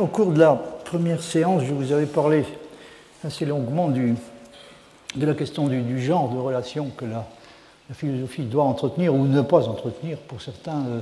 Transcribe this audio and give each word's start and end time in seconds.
Au 0.00 0.06
cours 0.06 0.32
de 0.32 0.38
la 0.38 0.54
première 0.54 1.20
séance, 1.20 1.62
je 1.62 1.74
vous 1.74 1.92
avais 1.92 2.06
parlé 2.06 2.46
assez 3.22 3.44
longuement 3.44 3.90
de 3.90 5.26
la 5.26 5.34
question 5.34 5.68
du, 5.68 6.00
genre 6.00 6.30
de 6.30 6.38
relation 6.38 6.88
que 6.96 7.04
la, 7.04 7.26
philosophie 7.92 8.44
doit 8.44 8.64
entretenir 8.64 9.14
ou 9.14 9.26
ne 9.26 9.42
pas 9.42 9.68
entretenir 9.68 10.16
pour 10.16 10.40
certains 10.40 10.86
euh, 10.86 11.00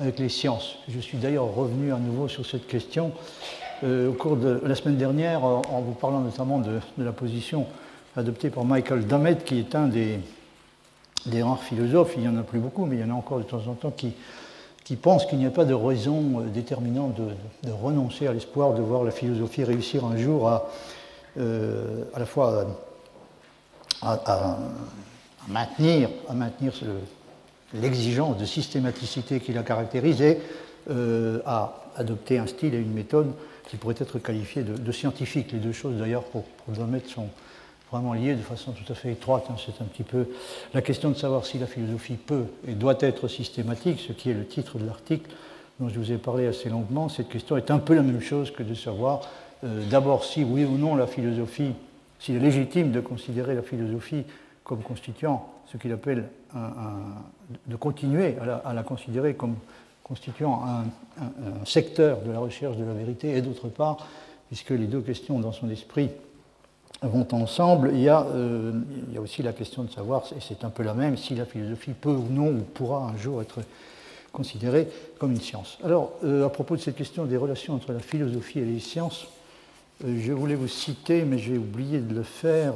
avec 0.00 0.18
les 0.18 0.30
sciences. 0.30 0.76
Je 0.88 0.98
suis 1.00 1.18
d'ailleurs 1.18 1.54
revenu 1.54 1.92
à 1.92 1.98
nouveau 1.98 2.28
sur 2.28 2.46
cette 2.46 2.66
question 2.66 3.12
euh, 3.84 4.08
au 4.08 4.12
cours 4.14 4.36
de 4.36 4.62
la 4.64 4.74
semaine 4.74 4.96
dernière 4.96 5.44
en, 5.44 5.82
vous 5.82 5.92
parlant 5.92 6.20
notamment 6.20 6.60
de, 6.60 6.80
la 6.96 7.12
position 7.12 7.66
adoptée 8.16 8.48
par 8.48 8.64
Michael 8.64 9.06
Dummett, 9.06 9.44
qui 9.44 9.58
est 9.58 9.74
un 9.74 9.88
des 9.88 11.42
rares 11.42 11.62
philosophes, 11.62 12.14
il 12.16 12.22
n'y 12.22 12.28
en 12.28 12.38
a 12.38 12.42
plus 12.42 12.58
beaucoup, 12.58 12.86
mais 12.86 12.96
il 12.96 13.00
y 13.00 13.04
en 13.04 13.10
a 13.10 13.18
encore 13.18 13.36
de 13.36 13.44
temps 13.44 13.66
en 13.68 13.74
temps 13.74 13.90
qui, 13.94 14.14
qui 14.84 14.96
pensent 14.96 15.26
qu'il 15.26 15.38
n'y 15.38 15.46
a 15.46 15.50
pas 15.50 15.64
de 15.64 15.74
raison 15.74 16.40
euh, 16.40 16.44
déterminante 16.44 17.14
de, 17.16 17.70
renoncer 17.70 18.26
à 18.26 18.32
l'espoir 18.32 18.74
de 18.74 18.82
voir 18.82 19.04
la 19.04 19.10
philosophie 19.10 19.64
réussir 19.64 20.04
un 20.04 20.16
jour 20.16 20.48
à, 20.48 20.68
à 21.38 22.18
la 22.18 22.26
fois 22.26 22.66
à, 24.02 24.58
maintenir, 25.48 26.08
à 26.28 26.34
maintenir 26.34 26.72
l'exigence 27.74 28.36
de 28.36 28.44
systématicité 28.44 29.40
qui 29.40 29.52
la 29.52 29.62
caractérise 29.62 30.20
et 30.22 30.38
euh, 30.90 31.40
à 31.44 31.74
adopter 31.96 32.38
un 32.38 32.46
style 32.46 32.74
et 32.74 32.78
une 32.78 32.92
méthode 32.92 33.32
qui 33.68 33.76
pourraient 33.76 33.94
être 33.98 34.18
qualifiés 34.18 34.62
de, 34.62 34.92
scientifiques. 34.92 35.52
Les 35.52 35.58
deux 35.58 35.72
choses, 35.72 35.96
d'ailleurs, 35.96 36.24
pour, 36.24 36.44
pour 36.44 36.74
sont 36.74 37.28
vraiment 37.90 38.12
liées 38.12 38.34
de 38.34 38.42
façon 38.42 38.72
tout 38.72 38.90
à 38.90 38.94
fait 38.94 39.12
étroite. 39.12 39.46
Hein. 39.50 39.56
C'est 39.64 39.82
un 39.82 39.86
petit 39.86 40.02
peu 40.02 40.28
la 40.74 40.82
question 40.82 41.10
de 41.10 41.16
savoir 41.16 41.44
si 41.44 41.58
la 41.58 41.66
philosophie 41.66 42.14
peut 42.14 42.44
et 42.66 42.72
doit 42.72 42.96
être 43.00 43.28
systématique, 43.28 44.00
ce 44.06 44.12
qui 44.12 44.30
est 44.30 44.34
le 44.34 44.46
titre 44.46 44.78
de 44.78 44.86
l'article 44.86 45.30
dont 45.78 45.88
je 45.88 45.98
vous 45.98 46.12
ai 46.12 46.18
parlé 46.18 46.46
assez 46.46 46.68
longuement. 46.68 47.08
Cette 47.08 47.28
question 47.28 47.56
est 47.56 47.70
un 47.70 47.78
peu 47.78 47.94
la 47.94 48.02
même 48.02 48.20
chose 48.20 48.50
que 48.50 48.62
de 48.62 48.74
savoir 48.74 49.22
euh, 49.64 49.88
d'abord 49.88 50.24
si 50.24 50.44
oui 50.44 50.64
ou 50.64 50.76
non 50.76 50.94
la 50.94 51.06
philosophie 51.06 51.72
s'il 52.18 52.36
est 52.36 52.40
légitime 52.40 52.92
de 52.92 53.00
considérer 53.00 53.54
la 53.54 53.62
philosophie 53.62 54.24
comme 54.62 54.82
constituant 54.82 55.48
ce 55.72 55.78
qu'il 55.78 55.92
appelle 55.92 56.28
de 57.66 57.76
continuer 57.76 58.36
à 58.64 58.72
la, 58.72 58.82
considérer 58.82 59.34
comme 59.34 59.56
constituant 60.02 60.62
un, 60.64 61.64
secteur 61.64 62.20
de 62.22 62.30
la 62.30 62.38
recherche 62.38 62.76
de 62.76 62.84
la 62.84 62.92
vérité, 62.92 63.36
et 63.36 63.42
d'autre 63.42 63.68
part, 63.68 64.08
puisque 64.48 64.70
les 64.70 64.86
deux 64.86 65.00
questions 65.00 65.38
dans 65.38 65.52
son 65.52 65.70
esprit 65.70 66.10
vont 67.08 67.26
ensemble, 67.32 67.90
il 67.94 68.00
y 68.00 68.08
a, 68.08 68.22
euh, 68.22 68.72
il 69.08 69.14
y 69.14 69.16
a 69.16 69.20
aussi 69.20 69.42
la 69.42 69.52
question 69.52 69.84
de 69.84 69.90
savoir, 69.90 70.24
et 70.36 70.40
c'est 70.40 70.64
un 70.64 70.70
peu 70.70 70.82
la 70.82 70.94
même, 70.94 71.16
si 71.16 71.34
la 71.34 71.46
philosophie 71.46 71.92
peut 71.92 72.10
ou 72.10 72.26
non, 72.30 72.48
ou 72.48 72.60
pourra 72.60 73.10
un 73.10 73.16
jour 73.16 73.40
être 73.40 73.60
considérée 74.32 74.88
comme 75.18 75.32
une 75.32 75.40
science. 75.40 75.78
Alors, 75.82 76.12
euh, 76.24 76.46
à 76.46 76.50
propos 76.50 76.76
de 76.76 76.80
cette 76.80 76.96
question 76.96 77.24
des 77.24 77.36
relations 77.36 77.74
entre 77.74 77.92
la 77.92 78.00
philosophie 78.00 78.58
et 78.58 78.64
les 78.64 78.80
sciences, 78.80 79.26
euh, 80.04 80.18
je 80.20 80.32
voulais 80.32 80.54
vous 80.54 80.68
citer, 80.68 81.24
mais 81.24 81.38
j'ai 81.38 81.56
oublié 81.56 82.00
de 82.00 82.14
le 82.14 82.22
faire, 82.22 82.74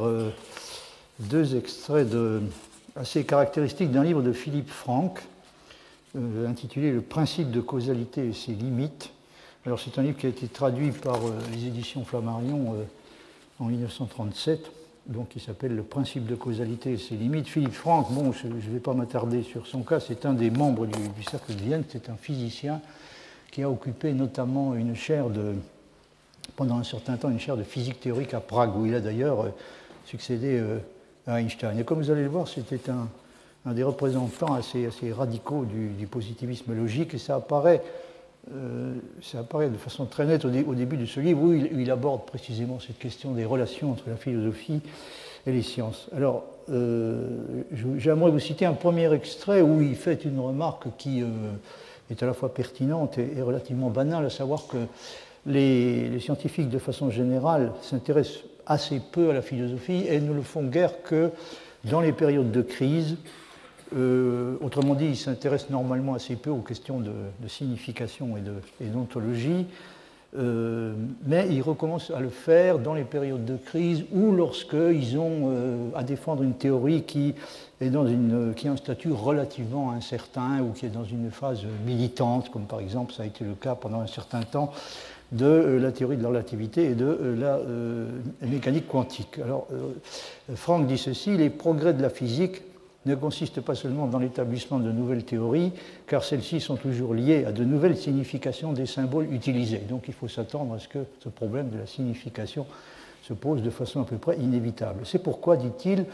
deux 1.20 1.54
extraits 1.54 2.08
assez 2.96 3.24
caractéristiques 3.24 3.92
d'un 3.92 4.04
livre 4.04 4.22
de 4.22 4.32
Philippe 4.32 4.70
Franck, 4.70 5.20
intitulé 6.46 6.92
Le 6.92 7.02
principe 7.02 7.50
de 7.50 7.60
causalité 7.60 8.28
et 8.28 8.32
ses 8.32 8.52
limites. 8.52 9.10
Alors 9.66 9.80
c'est 9.80 9.98
un 9.98 10.02
livre 10.02 10.16
qui 10.16 10.26
a 10.26 10.28
été 10.28 10.46
traduit 10.46 10.90
par 10.90 11.18
les 11.52 11.66
éditions 11.66 12.04
Flammarion 12.04 12.76
en 13.64 13.68
1937, 13.68 14.70
donc 15.06 15.30
qui 15.30 15.40
s'appelle 15.40 15.74
Le 15.74 15.82
principe 15.82 16.26
de 16.26 16.34
causalité 16.34 16.92
et 16.92 16.98
ses 16.98 17.16
limites. 17.16 17.48
Philippe 17.48 17.72
Franck, 17.72 18.12
bon, 18.12 18.32
je 18.32 18.46
ne 18.46 18.52
vais 18.54 18.78
pas 18.78 18.92
m'attarder 18.92 19.42
sur 19.42 19.66
son 19.66 19.82
cas, 19.82 20.00
c'est 20.00 20.26
un 20.26 20.34
des 20.34 20.50
membres 20.50 20.86
du, 20.86 21.22
Cercle 21.28 21.54
de 21.54 21.62
Vienne, 21.62 21.84
c'est 21.88 22.08
un 22.10 22.16
physicien 22.16 22.80
qui 23.50 23.62
a 23.62 23.70
occupé 23.70 24.12
notamment 24.12 24.74
une 24.74 24.94
chaire 24.94 25.30
de 25.30 25.54
pendant 26.56 26.78
un 26.78 26.84
certain 26.84 27.16
temps 27.16 27.30
une 27.30 27.40
chaire 27.40 27.56
de 27.56 27.62
physique 27.62 28.00
théorique 28.00 28.34
à 28.34 28.40
Prague, 28.40 28.76
où 28.76 28.84
il 28.84 28.94
a 28.94 29.00
d'ailleurs 29.00 29.40
euh, 29.40 29.48
succédé 30.04 30.58
euh, 30.58 30.78
à 31.26 31.40
Einstein. 31.40 31.78
Et 31.78 31.84
comme 31.84 31.98
vous 31.98 32.10
allez 32.10 32.22
le 32.22 32.28
voir, 32.28 32.46
c'était 32.46 32.80
un, 32.90 33.72
des 33.72 33.82
représentants 33.82 34.52
assez 34.52 34.88
radicaux 35.10 35.64
du, 35.64 36.06
positivisme 36.06 36.74
logique, 36.74 37.14
et 37.14 37.18
ça 37.18 37.36
apparaît, 37.36 37.82
euh, 38.52 38.94
ça 39.22 39.40
apparaît 39.40 39.70
de 39.70 39.76
façon 39.76 40.06
très 40.06 40.26
nette 40.26 40.44
au, 40.44 40.50
début 40.50 40.96
de 40.96 41.06
ce 41.06 41.20
livre, 41.20 41.42
où 41.42 41.52
il, 41.52 41.90
aborde 41.90 42.26
précisément 42.26 42.78
cette 42.80 42.98
question 42.98 43.32
des 43.32 43.44
relations 43.44 43.92
entre 43.92 44.08
la 44.08 44.16
philosophie 44.16 44.80
et 45.46 45.52
les 45.52 45.62
sciences. 45.62 46.08
Alors, 46.14 46.44
j'aimerais 46.68 48.30
vous 48.30 48.38
citer 48.38 48.64
un 48.66 48.72
premier 48.72 49.12
extrait 49.12 49.60
où 49.60 49.82
il 49.82 49.96
fait 49.96 50.24
une 50.24 50.40
remarque 50.40 50.86
qui 50.96 51.22
est 52.10 52.22
à 52.22 52.26
la 52.26 52.32
fois 52.32 52.52
pertinente 52.54 53.18
et, 53.18 53.36
et 53.36 53.42
relativement 53.42 53.90
banale, 53.90 54.26
à 54.26 54.30
savoir 54.30 54.66
que 54.66 54.78
les, 55.46 56.18
scientifiques, 56.20 56.68
de 56.68 56.78
façon 56.78 57.10
générale, 57.10 57.72
s'intéressent 57.82 58.44
assez 58.66 59.00
peu 59.12 59.30
à 59.30 59.32
la 59.34 59.42
philosophie 59.42 60.04
et 60.08 60.20
ne 60.20 60.32
le 60.32 60.42
font 60.42 60.64
guère 60.64 61.02
que 61.02 61.30
dans 61.84 62.00
les 62.00 62.12
périodes 62.12 62.50
de 62.50 62.62
crise. 62.62 63.16
Euh, 63.94 64.56
autrement 64.60 64.94
dit, 64.94 65.06
ils 65.06 65.16
s'intéressent 65.16 65.70
normalement 65.70 66.14
assez 66.14 66.36
peu 66.36 66.50
aux 66.50 66.62
questions 66.62 67.00
de, 67.00 67.12
signification 67.46 68.36
et 68.80 68.86
d'ontologie, 68.86 69.66
euh, 70.36 70.94
mais 71.26 71.46
ils 71.48 71.62
recommencent 71.62 72.10
à 72.10 72.18
le 72.18 72.28
faire 72.28 72.80
dans 72.80 72.94
les 72.94 73.04
périodes 73.04 73.44
de 73.44 73.56
crise 73.56 74.04
ou 74.12 74.32
lorsqu'ils 74.32 75.16
ont 75.16 75.52
euh, 75.52 75.90
à 75.94 76.02
défendre 76.02 76.42
une 76.42 76.54
théorie 76.54 77.02
qui, 77.02 77.34
qui 77.78 78.68
a 78.68 78.72
un 78.72 78.76
statut 78.76 79.12
relativement 79.12 79.92
incertain 79.92 80.60
ou 80.62 80.72
qui 80.72 80.86
est 80.86 80.90
dans 80.90 81.04
une 81.04 81.30
phase 81.30 81.60
militante, 81.86 82.50
comme 82.50 82.64
par 82.64 82.80
exemple 82.80 83.12
ça 83.12 83.22
a 83.22 83.26
été 83.26 83.44
le 83.44 83.54
cas 83.54 83.76
pendant 83.76 84.00
un 84.00 84.08
certain 84.08 84.42
temps 84.42 84.72
de 85.30 85.78
la 85.80 85.92
théorie 85.92 86.16
de 86.16 86.22
la 86.22 86.28
relativité 86.28 86.84
et 86.84 86.94
de 86.94 87.36
la 87.38 87.58
mécanique 88.42 88.86
quantique. 88.86 89.38
Alors, 89.42 89.66
Franck 90.54 90.86
dit 90.86 90.98
ceci, 90.98 91.36
les 91.36 91.50
progrès 91.50 91.92
de 91.92 92.02
la 92.02 92.10
physique 92.10 92.62
ne 93.06 93.14
consistent 93.14 93.60
pas 93.60 93.74
seulement 93.74 94.06
dans 94.06 94.18
l'établissement 94.18 94.78
de 94.78 94.90
nouvelles 94.90 95.24
théories, 95.24 95.72
car 96.06 96.24
celles-ci 96.24 96.60
sont 96.60 96.76
toujours 96.76 97.14
liées 97.14 97.44
à 97.44 97.52
de 97.52 97.64
nouvelles 97.64 97.96
significations 97.96 98.72
des 98.72 98.86
symboles 98.86 99.32
utilisés. 99.32 99.82
Donc 99.88 100.04
il 100.08 100.14
faut 100.14 100.28
s'attendre 100.28 100.74
à 100.74 100.78
ce 100.78 100.88
que 100.88 101.00
ce 101.22 101.28
problème 101.28 101.70
de 101.70 101.78
la 101.78 101.86
signification 101.86 102.66
se 103.22 103.32
pose 103.32 103.62
de 103.62 103.70
façon 103.70 104.02
à 104.02 104.04
peu 104.04 104.16
près 104.16 104.36
inévitable. 104.38 105.02
C'est 105.04 105.22
pourquoi, 105.22 105.56
dit-il, 105.56 106.06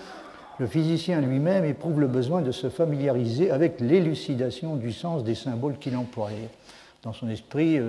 le 0.59 0.67
physicien 0.67 1.21
lui-même 1.21 1.65
éprouve 1.65 2.01
le 2.01 2.07
besoin 2.07 2.43
de 2.43 2.53
se 2.53 2.69
familiariser 2.69 3.51
avec 3.51 3.81
l'élucidation 3.81 4.77
du 4.77 4.93
sens 4.93 5.25
des 5.25 5.35
symboles 5.35 5.79
qu'il 5.79 5.97
emploie. 5.97 6.31
Dans 7.03 7.15
son 7.15 7.31
esprit, 7.31 7.81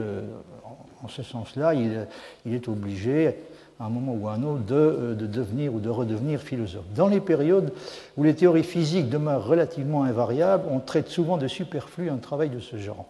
en 1.04 1.08
ce 1.08 1.22
sens-là, 1.22 1.74
il, 1.74 2.54
est 2.54 2.68
obligé, 2.68 3.36
à 3.82 3.86
un 3.86 3.90
moment 3.90 4.14
ou 4.14 4.28
à 4.28 4.34
un 4.34 4.44
autre, 4.44 4.62
euh, 4.72 5.16
de, 5.16 5.26
devenir 5.26 5.74
ou 5.74 5.80
de 5.80 5.90
redevenir 5.90 6.40
philosophe. 6.40 6.86
Dans 6.96 7.08
les 7.08 7.20
périodes 7.20 7.74
où 8.16 8.24
les 8.24 8.36
théories 8.36 8.64
physiques 8.64 9.10
demeurent 9.10 9.46
relativement 9.46 10.04
invariables, 10.04 10.66
on 10.70 10.80
traite 10.80 11.10
souvent 11.10 11.38
de 11.38 11.48
superflu 11.48 12.10
un 12.10 12.18
travail 12.18 12.50
de 12.50 12.60
ce 12.60 12.78
genre. 12.78 13.08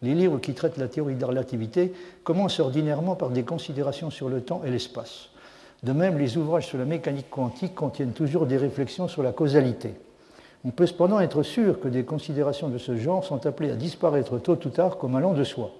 Les 0.00 0.14
livres 0.14 0.38
qui 0.38 0.54
traitent 0.54 0.78
la 0.78 0.88
théorie 0.88 1.16
de 1.16 1.20
la 1.20 1.26
relativité 1.26 1.92
commencent 2.22 2.60
ordinairement 2.60 3.16
par 3.16 3.30
des 3.30 3.42
considérations 3.42 4.10
sur 4.10 4.28
le 4.28 4.40
temps 4.40 4.62
et 4.64 4.70
l'espace. 4.70 5.30
De 5.82 5.92
même, 5.92 6.18
les 6.18 6.36
ouvrages 6.36 6.68
sur 6.68 6.78
la 6.78 6.84
mécanique 6.84 7.28
quantique 7.28 7.74
contiennent 7.74 8.12
toujours 8.12 8.46
des 8.46 8.56
réflexions 8.56 9.08
sur 9.08 9.24
la 9.24 9.32
causalité. 9.32 9.94
On 10.64 10.70
peut 10.70 10.86
cependant 10.86 11.18
être 11.18 11.42
sûr 11.42 11.80
que 11.80 11.88
des 11.88 12.04
considérations 12.04 12.68
de 12.68 12.78
ce 12.78 12.96
genre 12.96 13.24
sont 13.24 13.44
appelées 13.46 13.72
à 13.72 13.76
disparaître 13.76 14.38
tôt 14.38 14.58
ou 14.64 14.68
tard 14.68 14.98
comme 14.98 15.16
allant 15.16 15.32
de 15.32 15.42
soi. 15.42 15.72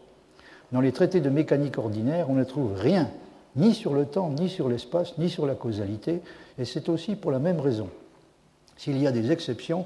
Dans 0.73 0.81
les 0.81 0.91
traités 0.91 1.21
de 1.21 1.31
mécanique 1.31 1.79
ordinaire, 1.79 2.29
on 2.29 2.35
ne 2.35 2.45
trouve 2.45 2.75
rien, 2.77 3.09
ni 3.57 3.75
sur 3.75 3.95
le 3.95 4.07
temps, 4.07 4.31
ni 4.31 4.49
sur 4.49 4.69
l'espace, 4.69 5.19
ni 5.19 5.29
sur 5.29 5.47
la 5.47 5.55
causalité, 5.55 6.21
et 6.59 6.65
c'est 6.65 6.89
aussi 6.89 7.17
pour 7.17 7.31
la 7.31 7.39
même 7.39 7.61
raison. 7.61 7.89
S'il 8.77 9.01
y 9.01 9.07
a 9.07 9.13
des 9.13 9.31
exceptions, 9.31 9.85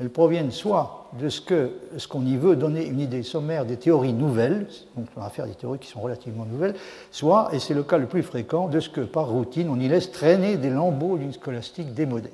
elles 0.00 0.10
proviennent 0.10 0.52
soit 0.52 1.10
de 1.20 1.28
ce 1.28 1.40
qu'on 1.40 2.20
ce 2.20 2.26
y 2.26 2.36
veut 2.36 2.54
donner 2.54 2.86
une 2.86 3.00
idée 3.00 3.24
sommaire 3.24 3.64
des 3.64 3.76
théories 3.76 4.12
nouvelles, 4.12 4.68
donc 4.96 5.06
on 5.16 5.20
va 5.20 5.28
faire 5.28 5.46
des 5.46 5.54
théories 5.54 5.80
qui 5.80 5.88
sont 5.88 6.00
relativement 6.00 6.44
nouvelles, 6.44 6.74
soit, 7.10 7.50
et 7.52 7.58
c'est 7.58 7.74
le 7.74 7.82
cas 7.82 7.98
le 7.98 8.06
plus 8.06 8.22
fréquent, 8.22 8.68
de 8.68 8.78
ce 8.78 8.88
que 8.88 9.00
par 9.00 9.28
routine 9.28 9.68
on 9.68 9.80
y 9.80 9.88
laisse 9.88 10.12
traîner 10.12 10.56
des 10.56 10.70
lambeaux 10.70 11.18
d'une 11.18 11.32
scolastique 11.32 11.94
démodée. 11.94 12.32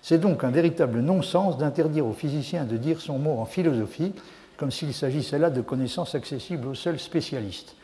C'est 0.00 0.18
donc 0.18 0.44
un 0.44 0.50
véritable 0.50 1.00
non-sens 1.00 1.58
d'interdire 1.58 2.06
aux 2.06 2.12
physiciens 2.12 2.64
de 2.64 2.78
dire 2.78 3.00
son 3.00 3.18
mot 3.18 3.38
en 3.38 3.44
philosophie, 3.44 4.14
comme 4.56 4.70
s'il 4.70 4.94
s'agissait 4.94 5.38
là 5.38 5.50
de 5.50 5.60
connaissances 5.60 6.14
accessibles 6.14 6.68
aux 6.68 6.74
seuls 6.74 6.98
spécialistes. 6.98 7.76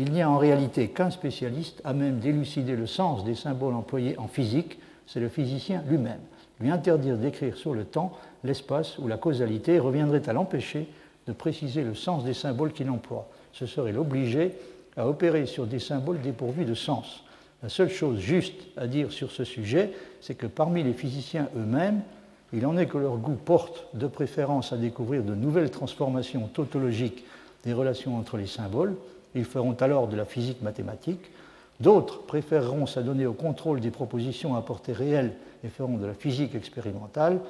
Il 0.00 0.12
n'y 0.12 0.22
a 0.22 0.30
en 0.30 0.38
réalité 0.38 0.86
qu'un 0.86 1.10
spécialiste 1.10 1.82
à 1.82 1.92
même 1.92 2.20
d'élucider 2.20 2.76
le 2.76 2.86
sens 2.86 3.24
des 3.24 3.34
symboles 3.34 3.74
employés 3.74 4.16
en 4.16 4.28
physique, 4.28 4.78
c'est 5.08 5.18
le 5.18 5.28
physicien 5.28 5.82
lui-même. 5.88 6.20
Lui 6.60 6.70
interdire 6.70 7.16
d'écrire 7.16 7.56
sur 7.56 7.74
le 7.74 7.84
temps, 7.84 8.16
l'espace 8.44 8.96
ou 8.98 9.08
la 9.08 9.16
causalité 9.16 9.80
reviendrait 9.80 10.28
à 10.28 10.32
l'empêcher 10.32 10.86
de 11.26 11.32
préciser 11.32 11.82
le 11.82 11.94
sens 11.94 12.22
des 12.22 12.32
symboles 12.32 12.72
qu'il 12.72 12.88
emploie. 12.90 13.28
Ce 13.52 13.66
serait 13.66 13.90
l'obliger 13.90 14.52
à 14.96 15.08
opérer 15.08 15.46
sur 15.46 15.66
des 15.66 15.80
symboles 15.80 16.20
dépourvus 16.20 16.64
de 16.64 16.74
sens. 16.74 17.24
La 17.64 17.68
seule 17.68 17.90
chose 17.90 18.20
juste 18.20 18.68
à 18.76 18.86
dire 18.86 19.10
sur 19.10 19.32
ce 19.32 19.42
sujet, 19.42 19.90
c'est 20.20 20.36
que 20.36 20.46
parmi 20.46 20.84
les 20.84 20.92
physiciens 20.92 21.48
eux-mêmes, 21.56 22.02
il 22.52 22.64
en 22.66 22.78
est 22.78 22.86
que 22.86 22.98
leur 22.98 23.16
goût 23.16 23.34
porte 23.34 23.88
de 23.94 24.06
préférence 24.06 24.72
à 24.72 24.76
découvrir 24.76 25.24
de 25.24 25.34
nouvelles 25.34 25.72
transformations 25.72 26.46
tautologiques 26.46 27.24
des 27.64 27.72
relations 27.72 28.16
entre 28.16 28.36
les 28.36 28.46
symboles, 28.46 28.94
Ils 29.34 29.44
feront 29.44 29.74
alors 29.74 30.08
de 30.08 30.16
la 30.16 30.24
physique 30.24 30.62
mathématique. 30.62 31.30
D'autres 31.80 32.22
préféreront 32.22 32.86
s'adonner 32.86 33.26
au 33.26 33.32
contrôle 33.32 33.80
des 33.80 33.90
propositions 33.90 34.56
à 34.56 34.62
portée 34.62 34.92
réelle 34.92 35.34
et 35.64 35.68
feront 35.68 35.96
de 35.96 36.06
la 36.06 36.14
physique 36.14 36.54
expérimentale. 36.54 37.40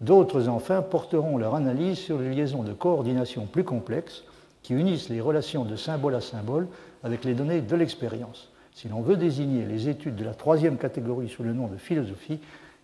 D'autres, 0.00 0.48
enfin, 0.48 0.82
porteront 0.82 1.38
leur 1.38 1.54
analyse 1.54 1.98
sur 1.98 2.18
les 2.18 2.34
liaisons 2.34 2.62
de 2.62 2.72
coordination 2.72 3.46
plus 3.46 3.64
complexes 3.64 4.24
qui 4.62 4.74
unissent 4.74 5.08
les 5.08 5.20
relations 5.20 5.64
de 5.64 5.76
symbole 5.76 6.16
à 6.16 6.20
symbole 6.20 6.66
avec 7.04 7.24
les 7.24 7.34
données 7.34 7.60
de 7.60 7.76
l'expérience. 7.76 8.50
Si 8.74 8.88
l'on 8.88 9.00
veut 9.00 9.16
désigner 9.16 9.64
les 9.64 9.88
études 9.88 10.16
de 10.16 10.24
la 10.24 10.34
troisième 10.34 10.76
catégorie 10.76 11.28
sous 11.28 11.44
le 11.44 11.52
nom 11.52 11.68
de 11.68 11.76
philosophie, 11.76 12.40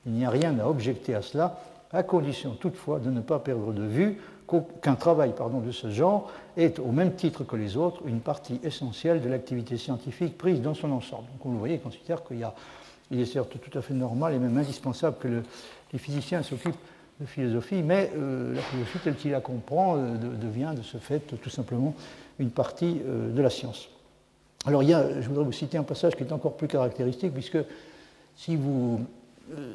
il 0.06 0.12
n'y 0.12 0.24
a 0.24 0.30
rien 0.30 0.58
à 0.58 0.66
objecter 0.66 1.14
à 1.14 1.22
cela, 1.22 1.60
à 1.92 2.02
condition 2.02 2.52
toutefois 2.58 2.98
de 2.98 3.10
ne 3.10 3.20
pas 3.20 3.40
perdre 3.40 3.72
de 3.72 3.82
vue 3.82 4.18
qu'un 4.46 4.94
travail 4.94 5.32
de 5.64 5.72
ce 5.72 5.90
genre 5.90 6.30
est, 6.56 6.78
au 6.78 6.92
même 6.92 7.14
titre 7.14 7.44
que 7.44 7.56
les 7.56 7.76
autres, 7.76 8.02
une 8.06 8.20
partie 8.20 8.60
essentielle 8.62 9.20
de 9.20 9.28
l'activité 9.28 9.76
scientifique 9.76 10.36
prise 10.36 10.60
dans 10.60 10.74
son 10.74 10.90
ensemble. 10.92 11.24
Donc, 11.32 11.52
vous 11.52 11.58
voyez, 11.58 11.76
il 11.76 11.80
considère 11.80 12.22
qu'il 12.24 12.46
il 13.10 13.20
est 13.20 13.26
certes 13.26 13.56
tout 13.60 13.78
à 13.78 13.82
fait 13.82 13.94
normal 13.94 14.34
et 14.34 14.38
même 14.38 14.56
indispensable 14.56 15.16
que 15.20 15.42
les 15.92 15.98
physiciens 15.98 16.42
s'occupent 16.42 16.76
de 17.20 17.26
philosophie, 17.26 17.82
mais 17.82 18.10
euh, 18.16 18.54
la 18.54 18.62
philosophie 18.62 18.98
telle 19.04 19.16
qu'il 19.16 19.30
la 19.30 19.40
comprend 19.40 19.96
euh, 19.96 20.16
devient 20.16 20.72
de 20.76 20.82
ce 20.82 20.96
fait 20.96 21.20
tout 21.20 21.50
simplement 21.50 21.94
une 22.38 22.50
partie 22.50 23.00
euh, 23.06 23.30
de 23.30 23.42
la 23.42 23.50
science. 23.50 23.88
Alors 24.64 24.82
il 24.82 24.88
y 24.88 24.94
a, 24.94 25.20
je 25.20 25.28
voudrais 25.28 25.44
vous 25.44 25.52
citer 25.52 25.76
un 25.76 25.82
passage 25.82 26.16
qui 26.16 26.22
est 26.22 26.32
encore 26.32 26.56
plus 26.56 26.68
caractéristique, 26.68 27.32
puisque 27.32 27.58
si 28.36 28.56
vous, 28.56 29.00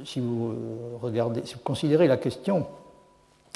si 0.06 0.20
vous 0.20 0.56
regardez, 1.02 1.46
si 1.46 1.56
vous 1.56 1.60
considérez 1.60 2.08
la 2.08 2.18
question 2.18 2.66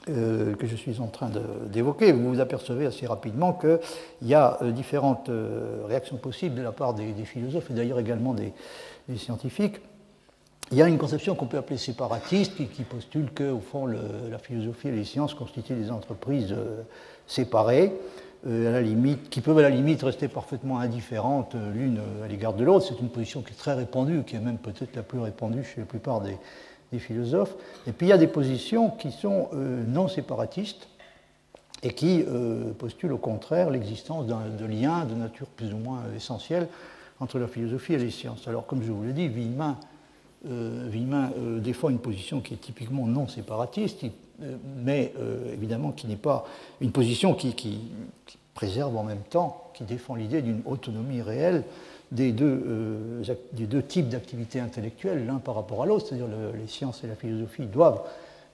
que 0.06 0.66
je 0.66 0.76
suis 0.76 1.00
en 1.00 1.08
train 1.08 1.30
d'évoquer, 1.68 2.12
vous 2.12 2.34
vous 2.34 2.40
apercevez 2.40 2.88
assez 2.88 3.06
rapidement 3.06 3.54
qu'il 3.54 3.80
y 4.28 4.34
a 4.34 4.58
différentes 4.64 5.30
réactions 5.88 6.18
possibles 6.18 6.56
de 6.56 6.64
la 6.64 6.72
part 6.72 6.96
des, 6.96 7.14
philosophes 7.24 7.70
et 7.70 7.74
d'ailleurs 7.74 8.00
également 8.00 8.34
des, 8.34 8.52
scientifiques 9.16 9.80
il 10.72 10.78
y 10.78 10.82
a 10.82 10.88
une 10.88 10.98
conception 10.98 11.36
qu'on 11.36 11.48
peut 11.48 11.58
appeler 11.58 11.78
séparatiste 11.78 12.56
qui, 12.56 12.84
postule 12.84 13.30
que, 13.34 13.52
au 13.52 13.60
fond, 13.60 13.88
la 13.88 14.38
philosophie 14.38 14.88
et 14.88 14.92
les 14.92 15.04
sciences 15.04 15.34
constituent 15.34 15.74
des 15.76 15.92
entreprises 15.92 16.54
euh, 16.54 16.84
séparées, 17.28 17.92
euh, 18.48 18.70
à 18.70 18.72
la 18.72 18.82
limite, 18.82 19.30
qui 19.30 19.42
peuvent 19.42 19.58
à 19.58 19.64
la 19.64 19.70
limite 19.70 20.02
rester 20.02 20.30
parfaitement 20.30 20.80
indifférentes 20.80 21.56
euh, 21.56 21.74
l'une 21.74 22.00
à 22.24 22.28
l'égard 22.30 22.54
de 22.54 22.64
l'autre. 22.64 22.86
C'est 22.88 23.02
une 23.02 23.10
position 23.10 23.42
qui 23.42 23.52
est 23.52 23.58
très 23.58 23.74
répandue, 23.74 24.24
qui 24.24 24.38
est 24.38 24.40
même 24.40 24.58
peut-être 24.58 24.96
la 24.96 25.04
plus 25.04 25.20
répandue 25.20 25.66
chez 25.66 25.82
la 25.82 25.86
plupart 25.86 26.22
des, 26.22 26.38
philosophes. 27.00 27.56
Et 27.88 27.92
puis 27.92 28.08
il 28.08 28.10
y 28.10 28.14
a 28.14 28.18
des 28.18 28.28
positions 28.28 28.90
qui 28.90 29.12
sont 29.12 29.50
non 29.88 30.08
séparatistes 30.08 30.88
et 31.84 31.94
qui 31.94 32.24
postulent 32.78 33.14
au 33.14 33.18
contraire 33.18 33.70
l'existence 33.70 34.26
de 34.28 34.66
liens 34.66 35.06
de 35.06 35.16
nature 35.16 35.48
plus 35.48 35.74
ou 35.74 35.78
moins 35.78 36.02
essentielle 36.16 36.68
entre 37.22 37.38
la 37.38 37.48
philosophie 37.48 37.94
et 37.94 37.98
les 37.98 38.10
sciences. 38.10 38.48
Alors, 38.48 38.66
comme 38.66 38.82
je 38.84 38.92
vous 38.92 39.04
l'ai 39.04 39.14
dit, 39.14 39.28
Villemin 39.28 39.78
euh, 40.48 40.90
euh, 40.92 41.60
défend 41.60 41.90
une 41.90 42.00
position 42.00 42.42
qui 42.42 42.56
est 42.56 42.58
typiquement 42.58 43.06
non 43.06 43.28
séparatiste, 43.28 44.04
euh, 44.42 44.58
mais 44.84 45.14
euh, 45.20 45.54
évidemment 45.54 45.92
qui 45.92 46.08
n'est 46.08 46.16
pas 46.16 46.48
une 46.82 46.92
position 46.92 47.36
qui, 47.36 47.80
préserve 48.56 48.98
en 48.98 49.04
même 49.04 49.22
temps, 49.30 49.72
qui 49.74 49.84
défend 49.84 50.16
l'idée 50.16 50.42
d'une 50.42 50.62
autonomie 50.66 51.22
réelle 51.22 51.64
des 52.12 52.32
deux, 52.32 53.22
des 53.54 53.66
deux 53.66 53.82
types 53.82 54.10
d'activités 54.10 54.60
intellectuelles, 54.60 55.26
l'un 55.26 55.38
par 55.38 55.56
rapport 55.56 55.84
à 55.84 55.86
l'autre, 55.86 56.08
c'est-à-dire 56.08 56.28
les 56.60 56.68
sciences 56.68 57.04
et 57.04 57.08
la 57.08 57.16
philosophie 57.16 57.66
doivent 57.66 58.02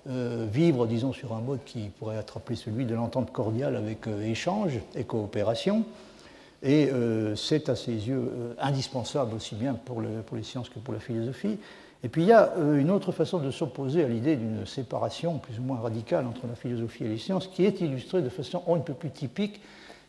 vivre, 0.06 0.86
disons, 0.86 1.12
sur 1.12 1.34
un 1.34 1.42
mode 1.42 1.64
qui 1.66 1.90
pourrait 2.00 2.18
appelé 2.18 2.56
celui 2.56 2.86
de 2.86 2.94
l'entente 2.94 3.32
cordiale 3.32 3.76
avec 3.76 4.08
échange 4.08 4.80
et 4.96 5.04
coopération. 5.04 5.86
Et 6.64 6.90
euh, 6.92 7.36
c'est 7.36 7.70
à 7.70 7.76
ses 7.76 7.92
yeux 7.92 8.32
euh, 8.34 8.54
indispensable 8.60 9.36
aussi 9.36 9.56
bien 9.56 9.76
pour, 9.76 10.02
les 10.02 10.44
sciences 10.44 10.70
que 10.70 10.80
pour 10.80 10.94
la 10.94 11.00
philosophie. 11.00 11.58
Et 12.04 12.10
puis 12.10 12.24
il 12.24 12.28
y 12.28 12.34
a 12.34 12.54
euh, 12.58 12.80
une 12.80 12.90
autre 12.90 13.12
façon 13.12 13.40
de 13.40 13.52
s'opposer 13.52 14.04
à 14.04 14.08
l'idée 14.08 14.36
d'une 14.36 14.66
séparation 14.66 15.38
plus 15.38 15.60
ou 15.60 15.62
moins 15.62 15.80
radicale 15.80 16.26
entre 16.26 16.48
la 16.48 16.56
philosophie 16.56 17.06
et 17.06 17.10
les 17.10 17.18
sciences, 17.18 17.48
qui 17.48 17.66
est 17.66 17.80
illustrée 17.82 18.22
de 18.22 18.30
façon 18.30 18.64
un 18.68 18.80
peu 18.80 18.94
plus 18.94 19.12
typique 19.12 19.62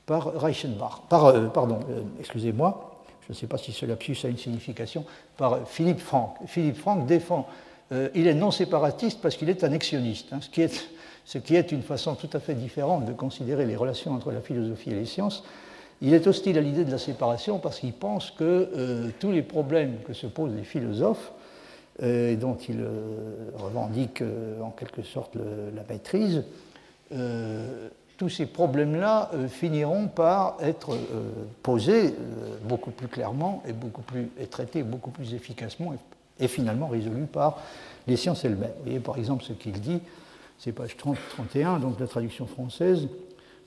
par 0.07 0.33
Reichenbach, 0.41 1.03
par, 1.11 1.53
pardon, 1.53 1.81
excusez-moi, 2.19 2.88
je 3.29 3.35
ne 3.35 3.39
sais 3.39 3.47
pas 3.47 3.59
si 3.59 3.73
ce 3.73 3.87
lapsus 3.87 4.17
a 4.25 4.29
une 4.29 4.39
signification, 4.39 5.05
par 5.37 5.69
Philippe 5.69 6.01
Franck. 6.01 6.37
Philippe 6.47 6.79
Franck 6.79 7.07
défend, 7.07 7.47
il 8.15 8.27
est 8.27 8.35
non 8.35 8.51
séparatiste 8.51 9.21
parce 9.21 9.37
qu'il 9.37 9.51
est 9.51 9.65
annexioniste, 9.65 10.33
hein, 10.33 10.41
ce, 10.41 11.39
qui 11.39 11.55
est, 11.55 11.73
une 11.73 11.83
façon 11.83 12.15
tout 12.15 12.31
à 12.33 12.41
fait 12.41 12.55
différente 12.55 13.05
de 13.05 13.13
considérer 13.13 13.67
les 13.67 13.77
relations 13.77 14.13
entre 14.13 14.33
la 14.33 14.41
philosophie 14.41 14.91
et 14.91 14.95
les 14.95 15.05
sciences. 15.05 15.45
Il 16.01 16.15
est 16.15 16.27
hostile 16.27 16.57
à 16.59 16.61
l'idée 16.61 16.85
de 16.85 16.93
la 16.93 16.99
séparation 16.99 17.59
parce 17.59 17.81
qu'il 17.81 17.93
pense 17.93 18.31
que 18.31 18.71
euh, 18.77 19.11
tous 19.19 19.33
les 19.33 19.43
problèmes 19.43 19.97
que 20.07 20.13
se 20.13 20.27
posent 20.29 20.55
les 20.55 20.63
philosophes, 20.63 21.33
euh, 22.03 22.33
et 22.33 22.37
dont 22.37 22.57
il 22.69 22.81
euh, 22.81 23.51
revendique 23.57 24.23
en 24.63 24.71
quelque 24.71 25.03
sorte 25.03 25.35
la 25.35 25.83
maîtrise, 25.89 26.45
tous 28.19 28.29
ces 28.29 28.47
problèmes-là 28.47 29.31
finiront 29.49 30.09
par 30.09 30.57
être 30.61 30.99
posés 31.63 32.15
beaucoup 32.65 32.91
plus 32.91 33.07
clairement 33.07 33.63
et, 34.39 34.47
traités 34.47 34.83
beaucoup 34.83 35.11
plus 35.11 35.35
efficacement 35.35 35.95
et, 36.41 36.49
finalement 36.49 36.89
résolus 36.89 37.27
par 37.27 37.63
les 38.07 38.17
sciences 38.17 38.45
elles-mêmes. 38.45 38.73
Vous 38.79 38.85
voyez 38.85 39.01
par 39.01 39.17
exemple 39.17 39.45
ce 39.45 39.53
qu'il 39.53 39.81
dit, 39.81 40.01
c'est 40.59 40.73
page 40.73 40.97
30-31, 40.97 41.81
donc 41.81 42.01
la 42.01 42.09
traduction 42.09 42.47
française 42.47 43.07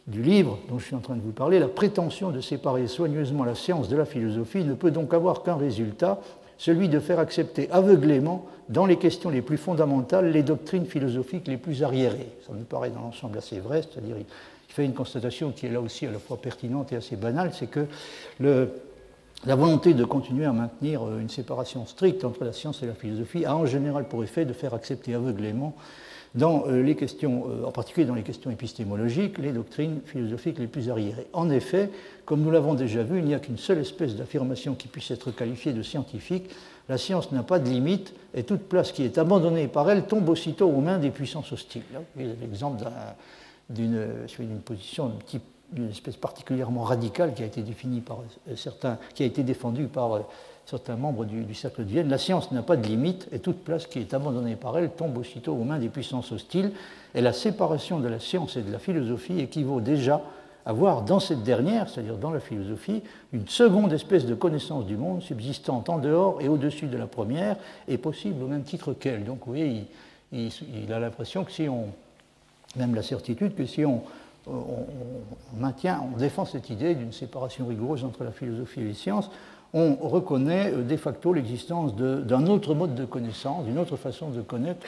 du 0.08 0.22
livre 0.22 0.60
dont 0.68 0.80
je 0.80 0.86
suis 0.86 0.96
en 0.96 1.00
train 1.00 1.16
de 1.16 1.22
vous 1.22 1.32
parler, 1.32 1.60
la 1.60 1.68
prétention 1.68 2.32
de 2.32 2.42
séparer 2.42 2.88
soigneusement 2.88 3.46
la 3.46 3.56
science 3.56 3.88
de 3.88 3.96
la 3.96 4.06
philosophie 4.06 4.64
ne 4.64 4.74
peut 4.74 4.92
donc 4.92 5.14
avoir 5.14 5.44
qu'un 5.44 5.56
résultat, 5.56 6.20
celui 6.58 6.90
de 6.90 7.00
faire 7.00 7.20
accepter 7.20 7.70
aveuglément, 7.72 8.46
dans 8.72 8.86
les 8.86 8.96
questions 8.96 9.30
les 9.30 9.42
plus 9.42 9.58
fondamentales, 9.58 10.32
les 10.32 10.44
doctrines 10.44 10.86
philosophiques 10.86 11.48
les 11.48 11.58
plus 11.58 11.84
arriérées. 11.84 12.32
Ça 12.48 12.54
me 12.54 12.64
paraît 12.64 12.90
dans 12.90 13.02
l'ensemble 13.02 13.38
assez 13.38 13.60
vrai, 13.60 13.82
c'est-à-dire 13.82 14.16
il 14.18 14.74
fait 14.74 14.86
une 14.86 14.94
constatation 14.94 15.52
qui 15.52 15.66
est 15.66 15.70
là 15.70 15.82
aussi 15.82 16.08
à 16.08 16.12
la 16.12 16.20
fois 16.20 16.38
pertinente 16.38 16.92
et 16.94 16.96
assez 16.96 17.18
banale, 17.18 17.52
c'est 17.54 17.68
que 17.68 17.86
la 18.40 19.56
volonté 19.56 19.94
de 19.94 20.06
continuer 20.06 20.46
à 20.46 20.54
maintenir 20.54 21.02
une 21.20 21.30
séparation 21.30 21.86
stricte 21.86 22.24
entre 22.24 22.46
la 22.46 22.54
science 22.54 22.82
et 22.82 22.86
la 22.86 22.94
philosophie 22.94 23.44
a 23.46 23.56
en 23.56 23.66
général 23.66 24.08
pour 24.08 24.24
effet 24.24 24.46
de 24.46 24.54
faire 24.54 24.74
accepter 24.74 25.14
aveuglément 25.14 25.76
dans 26.36 26.64
euh, 26.68 26.82
les 26.82 26.96
questions, 26.96 27.46
euh, 27.50 27.66
en 27.66 27.72
particulier 27.72 28.06
dans 28.06 28.16
les 28.16 28.24
questions 28.24 28.52
épistémologiques, 28.52 29.38
les 29.38 29.52
doctrines 29.52 30.00
philosophiques 30.06 30.60
les 30.60 30.68
plus 30.68 30.90
arriérées. 30.90 31.28
En 31.34 31.50
effet, 31.50 31.90
comme 32.26 32.42
nous 32.42 32.52
l'avons 32.52 32.74
déjà 32.74 33.04
vu, 33.04 33.20
il 33.20 33.26
n'y 33.26 33.34
a 33.34 33.40
qu'une 33.40 33.58
seule 33.58 33.80
espèce 33.80 34.16
d'affirmation 34.16 34.76
qui 34.76 34.88
puisse 34.88 35.12
être 35.12 35.32
qualifiée 35.32 35.74
de 35.74 35.84
scientifique. 35.84 36.50
La 36.90 36.98
science 36.98 37.32
n'a 37.32 37.44
pas 37.44 37.60
de 37.60 37.70
limite 37.70 38.14
et 38.34 38.44
toute 38.44 38.62
place 38.62 38.92
qui 38.92 39.04
est 39.04 39.18
abandonnée 39.18 39.68
par 39.68 39.90
elle 39.90 40.06
tombe 40.06 40.28
aussitôt 40.30 40.70
aux 40.70 40.82
mains 40.82 40.98
des 40.98 41.12
puissances 41.12 41.52
hostiles. 41.52 41.84
L'exemple 42.16 42.84
d'une 43.70 44.60
position 44.66 45.14
d'une 45.72 45.90
espèce 45.90 46.18
particulièrement 46.18 46.84
radicale 46.84 47.34
qui 47.34 47.44
a 47.44 47.46
été 47.46 47.62
définie 47.62 48.02
par 48.02 48.20
euh, 48.20 48.56
certains, 48.58 48.98
qui 49.16 49.24
a 49.24 49.26
été 49.26 49.42
défendue 49.42 49.88
par 49.88 50.20
certains 50.66 50.96
membres 50.96 51.26
du, 51.26 51.54
cercle 51.54 51.84
de 51.84 51.90
Vienne, 51.90 52.10
la 52.10 52.18
science 52.18 52.52
n'a 52.52 52.62
pas 52.62 52.78
de 52.78 52.86
limite 52.86 53.28
et 53.32 53.40
toute 53.40 53.64
place 53.64 53.88
qui 53.88 54.00
est 54.00 54.14
abandonnée 54.14 54.56
par 54.56 54.78
elle 54.78 54.90
tombe 54.90 55.18
aussitôt 55.18 55.54
aux 55.54 55.64
mains 55.64 55.80
des 55.80 55.90
puissances 55.90 56.32
hostiles. 56.32 56.72
Et 57.16 57.22
la 57.22 57.34
séparation 57.34 58.00
de 58.00 58.08
la 58.08 58.20
science 58.20 58.58
et 58.58 58.62
de 58.62 58.72
la 58.72 58.80
philosophie 58.80 59.40
équivaut 59.40 59.82
déjà 59.82 60.22
à 60.66 60.74
voir 60.74 61.04
dans 61.04 61.20
cette 61.20 61.44
dernière, 61.44 61.90
c'est-à-dire 61.90 62.18
dans 62.18 62.32
la 62.32 62.40
philosophie, 62.40 63.02
une 63.34 63.48
seconde 63.48 63.94
espèce 63.94 64.26
de 64.26 64.36
connaissance 64.36 64.86
du 64.86 64.98
monde 64.98 65.22
subsistant 65.22 65.84
en 65.88 65.98
dehors 65.98 66.42
et 66.42 66.48
au-dessus 66.48 66.88
de 66.88 66.98
la 66.98 67.08
première 67.08 67.58
et 67.88 67.98
possible 67.98 68.44
au 68.44 68.48
même 68.48 68.64
titre 68.64 68.94
qu'elle. 68.94 69.24
Donc 69.24 69.40
vous 69.46 69.54
voyez, 69.54 69.88
il, 70.32 70.94
a 70.94 71.00
l'impression 71.00 71.44
que 71.44 71.52
si 71.52 71.68
on, 71.68 71.88
même 72.76 72.96
la 72.96 73.04
certitude 73.04 73.56
que 73.56 73.66
si 73.66 73.86
on, 73.86 74.04
maintient, 75.56 76.04
on 76.14 76.18
défend 76.18 76.46
cette 76.46 76.70
idée 76.70 76.96
d'une 76.96 77.12
séparation 77.12 77.68
rigoureuse 77.68 78.04
entre 78.04 78.24
la 78.24 78.32
philosophie 78.32 78.82
et 78.82 78.86
les 78.86 78.94
sciences, 78.94 79.30
on 79.74 79.96
reconnaît 79.96 80.72
euh, 80.74 80.84
de 80.84 80.98
facto 80.98 81.34
l'existence 81.34 81.96
d'un 81.96 82.48
autre 82.48 82.74
mode 82.76 82.96
de 82.96 83.06
connaissance, 83.06 83.66
d'une 83.66 83.78
autre 83.78 83.96
façon 83.96 84.30
de 84.30 84.42
connaître, 84.42 84.88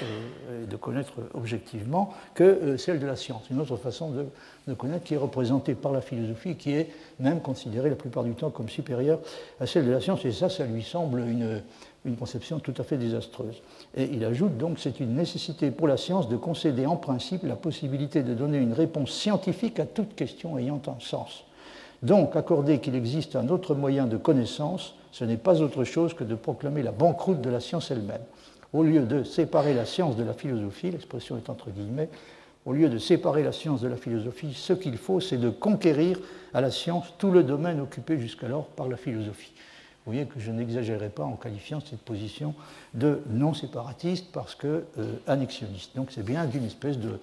de 0.70 0.76
connaître 0.76 1.14
objectivement 1.34 2.14
que 2.34 2.44
euh, 2.44 2.78
celle 2.78 3.00
de 3.00 3.06
la 3.06 3.16
science, 3.16 3.44
une 3.50 3.60
autre 3.60 3.78
façon 3.78 4.12
de, 4.12 4.74
connaître 4.74 5.04
qui 5.04 5.14
est 5.14 5.18
représentée 5.18 5.76
par 5.76 5.92
la 5.92 6.02
philosophie, 6.02 6.56
qui 6.56 6.74
est 6.74 6.90
même 7.20 7.42
considérée 7.42 7.90
la 7.90 7.96
plupart 7.96 8.24
du 8.24 8.34
temps 8.34 8.50
comme 8.50 8.70
supérieure 8.70 9.20
à 9.60 9.68
celle 9.68 9.86
de 9.86 9.92
la 9.92 10.02
science, 10.02 10.26
et 10.26 10.32
ça, 10.32 10.50
ça 10.50 10.66
lui 10.66 10.84
semble 10.84 11.20
une, 11.20 11.62
une 12.06 12.16
conception 12.18 12.60
tout 12.60 12.74
à 12.78 12.84
fait 12.84 12.98
désastreuse. 12.98 13.62
Et 13.96 14.10
il 14.12 14.26
ajoute 14.26 14.58
donc 14.58 14.80
c'est 14.80 15.00
une 15.00 15.16
nécessité 15.16 15.72
pour 15.72 15.88
la 15.88 15.98
science 15.98 16.28
de 16.28 16.36
concéder 16.36 16.86
en 16.86 16.98
principe 16.98 17.44
la 17.44 17.56
possibilité 17.56 18.24
de 18.24 18.34
donner 18.34 18.58
une 18.58 18.74
réponse 18.74 19.12
scientifique 19.12 19.80
à 19.80 19.86
toute 19.86 20.16
question 20.16 20.58
ayant 20.58 20.82
un 20.88 21.00
sens. 21.00 21.46
Donc, 22.04 22.36
accorder 22.36 22.80
qu'il 22.80 22.96
existe 22.96 23.36
un 23.36 23.48
autre 23.48 23.76
moyen 23.76 24.06
de 24.06 24.18
connaissance, 24.18 24.96
ce 25.12 25.24
n'est 25.24 25.38
pas 25.38 25.62
autre 25.62 25.86
chose 25.86 26.14
que 26.14 26.24
de 26.24 26.36
proclamer 26.36 26.84
la 26.84 26.92
banqueroute 26.92 27.42
de 27.42 27.50
la 27.50 27.62
science 27.62 27.92
elle-même. 27.92 28.22
Au 28.74 28.84
lieu 28.84 29.04
de 29.04 29.24
séparer 29.24 29.74
la 29.74 29.86
science 29.86 30.18
de 30.18 30.24
la 30.24 30.34
philosophie, 30.34 30.92
l'expression 30.92 31.38
est 31.38 31.50
entre 31.50 31.70
guillemets, 31.70 32.10
au 32.66 32.74
lieu 32.74 32.90
de 32.90 32.98
séparer 32.98 33.44
la 33.44 33.52
science 33.52 33.82
de 33.82 33.88
la 33.88 33.98
philosophie, 33.98 34.54
ce 34.54 34.74
qu'il 34.74 34.98
faut, 34.98 35.20
c'est 35.20 35.38
de 35.38 35.50
conquérir 35.50 36.20
à 36.54 36.62
la 36.62 36.72
science 36.72 37.14
tout 37.18 37.32
le 37.32 37.44
domaine 37.44 37.80
occupé 37.80 38.20
jusqu'alors 38.20 38.68
par 38.68 38.88
la 38.88 38.98
philosophie. 38.98 39.54
Vous 40.06 40.12
voyez 40.12 40.26
que 40.26 40.40
je 40.40 40.52
n'exagérerai 40.52 41.10
pas 41.10 41.24
en 41.24 41.38
qualifiant 41.38 41.80
cette 41.80 42.02
position 42.02 42.54
de 42.94 43.22
non 43.30 43.54
séparatiste 43.54 44.28
parce 44.34 44.54
que 44.54 44.84
euh, 44.98 45.14
annexionniste. 45.28 45.96
Donc 45.96 46.12
c'est 46.12 46.26
bien 46.26 46.46
d'une 46.46 46.66
espèce 46.66 46.98
de, 46.98 47.20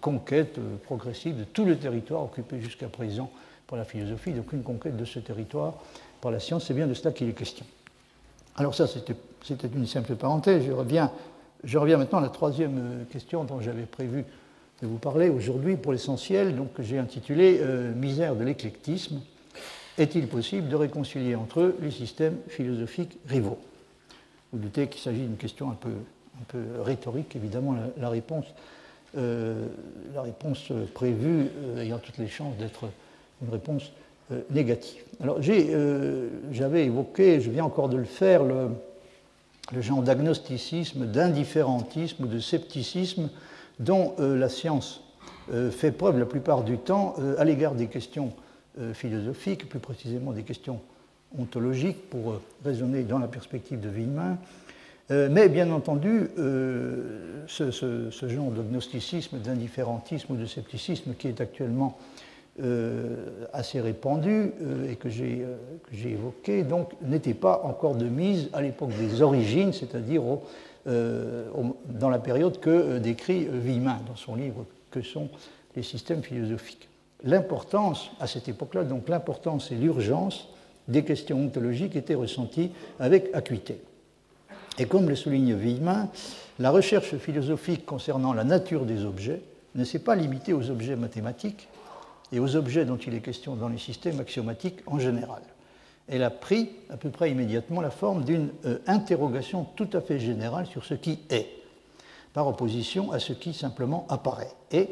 conquête 0.00 0.58
euh, 0.58 0.76
progressive 0.82 1.38
de 1.38 1.44
tout 1.44 1.64
le 1.64 1.76
territoire 1.76 2.24
occupé 2.24 2.60
jusqu'à 2.60 2.88
présent 2.88 3.30
par 3.68 3.78
la 3.78 3.84
philosophie, 3.84 4.32
donc 4.32 4.52
une 4.52 4.64
conquête 4.64 4.96
de 4.96 5.04
ce 5.04 5.20
territoire 5.20 5.74
par 6.20 6.32
la 6.32 6.40
science, 6.40 6.66
c'est 6.66 6.74
bien 6.74 6.88
de 6.88 6.94
cela 6.94 7.12
qu'il 7.12 7.28
est 7.28 7.32
question. 7.32 7.64
Alors 8.56 8.74
ça, 8.74 8.86
c'était 8.88 9.14
une 9.72 9.86
simple 9.86 10.16
parenthèse. 10.16 10.64
Je 10.64 10.72
reviens, 10.72 11.96
maintenant 11.96 12.18
à 12.18 12.22
la 12.22 12.28
troisième 12.28 12.78
euh, 12.78 13.04
question 13.04 13.44
dont 13.44 13.60
j'avais 13.60 13.84
prévu 13.84 14.24
de 14.82 14.86
vous 14.86 14.98
parler 14.98 15.28
aujourd'hui 15.28 15.76
pour 15.76 15.92
l'essentiel, 15.92 16.56
donc 16.56 16.72
que 16.72 16.82
j'ai 16.82 16.98
intitulé 16.98 17.60
Misère 17.96 18.36
de 18.36 18.44
l'éclectisme 18.44 19.20
est-il 19.98 20.28
possible 20.28 20.68
de 20.68 20.76
réconcilier 20.76 21.34
entre 21.34 21.60
eux 21.60 21.76
les 21.82 21.90
systèmes 21.90 22.36
philosophiques 22.46 23.18
rivaux? 23.26 23.58
Vous 24.52 24.60
doutez 24.60 24.86
qu'il 24.86 25.00
s'agit 25.00 25.22
d'une 25.22 25.36
question 25.36 25.70
un 25.70 25.74
peu, 25.74 25.90
un 25.90 26.44
peu, 26.46 26.62
rhétorique, 26.82 27.34
évidemment, 27.34 27.76
la, 27.96 28.08
réponse, 28.08 28.44
euh, 29.16 29.66
la 30.14 30.22
réponse 30.22 30.72
prévue 30.94 31.48
euh, 31.64 31.82
ayant 31.82 31.98
toutes 31.98 32.18
les 32.18 32.28
chances 32.28 32.56
d'être 32.58 32.86
une 33.42 33.50
réponse 33.50 33.92
euh, 34.32 34.40
négative. 34.50 35.02
Alors 35.22 35.40
j'avais 35.42 36.84
évoqué, 36.84 37.40
je 37.40 37.50
viens 37.50 37.64
encore 37.64 37.88
de 37.88 37.96
le 37.96 38.04
faire, 38.04 38.42
le, 38.44 38.70
genre 39.80 40.02
d'agnosticisme, 40.02 41.06
d'indifférentisme 41.06 42.24
ou 42.24 42.26
de 42.26 42.38
scepticisme 42.38 43.30
dont 43.80 44.14
la 44.18 44.48
science 44.48 45.02
fait 45.70 45.92
preuve 45.92 46.18
la 46.18 46.26
plupart 46.26 46.62
du 46.62 46.78
temps 46.78 47.14
à 47.36 47.44
l'égard 47.44 47.74
des 47.74 47.86
questions 47.86 48.32
euh, 48.80 48.94
philosophiques, 48.94 49.68
plus 49.68 49.80
précisément 49.80 50.32
des 50.32 50.44
questions 50.44 50.80
ontologiques 51.36 52.08
pour 52.10 52.30
euh, 52.30 52.42
raisonner 52.64 53.02
dans 53.02 53.18
la 53.18 53.26
perspective 53.26 53.80
de 53.80 53.88
Villemin. 53.88 54.38
Euh, 55.10 55.28
mais 55.28 55.48
bien 55.48 55.72
entendu, 55.72 56.28
ce, 57.48 58.10
genre 58.28 58.52
de 58.52 58.62
gnosticisme, 58.62 59.38
d'indifférentisme 59.38 60.34
ou 60.34 60.36
de 60.36 60.46
scepticisme 60.46 61.14
qui 61.18 61.26
est 61.26 61.40
actuellement 61.40 61.98
assez 63.52 63.80
répandu 63.80 64.52
et 64.88 64.96
que 64.96 65.08
j'ai 65.08 65.46
évoqué, 66.04 66.62
donc 66.62 66.90
n'était 67.02 67.34
pas 67.34 67.62
encore 67.64 67.94
de 67.94 68.06
mise 68.06 68.50
à 68.52 68.62
l'époque 68.62 68.90
des 68.98 69.22
origines, 69.22 69.72
c'est-à-dire 69.72 70.22
dans 70.86 72.10
la 72.10 72.18
période 72.18 72.60
que 72.60 72.98
décrit 72.98 73.46
Villemin 73.50 73.98
dans 74.06 74.16
son 74.16 74.34
livre 74.34 74.64
Que 74.90 75.02
sont 75.02 75.28
les 75.76 75.82
systèmes 75.82 76.22
philosophiques 76.22 76.88
l'importance, 77.24 78.10
à 78.20 78.26
cette 78.26 78.48
époque-là, 78.48 78.84
donc 78.84 79.08
l'importance 79.08 79.72
et 79.72 79.74
l'urgence 79.74 80.48
des 80.86 81.04
questions 81.04 81.40
ontologiques 81.40 81.96
étaient 81.96 82.14
ressenties 82.14 82.70
avec 82.98 83.30
acuité. 83.34 83.80
Et 84.78 84.86
comme 84.86 85.08
le 85.08 85.16
souligne 85.16 85.54
Villemin, 85.54 86.08
la 86.58 86.70
recherche 86.70 87.16
philosophique 87.16 87.84
concernant 87.84 88.32
la 88.32 88.44
nature 88.44 88.84
des 88.84 89.04
objets 89.04 89.42
ne 89.74 89.84
s'est 89.84 89.98
pas 89.98 90.14
limitée 90.14 90.52
aux 90.52 90.70
objets 90.70 90.96
mathématiques 90.96 91.68
et 92.32 92.40
aux 92.40 92.56
objets 92.56 92.84
dont 92.84 92.96
il 92.96 93.14
est 93.14 93.20
question 93.20 93.56
dans 93.56 93.68
les 93.68 93.78
systèmes 93.78 94.20
axiomatiques 94.20 94.80
en 94.86 94.98
général. 94.98 95.42
Elle 96.08 96.22
a 96.22 96.30
pris 96.30 96.70
à 96.90 96.96
peu 96.96 97.10
près 97.10 97.30
immédiatement 97.30 97.80
la 97.80 97.90
forme 97.90 98.24
d'une 98.24 98.50
euh, 98.64 98.78
interrogation 98.86 99.66
tout 99.76 99.88
à 99.92 100.00
fait 100.00 100.18
générale 100.18 100.66
sur 100.66 100.84
ce 100.84 100.94
qui 100.94 101.18
est, 101.30 101.48
par 102.32 102.46
opposition 102.46 103.12
à 103.12 103.18
ce 103.18 103.32
qui 103.32 103.52
simplement 103.52 104.06
apparaît. 104.08 104.52
Et 104.70 104.88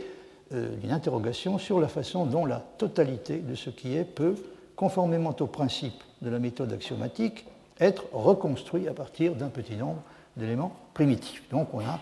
euh, 0.52 0.76
d'une 0.76 0.92
interrogation 0.92 1.58
sur 1.58 1.80
la 1.80 1.88
façon 1.88 2.26
dont 2.26 2.44
la 2.44 2.62
totalité 2.78 3.38
de 3.38 3.54
ce 3.54 3.70
qui 3.70 3.96
est 3.96 4.04
peut, 4.04 4.36
conformément 4.76 5.34
au 5.40 5.46
principe 5.46 6.04
de 6.22 6.30
la 6.30 6.38
méthode 6.38 6.72
axiomatique, 6.72 7.46
être 7.80 8.04
reconstruit 8.12 8.88
à 8.88 8.94
partir 8.94 9.34
d'un 9.34 9.48
petit 9.48 9.74
nombre 9.74 10.02
d'éléments 10.36 10.76
primitifs. 10.94 11.42
Donc 11.50 11.74
on 11.74 11.80
a, 11.80 11.98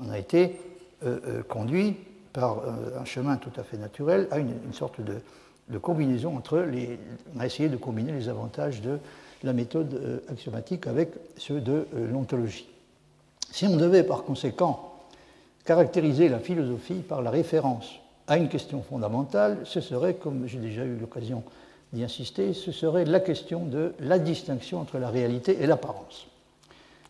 on 0.00 0.10
a 0.10 0.18
été 0.18 0.60
euh, 1.04 1.18
euh, 1.26 1.42
conduit 1.42 1.96
par 2.38 2.62
un 2.98 3.04
chemin 3.04 3.36
tout 3.36 3.52
à 3.56 3.64
fait 3.64 3.76
naturel 3.76 4.28
à 4.30 4.38
une, 4.38 4.52
sorte 4.72 5.00
de, 5.00 5.14
de, 5.68 5.78
combinaison 5.78 6.36
entre 6.36 6.58
les... 6.58 6.98
On 7.36 7.40
a 7.40 7.46
essayé 7.46 7.68
de 7.68 7.76
combiner 7.76 8.12
les 8.12 8.28
avantages 8.28 8.80
de 8.80 8.98
la 9.42 9.52
méthode 9.52 10.22
axiomatique 10.30 10.86
avec 10.86 11.10
ceux 11.36 11.60
de 11.60 11.86
l'ontologie. 12.12 12.68
Si 13.50 13.66
on 13.66 13.76
devait 13.76 14.04
par 14.04 14.24
conséquent 14.24 14.94
caractériser 15.64 16.28
la 16.28 16.38
philosophie 16.38 17.00
par 17.00 17.22
la 17.22 17.30
référence 17.30 17.98
à 18.26 18.36
une 18.36 18.48
question 18.48 18.82
fondamentale, 18.82 19.58
ce 19.64 19.80
serait, 19.80 20.14
comme 20.14 20.46
j'ai 20.46 20.58
déjà 20.58 20.84
eu 20.84 20.96
l'occasion 20.96 21.42
d'y 21.92 22.04
insister, 22.04 22.52
ce 22.52 22.72
serait 22.72 23.04
la 23.04 23.20
question 23.20 23.64
de 23.64 23.94
la 24.00 24.18
distinction 24.18 24.80
entre 24.80 24.98
la 24.98 25.08
réalité 25.08 25.58
et 25.60 25.66
l'apparence. 25.66 26.26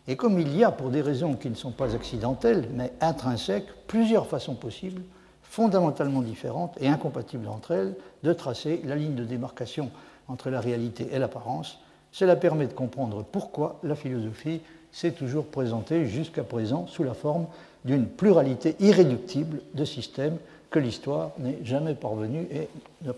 Et 0.07 0.15
comme 0.15 0.39
il 0.39 0.57
y 0.57 0.63
a, 0.63 0.71
pour 0.71 0.89
des 0.89 1.01
raisons 1.01 1.35
qui 1.35 1.49
ne 1.49 1.55
sont 1.55 1.71
pas 1.71 1.95
accidentelles, 1.95 2.67
mais 2.73 2.91
intrinsèques, 2.99 3.67
plusieurs 3.87 4.27
façons 4.27 4.55
possibles, 4.55 5.03
fondamentalement 5.49 6.21
différentes 6.21 6.77
et 6.79 6.87
incompatibles 6.87 7.47
entre 7.47 7.71
elles, 7.71 7.95
de 8.23 8.33
tracer 8.33 8.81
la 8.85 8.95
ligne 8.95 9.15
de 9.15 9.25
démarcation 9.25 9.89
entre 10.27 10.51
la 10.51 10.61
réalité 10.61 11.09
et 11.11 11.17
l'apparence, 11.17 11.79
cela 12.11 12.35
permet 12.35 12.67
de 12.67 12.73
comprendre 12.73 13.23
pourquoi 13.23 13.79
la 13.83 13.95
philosophie 13.95 14.61
s'est 14.91 15.11
toujours 15.11 15.45
présentée 15.45 16.05
jusqu'à 16.05 16.43
présent 16.43 16.85
sous 16.87 17.03
la 17.03 17.15
forme 17.15 17.47
d'une 17.83 18.05
pluralité 18.05 18.75
irréductible 18.79 19.61
de 19.73 19.85
systèmes 19.85 20.37
que 20.69 20.77
l'histoire 20.77 21.31
n'est 21.39 21.59
jamais 21.63 21.95
parvenue 21.95 22.47
et 22.51 22.69
ne, 23.03 23.11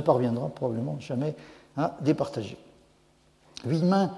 parviendra 0.00 0.48
probablement 0.48 0.98
jamais 0.98 1.34
à 1.76 1.96
départager. 2.00 2.56
Villemin 3.64 4.12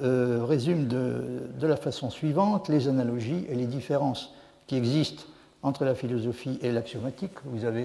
euh, 0.00 0.44
résume 0.44 0.88
de, 0.88 1.48
la 1.62 1.76
façon 1.76 2.10
suivante 2.10 2.68
les 2.68 2.88
analogies 2.88 3.46
et 3.48 3.54
les 3.54 3.66
différences 3.66 4.32
qui 4.66 4.76
existent 4.76 5.22
entre 5.62 5.84
la 5.84 5.94
philosophie 5.94 6.58
et 6.62 6.72
l'axiomatique. 6.72 7.32
Vous 7.44 7.64
avez 7.64 7.84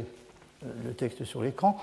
euh, 0.64 0.68
le 0.86 0.94
texte 0.94 1.24
sur 1.24 1.42
l'écran. 1.42 1.78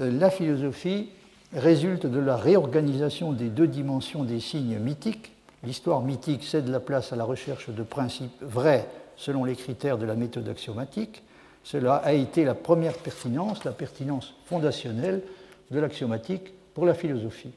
Euh, 0.00 0.10
la 0.10 0.30
philosophie 0.30 1.10
résulte 1.52 2.06
de 2.06 2.18
la 2.18 2.36
réorganisation 2.36 3.32
des 3.32 3.48
deux 3.48 3.68
dimensions 3.68 4.24
des 4.24 4.40
signes 4.40 4.78
mythiques 4.78 5.32
l'histoire 5.64 6.02
mythique 6.02 6.44
cède 6.44 6.68
la 6.68 6.80
place 6.80 7.12
à 7.12 7.16
la 7.16 7.24
recherche 7.24 7.70
de 7.70 7.82
principes 7.82 8.40
vrais 8.40 8.86
selon 9.16 9.44
les 9.44 9.56
critères 9.56 9.98
de 9.98 10.06
la 10.06 10.14
méthode 10.14 10.48
axiomatique. 10.48 11.22
Cela 11.64 11.96
a 11.96 12.12
été 12.12 12.44
la 12.44 12.54
première 12.54 12.94
pertinence, 12.94 13.64
la 13.64 13.72
pertinence 13.72 14.34
fondationnelle 14.44 15.22
de 15.70 15.80
l'axiomatique 15.80 16.52
pour 16.74 16.86
la 16.86 16.94
philosophie. 16.94 17.52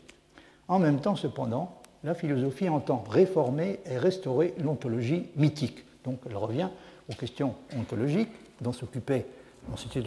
En 0.68 0.80
même 0.80 1.00
temps, 1.00 1.16
cependant, 1.16 1.78
la 2.04 2.16
philosophie 2.16 2.68
entend 2.68 3.04
réformer 3.10 3.80
et 3.86 3.98
restaurer 3.98 4.56
l'ontologie 4.58 5.28
mythique. 5.36 5.86
Donc 6.04 6.20
elle 6.28 6.36
revient 6.36 6.70
aux 7.12 7.16
questions 7.16 7.56
ontologiques 7.78 8.32
dont 8.62 8.72
s'occupait, 8.72 9.26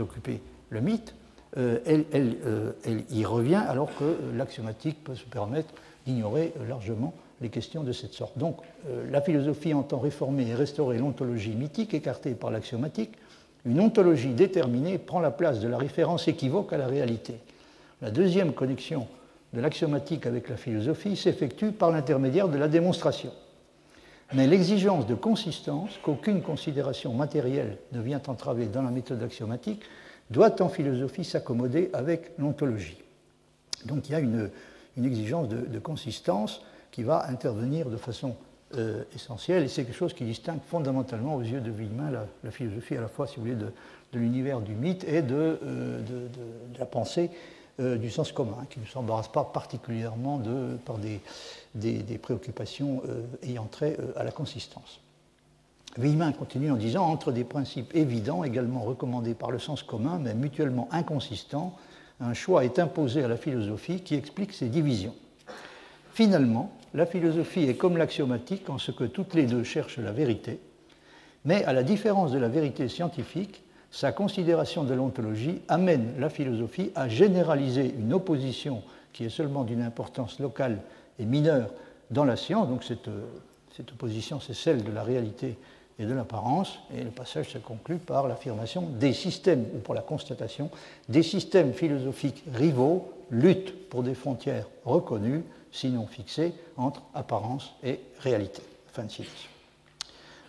occupé 0.01 0.41
le 0.71 0.81
mythe. 0.81 1.15
Euh, 1.57 1.79
elle, 1.87 2.05
euh, 2.45 2.73
elle, 2.85 3.05
y 3.11 3.25
revient 3.25 3.63
alors 3.69 3.89
que 3.97 4.17
l'axiomatique 4.37 5.05
peut 5.05 5.15
se 5.15 5.25
permettre 5.25 5.73
d'ignorer 6.05 6.53
largement 6.69 7.15
les 7.41 7.49
questions 7.49 7.85
de 7.85 7.93
cette 7.93 8.13
sorte. 8.13 8.37
Donc 8.39 8.59
euh, 8.89 9.09
la 9.11 9.21
philosophie 9.21 9.73
entend 9.73 9.99
réformer 9.99 10.49
et 10.49 10.55
restaurer 10.55 10.99
l'ontologie 10.99 11.55
mythique 11.55 11.95
écartée 11.95 12.35
par 12.35 12.51
l'axiomatique. 12.51 13.13
Une 13.65 13.81
ontologie 13.81 14.35
déterminée 14.35 14.99
prend 14.99 15.21
la 15.21 15.31
place 15.31 15.61
de 15.61 15.69
la 15.69 15.79
référence 15.79 16.27
équivoque 16.29 16.73
à 16.73 16.77
la 16.77 16.87
réalité. 16.87 17.35
La 18.03 18.11
deuxième 18.11 18.53
connexion 18.53 19.07
de 19.53 19.61
l'axiomatique 19.61 20.27
avec 20.27 20.49
la 20.49 20.57
philosophie 20.57 21.17
s'effectue 21.17 21.71
par 21.71 21.91
l'intermédiaire 21.91 22.49
de 22.49 22.59
la 22.59 22.69
démonstration. 22.69 23.31
Mais 24.35 24.47
l'exigence 24.47 25.07
de 25.07 25.15
consistance, 25.15 25.99
qu'aucune 26.03 26.43
considération 26.43 27.13
matérielle 27.15 27.79
ne 27.93 28.01
vient 28.01 28.23
entraver 28.27 28.67
dans 28.67 28.83
la 28.83 28.91
méthode 28.91 29.23
axiomatique, 29.23 29.83
doit 30.31 30.61
en 30.63 30.69
philosophie 30.69 31.25
s'accommoder 31.25 31.91
avec 31.93 32.33
l'ontologie. 32.39 32.99
Donc 33.85 34.09
il 34.09 34.13
y 34.13 34.15
a 34.15 34.21
une, 34.21 34.51
exigence 34.97 35.49
de 35.49 35.79
consistance 35.79 36.63
qui 36.91 37.03
va 37.03 37.29
intervenir 37.29 37.91
de 37.91 37.97
façon 37.97 38.37
euh, 38.77 39.05
essentielle, 39.15 39.63
et 39.63 39.69
c'est 39.69 39.85
quelque 39.85 39.95
chose 39.95 40.15
qui 40.15 40.25
distingue 40.25 40.59
fondamentalement 40.67 41.37
aux 41.37 41.43
yeux 41.43 41.61
de 41.61 41.71
Villemin 41.71 42.11
la, 42.43 42.51
philosophie 42.51 42.97
à 42.97 43.01
la 43.01 43.09
fois, 43.09 43.27
si 43.27 43.37
vous 43.37 43.43
voulez, 43.43 43.55
de, 43.55 43.73
l'univers 44.13 44.61
du 44.61 44.75
mythe 44.75 45.05
et 45.05 45.23
de, 45.23 45.59
euh, 45.65 46.01
la 46.79 46.87
pensée 46.87 47.31
euh, 47.81 47.97
du 47.97 48.11
sens 48.11 48.33
commun, 48.33 48.67
qui 48.71 48.81
ne 48.81 48.87
s'embarrasse 48.87 49.29
pas 49.29 49.45
particulièrement 49.45 50.41
par 50.85 50.99
des, 50.99 51.21
préoccupations 52.19 53.03
ayant 53.43 53.67
trait 53.67 53.97
à 54.17 54.25
la 54.25 54.31
consistance. 54.31 55.01
Villemin 55.97 56.33
continue 56.33 56.73
en 56.73 56.77
disant 56.77 57.07
entre 57.07 57.31
des 57.31 57.45
principes 57.45 57.95
évidents, 57.95 58.43
également 58.43 58.83
recommandés 58.83 59.35
par 59.35 59.51
le 59.51 59.59
sens 59.59 59.83
commun, 59.83 60.19
mais 60.21 60.35
mutuellement 60.35 60.89
inconsistants, 60.91 61.77
un 62.21 62.35
choix 62.35 62.65
est 62.65 62.79
imposé 62.79 63.23
à 63.23 63.29
la 63.29 63.37
philosophie 63.37 64.01
qui 64.01 64.15
explique 64.15 64.53
ces 64.53 64.69
divisions. 64.69 65.15
Finalement, 66.13 66.73
la 66.95 67.07
philosophie 67.07 67.65
est 67.65 67.77
comme 67.77 67.97
l'axiomatique 67.97 68.71
en 68.71 68.79
ce 68.79 68.93
que 68.93 69.05
toutes 69.05 69.35
les 69.35 69.47
deux 69.47 69.65
cherchent 69.65 69.99
la 69.99 70.13
vérité, 70.13 70.61
mais 71.45 71.65
à 71.65 71.73
la 71.73 71.83
différence 71.83 72.31
de 72.31 72.39
la 72.39 72.49
vérité 72.49 72.89
scientifique, 72.89 73.64
sa 73.95 74.11
considération 74.11 74.83
de 74.83 74.93
l'ontologie 74.93 75.61
amène 75.69 76.15
la 76.19 76.29
philosophie 76.29 76.91
à 76.97 77.09
généraliser 77.09 77.95
une 77.97 78.13
opposition 78.13 78.83
qui 79.13 79.25
est 79.25 79.31
seulement 79.31 79.63
d'une 79.63 79.83
importance 79.83 80.41
locale 80.41 80.81
et 81.21 81.25
mineure 81.25 81.71
dans 82.11 82.25
la 82.25 82.35
science. 82.35 82.69
Donc 82.69 82.83
cette, 82.83 83.09
cette 83.77 83.93
opposition, 83.93 84.41
c'est 84.41 84.53
celle 84.53 84.83
de 84.83 84.91
la 84.91 85.05
réalité 85.05 85.57
et 86.01 86.07
de 86.07 86.13
l'apparence. 86.13 86.81
Et 86.93 87.05
le 87.05 87.11
passage 87.11 87.51
se 87.51 87.59
conclut 87.59 87.99
par 87.99 88.27
l'affirmation 88.27 88.83
des 88.83 89.13
systèmes, 89.13 89.65
ou 89.77 89.79
pour 89.79 89.95
la 89.95 90.03
constatation, 90.03 90.71
des 91.09 91.23
systèmes 91.23 91.73
philosophiques 91.73 92.43
rivaux 92.53 93.13
luttent 93.31 93.89
pour 93.91 94.03
des 94.03 94.15
frontières 94.15 94.67
reconnues, 94.85 95.45
sinon 95.71 96.09
fixées, 96.09 96.53
entre 96.77 97.01
apparence 97.15 97.77
et 97.85 98.01
réalité. 98.19 98.63
Fin 98.93 99.05
de 99.05 99.11
citation. 99.13 99.51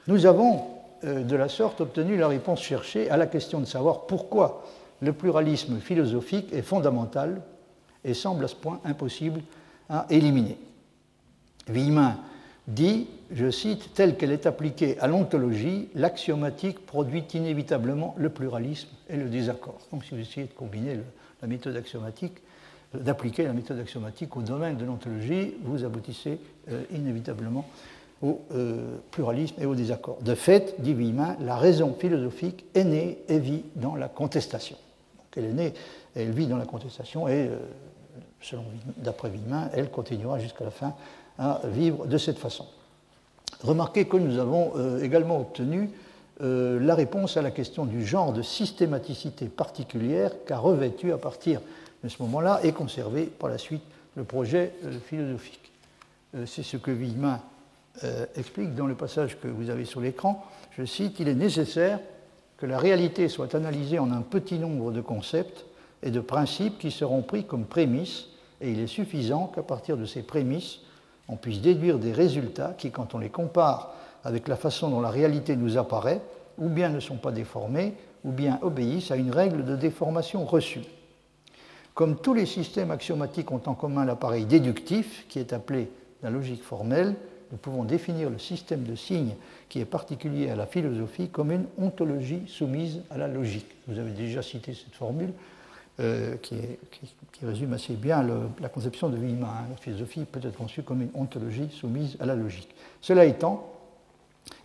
Nous 0.08 0.26
avons 0.26 0.56
euh, 0.56 0.75
de 1.04 1.36
la 1.36 1.50
sorte 1.50 1.82
obtenu 1.82 2.18
la 2.18 2.28
réponse 2.28 2.62
cherchée 2.62 3.10
à 3.10 3.18
la 3.18 3.28
question 3.28 3.60
de 3.60 3.66
savoir 3.66 4.02
pourquoi 4.08 4.64
le 5.02 5.14
pluralisme 5.14 5.80
philosophique 5.80 6.52
est 6.54 6.62
fondamental 6.62 7.42
et 8.04 8.14
semble 8.14 8.46
à 8.46 8.48
ce 8.48 8.56
point 8.56 8.80
impossible 8.86 9.42
à 9.90 10.06
éliminer. 10.10 10.58
Villemin 11.68 12.18
dit, 12.68 13.08
je 13.32 13.50
cite, 13.52 13.94
telle 13.94 14.18
qu'elle 14.18 14.32
est 14.32 14.46
appliquée 14.46 14.98
à 15.00 15.08
l'ontologie, 15.08 15.90
l'axiomatique 15.96 16.86
produit 16.86 17.24
inévitablement 17.34 18.16
le 18.18 18.30
pluralisme 18.30 18.90
et 19.10 19.18
le 19.18 19.30
désaccord. 19.30 19.80
Donc 19.92 20.04
si 20.04 20.16
vous 20.16 20.22
essayez 20.22 20.48
de 20.48 20.54
combiner 20.54 21.00
la 21.42 21.48
méthode 21.48 21.76
axiomatique, 21.76 22.38
euh, 22.96 23.00
d'appliquer 23.00 23.44
la 23.44 23.54
méthode 23.54 23.80
axiomatique 23.80 24.36
au 24.36 24.42
domaine 24.42 24.78
de 24.78 24.86
l'ontologie, 24.86 25.56
vous 25.64 25.84
aboutissez 25.84 26.40
euh, 26.70 26.84
inévitablement 26.92 27.66
au 28.22 28.42
euh, 28.54 28.98
pluralisme 29.12 29.56
et 29.62 29.66
au 29.66 29.76
désaccord. 29.76 30.18
De 30.22 30.36
fait, 30.36 30.76
dit 30.80 30.94
Villemin, 30.94 31.36
la 31.42 31.58
raison 31.58 31.94
philosophique 31.98 32.66
est 32.74 32.84
née 32.84 33.20
et 33.28 33.40
vit 33.40 33.64
dans 33.76 33.96
la 33.96 34.08
contestation. 34.08 34.78
Elle 35.36 35.46
est 35.46 35.54
née, 35.54 35.74
elle 36.16 36.32
vit 36.32 36.48
dans 36.48 36.58
la 36.58 36.66
contestation 36.66 37.28
et, 37.28 37.50
euh, 37.50 38.58
d'après 38.98 39.30
Villemin, 39.30 39.70
elle 39.74 39.90
continuera 39.92 40.40
jusqu'à 40.40 40.64
la 40.64 40.72
fin 40.72 40.94
à 41.38 41.62
vivre 41.66 42.06
de 42.06 42.18
cette 42.18 42.38
façon. 42.38 42.66
Remarquez 43.62 44.06
que 44.06 44.18
nous 44.18 44.40
avons 44.40 44.74
euh, 44.78 45.02
également 45.02 45.40
obtenu 45.40 45.90
la 46.42 46.96
réponse 46.96 47.38
à 47.38 47.42
la 47.42 47.50
question 47.50 47.86
du 47.86 48.06
genre 48.06 48.34
de 48.34 48.42
systématicité 48.42 49.46
particulière 49.46 50.34
qu'a 50.46 50.58
revêtu 50.58 51.14
à 51.14 51.18
partir 51.18 51.62
de 52.04 52.10
ce 52.10 52.22
moment-là 52.24 52.60
et 52.62 52.74
conservé 52.74 53.24
par 53.24 53.50
la 53.50 53.58
suite 53.58 53.84
le 54.18 54.26
projet 54.26 54.74
philosophique. 55.06 55.72
C'est 56.46 56.64
ce 56.64 56.76
que 56.76 56.92
Villemin 56.92 57.40
euh, 58.04 58.26
explique 58.36 58.76
dans 58.76 58.88
le 58.88 58.96
passage 58.96 59.40
que 59.40 59.48
vous 59.48 59.70
avez 59.70 59.86
sur 59.86 60.02
l'écran, 60.02 60.44
je 60.78 60.84
cite, 60.84 61.20
Il 61.20 61.28
est 61.28 61.36
nécessaire 61.36 62.00
que 62.58 62.66
la 62.66 62.78
réalité 62.78 63.30
soit 63.30 63.56
analysée 63.56 64.00
en 64.00 64.12
un 64.12 64.22
petit 64.22 64.60
nombre 64.60 64.92
de 64.92 65.02
concepts 65.02 65.66
et 66.04 66.12
de 66.12 66.20
principes 66.20 66.78
qui 66.78 66.92
seront 66.92 67.22
pris 67.22 67.46
comme 67.46 67.66
prémices, 67.66 68.26
et 68.62 68.72
il 68.72 68.80
est 68.80 68.88
suffisant 68.88 69.48
qu'à 69.48 69.64
partir 69.64 69.98
de 69.98 70.06
ces 70.06 70.24
prémices, 70.24 70.80
on 71.28 71.36
puisse 71.36 71.62
déduire 71.62 72.00
des 72.00 72.12
résultats 72.12 72.74
qui, 72.78 72.92
quand 72.92 73.16
on 73.16 73.20
les 73.20 73.30
compare 73.30 73.94
avec 74.24 74.48
la 74.48 74.56
façon 74.56 74.90
dont 74.90 75.02
la 75.02 75.10
réalité 75.10 75.56
nous 75.56 75.78
apparaît, 75.78 76.22
ou 76.58 76.70
bien 76.70 76.90
ne 76.90 77.00
sont 77.00 77.18
pas 77.18 77.32
déformés, 77.32 77.94
ou 78.24 78.32
bien 78.32 78.60
obéissent 78.62 79.12
à 79.12 79.18
une 79.18 79.32
règle 79.32 79.66
de 79.66 79.76
déformation 79.76 80.46
reçue. 80.46 80.84
Comme 81.94 82.18
tous 82.18 82.34
les 82.34 82.46
systèmes 82.46 82.92
axiomatiques 82.92 83.52
ont 83.52 83.62
en 83.66 83.74
commun 83.74 84.04
l'appareil 84.04 84.46
déductif, 84.46 85.26
qui 85.30 85.40
est 85.40 85.54
appelé 85.54 85.90
la 86.24 86.30
logique 86.30 86.64
formelle, 86.64 87.16
nous 87.52 87.58
pouvons 87.58 87.84
définir 87.84 88.30
le 88.30 88.40
système 88.40 88.84
de 88.84 88.96
signes 88.96 89.36
qui 89.70 89.80
est 89.80 89.86
particulier 89.86 90.50
à 90.50 90.56
la 90.56 90.66
philosophie 90.66 91.30
comme 91.30 91.52
une 91.52 91.66
ontologie 91.78 92.44
soumise 92.48 93.02
à 93.10 93.18
la 93.18 93.28
logique. 93.28 93.68
Vous 93.88 94.00
avez 94.00 94.12
déjà 94.12 94.42
cité 94.42 94.74
cette 94.74 94.96
formule 94.96 95.32
euh, 96.00 96.36
qui, 96.42 96.56
résume 97.44 97.74
assez 97.74 97.94
bien 97.94 98.26
la 98.60 98.70
conception 98.70 99.10
de 99.10 99.18
Villemin. 99.18 99.48
Hein. 99.48 99.68
La 99.70 99.78
philosophie 99.78 100.26
peut 100.30 100.40
être 100.44 100.58
conçue 100.58 100.84
comme 100.84 101.02
une 101.02 101.12
ontologie 101.14 101.70
soumise 101.70 102.18
à 102.20 102.26
la 102.26 102.36
logique. 102.36 102.70
Cela 103.02 103.26
étant, 103.26 103.72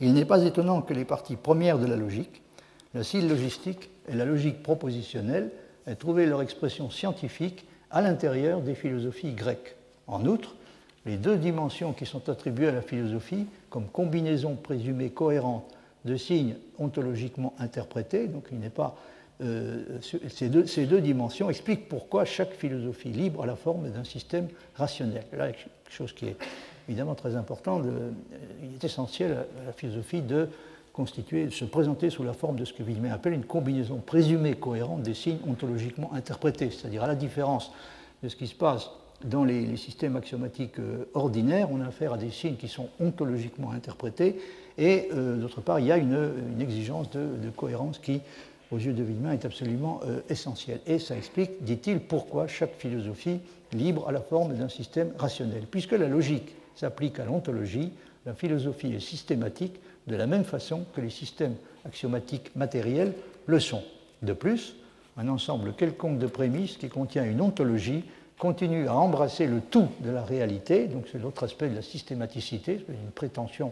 il 0.00 0.14
n'est 0.14 0.24
pas 0.24 0.42
étonnant 0.44 0.82
que 0.82 0.94
les 0.94 1.04
parties 1.04 1.36
premières 1.36 1.78
de 1.78 1.86
la 1.86 1.96
logique, 1.96 2.42
la 2.94 3.04
syllogistique 3.04 3.90
et 4.08 4.14
la 4.14 4.24
logique 4.24 4.62
propositionnelle, 4.62 5.50
aient 5.86 5.96
trouvé 5.96 6.26
leur 6.26 6.42
expression 6.42 6.90
scientifique 6.90 7.66
à 7.90 8.00
l'intérieur 8.00 8.60
des 8.60 8.74
philosophies 8.74 9.32
grecques. 9.32 9.76
En 10.06 10.24
outre, 10.26 10.54
les 11.06 11.16
deux 11.16 11.36
dimensions 11.36 11.92
qui 11.92 12.06
sont 12.06 12.28
attribuées 12.28 12.68
à 12.68 12.72
la 12.72 12.82
philosophie 12.82 13.46
comme 13.70 13.86
combinaison 13.86 14.56
présumée 14.56 15.10
cohérente 15.10 15.64
de 16.04 16.16
signes 16.16 16.56
ontologiquement 16.78 17.54
interprétés, 17.58 18.26
donc 18.26 18.46
il 18.52 18.58
n'est 18.58 18.70
pas 18.70 18.96
euh, 19.42 19.98
ces, 20.28 20.48
deux, 20.48 21.00
dimensions 21.00 21.48
expliquent 21.48 21.88
pourquoi 21.88 22.26
chaque 22.26 22.52
philosophie 22.52 23.08
libre 23.08 23.42
a 23.42 23.46
la 23.46 23.56
forme 23.56 23.88
d'un 23.88 24.04
système 24.04 24.48
rationnel. 24.74 25.24
Là, 25.32 25.50
quelque 25.50 25.68
chose 25.88 26.12
qui 26.12 26.26
est 26.26 26.36
évidemment 26.88 27.14
très 27.14 27.36
important, 27.36 27.80
il 28.62 28.74
est 28.74 28.84
essentiel 28.84 29.32
à 29.32 29.66
la 29.66 29.72
philosophie 29.72 30.20
de 30.20 30.48
constituer, 30.92 31.46
de 31.46 31.50
se 31.50 31.64
présenter 31.64 32.10
sous 32.10 32.22
la 32.22 32.34
forme 32.34 32.56
de 32.56 32.66
ce 32.66 32.74
que 32.74 32.82
Villemin 32.82 33.12
appelle 33.12 33.32
une 33.32 33.44
combinaison 33.44 33.96
présumée 33.96 34.56
cohérente 34.56 35.02
des 35.02 35.14
signes 35.14 35.38
ontologiquement 35.48 36.12
interprétés, 36.12 36.70
c'est-à-dire 36.70 37.04
à 37.04 37.06
la 37.06 37.14
différence 37.14 37.72
de 38.22 38.28
ce 38.28 38.36
qui 38.36 38.46
se 38.46 38.54
passe 38.54 38.90
dans 39.24 39.44
les, 39.44 39.76
systèmes 39.76 40.16
axiomatiques 40.16 40.78
euh, 40.78 41.04
ordinaires, 41.14 41.68
on 41.70 41.80
a 41.80 41.86
affaire 41.86 42.14
à 42.14 42.18
des 42.18 42.30
signes 42.30 42.56
qui 42.56 42.68
sont 42.68 42.88
ontologiquement 43.00 43.72
interprétés, 43.72 44.40
et 44.78 45.08
euh, 45.12 45.36
d'autre 45.36 45.60
part, 45.60 45.80
il 45.80 45.86
y 45.86 45.92
a 45.92 45.98
une, 45.98 46.16
exigence 46.60 47.10
de, 47.10 47.50
cohérence 47.54 47.98
qui, 47.98 48.20
aux 48.70 48.78
yeux 48.78 48.92
de 48.92 49.02
Villemin, 49.02 49.32
est 49.32 49.44
absolument 49.44 50.00
euh, 50.04 50.20
essentielle. 50.28 50.80
Et 50.86 50.98
ça 50.98 51.16
explique, 51.16 51.62
dit-il, 51.62 52.00
pourquoi 52.00 52.46
chaque 52.46 52.74
philosophie 52.74 53.40
libre 53.72 54.08
à 54.08 54.12
la 54.12 54.20
forme 54.20 54.54
d'un 54.54 54.68
système 54.68 55.12
rationnel. 55.18 55.64
Puisque 55.70 55.92
la 55.92 56.08
logique 56.08 56.54
s'applique 56.74 57.20
à 57.20 57.24
l'ontologie, 57.24 57.92
la 58.26 58.34
philosophie 58.34 58.94
est 58.94 59.00
systématique 59.00 59.80
de 60.06 60.16
la 60.16 60.26
même 60.26 60.44
façon 60.44 60.84
que 60.94 61.00
les 61.00 61.10
systèmes 61.10 61.54
axiomatiques 61.84 62.54
matériels 62.56 63.12
le 63.46 63.60
sont. 63.60 63.82
De 64.22 64.32
plus, 64.32 64.74
un 65.16 65.28
ensemble 65.28 65.74
quelconque 65.74 66.18
de 66.18 66.26
prémices 66.26 66.76
qui 66.76 66.88
contient 66.88 67.24
une 67.24 67.40
ontologie 67.40 68.04
continue 68.40 68.88
à 68.88 68.94
embrasser 68.94 69.46
le 69.46 69.60
tout 69.60 69.88
de 70.00 70.10
la 70.10 70.24
réalité, 70.24 70.86
donc 70.86 71.04
c'est 71.12 71.18
l'autre 71.18 71.44
aspect 71.44 71.68
de 71.68 71.76
la 71.76 71.82
systématicité, 71.82 72.84
une 72.88 73.10
prétention 73.14 73.70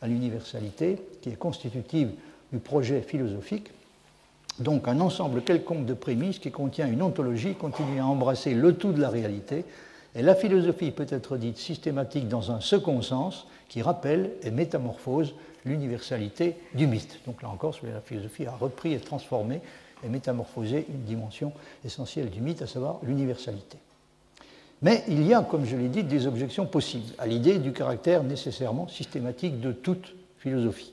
à 0.00 0.08
l'universalité 0.08 0.96
qui 1.20 1.28
est 1.28 1.36
constitutive 1.36 2.10
du 2.50 2.58
projet 2.58 3.02
philosophique. 3.02 3.70
Donc 4.58 4.88
un 4.88 5.00
ensemble 5.00 5.42
quelconque 5.42 5.84
de 5.84 5.92
prémices 5.92 6.38
qui 6.38 6.50
contient 6.50 6.88
une 6.88 7.02
ontologie 7.02 7.54
continue 7.54 8.00
à 8.00 8.06
embrasser 8.06 8.54
le 8.54 8.74
tout 8.74 8.92
de 8.92 9.00
la 9.02 9.10
réalité, 9.10 9.64
et 10.14 10.22
la 10.22 10.34
philosophie 10.34 10.92
peut 10.92 11.06
être 11.10 11.36
dite 11.36 11.58
systématique 11.58 12.26
dans 12.26 12.50
un 12.50 12.60
second 12.60 13.02
sens 13.02 13.46
qui 13.68 13.82
rappelle 13.82 14.30
et 14.42 14.50
métamorphose 14.50 15.34
l'universalité 15.66 16.56
du 16.72 16.86
mythe. 16.86 17.20
Donc 17.26 17.42
là 17.42 17.50
encore, 17.50 17.78
la 17.82 18.00
philosophie 18.00 18.46
a 18.46 18.52
repris 18.52 18.94
et 18.94 18.98
transformé 18.98 19.60
et 20.02 20.08
métamorphosé 20.08 20.86
une 20.88 21.04
dimension 21.04 21.52
essentielle 21.84 22.30
du 22.30 22.40
mythe, 22.40 22.62
à 22.62 22.66
savoir 22.66 22.98
l'universalité. 23.02 23.76
Mais 24.82 25.04
il 25.08 25.26
y 25.26 25.32
a, 25.32 25.42
comme 25.42 25.64
je 25.64 25.76
l'ai 25.76 25.88
dit, 25.88 26.04
des 26.04 26.26
objections 26.26 26.66
possibles 26.66 27.12
à 27.18 27.26
l'idée 27.26 27.58
du 27.58 27.72
caractère 27.72 28.22
nécessairement 28.22 28.88
systématique 28.88 29.60
de 29.60 29.72
toute 29.72 30.14
philosophie. 30.38 30.92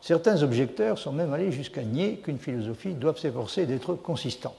Certains 0.00 0.42
objecteurs 0.42 0.98
sont 0.98 1.12
même 1.12 1.32
allés 1.32 1.52
jusqu'à 1.52 1.82
nier 1.82 2.16
qu'une 2.22 2.38
philosophie 2.38 2.94
doive 2.94 3.18
s'efforcer 3.18 3.66
d'être 3.66 3.94
consistante. 3.94 4.54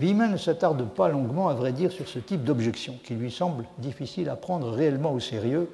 Wieman 0.00 0.32
ne 0.32 0.36
s'attarde 0.36 0.86
pas 0.88 1.08
longuement, 1.08 1.48
à 1.48 1.54
vrai 1.54 1.72
dire, 1.72 1.92
sur 1.92 2.08
ce 2.08 2.18
type 2.18 2.44
d'objection, 2.44 2.98
qui 3.04 3.14
lui 3.14 3.30
semble 3.30 3.64
difficile 3.78 4.28
à 4.28 4.36
prendre 4.36 4.70
réellement 4.70 5.12
au 5.12 5.20
sérieux, 5.20 5.70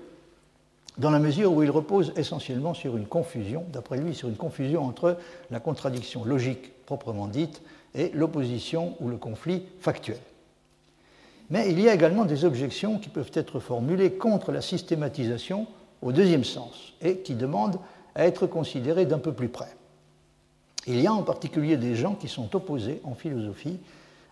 dans 0.98 1.11
la 1.11 1.18
mesure 1.18 1.53
où 1.53 1.62
il 1.62 1.70
repose 1.70 2.12
essentiellement 2.16 2.74
sur 2.74 2.96
une 2.96 3.07
confusion, 3.07 3.64
d'après 3.72 3.98
lui, 3.98 4.14
sur 4.14 4.29
une 4.29 4.37
confusion 4.37 4.85
entre 4.85 5.16
la 5.50 5.59
contradiction 5.59 6.24
logique 6.24 6.85
proprement 6.85 7.29
dite 7.29 7.62
et 7.94 8.11
l'opposition 8.12 8.94
ou 9.00 9.09
le 9.09 9.16
conflit 9.16 9.62
factuel. 9.81 10.18
Mais 11.51 11.71
il 11.71 11.81
y 11.81 11.89
a 11.89 11.95
également 11.95 12.25
des 12.25 12.45
objections 12.45 12.99
qui 12.99 13.09
peuvent 13.09 13.33
être 13.35 13.59
formulées 13.59 14.13
contre 14.13 14.53
la 14.53 14.61
systématisation 14.61 15.67
au 16.01 16.13
deuxième 16.13 16.45
sens 16.45 16.93
et 17.03 17.19
qui 17.19 17.35
demandent 17.35 17.79
à 18.15 18.27
être 18.27 18.47
considérées 18.47 19.07
d'un 19.07 19.19
peu 19.19 19.33
plus 19.33 19.49
près. 19.49 19.75
Il 20.87 21.01
y 21.01 21.07
a 21.07 21.13
en 21.13 21.23
particulier 21.23 21.77
des 21.77 21.95
gens 21.95 22.15
qui 22.15 22.29
sont 22.29 22.55
opposés 22.57 23.01
en 23.05 23.15
philosophie 23.15 23.79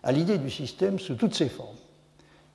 à 0.01 0.11
l'idée 0.11 0.37
du 0.37 0.49
système 0.49 0.97
sous 0.97 1.15
toutes 1.15 1.35
ses 1.35 1.49
formes, 1.49 1.75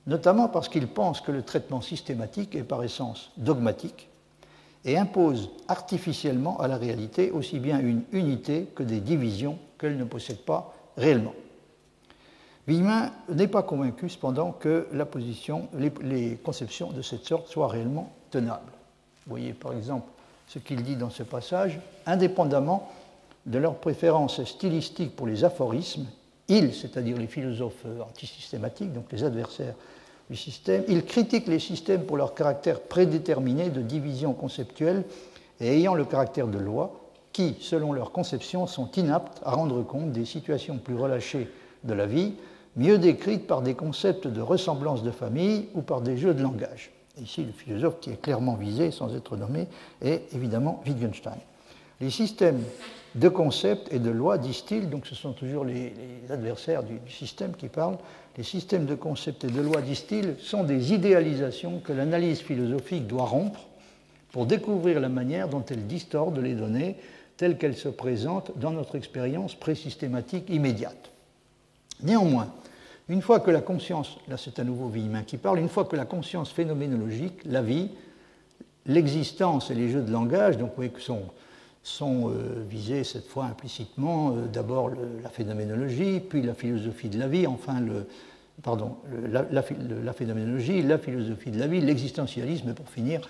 notamment 0.07 0.49
parce 0.49 0.67
qu'ils 0.67 0.87
pensent 0.87 1.21
que 1.21 1.31
le 1.31 1.43
traitement 1.43 1.81
systématique 1.81 2.55
est 2.55 2.63
par 2.63 2.83
essence 2.83 3.31
dogmatique 3.37 4.09
et 4.83 4.97
impose 4.97 5.49
artificiellement 5.67 6.59
à 6.59 6.67
la 6.67 6.77
réalité 6.77 7.31
aussi 7.31 7.59
bien 7.59 7.79
une 7.79 8.03
unité 8.11 8.67
que 8.75 8.83
des 8.83 8.99
divisions 8.99 9.57
qu'elle 9.79 9.97
ne 9.97 10.03
possède 10.03 10.39
pas 10.39 10.73
réellement. 10.97 11.33
Villemin 12.67 13.11
n'est 13.29 13.47
pas 13.47 13.61
convaincu 13.61 14.09
cependant 14.09 14.51
que 14.51 14.87
la 14.91 15.05
position, 15.05 15.67
les, 15.73 16.37
conceptions 16.43 16.91
de 16.91 17.01
cette 17.01 17.25
sorte 17.25 17.47
soient 17.47 17.67
réellement 17.67 18.11
tenables. 18.31 18.71
Vous 19.25 19.29
voyez 19.29 19.53
par 19.53 19.73
exemple 19.73 20.07
ce 20.47 20.59
qu'il 20.59 20.81
dit 20.83 20.95
dans 20.95 21.09
ce 21.09 21.23
passage, 21.23 21.79
indépendamment 22.05 22.91
de 23.45 23.59
leur 23.59 23.75
préférence 23.75 24.43
stylistique 24.43 25.15
pour 25.15 25.27
les 25.27 25.43
aphorismes, 25.43 26.07
ils, 26.47 26.73
c'est-à-dire 26.73 27.17
les 27.17 27.27
philosophes 27.27 27.85
antisystématiques, 28.01 28.93
donc 28.93 29.11
les 29.11 29.23
adversaires 29.23 29.75
du 30.29 30.35
système, 30.35 30.83
ils 30.87 31.05
critiquent 31.05 31.47
les 31.47 31.59
systèmes 31.59 32.05
pour 32.05 32.17
leur 32.17 32.33
caractère 32.33 32.81
prédéterminé 32.81 33.69
de 33.69 33.81
division 33.81 34.33
conceptuelle 34.33 35.03
et 35.59 35.77
ayant 35.77 35.93
le 35.93 36.05
caractère 36.05 36.47
de 36.47 36.57
loi, 36.57 36.99
qui, 37.31 37.57
selon 37.59 37.93
leur 37.93 38.11
conception, 38.11 38.65
sont 38.65 38.89
inaptes 38.93 39.39
à 39.43 39.51
rendre 39.51 39.83
compte 39.83 40.11
des 40.11 40.25
situations 40.25 40.77
plus 40.77 40.95
relâchées 40.95 41.49
de 41.83 41.93
la 41.93 42.05
vie, 42.05 42.33
mieux 42.75 42.97
décrites 42.97 43.47
par 43.47 43.61
des 43.61 43.73
concepts 43.73 44.27
de 44.27 44.41
ressemblance 44.41 45.03
de 45.03 45.11
famille 45.11 45.67
ou 45.73 45.81
par 45.81 46.01
des 46.01 46.17
jeux 46.17 46.33
de 46.33 46.41
langage. 46.41 46.91
Ici, 47.21 47.43
le 47.43 47.51
philosophe 47.51 47.99
qui 48.01 48.09
est 48.09 48.21
clairement 48.21 48.55
visé, 48.55 48.91
sans 48.91 49.15
être 49.15 49.37
nommé, 49.37 49.67
est 50.01 50.23
évidemment 50.33 50.81
Wittgenstein. 50.85 51.37
Les 52.01 52.09
systèmes 52.09 52.61
de 53.15 53.29
concepts 53.29 53.93
et 53.93 53.99
de 53.99 54.09
lois, 54.09 54.37
disent-ils, 54.37 54.89
donc 54.89 55.07
ce 55.07 55.15
sont 55.15 55.31
toujours 55.31 55.63
les, 55.63 55.93
adversaires 56.29 56.83
du, 56.83 56.99
système 57.09 57.55
qui 57.55 57.69
parlent, 57.69 57.97
les 58.37 58.43
systèmes 58.43 58.85
de 58.85 58.95
concepts 58.95 59.45
et 59.45 59.49
de 59.49 59.61
lois, 59.61 59.81
disent-ils, 59.81 60.35
sont 60.39 60.65
des 60.65 60.91
idéalisations 60.91 61.79
que 61.79 61.93
l'analyse 61.93 62.41
philosophique 62.41 63.07
doit 63.07 63.25
rompre 63.25 63.61
pour 64.33 64.45
découvrir 64.45 64.99
la 64.99 65.07
manière 65.07 65.47
dont 65.47 65.63
elle 65.69 65.87
distorde 65.87 66.37
les 66.39 66.55
données 66.55 66.97
telles 67.37 67.57
qu'elles 67.57 67.77
se 67.77 67.87
présentent 67.87 68.51
dans 68.57 68.71
notre 68.71 68.95
expérience 68.95 69.55
présystématique 69.55 70.49
immédiate. 70.49 71.11
Néanmoins, 72.03 72.53
une 73.07 73.21
fois 73.21 73.39
que 73.39 73.51
la 73.51 73.61
conscience, 73.61 74.17
là 74.27 74.37
c'est 74.37 74.59
à 74.59 74.63
nouveau 74.63 74.87
Villemin 74.87 75.23
qui 75.23 75.37
parle, 75.37 75.59
une 75.59 75.69
fois 75.69 75.85
que 75.85 75.95
la 75.95 76.05
conscience 76.05 76.51
phénoménologique, 76.51 77.41
la 77.45 77.61
vie, 77.61 77.89
l'existence 78.85 79.71
et 79.71 79.75
les 79.75 79.89
jeux 79.89 80.01
de 80.01 80.11
langage, 80.11 80.57
donc 80.57 80.69
vous 80.69 80.75
voyez 80.75 80.91
que 80.91 81.01
sont, 81.01 81.23
sont 81.83 82.29
euh, 82.29 82.63
visés 82.67 83.03
cette 83.03 83.27
fois 83.27 83.45
implicitement 83.45 84.31
euh, 84.31 84.47
d'abord 84.47 84.91
la 85.21 85.29
phénoménologie, 85.29 86.19
puis 86.19 86.41
la 86.41 86.53
philosophie 86.53 87.09
de 87.09 87.19
la 87.19 87.27
vie, 87.27 87.45
enfin 87.47 87.79
le, 87.79 88.07
pardon, 88.63 88.97
la, 89.29 89.63
phénoménologie, 90.13 90.81
la 90.81 90.97
philosophie 90.97 91.51
de 91.51 91.59
la 91.59 91.67
vie, 91.67 91.81
l'existentialisme, 91.81 92.69
et 92.69 92.73
pour 92.73 92.89
finir, 92.89 93.21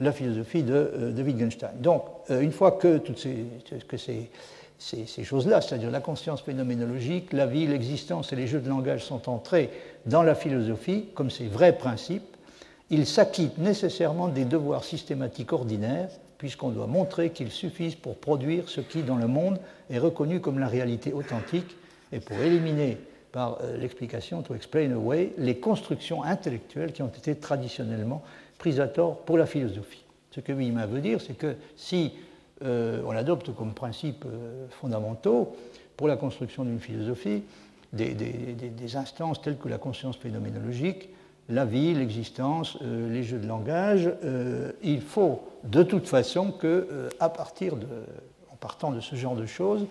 la 0.00 0.12
philosophie 0.12 0.62
de, 0.62 0.74
euh, 0.74 1.22
Wittgenstein. 1.24 1.70
Donc, 1.80 2.02
une 2.28 2.52
fois 2.52 2.72
que 2.72 2.98
toutes 2.98 3.18
ces, 3.18 3.46
que 3.86 3.96
ces, 3.96 4.30
ces, 4.78 5.24
choses-là, 5.24 5.60
c'est-à-dire 5.60 5.90
la 5.90 6.00
conscience 6.00 6.42
phénoménologique, 6.42 7.32
la 7.32 7.46
vie, 7.46 7.66
l'existence 7.66 8.32
et 8.32 8.36
les 8.36 8.46
jeux 8.46 8.60
de 8.60 8.68
langage 8.68 9.04
sont 9.04 9.28
entrés 9.28 9.70
dans 10.06 10.22
la 10.22 10.34
philosophie 10.34 11.06
comme 11.14 11.30
ces 11.30 11.46
vrais 11.46 11.76
principes, 11.76 12.36
ils 12.90 13.06
s'acquittent 13.06 13.58
nécessairement 13.58 14.28
des 14.28 14.44
devoirs 14.44 14.84
systématiques 14.84 15.52
ordinaires, 15.52 16.10
puisqu'on 16.38 16.68
doit 16.70 16.86
montrer 16.86 17.30
qu'ils 17.30 17.50
suffisent 17.50 17.94
pour 17.94 18.16
produire 18.16 18.68
ce 18.68 18.80
qui, 18.80 19.02
dans 19.02 19.16
le 19.16 19.26
monde, 19.26 19.58
est 19.88 19.98
reconnu 19.98 20.40
comme 20.40 20.58
la 20.58 20.68
réalité 20.68 21.12
authentique, 21.12 21.76
et 22.12 22.20
pour 22.20 22.36
éliminer 22.36 22.98
par 23.32 23.58
euh, 23.62 23.76
l'explication, 23.78 24.42
to 24.42 24.54
explain 24.54 24.92
away, 24.92 25.32
les 25.38 25.58
constructions 25.58 26.22
intellectuelles 26.22 26.92
qui 26.92 27.02
ont 27.02 27.08
été 27.08 27.34
traditionnellement 27.34 28.22
prises 28.58 28.80
à 28.80 28.86
tort 28.86 29.18
pour 29.20 29.38
la 29.38 29.46
philosophie. 29.46 30.04
Ce 30.30 30.40
que 30.40 30.52
Wima 30.52 30.86
veut 30.86 31.00
dire, 31.00 31.20
c'est 31.20 31.36
que 31.36 31.56
si 31.76 32.12
euh, 32.64 33.02
on 33.04 33.10
adopte 33.10 33.54
comme 33.54 33.74
principes 33.74 34.24
euh, 34.26 34.66
fondamentaux 34.70 35.54
pour 35.96 36.08
la 36.08 36.16
construction 36.16 36.64
d'une 36.64 36.80
philosophie 36.80 37.42
des, 37.92 38.96
instances 38.96 39.40
telles 39.40 39.58
que 39.58 39.68
la 39.68 39.78
conscience 39.78 40.16
phénoménologique, 40.16 41.10
la 41.48 41.64
vie, 41.64 41.94
l'existence, 41.94 42.78
euh, 42.82 43.12
les 43.12 43.22
jeux 43.22 43.38
de 43.38 43.46
langage. 43.46 44.10
il 44.82 45.00
faut 45.00 45.42
de 45.64 45.82
toute 45.82 46.08
façon 46.08 46.50
que, 46.52 47.08
partir 47.18 47.76
de, 47.76 47.86
en 48.50 48.56
partant 48.56 48.90
de 48.90 49.00
ce 49.00 49.14
genre 49.14 49.36
de 49.36 49.46
choses, 49.46 49.86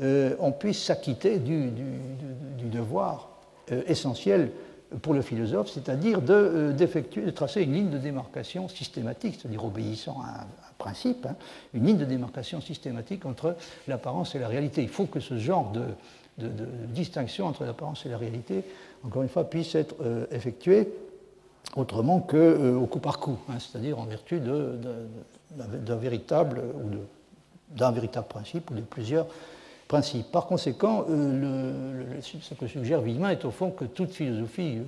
on 0.00 0.52
puisse 0.52 0.82
s'acquitter 0.82 1.38
du, 1.38 1.70
devoir 2.70 3.30
essentiel 3.86 4.50
pour 5.02 5.14
le 5.14 5.22
philosophe, 5.22 5.68
c'est-à-dire 5.68 6.20
de, 6.20 6.74
de, 6.76 7.30
tracer 7.30 7.62
une 7.62 7.72
ligne 7.72 7.90
de 7.90 7.98
démarcation 7.98 8.68
systématique, 8.68 9.38
c'est-à-dire 9.40 9.64
obéissant 9.64 10.20
à 10.22 10.42
un, 10.42 10.67
principe, 10.78 11.26
hein, 11.26 11.34
une 11.74 11.84
ligne 11.84 11.98
de 11.98 12.04
démarcation 12.04 12.60
systématique 12.60 13.26
entre 13.26 13.56
l'apparence 13.88 14.34
et 14.34 14.38
la 14.38 14.48
réalité. 14.48 14.82
Il 14.82 14.88
faut 14.88 15.06
que 15.06 15.20
ce 15.20 15.36
genre 15.36 15.72
de, 15.72 15.82
distinction 16.94 17.46
entre 17.46 17.64
l'apparence 17.64 18.06
et 18.06 18.08
la 18.08 18.16
réalité, 18.16 18.62
encore 19.04 19.22
une 19.22 19.28
fois, 19.28 19.50
puisse 19.50 19.74
être 19.74 19.96
euh, 20.00 20.24
effectué 20.30 20.88
autrement 21.74 22.20
qu'au 22.20 22.36
euh, 22.36 22.86
coup 22.86 23.00
par 23.00 23.18
coup, 23.18 23.36
hein, 23.48 23.56
c'est-à-dire 23.58 23.98
en 23.98 24.04
vertu 24.04 24.40
d'un 24.40 25.96
véritable 25.96 26.60
ou 26.60 27.76
d'un 27.76 27.90
véritable 27.90 28.28
principe 28.28 28.70
ou 28.70 28.74
de 28.74 28.82
plusieurs 28.82 29.26
principes. 29.88 30.30
Par 30.30 30.46
conséquent, 30.46 31.06
euh, 31.10 32.20
ce 32.20 32.54
que 32.54 32.68
suggère 32.68 33.00
Villemin 33.00 33.30
est 33.30 33.44
au 33.44 33.50
fond 33.50 33.72
que 33.72 33.84
toute 33.84 34.12
philosophie 34.12 34.78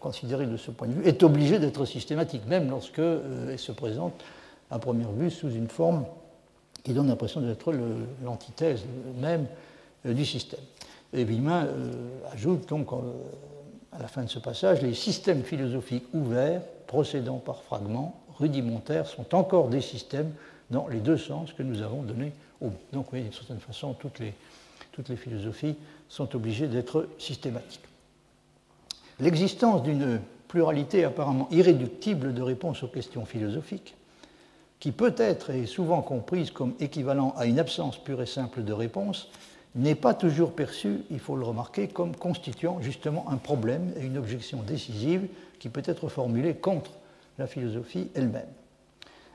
considérée 0.00 0.46
de 0.46 0.58
ce 0.58 0.70
point 0.70 0.88
de 0.88 0.92
vue 0.92 1.06
est 1.06 1.22
obligée 1.22 1.58
d'être 1.58 1.86
systématique, 1.86 2.42
même 2.46 2.68
lorsque 2.68 2.98
elle 2.98 3.58
se 3.58 3.72
présente 3.72 4.12
à 4.70 4.78
première 4.78 5.12
vue 5.12 5.30
sous 5.30 5.50
une 5.50 5.68
forme 5.68 6.04
qui 6.82 6.92
donne 6.92 7.08
l'impression 7.08 7.40
d'être 7.40 7.72
l'antithèse 8.24 8.84
même 9.20 9.46
euh, 10.06 10.14
du 10.14 10.24
système. 10.24 10.60
Et 11.12 11.24
Villemin 11.24 11.66
euh, 11.66 11.92
ajoute 12.32 12.68
donc 12.68 12.88
à 13.92 13.98
la 13.98 14.08
fin 14.08 14.22
de 14.22 14.28
ce 14.28 14.38
passage 14.38 14.82
les 14.82 14.94
systèmes 14.94 15.42
philosophiques 15.42 16.06
ouverts, 16.12 16.62
procédant 16.86 17.38
par 17.38 17.62
fragments, 17.62 18.20
rudimentaires, 18.36 19.06
sont 19.06 19.34
encore 19.34 19.68
des 19.68 19.80
systèmes 19.80 20.32
dans 20.70 20.86
les 20.88 21.00
deux 21.00 21.16
sens 21.16 21.52
que 21.52 21.62
nous 21.62 21.82
avons 21.82 22.02
donnés 22.02 22.32
au. 22.60 22.70
Donc, 22.92 23.12
oui, 23.12 23.22
d'une 23.22 23.32
certaine 23.32 23.60
façon, 23.60 23.94
toutes 23.94 24.20
les 24.20 25.16
philosophies 25.16 25.76
sont 26.08 26.34
obligées 26.36 26.68
d'être 26.68 27.08
systématiques. 27.18 27.88
L'existence 29.20 29.82
d'une 29.82 30.20
pluralité 30.46 31.04
apparemment 31.04 31.48
irréductible 31.50 32.32
de 32.32 32.42
réponses 32.42 32.82
aux 32.82 32.88
questions 32.88 33.26
philosophiques 33.26 33.94
qui 34.80 34.92
peut 34.92 35.14
être 35.18 35.50
et 35.50 35.62
est 35.62 35.66
souvent 35.66 36.02
comprise 36.02 36.50
comme 36.50 36.74
équivalent 36.80 37.34
à 37.36 37.46
une 37.46 37.58
absence 37.58 37.98
pure 37.98 38.22
et 38.22 38.26
simple 38.26 38.62
de 38.62 38.72
réponse, 38.72 39.28
n'est 39.74 39.94
pas 39.94 40.14
toujours 40.14 40.52
perçue, 40.52 41.00
il 41.10 41.20
faut 41.20 41.36
le 41.36 41.44
remarquer, 41.44 41.88
comme 41.88 42.16
constituant 42.16 42.80
justement 42.80 43.26
un 43.30 43.36
problème 43.36 43.92
et 43.96 44.04
une 44.04 44.18
objection 44.18 44.62
décisive 44.62 45.28
qui 45.58 45.68
peut 45.68 45.82
être 45.84 46.08
formulée 46.08 46.54
contre 46.54 46.92
la 47.38 47.46
philosophie 47.46 48.08
elle-même. 48.14 48.48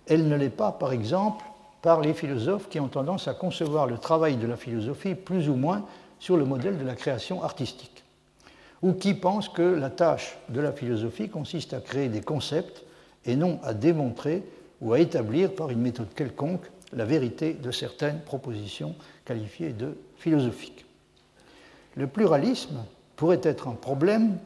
Elle 0.07 0.27
ne 0.27 0.35
l'est 0.35 0.49
pas, 0.49 0.71
par 0.71 0.91
exemple, 0.91 1.45
par 1.81 2.01
les 2.01 2.13
philosophes 2.13 2.69
qui 2.69 2.79
ont 2.79 2.87
tendance 2.87 3.27
à 3.27 3.33
concevoir 3.33 3.87
le 3.87 3.97
travail 3.97 4.37
de 4.37 4.47
la 4.47 4.57
philosophie 4.57 5.15
plus 5.15 5.49
ou 5.49 5.55
moins 5.55 5.85
sur 6.19 6.37
le 6.37 6.45
modèle 6.45 6.77
de 6.77 6.85
la 6.85 6.95
création 6.95 7.43
artistique, 7.43 8.03
ou 8.81 8.93
qui 8.93 9.13
pensent 9.13 9.49
que 9.49 9.61
la 9.61 9.89
tâche 9.89 10.37
de 10.49 10.61
la 10.61 10.71
philosophie 10.71 11.29
consiste 11.29 11.73
à 11.73 11.81
créer 11.81 12.09
des 12.09 12.21
concepts 12.21 12.83
et 13.25 13.35
non 13.35 13.59
à 13.63 13.73
démontrer 13.73 14.43
ou 14.81 14.93
à 14.93 14.99
établir 14.99 15.53
par 15.53 15.69
une 15.69 15.81
méthode 15.81 16.13
quelconque 16.15 16.69
la 16.95 17.05
vérité 17.05 17.53
de 17.53 17.71
certaines 17.71 18.21
propositions 18.21 18.95
qualifiées 19.25 19.73
de 19.73 19.97
philosophiques. 20.17 20.85
Le 21.95 22.07
pluralisme 22.07 22.83
pourrait 23.15 23.41
être 23.43 23.67
un 23.67 23.73
problème 23.73 24.37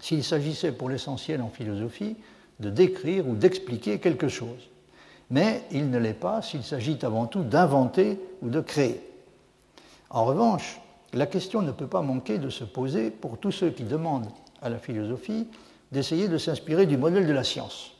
s'il 0.00 0.24
s'agissait 0.24 0.72
pour 0.72 0.88
l'essentiel 0.88 1.42
en 1.42 1.48
philosophie 1.48 2.16
de 2.58 2.70
décrire 2.70 3.28
ou 3.28 3.34
d'expliquer 3.34 3.98
quelque 3.98 4.28
chose. 4.28 4.68
Mais 5.30 5.62
il 5.70 5.90
ne 5.90 5.98
l'est 5.98 6.12
pas 6.14 6.42
s'il 6.42 6.62
s'agit 6.62 6.98
avant 7.02 7.26
tout 7.26 7.42
d'inventer 7.42 8.18
ou 8.42 8.50
de 8.50 8.60
créer. 8.60 9.00
En 10.10 10.24
revanche, 10.24 10.80
la 11.12 11.26
question 11.26 11.62
ne 11.62 11.72
peut 11.72 11.86
pas 11.86 12.02
manquer 12.02 12.38
de 12.38 12.50
se 12.50 12.64
poser 12.64 13.10
pour 13.10 13.38
tous 13.38 13.52
ceux 13.52 13.70
qui 13.70 13.84
demandent 13.84 14.28
à 14.62 14.68
la 14.68 14.78
philosophie 14.78 15.46
d'essayer 15.92 16.28
de 16.28 16.38
s'inspirer 16.38 16.86
du 16.86 16.96
modèle 16.96 17.26
de 17.26 17.32
la 17.32 17.44
science 17.44 17.92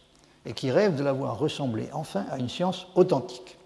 et 0.46 0.53
qui 0.53 0.70
rêve 0.70 0.96
de 0.96 1.03
la 1.03 1.12
voir 1.12 1.38
ressembler 1.38 1.88
enfin 1.92 2.24
à 2.31 2.38
une 2.38 2.48
science 2.48 2.87
authentique, 2.94 3.57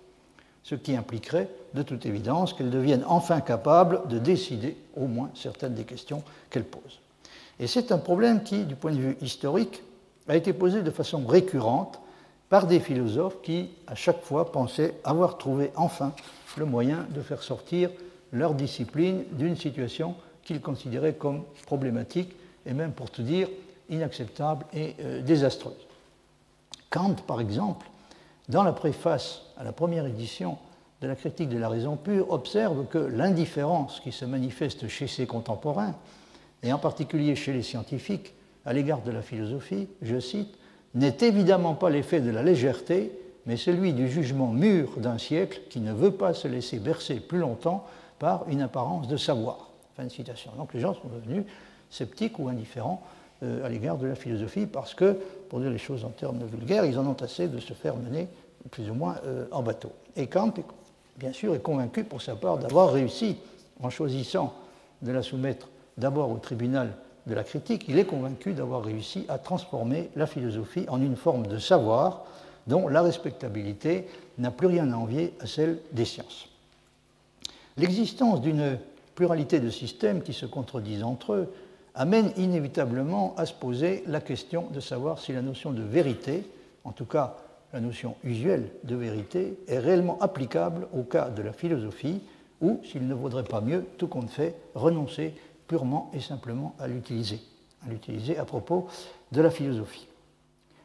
ce 0.63 0.75
qui 0.75 0.97
impliquerait 0.97 1.49
de 1.75 1.83
toute 1.83 2.07
évidence 2.07 2.53
qu'elle 2.53 2.71
devienne 2.71 3.05
enfin 3.07 3.41
capable 3.41 4.07
de 4.09 4.19
décider 4.19 4.77
au 4.97 5.07
moins 5.07 5.31
certaines 5.35 5.75
des 5.75 5.85
questions 5.85 6.23
qu'elle 6.51 6.65
pose. 6.65 7.01
Et 7.61 7.67
c'est 7.67 7.93
un 7.93 7.99
problème 7.99 8.43
qui, 8.43 8.65
du 8.65 8.75
point 8.75 8.93
de 8.93 8.99
vue 8.99 9.17
historique, 9.21 9.83
a 10.29 10.37
été 10.37 10.53
posé 10.53 10.83
de 10.83 10.91
façon 10.91 11.25
récurrente 11.27 12.01
par 12.49 12.67
des 12.67 12.81
philosophes 12.81 13.41
qui, 13.43 13.71
à 13.87 13.95
chaque 13.95 14.23
fois, 14.23 14.51
pensaient 14.51 14.95
avoir 15.05 15.39
trouvé 15.39 15.71
enfin 15.77 16.13
le 16.57 16.65
moyen 16.65 17.07
de 17.11 17.21
faire 17.21 17.43
sortir 17.43 17.91
leur 18.33 18.55
discipline 18.55 19.25
d'une 19.33 19.57
situation 19.57 20.15
qu'ils 20.43 20.61
considéraient 20.61 21.15
comme 21.15 21.45
problématique 21.67 22.35
et 22.67 22.73
même, 22.73 22.93
pour 22.93 23.11
tout 23.11 23.23
dire, 23.23 23.49
inacceptable 23.89 24.67
et 24.73 24.95
euh, 25.01 25.23
désastreuse. 25.23 25.75
Kant, 26.95 27.17
par 27.27 27.41
exemple, 27.41 27.91
dans 28.49 28.63
la 28.63 28.73
préface 28.73 29.43
à 29.57 29.65
la 29.65 29.73
première 29.73 30.07
édition 30.07 30.59
de 31.01 31.09
la 31.09 31.17
critique 31.17 31.49
de 31.49 31.59
la 31.59 31.69
raison 31.69 31.97
pure, 31.97 32.31
observe 32.31 32.87
que 32.87 32.99
l'indifférence 32.99 33.99
qui 33.99 34.13
se 34.13 34.25
manifeste 34.25 34.87
chez 34.87 35.09
ses 35.09 35.27
contemporains, 35.27 35.97
et 36.63 36.73
en 36.73 36.79
particulier 36.79 37.35
chez 37.35 37.53
les 37.53 37.65
scientifiques, 37.65 38.35
à 38.65 38.73
l'égard 38.73 39.03
de 39.03 39.11
la 39.11 39.23
philosophie, 39.23 39.89
je 40.03 40.21
cite, 40.21 40.57
n'est 40.95 41.17
évidemment 41.23 41.75
pas 41.75 41.91
l'effet 41.91 42.21
de 42.21 42.31
la 42.31 42.45
légèreté, 42.45 43.11
mais 43.45 43.57
celui 43.57 43.93
du 43.93 44.09
jugement 44.09 44.53
mûr 44.53 44.99
d'un 44.99 45.19
siècle 45.19 45.63
qui 45.71 45.81
ne 45.81 45.93
veut 45.93 46.13
pas 46.13 46.33
se 46.33 46.47
laisser 46.47 46.79
bercer 46.79 47.17
plus 47.17 47.41
longtemps 47.41 47.85
par 48.21 48.49
une 48.49 48.63
apparence 48.63 49.09
de 49.09 49.17
savoir. 49.17 49.71
Fin 49.97 50.05
de 50.05 50.11
citation. 50.11 50.53
Donc 50.57 50.73
les 50.73 50.81
gens 50.81 50.95
sont 50.95 51.09
devenus 51.09 51.45
sceptiques 51.91 52.39
ou 52.39 52.49
indifférents 52.49 53.03
à 53.65 53.69
l'égard 53.69 53.97
de 53.99 54.07
la 54.07 54.15
philosophie 54.15 54.67
parce 54.67 54.95
que, 54.95 55.17
pour 55.49 55.61
dire 55.61 55.71
les 55.71 55.79
choses 55.79 56.05
en 56.05 56.11
termes 56.11 56.45
vulgaires, 56.45 56.85
ils 56.85 56.99
en 56.99 57.07
ont 57.07 57.17
assez 57.23 57.49
de 57.49 57.59
se 57.59 57.73
faire 57.73 57.97
mener 57.97 58.29
plus 58.71 58.91
ou 58.91 58.95
moins 58.95 59.17
euh, 59.27 59.47
en 59.51 59.63
bateau. 59.63 59.93
Et 60.17 60.27
Kant, 60.27 60.53
bien 61.17 61.33
sûr, 61.33 61.55
est 61.55 61.61
convaincu 61.61 62.05
pour 62.05 62.23
sa 62.23 62.35
part 62.37 62.59
d'avoir 62.59 62.93
réussi 62.93 63.37
en 63.83 63.91
choisissant 63.91 64.55
de 65.03 65.13
la 65.13 65.23
soumettre 65.23 65.69
d'abord 65.99 66.31
au 66.31 66.39
tribunal 66.39 66.93
de 67.27 67.35
la 67.35 67.45
critique, 67.45 67.87
il 67.89 67.99
est 67.99 68.05
convaincu 68.05 68.53
d'avoir 68.53 68.85
réussi 68.85 69.25
à 69.29 69.39
transformer 69.39 70.11
la 70.15 70.27
philosophie 70.27 70.85
en 70.89 71.01
une 71.01 71.17
forme 71.17 71.47
de 71.47 71.59
savoir 71.59 72.25
dont 72.67 72.89
la 72.89 73.03
respectabilité 73.03 74.07
n'a 74.39 74.51
plus 74.51 74.67
rien 74.67 74.93
à 74.93 74.97
envier 74.97 75.35
à 75.41 75.47
celle 75.47 75.79
des 75.93 76.05
sciences. 76.05 76.49
L'existence 77.77 78.41
d'une 78.41 78.79
pluralité 79.15 79.61
de 79.61 79.71
systèmes 79.71 80.23
qui 80.23 80.33
se 80.33 80.47
contredisent 80.47 81.03
entre 81.03 81.33
eux 81.33 81.53
amène 81.95 82.33
inévitablement 82.37 83.35
à 83.37 83.47
se 83.47 83.55
poser 83.55 84.03
la 84.07 84.21
question 84.21 84.69
de 84.73 84.81
savoir 84.81 85.19
si 85.19 85.33
la 85.33 85.43
notion 85.43 85.73
de 85.73 85.83
vérité, 85.83 86.45
en 86.85 86.93
tout 86.93 87.05
cas 87.05 87.37
la 87.73 87.81
notion 87.81 88.17
usuelle 88.25 88.71
de 88.85 88.97
vérité, 88.97 89.59
est 89.69 89.79
réellement 89.79 90.19
applicable 90.21 90.87
au 90.93 91.03
cas 91.03 91.31
de 91.31 91.43
la 91.43 91.53
philosophie 91.53 92.21
ou 92.61 92.81
s'il 92.85 93.07
ne 93.07 93.15
vaudrait 93.15 93.45
pas 93.45 93.61
mieux, 93.61 93.85
tout 93.99 94.09
compte 94.09 94.31
fait, 94.31 94.55
renoncer 94.75 95.35
purement 95.67 96.11
et 96.15 96.21
simplement 96.21 96.75
à 96.79 96.89
l'utiliser, 96.89 97.41
à 97.85 97.91
l'utiliser 97.91 98.39
à 98.39 98.45
propos 98.45 98.87
de 99.33 99.41
la 99.41 99.51
philosophie. 99.51 100.07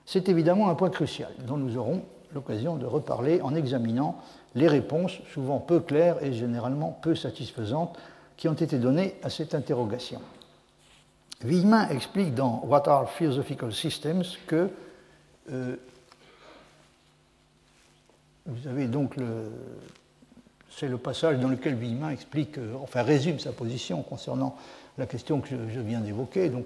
C'est 0.06 0.30
évidemment 0.30 0.70
un 0.70 0.76
point 0.76 0.90
crucial 0.90 1.32
dont 1.46 1.58
nous 1.58 1.78
aurons 1.78 2.02
l'occasion 2.34 2.78
de 2.78 2.86
reparler 2.86 3.42
en 3.42 3.56
examinant 3.56 4.18
les 4.56 4.68
réponses, 4.68 5.20
souvent 5.34 5.60
peu 5.60 5.80
claires 5.80 6.24
et 6.24 6.34
généralement 6.34 6.98
peu 7.02 7.16
satisfaisantes, 7.16 7.98
qui 8.38 8.48
ont 8.48 8.54
été 8.54 8.78
données 8.78 9.16
à 9.24 9.30
cette 9.30 9.54
interrogation. 9.54 10.22
Villemin 11.44 11.88
explique 11.90 12.36
dans 12.36 12.62
What 12.66 12.90
are 12.90 13.10
Philosophical 13.10 13.74
Systems 13.74 14.24
que 14.46 14.70
euh, 15.52 15.76
vous 18.46 18.68
avez 18.68 18.88
donc 18.88 19.16
le, 19.16 19.52
c'est 20.70 20.88
le 20.88 20.98
passage 20.98 21.40
dans 21.40 21.48
lequel 21.48 21.76
Villemin 21.76 22.10
explique, 22.10 22.58
euh, 22.58 22.74
enfin 22.82 23.04
résume 23.04 23.40
sa 23.40 23.52
position 23.52 24.02
concernant 24.02 24.58
la 24.98 25.06
question 25.06 25.40
que 25.40 25.50
je, 25.50 25.80
viens 25.80 26.02
d'évoquer. 26.02 26.50
Donc, 26.50 26.66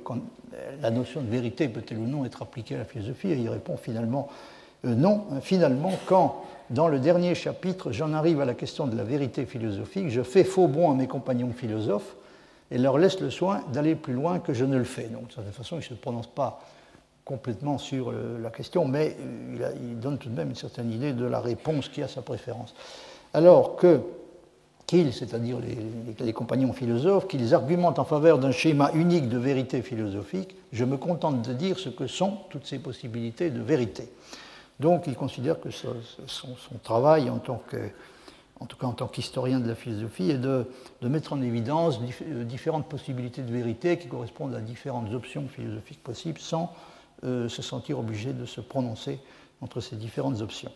la 0.81 0.89
notion 0.89 1.21
de 1.21 1.27
vérité 1.27 1.67
peut-elle 1.67 1.99
ou 1.99 2.07
non 2.07 2.25
être 2.25 2.41
appliquée 2.41 2.75
à 2.75 2.79
la 2.79 2.85
philosophie 2.85 3.29
Et 3.29 3.37
il 3.37 3.49
répond 3.49 3.77
finalement 3.77 4.27
euh, 4.85 4.95
non. 4.95 5.25
Finalement, 5.41 5.93
quand 6.07 6.43
dans 6.69 6.87
le 6.87 6.99
dernier 6.99 7.35
chapitre, 7.35 7.91
j'en 7.91 8.11
arrive 8.13 8.41
à 8.41 8.45
la 8.45 8.55
question 8.55 8.87
de 8.87 8.97
la 8.97 9.03
vérité 9.03 9.45
philosophique, 9.45 10.09
je 10.09 10.23
fais 10.23 10.43
faux 10.43 10.67
bon 10.67 10.91
à 10.91 10.95
mes 10.95 11.07
compagnons 11.07 11.51
philosophes 11.51 12.15
et 12.71 12.77
leur 12.77 12.97
laisse 12.97 13.19
le 13.19 13.29
soin 13.29 13.61
d'aller 13.71 13.95
plus 13.95 14.13
loin 14.13 14.39
que 14.39 14.53
je 14.53 14.65
ne 14.65 14.77
le 14.77 14.83
fais. 14.83 15.07
Donc, 15.07 15.29
de 15.29 15.33
toute 15.33 15.51
façon, 15.51 15.75
il 15.75 15.79
ne 15.79 15.83
se 15.83 15.93
prononce 15.93 16.27
pas 16.27 16.61
complètement 17.25 17.77
sur 17.77 18.09
euh, 18.09 18.39
la 18.41 18.49
question, 18.49 18.85
mais 18.85 19.15
il, 19.81 19.99
donne 19.99 20.17
tout 20.17 20.29
de 20.29 20.35
même 20.35 20.49
une 20.49 20.55
certaine 20.55 20.91
idée 20.91 21.13
de 21.13 21.25
la 21.25 21.39
réponse 21.39 21.89
qui 21.89 22.03
a 22.03 22.07
sa 22.07 22.21
préférence. 22.21 22.73
Alors 23.33 23.75
que 23.75 24.01
qu'ils, 24.85 25.13
c'est-à-dire 25.13 25.57
les, 26.19 26.33
compagnons 26.33 26.73
philosophes, 26.73 27.27
qu'ils 27.27 27.53
argumentent 27.55 27.99
en 27.99 28.05
faveur 28.05 28.37
d'un 28.37 28.51
schéma 28.51 28.91
unique 28.93 29.29
de 29.29 29.37
vérité 29.37 29.81
philosophique, 29.81 30.55
je 30.73 30.83
me 30.83 30.97
contente 30.97 31.41
de 31.41 31.53
dire 31.53 31.79
ce 31.79 31.89
que 31.89 32.07
sont 32.07 32.37
toutes 32.49 32.65
ces 32.65 32.79
possibilités 32.79 33.49
de 33.49 33.61
vérité. 33.61 34.09
Donc 34.79 35.07
il 35.07 35.15
considère 35.15 35.59
que 35.61 35.69
son, 35.71 35.95
travail 36.83 37.29
en 37.29 37.37
tant 37.37 37.61
que, 37.67 37.77
en 38.63 38.65
tout 38.65 38.77
cas 38.77 38.87
en 38.87 38.93
tant 38.93 39.07
qu'historien 39.07 39.59
de 39.59 39.67
la 39.67 39.75
philosophie, 39.75 40.31
est 40.31 40.37
de, 40.37 40.65
mettre 41.01 41.33
en 41.33 41.41
évidence 41.41 41.99
euh, 42.21 42.45
différentes 42.45 42.87
possibilités 42.87 43.41
de 43.41 43.51
vérité 43.51 43.97
qui 43.97 44.07
correspondent 44.07 44.55
à 44.55 44.61
différentes 44.61 45.13
options 45.13 45.49
philosophiques 45.49 46.01
possibles 46.01 46.39
sans 46.39 46.73
euh, 47.25 47.49
se 47.49 47.61
sentir 47.61 47.99
obligé 47.99 48.31
de 48.31 48.45
se 48.45 48.61
prononcer 48.61 49.19
entre 49.59 49.81
ces 49.81 49.97
différentes 49.97 50.39
options. 50.39 50.71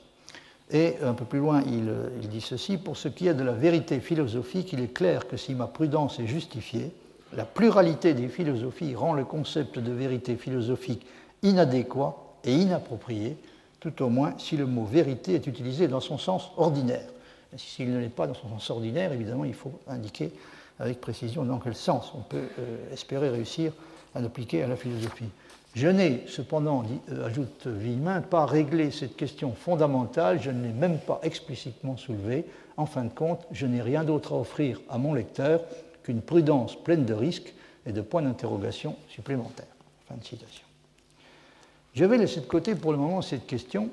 Et 0.70 0.96
un 1.02 1.14
peu 1.14 1.24
plus 1.24 1.40
loin, 1.40 1.62
il, 1.66 2.28
dit 2.28 2.42
ceci, 2.42 2.78
pour 2.78 2.98
ce 2.98 3.08
qui 3.08 3.30
est 3.30 3.34
de 3.34 3.44
la 3.44 3.54
vérité 3.54 4.02
philosophique, 4.02 4.74
il 4.74 4.82
est 4.82 4.94
clair 4.94 5.26
que 5.26 5.38
si 5.38 5.56
ma 5.56 5.68
prudence 5.68 6.20
est 6.20 6.28
justifiée, 6.28 6.92
la 7.32 7.46
pluralité 7.46 8.14
des 8.14 8.28
philosophies 8.28 8.96
rend 8.96 9.14
le 9.14 9.24
concept 9.24 9.80
de 9.80 9.92
vérité 9.94 10.36
philosophique 10.36 11.06
inadéquat 11.42 12.18
et 12.44 12.54
inapproprié, 12.54 13.38
tout 13.80 14.02
au 14.04 14.10
moins 14.10 14.34
si 14.38 14.58
le 14.58 14.66
mot 14.66 14.84
vérité 14.84 15.36
est 15.36 15.48
utilisé 15.48 15.88
dans 15.88 16.02
son 16.02 16.18
sens 16.18 16.52
ordinaire. 16.58 17.08
S'il 17.56 17.92
ne 17.92 18.00
l'est 18.00 18.10
pas 18.10 18.28
dans 18.28 18.34
son 18.34 18.50
sens 18.50 18.70
ordinaire, 18.70 19.14
évidemment, 19.14 19.46
il 19.46 19.54
faut 19.54 19.72
indiquer 19.88 20.32
avec 20.80 21.00
précision 21.00 21.44
dans 21.44 21.60
quel 21.60 21.76
sens 21.76 22.12
on 22.16 22.22
peut 22.22 22.50
euh, 22.60 22.94
espérer 22.94 23.30
réussir 23.30 23.72
à 24.14 24.20
l'appliquer 24.20 24.64
à 24.64 24.68
la 24.68 24.76
philosophie. 24.76 25.30
Je 25.76 25.88
n'ai 25.88 26.24
cependant, 26.28 26.84
euh, 27.12 27.28
ajoute 27.28 27.68
Villemin, 27.68 28.22
pas 28.22 28.46
réglé 28.46 28.92
cette 28.92 29.16
question 29.16 29.54
fondamentale, 29.54 30.42
je 30.42 30.52
ne 30.52 30.64
l'ai 30.64 30.74
même 30.74 31.00
pas 31.00 31.20
explicitement 31.24 31.98
soulevée. 31.98 32.46
En 32.78 32.86
fin 32.86 33.04
de 33.04 33.14
compte, 33.14 33.46
je 33.52 33.66
n'ai 33.66 33.82
rien 33.82 34.04
d'autre 34.04 34.34
à 34.34 34.40
offrir 34.40 34.82
à 34.90 34.98
mon 34.98 35.14
lecteur 35.14 35.62
qu'une 36.04 36.22
prudence 36.22 36.76
pleine 36.76 37.06
de 37.06 37.14
risques 37.14 37.54
et 37.86 37.92
de 37.92 38.02
points 38.02 38.22
d'interrogation 38.22 38.96
supplémentaires. 39.10 39.66
Fin 40.08 40.16
de 40.16 40.24
citation. 40.24 40.66
Je 41.94 42.06
vais 42.06 42.18
laisser 42.18 42.42
de 42.42 42.46
côté 42.46 42.76
pour 42.76 42.92
le 42.92 42.98
moment 42.98 43.22
cette 43.22 43.48
question 43.48 43.90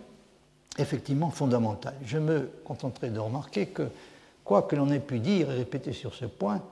effectivement 0.79 1.31
fondamentale. 1.31 1.95
Je 2.05 2.19
me 2.19 2.51
contenterai 2.65 3.11
de 3.11 3.19
remarquer 3.19 3.67
que, 3.67 3.89
quoi 4.45 4.63
que 4.63 4.77
l'on 4.77 4.91
ait 4.91 5.01
pu 5.01 5.19
dire 5.19 5.51
et 5.51 5.55
répéter 5.55 5.93
sur 5.93 6.15
ce 6.15 6.25
point, 6.25 6.63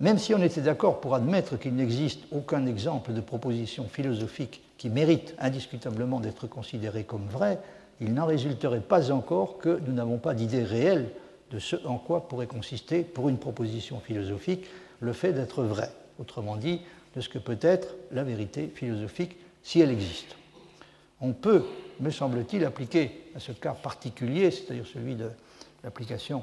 même 0.00 0.18
si 0.18 0.34
on 0.34 0.42
était 0.42 0.60
d'accord 0.60 1.00
pour 1.00 1.14
admettre 1.14 1.58
qu'il 1.58 1.74
n'existe 1.74 2.24
aucun 2.30 2.66
exemple 2.66 3.12
de 3.12 3.20
proposition 3.20 3.88
philosophique 3.88 4.62
qui 4.76 4.90
mérite 4.90 5.34
indiscutablement 5.38 6.20
d'être 6.20 6.46
considérée 6.46 7.04
comme 7.04 7.26
vraie, 7.26 7.58
il 8.00 8.12
n'en 8.12 8.26
résulterait 8.26 8.80
pas 8.80 9.10
encore 9.10 9.56
que 9.58 9.80
nous 9.86 9.92
n'avons 9.92 10.18
pas 10.18 10.34
d'idée 10.34 10.64
réelle 10.64 11.08
de 11.50 11.58
ce 11.58 11.76
en 11.86 11.96
quoi 11.96 12.28
pourrait 12.28 12.46
consister, 12.46 13.02
pour 13.02 13.28
une 13.28 13.38
proposition 13.38 14.00
philosophique, 14.00 14.66
le 15.00 15.12
fait 15.12 15.32
d'être 15.32 15.62
vrai. 15.62 15.90
Autrement 16.18 16.56
dit, 16.56 16.80
de 17.14 17.20
ce 17.20 17.28
que 17.28 17.38
peut 17.38 17.58
être 17.62 17.94
la 18.12 18.24
vérité 18.24 18.70
philosophique 18.74 19.36
si 19.62 19.80
elle 19.80 19.90
existe. 19.90 20.36
On 21.20 21.32
peut, 21.32 21.64
me 22.00 22.10
semble-t-il, 22.10 22.64
appliquer 22.64 23.30
à 23.34 23.40
ce 23.40 23.52
cas 23.52 23.72
particulier, 23.72 24.50
c'est-à-dire 24.50 24.86
celui 24.86 25.14
de 25.14 25.30
l'application 25.82 26.42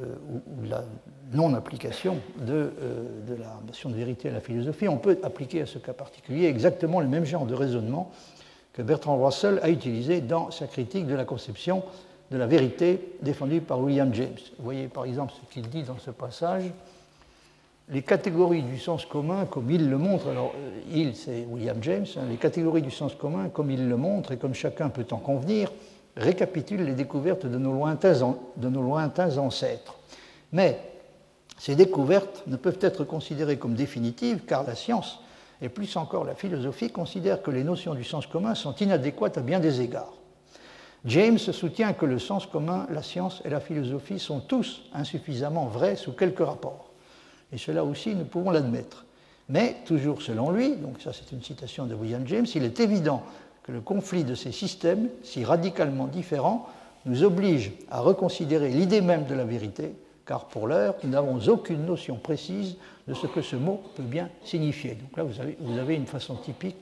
euh, 0.00 0.14
ou, 0.28 0.64
la 0.64 0.84
non-application 1.32 2.18
de, 2.38 2.72
euh, 2.80 3.04
de, 3.26 3.34
la 3.34 3.58
notion 3.66 3.90
de 3.90 3.94
vérité 3.94 4.28
à 4.28 4.32
la 4.32 4.40
philosophie, 4.40 4.88
on 4.88 4.98
peut 4.98 5.18
appliquer 5.22 5.62
à 5.62 5.66
ce 5.66 5.78
cas 5.78 5.92
particulier 5.92 6.46
exactement 6.46 7.00
le 7.00 7.08
même 7.08 7.24
genre 7.24 7.46
de 7.46 7.54
raisonnement 7.54 8.10
que 8.72 8.82
Bertrand 8.82 9.22
Russell 9.22 9.58
a 9.62 9.70
utilisé 9.70 10.20
dans 10.20 10.50
sa 10.50 10.66
critique 10.66 11.06
de 11.06 11.14
la 11.14 11.24
conception 11.24 11.82
de 12.30 12.38
la 12.38 12.46
vérité 12.46 13.16
défendue 13.22 13.60
par 13.60 13.80
William 13.80 14.14
James. 14.14 14.38
Vous 14.58 14.64
voyez 14.64 14.88
par 14.88 15.04
exemple 15.04 15.32
ce 15.34 15.52
qu'il 15.52 15.68
dit 15.68 15.82
dans 15.82 15.98
ce 15.98 16.10
passage. 16.10 16.64
Les 17.92 18.02
catégories 18.02 18.62
du 18.62 18.78
sens 18.78 19.04
commun, 19.04 19.46
comme 19.46 19.68
il 19.68 19.90
le 19.90 19.98
montre, 19.98 20.28
alors 20.28 20.52
euh, 20.56 20.80
il 20.92 21.16
c'est 21.16 21.44
William 21.50 21.82
James, 21.82 22.06
hein, 22.16 22.22
les 22.28 22.36
catégories 22.36 22.82
du 22.82 22.90
sens 22.92 23.16
commun, 23.16 23.48
comme 23.48 23.68
il 23.68 23.88
le 23.88 23.96
montre 23.96 24.30
et 24.30 24.36
comme 24.36 24.54
chacun 24.54 24.90
peut 24.90 25.06
en 25.10 25.16
convenir, 25.16 25.72
récapitule 26.16 26.84
les 26.84 26.92
découvertes 26.92 27.46
de 27.46 27.58
nos 27.58 27.72
lointains, 27.72 28.36
de 28.56 28.68
nos 28.68 28.82
lointains 28.82 29.38
ancêtres. 29.38 29.96
Mais 30.52 30.78
ces 31.58 31.74
découvertes 31.74 32.44
ne 32.46 32.54
peuvent 32.54 32.78
être 32.80 33.02
considérées 33.02 33.58
comme 33.58 33.74
définitives 33.74 34.44
car 34.46 34.62
la 34.62 34.76
science, 34.76 35.18
et 35.60 35.68
plus 35.68 35.96
encore 35.96 36.24
la 36.24 36.36
philosophie, 36.36 36.90
considèrent 36.90 37.42
que 37.42 37.50
les 37.50 37.64
notions 37.64 37.94
du 37.94 38.04
sens 38.04 38.24
commun 38.28 38.54
sont 38.54 38.74
inadéquates 38.76 39.38
à 39.38 39.40
bien 39.40 39.58
des 39.58 39.80
égards. 39.80 40.14
James 41.06 41.38
soutient 41.38 41.92
que 41.92 42.06
le 42.06 42.20
sens 42.20 42.46
commun, 42.46 42.86
la 42.88 43.02
science 43.02 43.42
et 43.44 43.50
la 43.50 43.58
philosophie 43.58 44.20
sont 44.20 44.38
tous 44.38 44.82
insuffisamment 44.94 45.66
vrais 45.66 45.96
sous 45.96 46.12
quelques 46.12 46.46
rapports. 46.46 46.89
Et 47.52 47.58
cela 47.58 47.84
aussi, 47.84 48.14
nous 48.14 48.24
pouvons 48.24 48.50
l'admettre. 48.50 49.04
Mais, 49.48 49.76
toujours 49.84 50.22
selon 50.22 50.50
lui, 50.50 50.76
donc 50.76 51.00
ça 51.00 51.12
c'est 51.12 51.34
une 51.34 51.42
citation 51.42 51.86
de 51.86 51.94
William 51.94 52.26
James, 52.26 52.46
il 52.54 52.62
est 52.62 52.78
évident 52.78 53.22
que 53.64 53.72
le 53.72 53.80
conflit 53.80 54.24
de 54.24 54.34
ces 54.34 54.52
systèmes, 54.52 55.08
si 55.24 55.44
radicalement 55.44 56.06
différents, 56.06 56.68
nous 57.06 57.24
oblige 57.24 57.72
à 57.90 58.00
reconsidérer 58.00 58.68
l'idée 58.68 59.00
même 59.00 59.24
de 59.24 59.34
la 59.34 59.44
vérité, 59.44 59.92
car 60.26 60.46
pour 60.46 60.68
l'heure, 60.68 60.94
nous 61.02 61.10
n'avons 61.10 61.40
aucune 61.48 61.84
notion 61.84 62.16
précise 62.16 62.76
de 63.08 63.14
ce 63.14 63.26
que 63.26 63.42
ce 63.42 63.56
mot 63.56 63.82
peut 63.96 64.04
bien 64.04 64.28
signifier. 64.44 64.94
Donc 64.94 65.16
là, 65.16 65.24
vous 65.24 65.78
avez, 65.78 65.96
une 65.96 66.06
façon 66.06 66.36
typique 66.36 66.76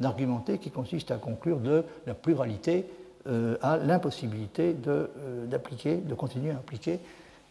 d'argumenter 0.00 0.58
qui 0.58 0.70
consiste 0.70 1.10
à 1.10 1.16
conclure 1.16 1.58
de 1.58 1.84
la 2.06 2.14
pluralité 2.14 2.86
euh, 3.26 3.56
à 3.62 3.76
l'impossibilité 3.76 4.74
euh, 4.86 5.46
d'appliquer, 5.46 5.96
de, 5.96 6.14
continuer 6.14 6.52
à 6.52 6.56
appliquer 6.56 7.00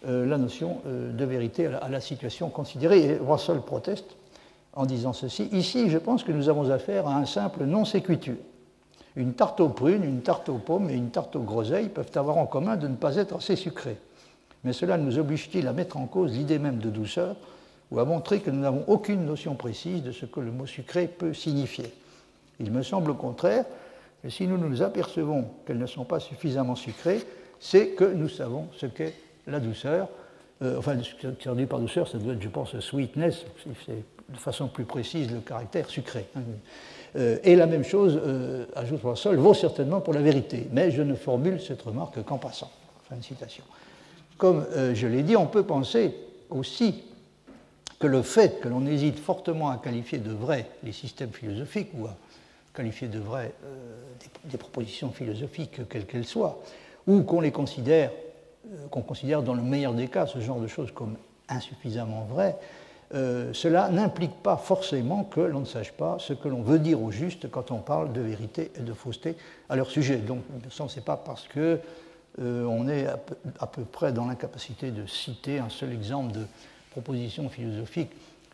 la 0.06 0.38
notion 0.38 0.82
de 0.86 1.26
vérité 1.26 1.68
à 1.68 1.88
la, 1.90 2.02
situation 2.02 2.50
considérée. 2.50 3.04
Et 3.04 3.18
Russell 3.18 3.62
proteste 3.62 4.16
en 4.74 4.86
disant 4.86 5.14
ceci. 5.14 5.50
Ici, 5.52 5.90
je 5.90 5.98
pense 5.98 6.24
que 6.24 6.32
nous 6.32 6.50
avons 6.50 6.70
affaire 6.72 7.08
à 7.08 7.16
un 7.16 7.26
simple 7.26 7.64
non 7.66 7.86
séquitur 7.86 8.36
Une 9.16 9.34
tarte 9.34 9.60
aux 9.60 9.70
prunes, 9.70 10.04
une 10.04 10.22
tarte 10.22 10.50
aux 10.50 10.58
pommes 10.58 10.90
et 10.90 10.96
une 10.96 11.12
tarte 11.12 11.36
aux 11.36 11.44
groseilles 11.44 11.90
peuvent 11.90 12.12
avoir 12.16 12.38
en 12.38 12.46
commun 12.46 12.76
de 12.76 12.88
ne 12.88 12.96
pas 12.96 13.16
être 13.16 13.38
assez 13.38 13.56
sucrées. 13.56 13.98
Mais 14.64 14.74
cela 14.74 14.98
nous 14.98 15.20
oblige-t-il 15.20 15.68
à 15.68 15.74
mettre 15.74 15.98
en 15.98 16.08
cause 16.08 16.32
l'idée 16.32 16.60
même 16.60 16.80
de 16.80 16.90
douceur 16.90 17.36
ou 17.92 18.00
à 18.00 18.06
montrer 18.06 18.40
que 18.40 18.50
nous 18.50 18.62
n'avons 18.62 18.84
aucune 18.88 19.26
notion 19.26 19.56
précise 19.56 20.02
de 20.02 20.12
ce 20.12 20.26
que 20.26 20.40
le 20.40 20.52
mot 20.52 20.66
sucré 20.66 21.08
peut 21.08 21.34
signifier? 21.34 21.94
Il 22.60 22.72
me 22.72 22.82
semble 22.82 23.12
au 23.12 23.16
contraire 23.16 23.66
que 24.22 24.30
si 24.30 24.48
nous 24.48 24.58
nous 24.58 24.82
apercevons 24.82 25.46
qu'elles 25.66 25.78
ne 25.78 25.86
sont 25.86 26.06
pas 26.06 26.20
suffisamment 26.20 26.76
sucrées, 26.76 27.22
c'est 27.60 27.90
que 27.90 28.06
nous 28.06 28.30
savons 28.30 28.68
ce 28.78 28.86
qu'est 28.86 29.14
la 29.48 29.60
douceur. 29.60 30.10
Euh, 30.62 30.78
enfin, 30.78 30.98
ce 31.02 31.16
qui 31.16 31.26
est 31.26 31.32
traduit 31.32 31.66
par 31.66 31.80
douceur, 31.80 32.08
ça 32.08 32.18
doit 32.18 32.34
être, 32.34 32.42
je 32.42 32.50
pense, 32.50 32.80
sweetness, 32.80 33.46
c'est 33.86 34.04
de 34.30 34.38
façon 34.38 34.68
plus 34.68 34.86
précise 34.86 35.32
le 35.32 35.40
caractère 35.40 35.90
sucré. 35.90 36.26
Hein. 36.36 36.42
Euh, 37.16 37.38
et 37.44 37.56
la 37.56 37.68
même 37.68 37.84
chose, 37.84 38.20
euh, 38.26 38.66
ajoute 38.76 39.02
Russell, 39.04 39.36
vaut 39.36 39.54
certainement 39.54 40.02
pour 40.02 40.14
la 40.14 40.22
vérité, 40.22 40.68
mais 40.72 40.92
je 40.92 41.02
ne 41.02 41.16
formule 41.16 41.62
cette 41.62 41.82
remarque 41.82 42.24
qu'en 42.24 42.38
passant. 42.38 42.72
Fin 43.08 43.18
de 43.18 43.24
citation. 43.24 43.64
Comme 44.38 44.66
euh, 44.72 44.96
je 44.96 45.08
l'ai 45.08 45.24
dit, 45.24 45.36
on 45.36 45.46
peut 45.46 45.64
penser 45.64 46.16
aussi 46.50 47.04
que 48.00 48.08
le 48.08 48.22
fait 48.22 48.60
que 48.60 48.68
l'on 48.68 48.86
hésite 48.86 49.20
fortement 49.20 49.70
à 49.70 49.78
qualifier 49.78 50.18
de 50.18 50.32
vrai 50.32 50.70
les 50.84 50.92
systèmes 50.92 51.32
philosophiques 51.32 51.92
ou 51.98 52.08
à 52.08 52.16
qualifier 52.74 53.08
de 53.08 53.20
vrai 53.20 53.54
des, 54.20 54.50
des, 54.50 54.58
propositions 54.58 55.12
philosophiques, 55.12 55.88
quelles 55.88 56.06
qu'elles 56.06 56.26
soient, 56.26 56.60
ou 57.06 57.22
qu'on 57.22 57.40
les 57.40 57.52
considère, 57.52 58.10
qu'on 58.92 59.02
considère 59.02 59.44
dans 59.44 59.54
le 59.54 59.62
meilleur 59.62 59.94
des 59.94 60.08
cas 60.08 60.26
ce 60.28 60.40
genre 60.40 60.60
de 60.60 60.68
choses 60.68 60.92
comme 60.92 61.16
insuffisamment 61.50 62.26
vraies, 62.30 62.58
euh, 63.14 63.54
cela 63.54 63.90
n'implique 63.90 64.42
pas 64.42 64.58
forcément 64.58 65.24
que 65.24 65.40
l'on 65.40 65.62
ne 65.62 65.66
sache 65.66 65.92
pas 65.92 66.18
ce 66.20 66.34
que 66.34 66.48
l'on 66.48 66.64
veut 66.64 66.80
dire 66.80 67.02
au 67.02 67.12
juste 67.12 67.50
quand 67.50 67.70
on 67.70 67.78
parle 67.78 68.12
de 68.12 68.22
vérité 68.22 68.72
et 68.76 68.82
de 68.82 68.94
fausseté 68.94 69.36
à 69.70 69.76
leur 69.76 69.92
sujet. 69.92 70.18
Donc, 70.18 70.40
ce 70.70 70.84
n'est 70.84 71.02
pas 71.04 71.18
parce 71.18 71.48
que 71.48 71.80
euh, 72.40 72.66
on 72.66 72.88
est 72.88 73.06
à 73.06 73.18
peu, 73.18 73.36
à 73.60 73.68
peu 73.68 73.84
près 73.84 74.12
dans 74.12 74.26
l'incapacité 74.26 74.90
de 74.90 75.06
citer 75.06 75.60
un 75.60 75.70
seul 75.70 75.94
exemple 75.94 76.32
de 76.32 76.46
proposition 76.90 77.50
philosophique 77.50 78.10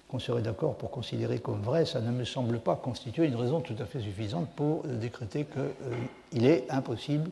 qu'on 0.10 0.20
serait 0.20 0.42
d'accord 0.42 0.76
pour 0.76 0.92
considérer 0.92 1.40
comme 1.40 1.62
vrai, 1.62 1.86
ça 1.86 2.02
ne 2.02 2.12
me 2.12 2.26
semble 2.26 2.60
pas 2.60 2.76
constituer 2.76 3.28
une 3.28 3.36
raison 3.36 3.62
tout 3.62 3.76
à 3.80 3.86
fait 3.86 4.02
suffisante 4.02 4.50
pour 4.58 4.84
euh, 4.86 4.98
décréter 4.98 5.46
qu'il 5.46 6.46
est 6.46 6.70
impossible 6.70 7.30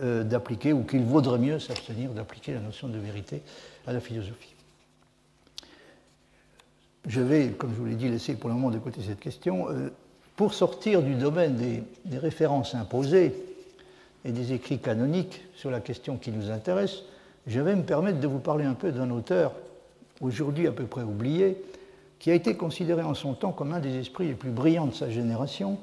d'appliquer 0.00 0.72
ou 0.72 0.82
qu'il 0.82 1.04
vaudrait 1.04 1.38
mieux 1.38 1.60
s'abstenir 1.60 2.10
d'appliquer 2.10 2.52
la 2.54 2.60
notion 2.60 2.88
de 2.88 2.98
vérité 2.98 3.42
à 3.86 3.92
la 3.92 4.00
philosophie. 4.00 4.54
Je 7.06 7.20
vais, 7.20 7.48
comme 7.50 7.70
je 7.70 7.76
vous 7.76 7.86
l'ai 7.86 7.96
dit, 7.96 8.08
laisser 8.08 8.34
pour 8.34 8.48
le 8.48 8.54
moment 8.54 8.70
de 8.70 8.78
côté 8.78 9.00
cette 9.06 9.20
question. 9.20 9.68
Euh, 9.70 9.90
pour 10.36 10.54
sortir 10.54 11.02
du 11.02 11.14
domaine 11.14 11.54
des, 12.04 12.18
références 12.18 12.74
imposées 12.74 13.34
et 14.24 14.32
des 14.32 14.52
écrits 14.52 14.78
canoniques 14.78 15.44
sur 15.54 15.70
la 15.70 15.80
question 15.80 16.16
qui 16.16 16.30
nous 16.30 16.50
intéresse, 16.50 17.02
je 17.46 17.60
vais 17.60 17.76
me 17.76 17.82
permettre 17.82 18.20
de 18.20 18.26
vous 18.26 18.38
parler 18.38 18.64
un 18.64 18.74
peu 18.74 18.90
d'un 18.90 19.10
auteur, 19.10 19.52
aujourd'hui 20.20 20.66
à 20.66 20.72
peu 20.72 20.86
près 20.86 21.02
oublié, 21.02 21.62
qui 22.18 22.30
a 22.30 22.34
été 22.34 22.56
considéré 22.56 23.02
en 23.02 23.14
son 23.14 23.34
temps 23.34 23.52
comme 23.52 23.72
un 23.72 23.80
des 23.80 23.96
esprits 23.96 24.26
les 24.26 24.34
plus 24.34 24.50
brillants 24.50 24.86
de 24.86 24.94
sa 24.94 25.10
génération, 25.10 25.78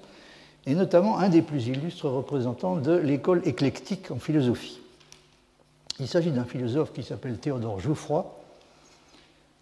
et 0.65 0.75
notamment 0.75 1.19
un 1.19 1.29
des 1.29 1.41
plus 1.41 1.67
illustres 1.67 2.09
représentants 2.09 2.75
de 2.75 2.95
l'école 2.95 3.41
éclectique 3.45 4.11
en 4.11 4.19
philosophie. 4.19 4.79
Il 5.99 6.07
s'agit 6.07 6.31
d'un 6.31 6.45
philosophe 6.45 6.93
qui 6.93 7.03
s'appelle 7.03 7.37
Théodore 7.37 7.79
Jouffroy, 7.79 8.37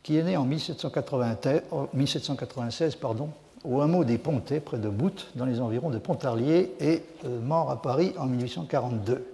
qui 0.04 0.18
est 0.18 0.24
né 0.24 0.38
en 0.38 0.46
1796 0.46 2.96
pardon, 2.96 3.30
au 3.64 3.82
hameau 3.82 4.06
des 4.06 4.18
Pontais, 4.18 4.60
près 4.60 4.78
de 4.78 4.90
Boute, 4.90 5.32
dans 5.36 5.46
les 5.46 5.60
environs 5.60 5.90
de 5.90 5.98
Pontarlier, 5.98 6.72
et 6.80 7.04
euh, 7.26 7.42
mort 7.42 7.70
à 7.70 7.82
Paris 7.82 8.14
en 8.18 8.26
1842. 8.26 9.26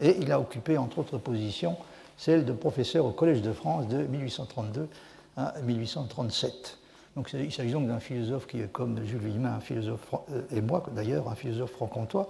Et 0.00 0.16
il 0.20 0.30
a 0.30 0.40
occupé, 0.40 0.78
entre 0.78 1.00
autres 1.00 1.18
positions, 1.18 1.76
celle 2.16 2.44
de 2.44 2.52
professeur 2.52 3.04
au 3.04 3.10
Collège 3.10 3.42
de 3.42 3.52
France 3.52 3.88
de 3.88 4.04
1832 4.04 4.88
à 5.36 5.54
1837. 5.64 6.78
Donc, 7.16 7.30
il 7.34 7.52
s'agit 7.52 7.72
donc 7.72 7.88
d'un 7.88 8.00
philosophe 8.00 8.46
qui 8.46 8.60
est 8.60 8.72
comme 8.72 8.98
Jules 9.04 9.18
Villemin, 9.18 9.54
un 9.54 9.60
philosophe, 9.60 10.00
euh, 10.30 10.42
et 10.54 10.60
moi 10.60 10.82
d'ailleurs, 10.94 11.28
un 11.28 11.34
philosophe 11.34 11.72
franc-comtois. 11.72 12.28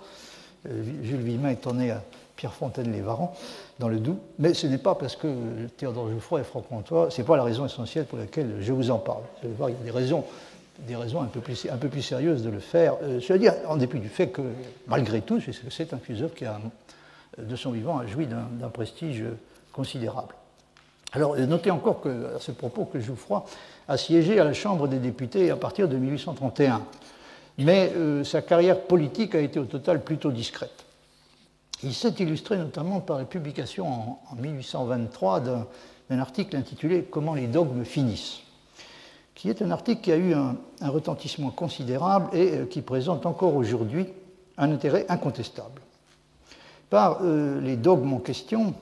Euh, 0.68 0.82
Jules 1.02 1.20
Villemin 1.20 1.50
étant 1.50 1.74
né 1.74 1.92
à 1.92 2.02
Pierrefontaine-les-Varans, 2.36 3.34
dans 3.78 3.88
le 3.88 4.00
Doubs. 4.00 4.18
Mais 4.40 4.54
ce 4.54 4.66
n'est 4.66 4.78
pas 4.78 4.96
parce 4.96 5.14
que 5.14 5.66
Théodore 5.76 6.10
Jouffroy 6.10 6.40
est 6.40 6.44
franc-comtois, 6.44 7.10
ce 7.10 7.20
n'est 7.20 7.26
pas 7.26 7.36
la 7.36 7.44
raison 7.44 7.64
essentielle 7.64 8.06
pour 8.06 8.18
laquelle 8.18 8.56
je 8.60 8.72
vous 8.72 8.90
en 8.90 8.98
parle. 8.98 9.22
Vous 9.42 9.46
allez 9.46 9.54
voir, 9.54 9.70
il 9.70 9.76
y 9.76 9.80
a 9.80 9.84
des 9.84 9.90
raisons, 9.90 10.24
des 10.80 10.96
raisons 10.96 11.22
un, 11.22 11.26
peu 11.26 11.40
plus, 11.40 12.02
sérieuses 12.02 12.42
de 12.42 12.50
le 12.50 12.58
faire. 12.58 12.96
Euh, 13.02 13.20
je 13.20 13.32
veux 13.32 13.38
dire, 13.38 13.54
en 13.68 13.76
dépit 13.76 14.00
du 14.00 14.08
fait 14.08 14.28
que, 14.28 14.42
malgré 14.88 15.20
tout, 15.20 15.40
c'est 15.70 15.92
un 15.92 15.98
philosophe 15.98 16.34
qui, 16.34 16.44
a, 16.44 16.60
de 17.38 17.56
son 17.56 17.70
vivant, 17.70 17.98
a 17.98 18.06
joui 18.06 18.26
d'un 18.26 18.68
prestige 18.68 19.24
considérable. 19.72 20.34
Alors, 21.12 21.36
notez 21.36 21.70
encore 21.70 22.00
que, 22.00 22.36
à 22.36 22.40
ce 22.40 22.52
propos 22.52 22.86
que 22.86 22.98
Jouffroy 22.98 23.44
a 23.86 23.96
siégé 23.98 24.40
à 24.40 24.44
la 24.44 24.54
Chambre 24.54 24.88
des 24.88 24.98
députés 24.98 25.50
à 25.50 25.56
partir 25.56 25.88
de 25.88 25.96
1831. 25.96 26.82
Mais 27.58 27.92
euh, 27.96 28.24
sa 28.24 28.40
carrière 28.40 28.80
politique 28.80 29.34
a 29.34 29.40
été 29.40 29.58
au 29.58 29.64
total 29.64 30.02
plutôt 30.02 30.30
discrète. 30.30 30.84
Il 31.82 31.92
s'est 31.92 32.14
illustré 32.18 32.56
notamment 32.56 33.00
par 33.00 33.18
la 33.18 33.24
publication 33.24 33.86
en, 33.86 34.36
1823 34.40 35.40
d'un 35.40 36.18
article 36.18 36.56
intitulé 36.56 37.02
Comment 37.10 37.34
les 37.34 37.46
dogmes 37.46 37.84
finissent, 37.84 38.40
qui 39.34 39.50
est 39.50 39.60
un 39.60 39.70
article 39.70 40.00
qui 40.00 40.12
a 40.12 40.16
eu 40.16 40.32
un, 40.32 40.56
retentissement 40.80 41.50
considérable 41.50 42.34
et 42.34 42.54
euh, 42.54 42.66
qui 42.66 42.80
présente 42.80 43.26
encore 43.26 43.54
aujourd'hui 43.54 44.06
un 44.56 44.72
intérêt 44.72 45.04
incontestable. 45.08 45.82
Par 46.88 47.18
euh, 47.22 47.60
les 47.60 47.76
dogmes 47.76 48.14
en 48.14 48.18
question, 48.18 48.74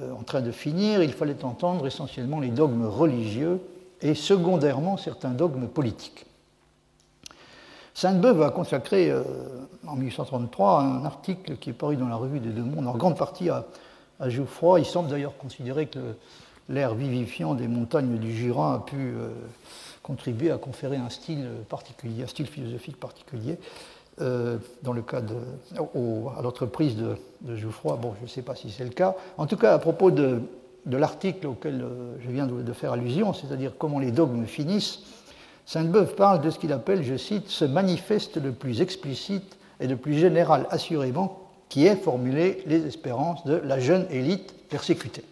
en 0.00 0.22
train 0.22 0.40
de 0.40 0.52
finir, 0.52 1.02
il 1.02 1.12
fallait 1.12 1.44
entendre 1.44 1.86
essentiellement 1.86 2.40
les 2.40 2.48
dogmes 2.48 2.86
religieux 2.86 3.60
et 4.00 4.14
secondairement 4.14 4.96
certains 4.96 5.30
dogmes 5.30 5.68
politiques. 5.68 6.26
Sainte-Beuve 7.94 8.42
a 8.42 8.50
consacré 8.50 9.10
euh, 9.10 9.22
en 9.86 9.96
1833 9.96 10.80
un 10.80 11.04
article 11.04 11.56
qui 11.56 11.70
est 11.70 11.74
paru 11.74 11.96
dans 11.96 12.08
la 12.08 12.16
revue 12.16 12.40
des 12.40 12.48
Deux 12.48 12.62
Mondes, 12.62 12.86
en 12.86 12.96
grande 12.96 13.18
partie 13.18 13.50
à, 13.50 13.66
à 14.18 14.28
Jouffroy. 14.30 14.80
Il 14.80 14.86
semble 14.86 15.10
d'ailleurs 15.10 15.36
considérer 15.36 15.86
que 15.86 16.16
l'air 16.68 16.94
vivifiant 16.94 17.54
des 17.54 17.68
montagnes 17.68 18.18
du 18.18 18.34
Jura 18.34 18.74
a 18.74 18.78
pu 18.78 18.96
euh, 18.96 19.28
contribuer 20.02 20.50
à 20.50 20.56
conférer 20.56 20.96
un 20.96 21.10
style 21.10 21.46
particulier, 21.68 22.22
un 22.22 22.26
style 22.26 22.46
philosophique 22.46 22.98
particulier. 22.98 23.58
Euh, 24.20 24.58
dans 24.82 24.92
le 24.92 25.00
cas 25.00 25.22
de, 25.22 25.36
à 25.74 26.42
l'entreprise 26.42 26.96
de, 26.96 27.56
Jouffroy, 27.56 27.96
bon, 27.96 28.12
je 28.18 28.24
ne 28.24 28.28
sais 28.28 28.42
pas 28.42 28.54
si 28.54 28.70
c'est 28.70 28.84
le 28.84 28.90
cas. 28.90 29.16
En 29.38 29.46
tout 29.46 29.56
cas, 29.56 29.72
à 29.72 29.78
propos 29.78 30.10
de, 30.10 30.42
l'article 30.86 31.46
auquel 31.46 31.82
je 32.22 32.30
viens 32.30 32.46
de, 32.46 32.72
faire 32.74 32.92
allusion, 32.92 33.32
c'est-à-dire 33.32 33.72
comment 33.78 33.98
les 33.98 34.10
dogmes 34.10 34.44
finissent, 34.44 35.00
Sainte-Beuve 35.64 36.14
parle 36.14 36.42
de 36.42 36.50
ce 36.50 36.58
qu'il 36.58 36.72
appelle, 36.72 37.02
je 37.02 37.16
cite, 37.16 37.48
ce 37.48 37.64
manifeste 37.64 38.36
le 38.36 38.52
plus 38.52 38.82
explicite 38.82 39.56
et 39.80 39.86
le 39.86 39.96
plus 39.96 40.18
général 40.18 40.66
assurément 40.70 41.40
qui 41.70 41.86
est 41.86 41.96
formulé 41.96 42.62
les 42.66 42.86
espérances 42.86 43.46
de 43.46 43.54
la 43.54 43.80
jeune 43.80 44.06
élite 44.10 44.54
persécutée. 44.68 45.24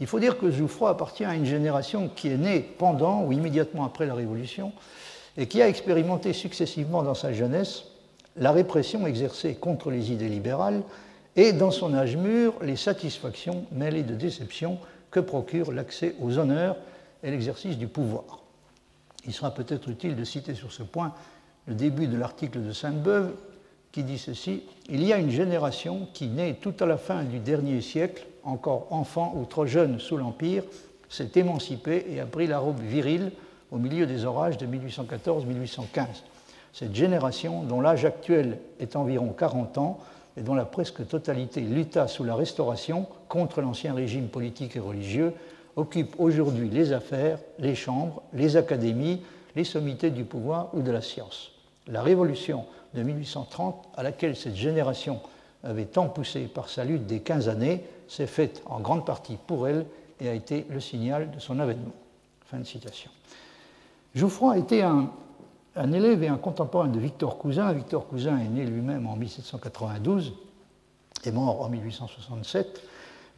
Il 0.00 0.06
faut 0.06 0.18
dire 0.18 0.38
que 0.38 0.50
Jouffroy 0.50 0.88
appartient 0.88 1.24
à 1.24 1.34
une 1.34 1.44
génération 1.44 2.08
qui 2.08 2.28
est 2.28 2.38
née 2.38 2.60
pendant 2.60 3.24
ou 3.24 3.32
immédiatement 3.32 3.84
après 3.84 4.06
la 4.06 4.14
Révolution 4.14 4.72
et 5.36 5.46
qui 5.46 5.62
a 5.62 5.68
expérimenté 5.68 6.32
successivement 6.32 7.02
dans 7.02 7.14
sa 7.14 7.32
jeunesse 7.32 7.84
la 8.36 8.52
répression 8.52 9.06
exercée 9.06 9.54
contre 9.54 9.90
les 9.90 10.12
idées 10.12 10.28
libérales 10.28 10.82
et 11.36 11.52
dans 11.52 11.70
son 11.70 11.94
âge 11.94 12.16
mûr 12.16 12.54
les 12.62 12.76
satisfactions 12.76 13.64
mêlées 13.72 14.02
de 14.02 14.14
déception 14.14 14.78
que 15.10 15.20
procure 15.20 15.72
l'accès 15.72 16.14
aux 16.20 16.38
honneurs 16.38 16.76
et 17.22 17.30
l'exercice 17.30 17.78
du 17.78 17.86
pouvoir. 17.86 18.40
Il 19.26 19.32
sera 19.32 19.52
peut-être 19.52 19.88
utile 19.88 20.16
de 20.16 20.24
citer 20.24 20.54
sur 20.54 20.72
ce 20.72 20.82
point 20.82 21.14
le 21.66 21.74
début 21.74 22.08
de 22.08 22.16
l'article 22.16 22.62
de 22.62 22.72
Sainte-Beuve 22.72 23.32
qui 23.92 24.02
dit 24.02 24.18
ceci 24.18 24.62
Il 24.88 25.04
y 25.04 25.12
a 25.12 25.18
une 25.18 25.30
génération 25.30 26.08
qui, 26.12 26.26
née 26.26 26.56
tout 26.60 26.74
à 26.80 26.86
la 26.86 26.96
fin 26.96 27.22
du 27.22 27.38
dernier 27.38 27.80
siècle, 27.80 28.26
encore 28.42 28.88
enfant 28.90 29.34
ou 29.36 29.44
trop 29.44 29.66
jeune 29.66 30.00
sous 30.00 30.16
l'Empire, 30.16 30.64
s'est 31.08 31.30
émancipée 31.36 32.06
et 32.10 32.20
a 32.20 32.26
pris 32.26 32.46
la 32.46 32.58
robe 32.58 32.80
virile 32.80 33.30
au 33.72 33.78
milieu 33.78 34.06
des 34.06 34.24
orages 34.24 34.58
de 34.58 34.66
1814-1815. 34.66 36.06
Cette 36.72 36.94
génération, 36.94 37.62
dont 37.64 37.80
l'âge 37.80 38.04
actuel 38.04 38.58
est 38.78 38.96
environ 38.96 39.28
40 39.28 39.78
ans 39.78 39.98
et 40.36 40.42
dont 40.42 40.54
la 40.54 40.64
presque 40.64 41.06
totalité 41.08 41.60
lutta 41.62 42.06
sous 42.06 42.24
la 42.24 42.34
Restauration 42.34 43.06
contre 43.28 43.60
l'ancien 43.60 43.94
régime 43.94 44.28
politique 44.28 44.76
et 44.76 44.80
religieux, 44.80 45.32
occupe 45.76 46.14
aujourd'hui 46.18 46.68
les 46.68 46.92
affaires, 46.92 47.38
les 47.58 47.74
chambres, 47.74 48.22
les 48.34 48.56
académies, 48.56 49.22
les 49.56 49.64
sommités 49.64 50.10
du 50.10 50.24
pouvoir 50.24 50.68
ou 50.74 50.82
de 50.82 50.90
la 50.90 51.02
science. 51.02 51.52
La 51.86 52.02
révolution 52.02 52.64
de 52.94 53.02
1830, 53.02 53.88
à 53.96 54.02
laquelle 54.02 54.36
cette 54.36 54.56
génération 54.56 55.20
avait 55.64 55.86
tant 55.86 56.08
poussé 56.08 56.42
par 56.42 56.68
sa 56.68 56.84
lutte 56.84 57.06
des 57.06 57.20
15 57.20 57.48
années, 57.48 57.84
s'est 58.08 58.26
faite 58.26 58.62
en 58.66 58.80
grande 58.80 59.06
partie 59.06 59.38
pour 59.46 59.66
elle 59.66 59.86
et 60.20 60.28
a 60.28 60.34
été 60.34 60.66
le 60.68 60.80
signal 60.80 61.30
de 61.30 61.40
son 61.40 61.58
avènement. 61.58 61.92
Fin 62.46 62.58
de 62.58 62.64
citation. 62.64 63.10
Jouffroy 64.14 64.52
a 64.52 64.58
été 64.58 64.82
un, 64.82 65.08
élève 65.92 66.22
et 66.22 66.28
un 66.28 66.36
contemporain 66.36 66.88
de 66.88 66.98
Victor 66.98 67.38
Cousin. 67.38 67.72
Victor 67.72 68.06
Cousin 68.06 68.38
est 68.38 68.48
né 68.48 68.64
lui-même 68.64 69.06
en 69.06 69.16
1792 69.16 70.34
et 71.24 71.30
mort 71.30 71.62
en 71.62 71.68
1867. 71.70 72.82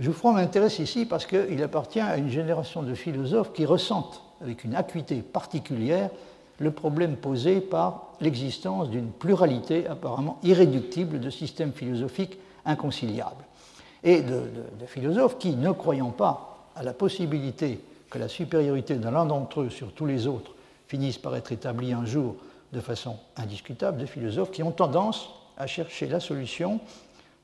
Jouffroy 0.00 0.32
m'intéresse 0.32 0.80
ici 0.80 1.06
parce 1.06 1.26
qu'il 1.26 1.62
appartient 1.62 2.00
à 2.00 2.16
une 2.16 2.28
génération 2.28 2.82
de 2.82 2.94
philosophes 2.94 3.52
qui 3.52 3.64
ressentent 3.64 4.20
avec 4.40 4.64
une 4.64 4.74
acuité 4.74 5.22
particulière 5.22 6.10
le 6.58 6.72
problème 6.72 7.16
posé 7.16 7.60
par 7.60 8.12
l'existence 8.20 8.90
d'une 8.90 9.10
pluralité 9.10 9.86
apparemment 9.86 10.38
irréductible 10.42 11.20
de 11.20 11.30
systèmes 11.30 11.72
philosophiques 11.72 12.38
inconciliables. 12.64 13.44
Et 14.02 14.22
de, 14.22 14.42
de 14.80 14.86
philosophes 14.86 15.38
qui, 15.38 15.54
ne 15.54 15.70
croyant 15.70 16.10
pas 16.10 16.66
à 16.74 16.82
la 16.82 16.92
possibilité 16.92 17.80
que 18.10 18.18
la 18.18 18.28
supériorité 18.28 18.96
de 18.96 19.08
l'un 19.08 19.24
d'entre 19.24 19.62
eux 19.62 19.70
sur 19.70 19.92
tous 19.92 20.06
les 20.06 20.26
autres 20.26 20.54
finissent 20.94 21.18
par 21.18 21.34
être 21.34 21.50
établis 21.50 21.92
un 21.92 22.04
jour 22.04 22.36
de 22.72 22.78
façon 22.78 23.16
indiscutable 23.36 23.98
des 23.98 24.06
philosophes 24.06 24.52
qui 24.52 24.62
ont 24.62 24.70
tendance 24.70 25.28
à 25.56 25.66
chercher 25.66 26.06
la 26.06 26.20
solution 26.20 26.78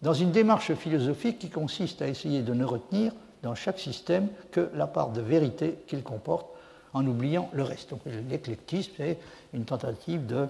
dans 0.02 0.14
une 0.14 0.30
démarche 0.30 0.72
philosophique 0.74 1.40
qui 1.40 1.50
consiste 1.50 2.00
à 2.00 2.06
essayer 2.06 2.42
de 2.42 2.54
ne 2.54 2.64
retenir 2.64 3.12
dans 3.42 3.56
chaque 3.56 3.80
système 3.80 4.28
que 4.52 4.70
la 4.76 4.86
part 4.86 5.10
de 5.10 5.20
vérité 5.20 5.78
qu'il 5.88 6.04
comporte 6.04 6.46
en 6.94 7.04
oubliant 7.04 7.50
le 7.52 7.64
reste. 7.64 7.90
Donc 7.90 8.02
l'éclectisme, 8.28 8.92
c'est 8.96 9.18
une 9.52 9.64
tentative 9.64 10.26
de. 10.26 10.46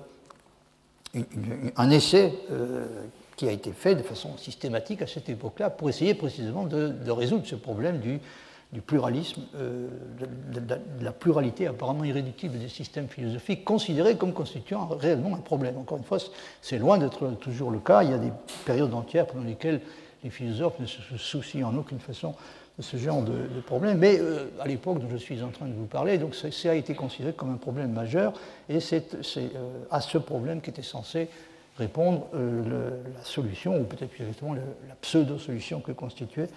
un 1.77 1.91
essai 1.91 2.35
euh, 2.51 2.85
qui 3.35 3.49
a 3.49 3.53
été 3.53 3.73
fait 3.73 3.95
de 3.95 4.03
façon 4.03 4.37
systématique 4.37 5.01
à 5.01 5.07
cette 5.07 5.31
époque-là 5.31 5.71
pour 5.71 5.89
essayer 5.89 6.13
précisément 6.13 6.65
de 6.65 7.11
résoudre 7.11 7.47
ce 7.47 7.55
problème 7.55 7.99
du, 7.99 8.21
du 8.73 8.81
pluralisme, 8.81 9.43
euh, 9.57 9.89
de, 10.21 11.05
la 11.05 11.13
pluralité 11.13 11.67
apparemment 11.67 12.05
irréductible 12.05 12.59
des 12.59 12.69
systèmes 12.69 13.09
philosophiques, 13.09 13.65
considérés 13.65 14.17
comme 14.17 14.33
constituant 14.33 14.87
réellement 14.87 15.35
un 15.35 15.41
problème. 15.41 15.77
Encore 15.79 15.99
une 15.99 16.05
fois, 16.05 16.19
c'est 16.63 16.79
loin 16.79 16.99
d'être 16.99 17.31
toujours 17.41 17.71
le 17.71 17.81
cas. 17.81 18.05
Il 18.05 18.11
y 18.11 18.15
a 18.15 18.19
des 18.19 18.33
périodes 18.65 18.95
entières 18.95 19.27
pendant 19.27 19.45
lesquelles 19.45 19.81
les 20.23 20.31
philosophes 20.31 20.79
ne 20.79 20.87
se 20.87 21.17
soucient 21.17 21.69
en 21.69 21.77
aucune 21.77 21.99
façon 21.99 22.35
de 22.79 22.83
ce 22.83 22.97
genre 22.97 23.23
de, 23.23 23.61
problème. 23.67 23.99
Mais 23.99 24.21
euh, 24.21 24.47
à 24.61 24.69
l'époque 24.69 25.01
dont 25.01 25.11
je 25.11 25.17
suis 25.17 25.43
en 25.43 25.49
train 25.49 25.67
de 25.67 25.75
vous 25.75 25.87
parler, 25.87 26.19
donc 26.19 26.37
ça, 26.37 26.71
a 26.71 26.75
été 26.75 26.95
considéré 26.95 27.33
comme 27.33 27.53
un 27.53 27.57
problème 27.57 27.91
majeur, 27.91 28.35
et 28.69 28.79
c'est 28.79 29.15
euh, 29.15 29.49
à 29.91 30.01
ce 30.01 30.19
problème 30.19 30.61
qu'était 30.61 30.83
censé 30.83 31.29
répondre 31.77 32.27
la 32.35 33.25
solution, 33.25 33.81
ou 33.81 33.85
peut-être 33.85 34.11
plus 34.11 34.25
exactement 34.25 34.55
la 34.55 34.95
pseudo-solution 35.01 35.81
que 35.81 35.93
constituait 35.93 36.49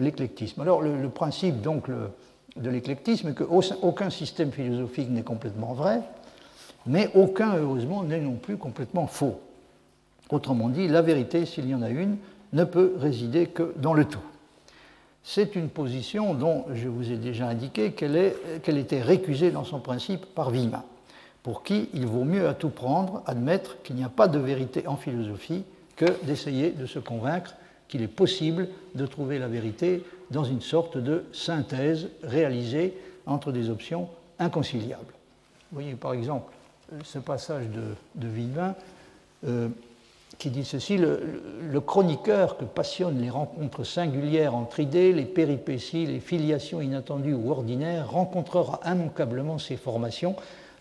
l'éclectisme. 0.00 0.60
Alors 0.60 0.82
le, 0.82 1.08
principe 1.08 1.60
donc 1.60 1.88
de 1.88 2.70
l'éclectisme 2.70 3.28
est 3.28 3.34
qu'aucun 3.34 4.10
système 4.10 4.52
philosophique 4.52 5.10
n'est 5.10 5.22
complètement 5.22 5.72
vrai, 5.72 6.00
mais 6.86 7.10
aucun, 7.14 7.56
heureusement, 7.56 8.02
n'est 8.02 8.20
non 8.20 8.36
plus 8.36 8.56
complètement 8.56 9.06
faux. 9.06 9.40
Autrement 10.30 10.68
dit, 10.68 10.88
la 10.88 11.02
vérité, 11.02 11.46
s'il 11.46 11.68
y 11.68 11.74
en 11.74 11.82
a 11.82 11.90
une, 11.90 12.16
ne 12.52 12.64
peut 12.64 12.94
résider 12.98 13.46
que 13.46 13.74
dans 13.76 13.94
le 13.94 14.04
tout. 14.04 14.22
C'est 15.22 15.56
une 15.56 15.68
position 15.68 16.32
dont 16.34 16.64
je 16.72 16.88
vous 16.88 17.12
ai 17.12 17.16
déjà 17.16 17.48
indiqué 17.48 17.92
qu'elle 17.92 18.78
était 18.78 19.02
récusée 19.02 19.50
dans 19.50 19.64
son 19.64 19.80
principe 19.80 20.24
par 20.26 20.50
Villemin, 20.50 20.84
pour 21.42 21.62
qui 21.62 21.90
il 21.92 22.06
vaut 22.06 22.24
mieux 22.24 22.48
à 22.48 22.54
tout 22.54 22.70
prendre 22.70 23.22
admettre 23.26 23.82
qu'il 23.82 23.96
n'y 23.96 24.04
a 24.04 24.08
pas 24.08 24.28
de 24.28 24.38
vérité 24.38 24.86
en 24.86 24.96
philosophie 24.96 25.64
que 25.96 26.06
d'essayer 26.24 26.70
de 26.70 26.86
se 26.86 26.98
convaincre 26.98 27.54
qu'il 27.88 28.02
est 28.02 28.08
possible 28.08 28.68
de 28.94 29.06
trouver 29.06 29.38
la 29.38 29.48
vérité 29.48 30.04
dans 30.30 30.44
une 30.44 30.60
sorte 30.60 30.98
de 30.98 31.24
synthèse 31.32 32.08
réalisée 32.22 32.94
entre 33.26 33.50
des 33.50 33.70
options 33.70 34.08
inconciliables. 34.38 35.14
Vous 35.70 35.80
voyez 35.80 35.94
par 35.94 36.14
exemple 36.14 36.52
ce 37.04 37.18
passage 37.18 37.66
de, 37.68 37.94
de 38.14 38.28
euh, 39.46 39.68
qui 40.38 40.50
dit 40.50 40.64
ceci 40.64 40.98
le, 40.98 41.80
chroniqueur 41.80 42.56
que 42.56 42.64
passionnent 42.64 43.20
les 43.20 43.30
rencontres 43.30 43.84
singulières 43.84 44.54
entre 44.54 44.80
idées, 44.80 45.12
les 45.12 45.24
péripéties, 45.24 46.06
les 46.06 46.20
filiations 46.20 46.80
inattendues 46.80 47.34
ou 47.34 47.50
ordinaires 47.50 48.10
rencontrera 48.10 48.80
immanquablement 48.86 49.58
ces 49.58 49.76
formations. 49.76 50.36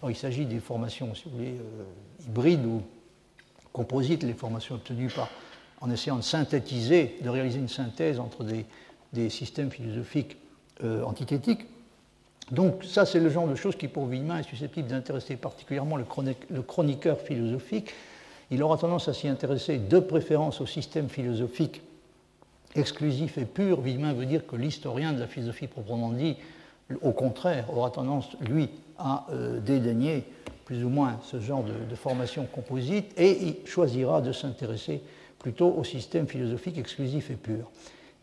il 0.08 0.16
s'agit 0.16 0.46
des 0.46 0.60
formations, 0.60 1.14
si 1.16 1.24
vous 1.26 1.32
voulez, 1.32 1.56
euh, 1.60 2.28
hybrides 2.28 2.66
ou 2.66 2.82
composites, 3.74 4.24
les 4.24 4.34
formations 4.34 4.76
obtenues 4.76 5.10
par 5.10 5.30
en 5.82 5.92
essayant 5.92 6.18
de 6.18 6.22
synthétiser, 6.22 7.18
de 7.22 7.30
réaliser 7.30 7.60
une 7.60 7.70
synthèse 7.70 8.20
entre 8.20 8.44
des, 8.44 8.66
systèmes 9.30 9.72
philosophiques 9.72 10.38
euh, 10.84 11.04
antithétiques. 11.04 11.66
Donc 12.52 12.84
ça, 12.84 13.06
c'est 13.06 13.20
le 13.20 13.30
genre 13.30 13.48
de 13.48 13.56
choses 13.56 13.76
qui, 13.76 13.88
pour 13.88 14.06
Villemin, 14.06 14.40
est 14.40 14.44
susceptible 14.44 14.88
d'intéresser 14.88 15.36
particulièrement 15.36 15.98
le, 15.98 16.62
chroniqueur 16.62 17.20
philosophique. 17.20 17.94
Il 18.52 18.64
aura 18.64 18.78
tendance 18.78 19.08
à 19.08 19.14
s'y 19.14 19.28
intéresser 19.28 19.78
de 19.78 20.00
préférence 20.00 20.62
au 20.62 20.66
système 20.66 21.10
philosophique 21.10 21.82
exclusif 22.76 23.38
et 23.38 23.46
pur. 23.46 23.82
Villemin 23.82 24.14
veut 24.14 24.26
dire 24.26 24.46
que 24.46 24.56
l'historien 24.56 25.14
de 25.14 25.20
la 25.20 25.28
philosophie 25.28 25.68
proprement 25.68 26.12
dit, 26.12 26.38
au 27.02 27.12
contraire, 27.12 27.66
aura 27.76 27.90
tendance, 27.90 28.30
lui, 28.48 28.70
à 28.98 29.26
euh, 29.32 29.60
dédaigner 29.60 30.24
plus 30.66 30.84
ou 30.84 30.90
moins 30.90 31.20
ce 31.24 31.40
genre 31.40 31.64
de, 31.64 31.74
de 31.90 31.96
formation 31.96 32.46
composite 32.46 33.14
et 33.18 33.38
il 33.42 33.68
choisira 33.68 34.22
de 34.22 34.32
s'intéresser 34.32 35.02
plutôt 35.40 35.74
au 35.78 35.84
système 35.84 36.28
philosophique 36.28 36.78
exclusif 36.78 37.30
et 37.30 37.36
pur. 37.36 37.70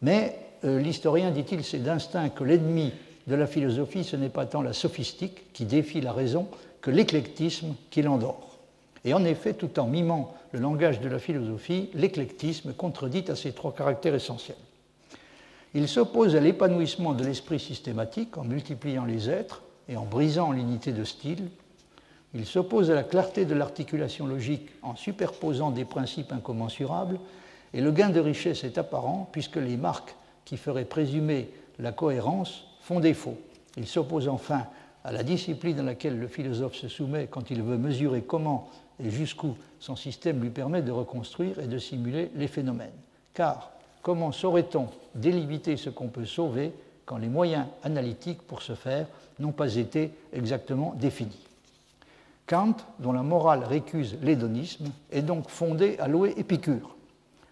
Mais 0.03 0.37
euh, 0.65 0.81
l'historien, 0.81 1.31
dit-il, 1.31 1.65
c'est 1.65 1.79
d'instinct 1.79 2.29
que 2.31 2.45
l'ennemi 2.45 2.93
de 3.27 3.35
la 3.35 3.47
philosophie, 3.47 4.05
ce 4.05 4.17
n'est 4.17 4.29
pas 4.29 4.47
tant 4.47 4.63
la 4.63 4.73
sophistique 4.73 5.53
qui 5.53 5.65
défie 5.65 6.01
la 6.01 6.13
raison 6.13 6.49
que 6.81 6.91
l'éclectisme 6.91 7.75
qui 7.91 8.03
l'endort. 8.03 8.59
Et 9.05 9.15
en 9.15 9.25
effet, 9.25 9.55
tout 9.55 9.79
en 9.79 9.87
mimant 9.87 10.35
le 10.53 10.61
langage 10.61 11.01
de 11.01 11.09
la 11.09 11.19
philosophie, 11.19 11.91
l'éclectisme 11.95 12.73
contredit 12.73 13.25
à 13.29 13.37
ces 13.37 13.53
trois 13.53 13.75
caractères 13.75 14.15
essentiels. 14.15 14.57
Il 15.75 15.89
s'oppose 15.89 16.37
à 16.37 16.41
l'épanouissement 16.41 17.13
de 17.13 17.25
l'esprit 17.25 17.59
systématique 17.59 18.39
en 18.39 18.45
multipliant 18.45 19.05
les 19.05 19.29
êtres 19.29 19.63
et 19.89 19.97
en 19.97 20.05
brisant 20.05 20.53
l'unité 20.53 20.93
de 20.93 21.05
style, 21.05 21.49
il 22.35 22.47
s'oppose 22.47 22.91
à 22.91 22.95
la 22.95 23.05
clarté 23.05 23.45
de 23.45 23.55
l'articulation 23.55 24.27
logique 24.27 24.69
en 24.83 24.97
superposant 24.97 25.71
des 25.71 25.85
principes 25.85 26.33
incommensurables, 26.33 27.21
et 27.73 27.81
le 27.81 27.93
gain 27.93 28.11
de 28.11 28.21
richesse 28.21 28.65
est 28.65 28.79
apparent 28.79 29.29
puisque 29.33 29.57
les 29.57 29.77
marques 29.77 30.15
qui 30.45 30.57
feraient 30.57 30.85
présumer 30.85 31.51
la 31.79 31.93
cohérence 31.93 32.67
font 32.81 33.01
défaut. 33.01 33.37
Il 33.77 33.87
s'oppose 33.87 34.29
enfin 34.29 34.67
à 35.03 35.13
la 35.13 35.23
discipline 35.23 35.81
à 35.81 35.83
laquelle 35.83 36.19
le 36.19 36.29
philosophe 36.29 36.77
se 36.77 36.89
soumet 36.89 37.27
quand 37.29 37.51
il 37.51 37.63
veut 37.63 37.79
mesurer 37.79 38.23
comment 38.23 38.69
et 39.03 39.11
jusqu'où 39.11 39.57
son 39.81 39.97
système 39.97 40.41
lui 40.41 40.51
permet 40.51 40.83
de 40.83 40.93
reconstruire 40.93 41.59
et 41.59 41.67
de 41.67 41.79
simuler 41.79 42.31
les 42.37 42.49
phénomènes. 42.49 42.91
Car 43.33 43.73
comment 44.03 44.33
saurait-on 44.33 44.87
délimiter 45.15 45.77
ce 45.77 45.91
qu'on 45.91 46.09
peut 46.09 46.27
sauver 46.27 46.73
quand 47.07 47.17
les 47.17 47.29
moyens 47.29 47.67
analytiques 47.83 48.43
pour 48.43 48.63
ce 48.63 48.75
faire 48.75 49.07
n'ont 49.41 49.53
pas 49.53 49.75
été 49.75 50.13
exactement 50.33 50.95
définis? 50.97 51.44
Kant, 52.47 52.77
dont 52.99 53.13
la 53.13 53.23
morale 53.23 53.65
récuse 53.65 54.19
l'hédonisme, 54.23 54.87
est 55.11 55.23
donc 55.23 55.49
fondé 55.49 55.97
à 55.99 56.09
louer 56.09 56.35
Épicure. 56.37 56.95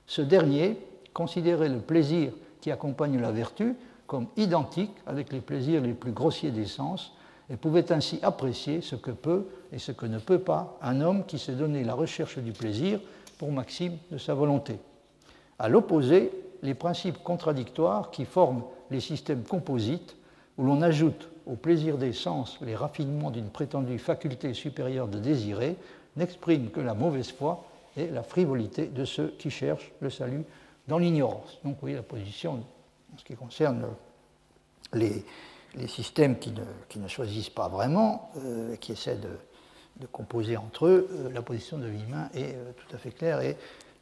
Ce 0.07 0.21
dernier 0.21 0.77
considérait 1.15 1.69
le 1.69 1.79
plaisir 1.79 2.33
qui 2.61 2.71
accompagne 2.71 3.19
la 3.19 3.33
vertu 3.33 3.75
comme 4.07 4.27
identique 4.37 4.95
avec 5.07 5.33
les 5.33 5.41
plaisirs 5.41 5.81
les 5.81 5.95
plus 5.95 6.13
grossiers 6.13 6.51
des 6.51 6.67
sens 6.67 7.15
et 7.49 7.57
pouvait 7.57 7.91
ainsi 7.93 8.19
apprécier 8.23 8.83
ce 8.83 8.95
que 8.95 9.11
peut 9.11 9.47
et 9.73 9.79
ce 9.79 9.93
que 9.93 10.07
ne 10.07 10.19
peut 10.19 10.39
pas 10.39 10.79
un 10.83 11.01
homme 11.01 11.25
qui 11.25 11.39
s'est 11.39 11.53
donné 11.53 11.85
la 11.85 11.95
recherche 11.95 12.39
du 12.39 12.53
plaisir 12.53 13.01
pour 13.39 13.51
maxime 13.51 13.97
de 14.11 14.19
sa 14.19 14.35
volonté. 14.35 14.79
À 15.59 15.69
l'opposé, 15.69 16.31
les 16.63 16.75
principes 16.75 17.23
contradictoires 17.23 18.11
qui 18.11 18.25
forment 18.25 18.65
les 18.91 19.01
systèmes 19.01 19.43
composites, 19.43 20.17
où 20.59 20.65
l'on 20.65 20.83
ajoute 20.83 21.32
au 21.47 21.57
plaisir 21.57 21.99
des 21.99 22.13
sens 22.13 22.59
les 22.61 22.77
raffinements 22.77 23.31
d'une 23.31 23.51
prétendue 23.51 23.99
faculté 23.99 24.55
supérieure 24.55 25.09
de 25.09 25.19
désirer, 25.19 25.77
n'expriment 26.17 26.71
que 26.71 26.81
la 26.81 26.95
mauvaise 26.95 27.31
foi 27.31 27.65
et 27.97 28.09
la 28.09 28.23
frivolité 28.23 28.87
de 28.87 29.05
ceux 29.05 29.35
qui 29.39 29.51
cherchent 29.51 29.93
le 30.01 30.11
salut 30.11 30.45
dans 30.89 30.99
l'ignorance. 30.99 31.59
Donc 31.65 31.75
vous 31.75 31.81
voyez 31.81 31.97
la 31.97 32.03
position 32.03 32.63
en 33.15 33.19
ce 33.19 33.25
qui 33.25 33.35
concerne 33.35 33.87
les, 34.95 35.25
systèmes 35.87 36.39
qui 36.39 36.53
ne, 36.99 37.09
choisissent 37.09 37.51
pas 37.51 37.69
vraiment, 37.69 38.31
euh, 38.37 38.77
qui 38.77 38.93
essaient 38.93 39.17
de, 39.17 40.07
composer 40.11 40.57
entre 40.57 40.87
eux, 40.87 41.09
euh, 41.13 41.31
la 41.33 41.43
position 41.43 41.79
de 41.79 41.87
Villemin 41.87 42.29
est 42.35 42.55
euh, 42.57 42.73
tout 42.73 42.97
à 42.97 42.99
fait 42.99 43.13
claire 43.13 43.41
et 43.41 43.57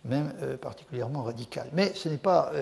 même 0.05 0.32
particulièrement 0.62 1.24
radicale. 1.24 1.68
Mais 1.74 1.93
ce 1.93 2.09
n'est 2.09 2.16
pas 2.16 2.53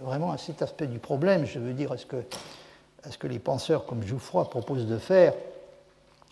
vraiment 0.00 0.32
à 0.32 0.38
cet 0.38 0.62
aspect 0.62 0.86
du 0.86 0.98
problème, 0.98 1.44
je 1.44 1.58
veux 1.58 1.74
dire, 1.74 1.92
est-ce 1.92 2.06
que 2.06 2.24
à 3.04 3.10
ce 3.10 3.18
que 3.18 3.26
les 3.26 3.38
penseurs 3.38 3.86
comme 3.86 4.02
Jouffroy 4.02 4.48
proposent 4.48 4.86
de 4.86 4.98
faire 4.98 5.34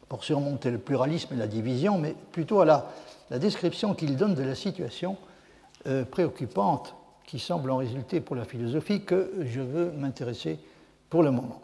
pour 0.08 0.24
surmonter 0.24 0.70
le 0.70 0.78
pluralisme 0.78 1.34
et 1.34 1.36
la 1.36 1.46
division, 1.46 1.98
mais 1.98 2.14
plutôt 2.32 2.60
à 2.60 2.64
la, 2.64 3.38
description 3.38 3.94
qu'ils 3.94 4.16
donnent 4.16 4.34
de 4.34 4.42
la 4.42 4.56
situation 4.56 5.16
euh, 5.86 6.04
préoccupante 6.04 6.94
qui 7.26 7.38
semble 7.38 7.70
en 7.70 7.76
résulter 7.76 8.20
pour 8.20 8.34
la 8.34 8.44
philosophie 8.44 9.04
que 9.04 9.32
je 9.42 9.60
veux 9.60 9.92
m'intéresser 9.92 10.58
pour 11.08 11.22
le 11.22 11.30
moment. 11.30 11.62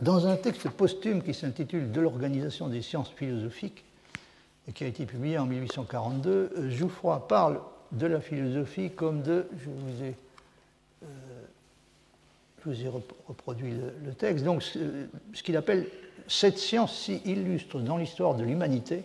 Dans 0.00 0.26
un 0.28 0.36
texte 0.36 0.68
posthume 0.68 1.22
qui 1.22 1.34
s'intitule 1.34 1.90
De 1.90 2.00
l'organisation 2.00 2.68
des 2.68 2.82
sciences 2.82 3.10
philosophiques, 3.10 3.84
et 4.68 4.72
qui 4.72 4.84
a 4.84 4.86
été 4.86 5.06
publié 5.06 5.38
en 5.38 5.46
1842, 5.46 6.70
Jouffroy 6.70 7.26
parle 7.26 7.60
de 7.92 8.06
la 8.06 8.20
philosophie 8.20 8.90
comme 8.90 9.22
de, 9.22 9.48
je 9.58 9.70
vous 9.70 10.02
ai, 10.04 10.08
euh, 10.08 10.12
je 12.66 12.70
vous 12.70 12.84
ai 12.84 12.88
reproduit 13.28 13.74
le, 14.04 14.12
texte, 14.12 14.44
donc 14.44 14.62
ce 14.62 15.42
qu'il 15.42 15.56
appelle 15.56 15.86
cette 16.26 16.58
science 16.58 16.96
si 16.98 17.20
illustre 17.24 17.78
dans 17.78 17.96
l'histoire 17.96 18.34
de 18.34 18.42
l'humanité 18.42 19.04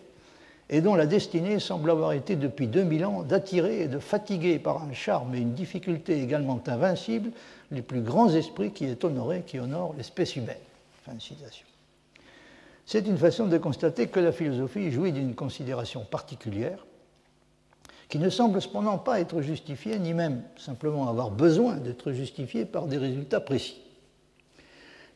et 0.68 0.80
dont 0.80 0.94
la 0.94 1.06
destinée 1.06 1.60
semble 1.60 1.90
avoir 1.90 2.12
été 2.12 2.34
depuis 2.34 2.66
2000 2.66 3.04
ans 3.04 3.22
d'attirer 3.22 3.82
et 3.82 3.88
de 3.88 3.98
fatiguer 3.98 4.58
par 4.58 4.82
un 4.82 4.92
charme 4.92 5.34
et 5.34 5.38
une 5.38 5.52
difficulté 5.52 6.20
également 6.20 6.60
invincibles 6.66 7.30
les 7.70 7.82
plus 7.82 8.00
grands 8.00 8.30
esprits 8.30 8.72
qui 8.72 8.86
est 8.86 9.04
honoré, 9.04 9.42
qui 9.46 9.60
honorent 9.60 9.94
l'espèce 9.96 10.34
humaine. 10.34 10.56
C'est 12.84 13.06
une 13.06 13.18
façon 13.18 13.46
de 13.46 13.58
constater 13.58 14.08
que 14.08 14.18
la 14.18 14.32
philosophie 14.32 14.90
jouit 14.90 15.12
d'une 15.12 15.34
considération 15.34 16.04
particulière 16.04 16.78
qui 18.12 18.18
ne 18.18 18.28
semble 18.28 18.60
cependant 18.60 18.98
pas 18.98 19.20
être 19.20 19.40
justifié, 19.40 19.98
ni 19.98 20.12
même 20.12 20.42
simplement 20.58 21.08
avoir 21.08 21.30
besoin 21.30 21.76
d'être 21.76 22.12
justifié 22.12 22.66
par 22.66 22.84
des 22.84 22.98
résultats 22.98 23.40
précis. 23.40 23.80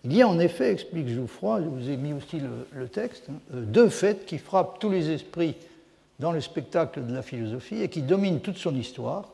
Il 0.02 0.16
y 0.16 0.22
a 0.22 0.28
en 0.28 0.38
effet, 0.38 0.72
explique 0.72 1.10
Jouffroy, 1.10 1.60
je 1.60 1.68
vous 1.68 1.90
ai 1.90 1.98
mis 1.98 2.14
aussi 2.14 2.40
le, 2.72 2.88
texte, 2.88 3.24
hein, 3.28 3.34
euh, 3.54 3.66
deux 3.66 3.90
faits 3.90 4.24
qui 4.24 4.38
frappent 4.38 4.78
tous 4.78 4.88
les 4.88 5.10
esprits 5.10 5.56
dans 6.20 6.32
le 6.32 6.40
spectacle 6.40 7.04
de 7.04 7.12
la 7.12 7.20
philosophie 7.20 7.82
et 7.82 7.90
qui 7.90 8.00
dominent 8.00 8.40
toute 8.40 8.56
son 8.56 8.74
histoire. 8.74 9.28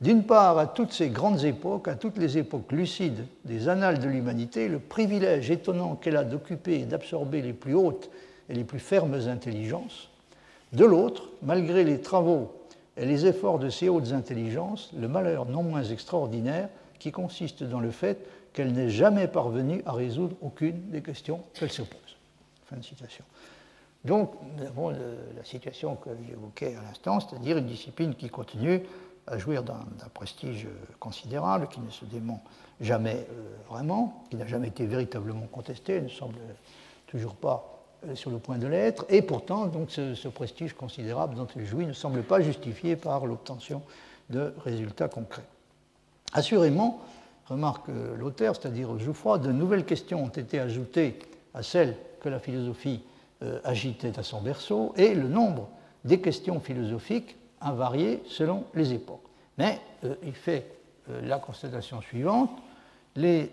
D'une 0.00 0.24
part, 0.24 0.58
à 0.58 0.66
toutes 0.66 0.92
ces 0.92 1.08
grandes 1.08 1.44
époques, 1.44 1.86
à 1.86 1.94
toutes 1.94 2.18
les 2.18 2.36
époques 2.36 2.72
lucides 2.72 3.26
des 3.44 3.68
annales 3.68 4.00
de 4.00 4.08
l'humanité, 4.08 4.66
le 4.66 4.80
privilège 4.80 5.52
étonnant 5.52 5.94
qu'elle 5.94 6.16
a 6.16 6.24
d'occuper 6.24 6.80
et 6.80 6.84
d'absorber 6.84 7.42
les 7.42 7.52
plus 7.52 7.74
hautes 7.74 8.10
et 8.48 8.54
les 8.54 8.64
plus 8.64 8.80
fermes 8.80 9.20
intelligences. 9.28 10.08
De 10.72 10.84
l'autre, 10.84 11.28
malgré 11.42 11.84
les 11.84 12.00
travaux 12.00 12.57
les 13.06 13.26
efforts 13.26 13.58
de 13.58 13.70
ces 13.70 13.88
hautes 13.88 14.12
intelligences, 14.12 14.90
le 14.96 15.08
malheur 15.08 15.46
non 15.46 15.62
moins 15.62 15.84
extraordinaire 15.84 16.68
qui 16.98 17.12
consiste 17.12 17.62
dans 17.62 17.80
le 17.80 17.90
fait 17.90 18.18
qu'elle 18.52 18.72
n'est 18.72 18.90
jamais 18.90 19.28
parvenue 19.28 19.82
à 19.86 19.92
résoudre 19.92 20.36
aucune 20.40 20.90
des 20.90 21.02
questions 21.02 21.40
qu'elle 21.54 21.70
se 21.70 21.82
pose. 21.82 22.16
Fin 22.66 22.76
de 22.76 22.82
citation. 22.82 23.24
Donc, 24.04 24.32
nous 24.56 24.64
avons 24.64 24.90
la 24.90 25.44
situation 25.44 25.96
que 25.96 26.10
j'évoquais 26.26 26.76
à 26.76 26.82
l'instant, 26.82 27.20
c'est-à-dire 27.20 27.56
une 27.58 27.66
discipline 27.66 28.14
qui 28.14 28.28
continue 28.28 28.82
à 29.26 29.38
jouir 29.38 29.62
d'un 29.62 29.84
prestige 30.14 30.66
considérable, 30.98 31.68
qui 31.68 31.80
ne 31.80 31.90
se 31.90 32.04
dément 32.04 32.42
jamais 32.80 33.26
euh, 33.30 33.56
vraiment, 33.68 34.24
qui 34.30 34.36
n'a 34.36 34.46
jamais 34.46 34.68
été 34.68 34.86
véritablement 34.86 35.46
contesté, 35.52 36.00
ne 36.00 36.08
semble 36.08 36.38
toujours 37.06 37.34
pas 37.34 37.64
euh, 37.74 37.77
sur 38.14 38.30
le 38.30 38.38
point 38.38 38.58
de 38.58 38.66
l'être, 38.66 39.04
et 39.08 39.22
pourtant, 39.22 39.66
donc, 39.66 39.90
ce, 39.90 40.28
prestige 40.28 40.72
considérable 40.72 41.34
dont 41.34 41.48
il 41.56 41.64
jouit 41.64 41.86
ne 41.86 41.92
semble 41.92 42.22
pas 42.22 42.40
justifié 42.40 42.96
par 42.96 43.26
l'obtention 43.26 43.82
de 44.30 44.52
résultats 44.64 45.08
concrets. 45.08 45.46
Assurément, 46.32 47.00
remarque 47.46 47.88
l'auteur, 48.18 48.54
c'est-à-dire 48.56 48.98
Jouffroy, 48.98 49.38
de 49.38 49.50
nouvelles 49.50 49.84
questions 49.84 50.24
ont 50.24 50.28
été 50.28 50.60
ajoutées 50.60 51.18
à 51.54 51.62
celles 51.62 51.96
que 52.20 52.28
la 52.28 52.38
philosophie 52.38 53.02
euh, 53.42 53.60
agitait 53.64 54.18
à 54.18 54.22
son 54.22 54.40
berceau, 54.40 54.92
et 54.96 55.14
le 55.14 55.28
nombre 55.28 55.68
des 56.04 56.20
questions 56.20 56.60
philosophiques 56.60 57.36
a 57.60 57.72
varié 57.72 58.22
selon 58.26 58.64
les 58.74 58.92
époques. 58.92 59.24
Mais 59.56 59.80
euh, 60.04 60.14
il 60.22 60.34
fait 60.34 60.66
la 61.22 61.38
constatation 61.38 62.02
suivante 62.02 62.50
les, 63.16 63.50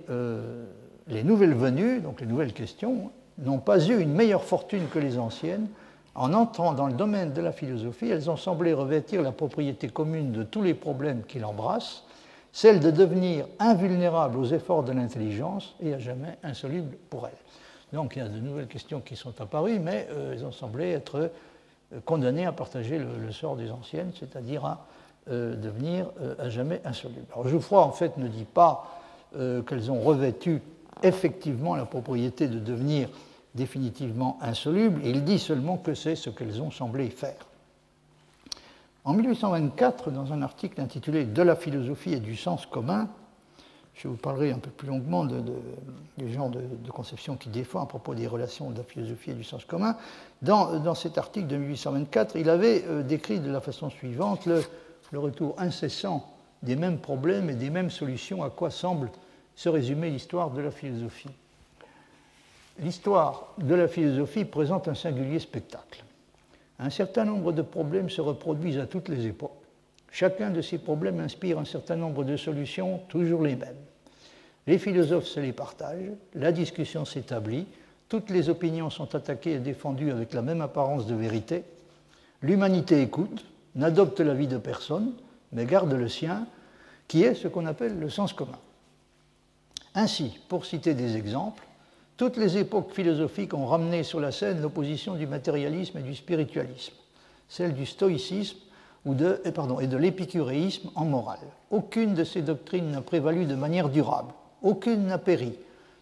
les 1.07 1.23
nouvelles 1.23 1.53
venues, 1.53 2.01
donc 2.01 2.19
les 2.19 2.27
nouvelles 2.27 2.51
questions, 2.51 3.11
n'ont 3.37 3.59
pas 3.59 3.85
eu 3.85 3.99
une 3.99 4.13
meilleure 4.13 4.43
fortune 4.43 4.87
que 4.87 4.99
les 4.99 5.17
anciennes. 5.17 5.67
En 6.15 6.33
entrant 6.33 6.73
dans 6.73 6.87
le 6.87 6.93
domaine 6.93 7.33
de 7.33 7.41
la 7.41 7.51
philosophie, 7.51 8.09
elles 8.09 8.29
ont 8.29 8.37
semblé 8.37 8.73
revêtir 8.73 9.21
la 9.21 9.33
propriété 9.33 9.89
commune 9.89 10.31
de 10.31 10.43
tous 10.43 10.61
les 10.61 10.73
problèmes 10.73 11.23
qui 11.27 11.39
l'embrassent, 11.39 12.03
celle 12.53 12.79
de 12.79 12.89
devenir 12.89 13.47
invulnérable 13.59 14.37
aux 14.37 14.45
efforts 14.45 14.83
de 14.83 14.93
l'intelligence 14.93 15.75
et 15.81 15.93
à 15.93 15.99
jamais 15.99 16.37
insoluble 16.41 16.95
pour 17.09 17.27
elle. 17.27 17.33
Donc 17.91 18.15
il 18.15 18.19
y 18.19 18.21
a 18.21 18.29
de 18.29 18.39
nouvelles 18.39 18.67
questions 18.67 19.01
qui 19.01 19.17
sont 19.17 19.41
apparues, 19.41 19.79
mais 19.79 20.07
euh, 20.11 20.33
elles 20.33 20.45
ont 20.45 20.53
semblé 20.53 20.91
être 20.91 21.31
euh, 21.93 21.99
condamnées 22.05 22.45
à 22.45 22.53
partager 22.53 22.97
le, 22.97 23.31
sort 23.31 23.57
des 23.57 23.69
anciennes, 23.71 24.11
c'est-à-dire 24.17 24.65
à 24.65 24.85
euh, 25.29 25.55
devenir 25.55 26.07
à 26.39 26.49
jamais 26.49 26.81
insolubles. 26.85 27.25
Alors 27.33 27.47
Jouffroy, 27.47 27.81
en 27.81 27.91
fait, 27.91 28.17
ne 28.17 28.27
dit 28.27 28.45
pas 28.45 29.01
qu'elles 29.67 29.91
ont 29.91 29.99
revêtu 29.99 30.61
effectivement 31.03 31.75
la 31.75 31.85
propriété 31.85 32.47
de 32.47 32.59
devenir 32.59 33.09
définitivement 33.53 34.37
insolubles, 34.41 35.01
il 35.03 35.23
dit 35.23 35.39
seulement 35.39 35.77
que 35.77 35.93
c'est 35.93 36.15
ce 36.15 36.29
qu'elles 36.29 36.61
ont 36.61 36.71
semblé 36.71 37.09
faire. 37.09 37.47
En 39.05 39.13
1824, 39.13 40.11
dans 40.11 40.33
un 40.33 40.41
article 40.41 40.81
intitulé 40.81 41.25
De 41.25 41.41
la 41.41 41.55
philosophie 41.55 42.13
et 42.13 42.19
du 42.19 42.35
sens 42.35 42.65
commun, 42.65 43.07
je 43.93 44.07
vous 44.09 44.17
parlerai 44.17 44.51
un 44.51 44.57
peu 44.57 44.71
plus 44.71 44.87
longuement 44.87 45.23
de, 45.23 45.41
du 46.17 46.33
genre 46.33 46.49
de, 46.49 46.91
conception 46.91 47.37
qu'il 47.37 47.51
défend 47.51 47.81
à 47.81 47.85
propos 47.85 48.13
des 48.13 48.27
relations 48.27 48.69
de 48.69 48.77
la 48.77 48.83
philosophie 48.83 49.31
et 49.31 49.35
du 49.35 49.43
sens 49.43 49.63
commun. 49.63 49.95
Dans, 50.41 50.95
cet 50.95 51.17
article 51.17 51.47
de 51.47 51.55
1824, 51.55 52.35
il 52.35 52.49
avait 52.49 52.83
euh, 52.87 53.03
décrit 53.03 53.39
de 53.39 53.49
la 53.49 53.61
façon 53.61 53.89
suivante 53.89 54.45
le, 54.45 54.63
retour 55.13 55.55
incessant 55.57 56.29
des 56.61 56.75
mêmes 56.75 56.97
problèmes 56.97 57.49
et 57.49 57.53
des 57.53 57.69
mêmes 57.69 57.89
solutions 57.89 58.43
à 58.43 58.49
quoi 58.49 58.69
semble 58.69 59.09
se 59.55 59.69
résumer 59.69 60.09
l'histoire 60.09 60.51
de 60.51 60.61
la 60.61 60.71
philosophie. 60.71 61.29
L'histoire 62.79 63.53
de 63.57 63.73
la 63.73 63.87
philosophie 63.87 64.45
présente 64.45 64.87
un 64.87 64.95
singulier 64.95 65.39
spectacle. 65.39 66.03
Un 66.77 66.89
certain 66.89 67.23
nombre 67.23 67.53
de 67.53 67.61
problèmes 67.61 68.09
se 68.09 68.19
reproduisent 68.19 68.79
à 68.79 68.85
toutes 68.85 69.07
les 69.07 69.27
époques. 69.27 69.51
Chacun 70.11 70.49
de 70.49 70.61
ces 70.61 70.77
problèmes 70.77 71.19
inspire 71.19 71.59
un 71.59 71.65
certain 71.65 71.95
nombre 71.95 72.23
de 72.23 72.35
solutions, 72.35 72.99
toujours 73.07 73.43
les 73.43 73.55
mêmes. 73.55 73.75
Les 74.67 74.77
philosophes 74.77 75.27
se 75.27 75.39
les 75.39 75.53
partagent, 75.53 76.11
la 76.33 76.51
discussion 76.51 77.05
s'établit, 77.05 77.65
toutes 78.09 78.29
les 78.29 78.49
opinions 78.49 78.89
sont 78.89 79.15
attaquées 79.15 79.53
et 79.53 79.59
défendues 79.59 80.11
avec 80.11 80.33
la 80.33 80.41
même 80.41 80.61
apparence 80.61 81.05
de 81.05 81.15
vérité. 81.15 81.63
L'humanité 82.41 83.01
écoute, 83.01 83.45
n'adopte 83.75 84.19
l'avis 84.19 84.47
de 84.47 84.57
personne, 84.57 85.13
mais 85.51 85.65
garde 85.65 85.93
le 85.93 86.09
sien, 86.09 86.47
qui 87.07 87.23
est 87.23 87.35
ce 87.35 87.47
qu'on 87.47 87.65
appelle 87.65 87.99
le 87.99 88.09
sens 88.09 88.33
commun. 88.33 88.59
Ainsi, 89.95 90.37
pour 90.49 90.65
citer 90.65 90.93
des 90.93 91.15
exemples, 91.15 91.63
toutes 92.17 92.37
les 92.37 92.57
époques 92.57 92.93
philosophiques 92.93 93.53
ont 93.53 93.65
ramené 93.65 94.03
sur 94.03 94.19
la 94.19 94.31
scène 94.31 94.61
l'opposition 94.61 95.15
du 95.15 95.25
matérialisme 95.25 95.97
et 95.97 96.01
du 96.01 96.15
spiritualisme, 96.15 96.93
celle 97.47 97.73
du 97.73 97.85
stoïcisme 97.85 98.57
ou 99.05 99.13
de, 99.13 99.41
et, 99.45 99.51
pardon, 99.51 99.79
et 99.79 99.87
de 99.87 99.97
l'épicuréisme 99.97 100.89
en 100.95 101.05
morale. 101.05 101.47
Aucune 101.71 102.13
de 102.13 102.23
ces 102.23 102.41
doctrines 102.41 102.91
n'a 102.91 103.01
prévalu 103.01 103.45
de 103.45 103.55
manière 103.55 103.89
durable, 103.89 104.33
aucune 104.61 105.07
n'a 105.07 105.17
péri. 105.17 105.53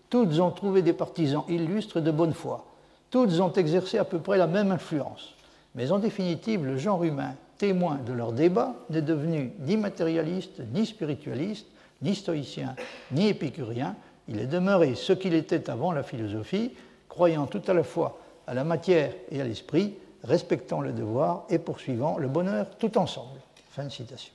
Toutes 0.09 0.39
ont 0.39 0.51
trouvé 0.51 0.81
des 0.81 0.93
partisans 0.93 1.43
illustres 1.47 2.01
de 2.01 2.11
bonne 2.11 2.33
foi. 2.33 2.65
Toutes 3.09 3.39
ont 3.39 3.51
exercé 3.53 3.97
à 3.97 4.05
peu 4.05 4.19
près 4.19 4.37
la 4.37 4.47
même 4.47 4.71
influence. 4.71 5.35
Mais 5.75 5.91
en 5.91 5.99
définitive, 5.99 6.65
le 6.65 6.77
genre 6.77 7.03
humain, 7.03 7.35
témoin 7.57 7.99
de 8.05 8.13
leurs 8.13 8.31
débats, 8.31 8.75
n'est 8.89 9.01
devenu 9.01 9.53
ni 9.59 9.77
matérialiste 9.77 10.61
ni 10.73 10.85
spiritualiste, 10.85 11.67
ni 12.03 12.15
stoïcien, 12.15 12.75
ni 13.11 13.27
épicurien, 13.27 13.95
il 14.27 14.39
est 14.39 14.47
demeuré 14.47 14.95
ce 14.95 15.13
qu'il 15.13 15.33
était 15.33 15.69
avant 15.69 15.91
la 15.91 16.03
philosophie, 16.03 16.71
croyant 17.09 17.47
tout 17.47 17.61
à 17.67 17.73
la 17.73 17.83
fois 17.83 18.19
à 18.47 18.53
la 18.53 18.63
matière 18.63 19.13
et 19.31 19.41
à 19.41 19.43
l'esprit, 19.43 19.95
respectant 20.23 20.81
le 20.81 20.91
devoir 20.91 21.45
et 21.49 21.59
poursuivant 21.59 22.17
le 22.17 22.27
bonheur 22.27 22.67
tout 22.77 22.97
ensemble. 22.97 23.39
Fin 23.71 23.85
de 23.85 23.89
citation. 23.89 24.33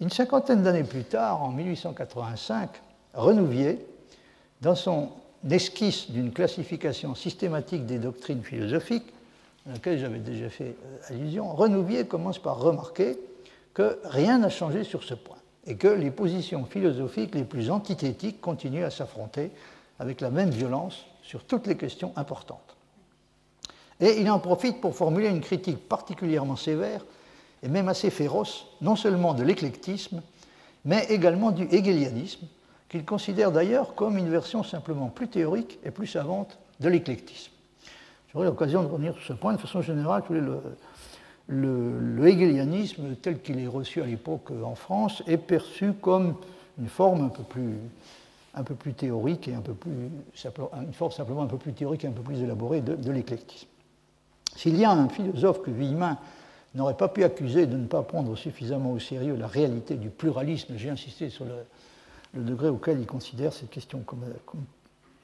Une 0.00 0.10
cinquantaine 0.10 0.62
d'années 0.62 0.84
plus 0.84 1.04
tard, 1.04 1.42
en 1.42 1.50
1885, 1.50 2.70
Renouvier, 3.14 3.84
dans 4.60 4.74
son 4.74 5.10
esquisse 5.48 6.10
d'une 6.10 6.32
classification 6.32 7.14
systématique 7.14 7.86
des 7.86 7.98
doctrines 7.98 8.42
philosophiques, 8.42 9.12
à 9.68 9.72
laquelle 9.72 9.98
j'avais 9.98 10.18
déjà 10.18 10.48
fait 10.50 10.76
euh, 10.84 11.14
allusion, 11.14 11.52
Renouvier 11.52 12.06
commence 12.06 12.38
par 12.38 12.60
remarquer 12.60 13.18
que 13.74 13.98
rien 14.04 14.38
n'a 14.38 14.50
changé 14.50 14.84
sur 14.84 15.02
ce 15.02 15.14
point 15.14 15.37
et 15.68 15.76
que 15.76 15.86
les 15.86 16.10
positions 16.10 16.64
philosophiques 16.64 17.34
les 17.34 17.44
plus 17.44 17.70
antithétiques 17.70 18.40
continuent 18.40 18.84
à 18.84 18.90
s'affronter 18.90 19.50
avec 20.00 20.22
la 20.22 20.30
même 20.30 20.50
violence 20.50 21.04
sur 21.22 21.44
toutes 21.44 21.66
les 21.66 21.76
questions 21.76 22.12
importantes. 22.16 22.76
Et 24.00 24.20
il 24.20 24.30
en 24.30 24.38
profite 24.38 24.80
pour 24.80 24.96
formuler 24.96 25.28
une 25.28 25.42
critique 25.42 25.86
particulièrement 25.88 26.56
sévère 26.56 27.04
et 27.62 27.68
même 27.68 27.88
assez 27.88 28.08
féroce, 28.08 28.66
non 28.80 28.96
seulement 28.96 29.34
de 29.34 29.42
l'éclectisme, 29.42 30.22
mais 30.86 31.04
également 31.10 31.50
du 31.50 31.64
hegelianisme, 31.64 32.46
qu'il 32.88 33.04
considère 33.04 33.52
d'ailleurs 33.52 33.94
comme 33.94 34.16
une 34.16 34.30
version 34.30 34.62
simplement 34.62 35.08
plus 35.08 35.28
théorique 35.28 35.78
et 35.84 35.90
plus 35.90 36.06
savante 36.06 36.58
de 36.80 36.88
l'éclectisme. 36.88 37.52
J'aurai 38.32 38.46
l'occasion 38.46 38.82
de 38.82 38.88
revenir 38.88 39.12
sur 39.14 39.22
ce 39.22 39.32
point. 39.34 39.52
De 39.52 39.58
façon 39.58 39.82
générale, 39.82 40.22
le, 41.48 42.28
hegelianisme 42.28 43.16
tel 43.20 43.40
qu'il 43.40 43.58
est 43.58 43.66
reçu 43.66 44.00
à 44.02 44.06
l'époque 44.06 44.50
en 44.62 44.74
France 44.74 45.22
est 45.26 45.38
perçu 45.38 45.94
comme 45.94 46.34
une 46.78 46.88
forme 46.88 47.22
un 47.22 47.28
peu 48.62 48.74
plus, 48.74 48.92
théorique 48.92 49.48
et 49.48 49.54
un 49.54 49.60
peu 49.60 49.74
plus 49.74 49.90
une 49.92 50.92
forme 50.92 51.10
simplement 51.10 51.42
un 51.42 51.46
peu 51.46 51.56
plus 51.56 51.72
théorique 51.72 52.04
et 52.04 52.08
un 52.08 52.12
peu 52.12 52.22
plus 52.22 52.42
élaborée 52.42 52.82
de, 52.82 53.10
l'éclectisme. 53.10 53.66
S'il 54.54 54.78
y 54.78 54.84
a 54.84 54.90
un 54.90 55.08
philosophe 55.08 55.62
que 55.62 55.70
Villemin 55.70 56.18
n'aurait 56.74 56.96
pas 56.96 57.08
pu 57.08 57.24
accuser 57.24 57.66
de 57.66 57.76
ne 57.76 57.86
pas 57.86 58.02
prendre 58.02 58.36
suffisamment 58.36 58.92
au 58.92 58.98
sérieux 58.98 59.36
la 59.36 59.46
réalité 59.46 59.96
du 59.96 60.10
pluralisme, 60.10 60.74
j'ai 60.76 60.90
insisté 60.90 61.30
sur 61.30 61.44
le, 61.44 62.42
degré 62.42 62.68
auquel 62.68 63.00
il 63.00 63.06
considère 63.06 63.52
cette 63.52 63.70
question 63.70 64.00
comme, 64.00 64.20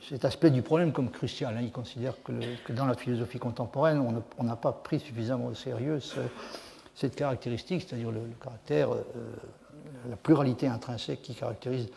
cet 0.09 0.25
aspect 0.25 0.51
du 0.51 0.63
problème 0.63 0.93
comme 0.93 1.11
crucial. 1.11 1.59
Il 1.63 1.73
considère 1.73 2.15
que, 2.23 2.73
dans 2.73 2.87
la 2.87 2.95
philosophie 2.95 3.39
contemporaine, 3.39 4.03
on 4.39 4.45
n'a 4.45 4.57
pas 4.57 4.73
pris 4.73 5.01
suffisamment 5.01 5.47
au 5.47 5.55
sérieux 5.55 5.99
cette 6.95 7.17
caractéristique, 7.17 7.87
c'est-à-dire 7.89 8.11
le, 8.11 8.21
caractère, 8.43 8.93
euh, 8.93 9.03
la 10.09 10.17
pluralité 10.17 10.69
intrinsèque 10.69 11.23
qui 11.23 11.35
caractérise 11.35 11.89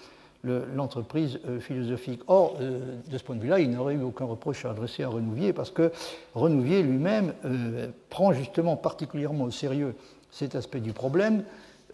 l'entreprise 0.43 1.39
euh, 1.47 1.59
philosophique. 1.59 2.21
Or, 2.27 2.57
euh, 2.59 2.97
de 3.09 3.17
ce 3.17 3.23
point 3.23 3.35
de 3.35 3.41
vue-là, 3.41 3.59
il 3.59 3.71
n'aurait 3.71 3.95
eu 3.95 4.01
aucun 4.01 4.25
reproche 4.25 4.65
à 4.65 4.71
adresser 4.71 5.03
à 5.03 5.09
Renouvier, 5.09 5.53
parce 5.53 5.71
que 5.71 5.91
Renouvier 6.33 6.83
lui-même 6.83 7.33
euh, 7.45 7.87
prend 8.09 8.33
justement 8.33 8.75
particulièrement 8.75 9.45
au 9.45 9.51
sérieux 9.51 9.95
cet 10.31 10.55
aspect 10.55 10.79
du 10.79 10.93
problème, 10.93 11.43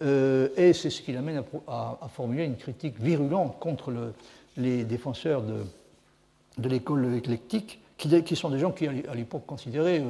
et 0.00 0.72
c'est 0.72 0.90
ce 0.90 1.00
qui 1.00 1.12
l'amène 1.12 1.44
à, 1.68 1.96
formuler 2.12 2.44
une 2.44 2.56
critique 2.56 3.00
virulente 3.00 3.58
contre 3.60 3.92
les 4.56 4.82
défenseurs 4.82 5.40
de, 5.40 5.54
de 6.58 6.68
l'école 6.68 7.14
éclectique, 7.14 7.80
qui, 7.96 8.36
sont 8.36 8.50
des 8.50 8.58
gens 8.58 8.72
qui, 8.72 8.86
à 8.86 9.14
l'époque 9.14 9.46
considérés, 9.46 10.02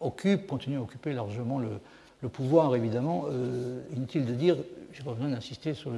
occupent, 0.00 0.46
continuent 0.46 0.78
à 0.78 0.82
occuper 0.82 1.12
largement 1.12 1.58
le, 1.58 2.28
pouvoir, 2.28 2.74
évidemment. 2.76 3.26
inutile 3.94 4.26
de 4.26 4.34
dire, 4.34 4.56
je 4.92 4.98
n'ai 4.98 5.04
pas 5.04 5.12
besoin 5.12 5.30
d'insister 5.30 5.74
sur 5.74 5.90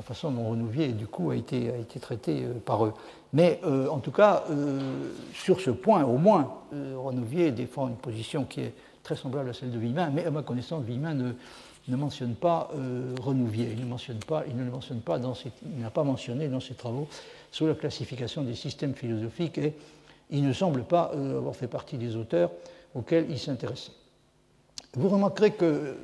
la 0.00 0.02
façon 0.02 0.30
dont 0.30 0.48
Renouvier, 0.48 0.88
du 0.88 1.06
coup, 1.06 1.30
a 1.30 1.36
été, 1.36 1.70
traité 2.00 2.44
euh, 2.44 2.54
par 2.64 2.86
eux. 2.86 2.94
Mais 3.34 3.60
euh, 3.64 3.86
en 3.88 3.98
tout 3.98 4.10
cas, 4.10 4.44
euh, 4.50 4.80
sur 5.34 5.60
ce 5.60 5.70
point, 5.70 6.04
au 6.04 6.16
moins, 6.16 6.54
Renouvier 6.72 7.50
défend 7.50 7.88
une 7.88 7.96
position 7.96 8.44
qui 8.44 8.62
est 8.62 8.72
très 9.02 9.14
semblable 9.14 9.50
à 9.50 9.52
celle 9.52 9.70
de 9.70 9.78
Villemin, 9.78 10.10
mais 10.10 10.24
à 10.24 10.30
ma 10.30 10.42
connaissance, 10.42 10.84
Villemin 10.84 11.12
ne, 11.12 11.32
ne 11.90 11.96
mentionne 11.96 12.34
pas 12.34 12.70
Renouvier. 13.20 13.70
Il 13.72 13.80
ne, 13.80 13.86
mentionne 13.88 14.18
pas, 14.18 14.44
il 14.46 14.56
le 14.56 14.70
mentionne 14.70 15.00
pas 15.00 15.18
dans 15.18 15.34
ses, 15.34 15.50
il 15.64 15.80
n'a 15.80 15.90
pas 15.90 16.04
mentionné 16.04 16.48
dans 16.48 16.60
ses 16.60 16.74
travaux 16.74 17.08
sur 17.50 17.66
la 17.66 17.74
classification 17.74 18.42
des 18.42 18.54
systèmes 18.54 18.94
philosophiques 18.94 19.58
et 19.58 19.74
il 20.30 20.46
ne 20.46 20.52
semble 20.52 20.84
pas 20.84 21.12
avoir 21.12 21.56
fait 21.56 21.68
partie 21.68 21.96
des 21.98 22.16
auteurs 22.16 22.50
auxquels 22.94 23.26
il 23.30 23.38
s'intéressait. 23.38 23.92
Vous 24.94 25.08
remarquerez 25.08 25.52
que 25.52 25.96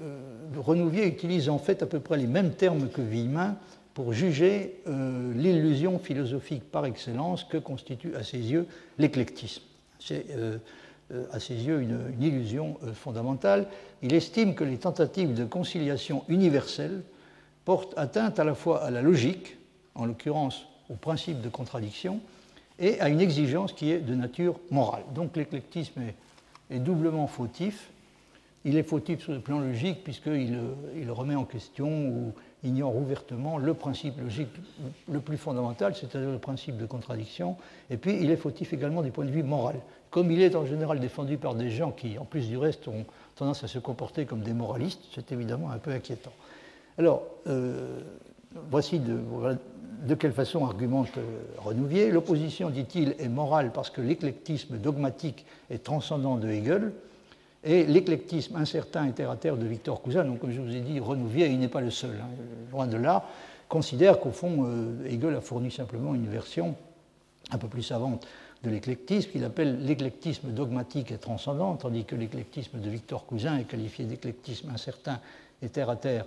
Renouvier 0.57 1.07
utilise 1.07 1.49
en 1.49 1.59
fait 1.59 1.83
à 1.83 1.87
peu 1.87 2.01
près 2.01 2.17
les 2.17 2.27
mêmes 2.27 2.53
termes 2.53 2.89
que 2.89 3.01
Villemin 3.01 3.57
pour 3.97 4.13
juger 4.13 4.83
euh, 4.89 5.33
l'illusion 5.35 5.99
philosophique 5.99 6.71
par 6.71 6.85
excellence 6.85 7.45
que 7.45 7.57
constitue 7.57 8.15
à 8.15 8.23
ses 8.23 8.37
yeux 8.37 8.67
l'éclectisme. 8.99 9.63
Euh, 10.11 10.23
euh, 10.31 10.59
à 11.33 11.39
ses 11.39 11.55
yeux 11.55 11.81
une, 11.81 12.13
illusion 12.21 12.79
fondamentale. 12.95 13.67
Il 14.03 14.13
estime 14.13 14.55
que 14.55 14.65
les 14.65 14.79
tentatives 14.79 15.35
de 15.35 15.45
conciliation 15.45 16.25
universelle 16.29 17.03
portent 17.65 17.95
atteinte 17.97 18.39
à 18.39 18.45
la 18.45 18.55
fois 18.55 18.83
à 18.83 18.91
la 18.91 19.03
logique, 19.03 19.57
en 19.95 20.07
l'occurrence 20.07 20.67
au 20.89 20.95
principe 20.95 21.41
de 21.41 21.49
contradiction, 21.49 22.21
et 22.79 23.01
à 23.01 23.09
une 23.09 23.21
exigence 23.21 23.73
qui 23.73 23.91
est 23.91 23.99
de 23.99 24.15
nature 24.15 24.59
morale. 24.71 25.03
Donc 25.15 25.37
l'éclectisme 25.37 26.01
est, 26.71 26.79
doublement 26.79 27.27
fautif. 27.27 27.91
Il 28.65 28.77
est 28.77 28.83
fautif 28.83 29.23
sur 29.23 29.33
le 29.33 29.41
plan 29.41 29.61
logique 29.61 30.03
puisqu'il 30.03 30.59
il 30.97 31.11
remet 31.11 31.37
en 31.37 31.45
question 31.45 32.09
ou 32.09 32.35
ignore 32.65 32.97
ouvertement 32.97 33.59
le 33.59 33.75
principe 33.75 34.21
logique 34.21 34.49
le 35.11 35.21
plus 35.21 35.37
fondamental, 35.37 35.95
c'est-à-dire 35.95 36.31
le 36.31 36.39
principe 36.39 36.77
de 36.77 36.87
contradiction, 36.87 37.57
et 37.91 37.97
puis 37.97 38.17
il 38.21 38.31
est 38.31 38.37
fautif 38.37 38.73
également 38.73 39.03
du 39.03 39.11
point 39.11 39.25
de 39.25 39.31
vue 39.31 39.43
moral. 39.43 39.77
Comme 40.11 40.31
il 40.31 40.41
est 40.41 40.55
en 40.57 40.65
général 40.65 41.01
défendu 41.01 41.37
par 41.37 41.55
des 41.55 41.71
gens 41.71 41.91
qui, 41.91 42.19
en 42.19 42.25
plus 42.25 42.49
du 42.49 42.57
reste, 42.57 42.89
ont 42.89 43.05
tendance 43.35 43.63
à 43.65 43.69
se 43.69 43.79
comporter 43.79 44.25
comme 44.25 44.41
des 44.41 44.55
moralistes, 44.55 45.03
c'est 45.15 45.33
évidemment 45.33 45.71
un 45.71 45.79
peu 45.79 45.91
inquiétant. 45.91 46.33
Alors, 46.99 47.25
euh, 47.47 48.01
voici 48.71 48.99
de, 48.99 50.15
quelle 50.15 50.33
façon 50.33 50.65
argumente 50.65 51.19
euh, 51.19 51.23
Renouvier. 51.59 52.11
L'opposition, 52.11 52.71
dit-il, 52.71 53.15
est 53.19 53.29
morale 53.29 53.71
parce 53.73 53.91
que 53.91 54.01
l'éclectisme 54.01 54.79
dogmatique 54.79 55.45
est 55.71 55.83
transcendant 55.83 56.37
de 56.37 56.49
Hegel, 56.49 56.93
et 57.67 57.85
l'éclectisme 57.85 58.57
incertain 58.57 59.07
et 59.07 59.13
terre 59.13 59.31
à 59.31 59.37
terre 59.37 59.57
de 59.57 59.67
Victor 59.67 60.01
Cousin, 60.01 60.25
donc 60.25 60.39
comme 60.39 60.53
je 60.53 60.61
vous 60.61 60.75
ai 60.75 60.81
dit, 60.81 61.01
Renouvier, 61.01 61.49
il 61.49 61.59
n'est 61.59 61.69
pas 61.69 61.81
le 61.81 61.91
seul, 61.91 62.15
hein, 62.23 62.29
loin 62.71 62.87
de 62.87 62.97
là, 62.97 63.25
considère 63.69 64.21
qu'au 64.21 64.31
fond, 64.31 64.65
euh, 64.65 65.05
Hegel 65.05 65.35
a 65.35 65.41
fourni 65.41 65.73
simplement 65.73 66.15
une 66.15 66.29
version 66.29 66.77
un 67.51 67.59
peu 67.59 67.67
plus 67.67 67.83
savante 67.83 68.27
de 68.63 68.71
l'éclectisme, 68.71 69.31
qu'il 69.33 69.45
appelle 69.45 69.85
l'éclectisme 69.85 70.51
dogmatique 70.51 71.11
et 71.11 71.19
transcendant, 71.19 71.75
tandis 71.75 72.05
que 72.05 72.15
l'éclectisme 72.15 72.79
de 72.79 72.89
Victor 72.89 73.27
Cousin 73.27 73.59
est 73.59 73.65
qualifié 73.65 74.05
d'éclectisme 74.05 74.71
incertain 74.71 75.19
et 75.61 75.69
terre 75.69 75.91
à 75.91 75.97
terre, 75.97 76.27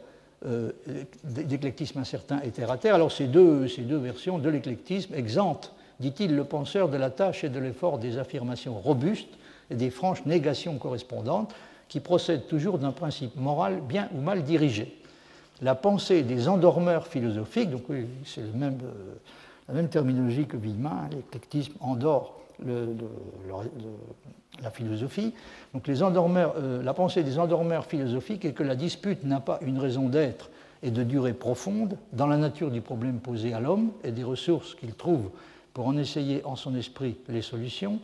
d'éclectisme 1.23 1.99
incertain 1.99 2.39
et 2.43 2.51
terre 2.51 2.71
à 2.71 2.77
terre. 2.77 2.95
Alors 2.95 3.11
ces 3.11 3.27
deux, 3.27 3.67
ces 3.67 3.81
deux 3.81 3.97
versions 3.97 4.37
de 4.37 4.47
l'éclectisme 4.47 5.13
exemptent, 5.15 5.73
dit-il, 5.99 6.35
le 6.35 6.45
penseur 6.45 6.87
de 6.87 6.97
la 6.97 7.09
tâche 7.09 7.43
et 7.43 7.49
de 7.49 7.59
l'effort 7.59 7.97
des 7.97 8.17
affirmations 8.17 8.79
robustes 8.79 9.37
et 9.69 9.75
des 9.75 9.89
franches 9.89 10.25
négations 10.25 10.77
correspondantes 10.77 11.53
qui 11.87 11.99
procèdent 11.99 12.47
toujours 12.47 12.77
d'un 12.77 12.91
principe 12.91 13.35
moral 13.35 13.81
bien 13.81 14.09
ou 14.15 14.21
mal 14.21 14.43
dirigé. 14.43 14.95
La 15.61 15.75
pensée 15.75 16.23
des 16.23 16.47
endormeurs 16.47 17.07
philosophiques, 17.07 17.69
c'est 18.23 18.41
euh, 18.41 18.71
la 19.67 19.73
même 19.73 19.89
terminologie 19.89 20.45
que 20.45 20.57
Villemin, 20.57 21.09
l'éclectisme 21.11 21.73
endort 21.81 22.35
la 24.61 24.71
philosophie. 24.71 25.33
Euh, 25.75 26.83
la 26.83 26.93
pensée 26.93 27.23
des 27.23 27.39
endormeurs 27.39 27.85
philosophiques 27.85 28.45
est 28.45 28.53
que 28.53 28.63
la 28.63 28.75
dispute 28.75 29.23
n'a 29.23 29.39
pas 29.39 29.59
une 29.61 29.79
raison 29.79 30.09
d'être 30.09 30.49
et 30.81 30.91
de 30.91 31.03
durée 31.03 31.33
profonde 31.33 31.97
dans 32.13 32.27
la 32.27 32.37
nature 32.37 32.71
du 32.71 32.81
problème 32.81 33.19
posé 33.19 33.53
à 33.53 33.59
l'homme 33.59 33.91
et 34.03 34.11
des 34.11 34.23
ressources 34.23 34.75
qu'il 34.75 34.93
trouve 34.93 35.29
pour 35.73 35.87
en 35.87 35.97
essayer 35.97 36.43
en 36.45 36.55
son 36.55 36.75
esprit 36.75 37.17
les 37.27 37.41
solutions, 37.41 37.99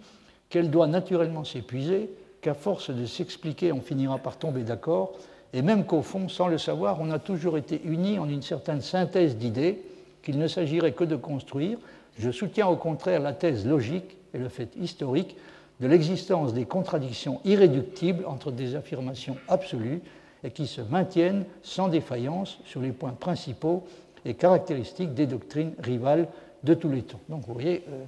qu'elle 0.56 0.72
doit 0.72 0.88
naturellement 0.88 1.44
s'épuiser, 1.44 2.10
qu'à 2.40 2.54
force 2.54 2.90
de 2.90 3.06
s'expliquer, 3.06 3.74
on 3.74 3.82
finira 3.82 4.20
par 4.20 4.38
tomber 4.38 4.64
d'accord, 4.64 5.12
et 5.52 5.62
même 5.62 5.84
qu'au 5.86 6.02
fond, 6.02 6.30
sans 6.30 6.48
le 6.48 6.58
savoir, 6.58 7.02
on 7.02 7.12
a 7.12 7.20
toujours 7.20 7.58
été 7.58 7.82
unis 7.84 8.20
en 8.20 8.30
une 8.30 8.42
certaine 8.42 8.80
synthèse 8.80 9.36
d'idées 9.36 9.82
qu'il 10.24 10.40
ne 10.40 10.48
s'agirait 10.48 10.94
que 10.94 11.04
de 11.04 11.18
construire. 11.18 11.78
Je 12.18 12.32
soutiens 12.32 12.68
au 12.68 12.78
contraire 12.78 13.20
la 13.20 13.34
thèse 13.34 13.68
logique 13.68 14.16
et 14.34 14.38
le 14.38 14.48
fait 14.48 14.74
historique 14.78 15.36
de 15.82 15.88
l'existence 15.88 16.54
des 16.54 16.64
contradictions 16.64 17.42
irréductibles 17.44 18.26
entre 18.26 18.50
des 18.50 18.76
affirmations 18.76 19.36
absolues 19.50 20.00
et 20.46 20.52
qui 20.52 20.68
se 20.68 20.80
maintiennent 20.80 21.44
sans 21.64 21.90
défaillance 21.90 22.60
sur 22.64 22.80
les 22.80 22.94
points 22.94 23.12
principaux 23.12 23.84
et 24.24 24.36
caractéristiques 24.36 25.14
des 25.14 25.28
doctrines 25.28 25.74
rivales 25.80 26.30
de 26.64 26.74
tous 26.76 26.90
les 26.90 27.02
temps. 27.02 27.20
Donc 27.28 27.46
vous 27.46 27.54
voyez, 27.54 27.84
euh, 27.90 28.06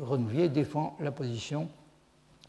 Renouvier 0.00 0.48
défend 0.48 0.96
la 1.00 1.12
position 1.12 1.68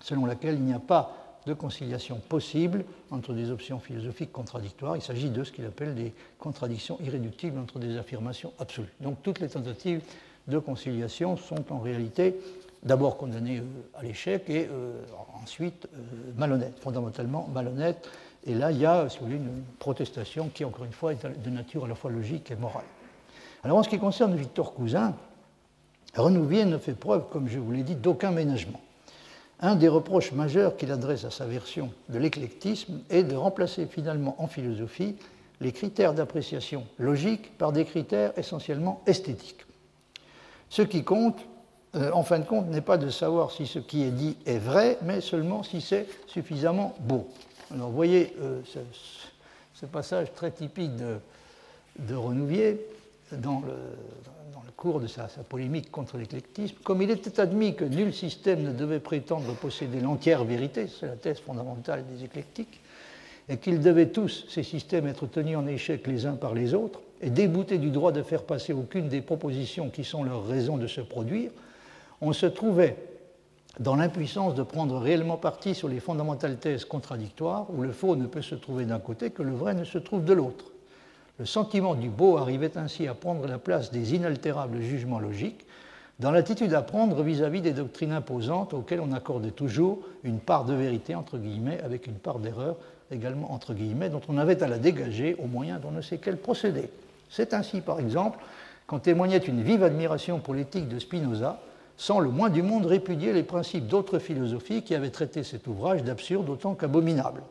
selon 0.02 0.26
laquelle 0.26 0.56
il 0.56 0.64
n'y 0.64 0.74
a 0.74 0.80
pas 0.80 1.26
de 1.46 1.54
conciliation 1.54 2.20
possible 2.28 2.86
entre 3.12 3.34
des 3.34 3.52
options 3.52 3.80
philosophiques 3.80 4.32
contradictoires. 4.32 4.96
Il 4.96 5.02
s'agit 5.02 5.30
de 5.30 5.44
ce 5.44 5.52
qu'il 5.52 5.66
appelle 5.66 5.94
des 5.96 6.14
contradictions 6.40 6.98
irréductibles 7.04 7.60
entre 7.60 7.80
des 7.80 7.98
affirmations 7.98 8.52
absolues. 8.60 8.94
Donc 9.00 9.22
toutes 9.22 9.40
les 9.40 9.50
tentatives 9.50 10.02
de 10.48 10.60
conciliation 10.60 11.38
sont 11.38 11.72
en 11.72 11.80
réalité 11.80 12.36
d'abord 12.84 13.18
condamnées 13.18 13.60
euh, 13.60 14.00
à 14.00 14.04
l'échec 14.04 14.50
et 14.50 14.68
euh, 14.72 15.02
ensuite 15.44 15.88
euh, 15.94 15.98
malhonnêtes, 16.38 16.80
fondamentalement 16.80 17.50
malhonnêtes. 17.54 18.08
Et 18.46 18.54
là, 18.54 18.72
il 18.72 18.78
y 18.78 18.86
a, 18.86 19.10
si 19.10 19.18
vous 19.20 19.26
voulez, 19.26 19.38
une 19.38 19.64
protestation 19.80 20.50
qui, 20.54 20.64
encore 20.66 20.86
une 20.86 20.92
fois, 20.92 21.14
est 21.14 21.26
de 21.26 21.50
nature 21.50 21.86
à 21.86 21.88
la 21.88 21.96
fois 21.96 22.12
logique 22.12 22.52
et 22.52 22.56
morale. 22.56 22.86
Alors 23.64 23.80
en 23.80 23.84
ce 23.84 23.90
qui 23.90 23.98
concerne 23.98 24.36
Victor 24.36 24.76
Cousin, 24.76 25.16
Renouvier 26.16 26.66
ne 26.66 26.78
fait 26.78 26.94
preuve, 26.94 27.26
comme 27.30 27.48
je 27.48 27.60
vous 27.60 27.72
l'ai 27.72 27.84
dit, 27.84 27.96
d'aucun 27.96 28.32
ménagement. 28.32 28.80
Un 29.60 29.76
des 29.76 29.88
reproches 29.88 30.32
majeurs 30.32 30.78
qu'il 30.78 30.92
adresse 30.92 31.26
à 31.26 31.32
sa 31.32 31.46
version 31.46 31.92
de 32.10 32.18
l'éclectisme 32.18 33.02
est 33.10 33.24
de 33.24 33.36
remplacer 33.36 33.86
finalement 33.86 34.36
en 34.38 34.48
philosophie 34.48 35.16
les 35.62 35.72
critères 35.72 36.14
d'appréciation 36.14 36.86
logique 37.00 37.58
par 37.58 37.72
des 37.72 37.86
critères 37.86 38.34
essentiellement 38.38 39.02
esthétiques. 39.08 39.66
Ce 40.70 40.82
qui 40.82 41.04
compte, 41.04 41.40
euh, 41.96 42.12
en 42.12 42.24
fin 42.24 42.40
de 42.40 42.46
compte, 42.46 42.68
n'est 42.68 42.82
pas 42.82 42.98
de 42.98 43.10
savoir 43.10 43.52
si 43.52 43.66
ce 43.66 43.80
qui 43.80 44.04
est 44.04 44.12
dit 44.12 44.38
est 44.46 44.58
vrai, 44.58 44.98
mais 45.02 45.22
seulement 45.22 45.64
si 45.64 45.80
c'est 45.80 46.08
suffisamment 46.28 46.94
beau. 47.00 47.28
Alors 47.74 47.90
vous 47.90 47.96
voyez 47.96 48.36
euh, 48.42 48.62
ce, 49.74 49.86
passage 49.86 50.34
très 50.34 50.52
typique 50.52 50.96
de, 50.96 51.18
de 52.00 52.16
Renouvier 52.16 52.82
dans 53.32 53.62
le, 53.62 53.74
cours 54.76 55.00
de 55.00 55.08
sa, 55.08 55.28
polémique 55.48 55.92
contre 55.92 56.18
l'éclectisme, 56.18 56.76
comme 56.84 57.02
il 57.02 57.12
était 57.12 57.40
admis 57.40 57.76
que 57.76 57.86
nul 57.86 58.14
système 58.14 58.64
ne 58.64 58.72
devait 58.72 59.00
prétendre 59.00 59.54
posséder 59.56 60.00
l'entière 60.00 60.44
vérité, 60.44 60.88
c'est 60.88 61.08
la 61.08 61.16
thèse 61.16 61.40
fondamentale 61.40 62.04
des 62.08 62.24
éclectiques, 62.24 62.82
et 63.48 63.58
qu'ils 63.58 63.80
devaient 63.80 64.10
tous, 64.10 64.46
ces 64.50 64.64
systèmes, 64.64 65.08
être 65.08 65.28
tenus 65.28 65.58
en 65.58 65.68
échec 65.68 66.08
les 66.08 66.26
uns 66.26 66.36
par 66.36 66.54
les 66.54 66.74
autres, 66.74 67.02
et 67.22 67.30
déboutés 67.30 67.78
du 67.78 67.92
droit 67.92 68.12
de 68.12 68.24
faire 68.24 68.44
passer 68.44 68.74
aucune 68.74 69.08
des 69.08 69.22
propositions 69.22 69.90
qui 69.90 70.04
sont 70.04 70.24
leur 70.24 70.46
raison 70.46 70.78
de 70.78 70.88
se 70.88 71.02
produire, 71.02 71.52
on 72.22 72.34
se 72.34 72.46
trouvait 72.46 72.98
dans 73.80 73.96
l'impuissance 73.96 74.56
de 74.56 74.64
prendre 74.64 74.98
réellement 74.98 75.38
parti 75.38 75.76
sur 75.76 75.88
les 75.88 76.00
fondamentales 76.00 76.58
thèses 76.58 76.86
contradictoires, 76.86 77.68
où 77.70 77.82
le 77.82 77.92
faux 77.92 78.16
ne 78.16 78.26
peut 78.26 78.42
se 78.42 78.56
trouver 78.56 78.86
d'un 78.86 79.00
côté 79.00 79.32
que 79.32 79.44
le 79.44 79.54
vrai 79.54 79.74
ne 79.74 79.84
se 79.84 79.98
trouve 79.98 80.24
de 80.24 80.34
l'autre. 80.34 80.66
Le 81.38 81.46
sentiment 81.46 81.96
du 81.96 82.10
beau 82.10 82.38
arrivait 82.38 82.78
ainsi 82.78 83.08
à 83.08 83.14
prendre 83.14 83.46
la 83.46 83.58
place 83.58 83.92
des 83.92 84.16
inaltérables 84.16 84.82
jugements 84.82 85.20
logiques, 85.20 85.66
dans 86.20 86.32
l'attitude 86.32 86.74
à 86.74 86.82
prendre 86.82 87.22
vis-à-vis 87.24 87.60
des 87.60 87.74
doctrines 87.74 88.14
imposantes 88.14 88.74
auxquelles 88.74 89.02
on 89.02 89.12
accorde 89.12 89.54
toujours 89.54 90.00
une 90.24 90.40
part 90.40 90.64
de 90.64 90.74
vérité, 90.74 91.14
entre 91.14 91.38
guillemets, 91.38 91.82
avec 91.82 92.08
une 92.08 92.14
part 92.14 92.40
d'erreur 92.40 92.78
également, 93.12 93.52
entre 93.52 93.74
guillemets, 93.74 94.10
dont 94.10 94.22
on 94.30 94.38
avait 94.38 94.64
à 94.64 94.68
la 94.68 94.78
dégager 94.78 95.36
au 95.44 95.48
moyen 95.48 95.78
d'on 95.78 95.92
ne 95.92 96.02
sait 96.02 96.20
quel 96.20 96.38
procédé. 96.38 96.90
C'est 97.30 97.54
ainsi, 97.54 97.82
par 97.82 98.00
exemple, 98.00 98.40
qu'en 98.88 99.00
témoignait 99.00 99.38
une 99.38 99.62
vive 99.62 99.84
admiration 99.84 100.40
pour 100.40 100.54
l'éthique 100.54 100.88
de 100.88 101.00
Spinoza, 101.00 101.60
sans 101.98 102.20
le 102.20 102.30
moins 102.30 102.50
du 102.50 102.62
monde 102.62 102.86
répudier 102.86 103.34
les 103.34 103.44
principes 103.44 103.88
d'autres 103.88 104.20
philosophies 104.20 104.84
qui 104.84 104.96
avaient 104.96 105.10
traité 105.10 105.44
cet 105.44 105.68
ouvrage 105.68 106.04
d'absurde 106.04 106.50
autant 106.50 106.76
qu'abominable. 106.76 107.42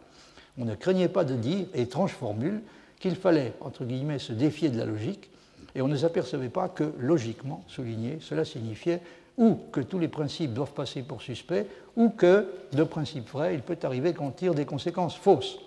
On 0.59 0.65
ne 0.65 0.75
craignait 0.75 1.09
pas 1.09 1.25
de 1.25 1.35
dire, 1.35 1.67
étrange 1.75 2.13
formule, 2.13 2.63
qu'il 3.05 3.17
fallait, 3.17 3.53
entre 3.61 3.85
guillemets, 3.85 4.19
se 4.19 4.33
défier 4.33 4.71
de 4.71 4.79
la 4.79 4.87
logique, 4.87 5.29
et 5.75 5.83
on 5.83 5.89
ne 5.89 5.97
s'apercevait 5.97 6.49
pas 6.49 6.71
que, 6.71 6.95
logiquement 6.99 7.63
souligné, 7.69 8.17
cela 8.23 8.47
signifiait 8.47 9.03
ou 9.37 9.59
que 9.73 9.81
tous 9.81 9.99
les 9.99 10.09
principes 10.09 10.55
doivent 10.55 10.73
passer 10.73 11.03
pour 11.03 11.21
suspects, 11.21 11.67
ou 11.97 12.09
que, 12.09 12.49
de 12.73 12.83
principes 12.83 13.29
vrais, 13.29 13.53
il 13.53 13.61
peut 13.61 13.77
arriver 13.83 14.15
qu'on 14.15 14.31
tire 14.31 14.55
des 14.55 14.65
conséquences 14.65 15.17
fausses. 15.17 15.59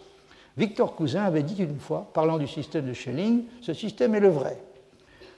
Victor 0.57 0.95
Cousin 0.95 1.25
avait 1.25 1.43
dit 1.43 1.61
une 1.61 1.77
fois, 1.77 2.09
parlant 2.11 2.39
du 2.39 2.47
système 2.47 2.87
de 2.87 2.93
Schelling, 2.93 3.43
ce 3.61 3.73
système 3.75 4.15
est 4.15 4.19
le 4.19 4.29
vrai. 4.29 4.57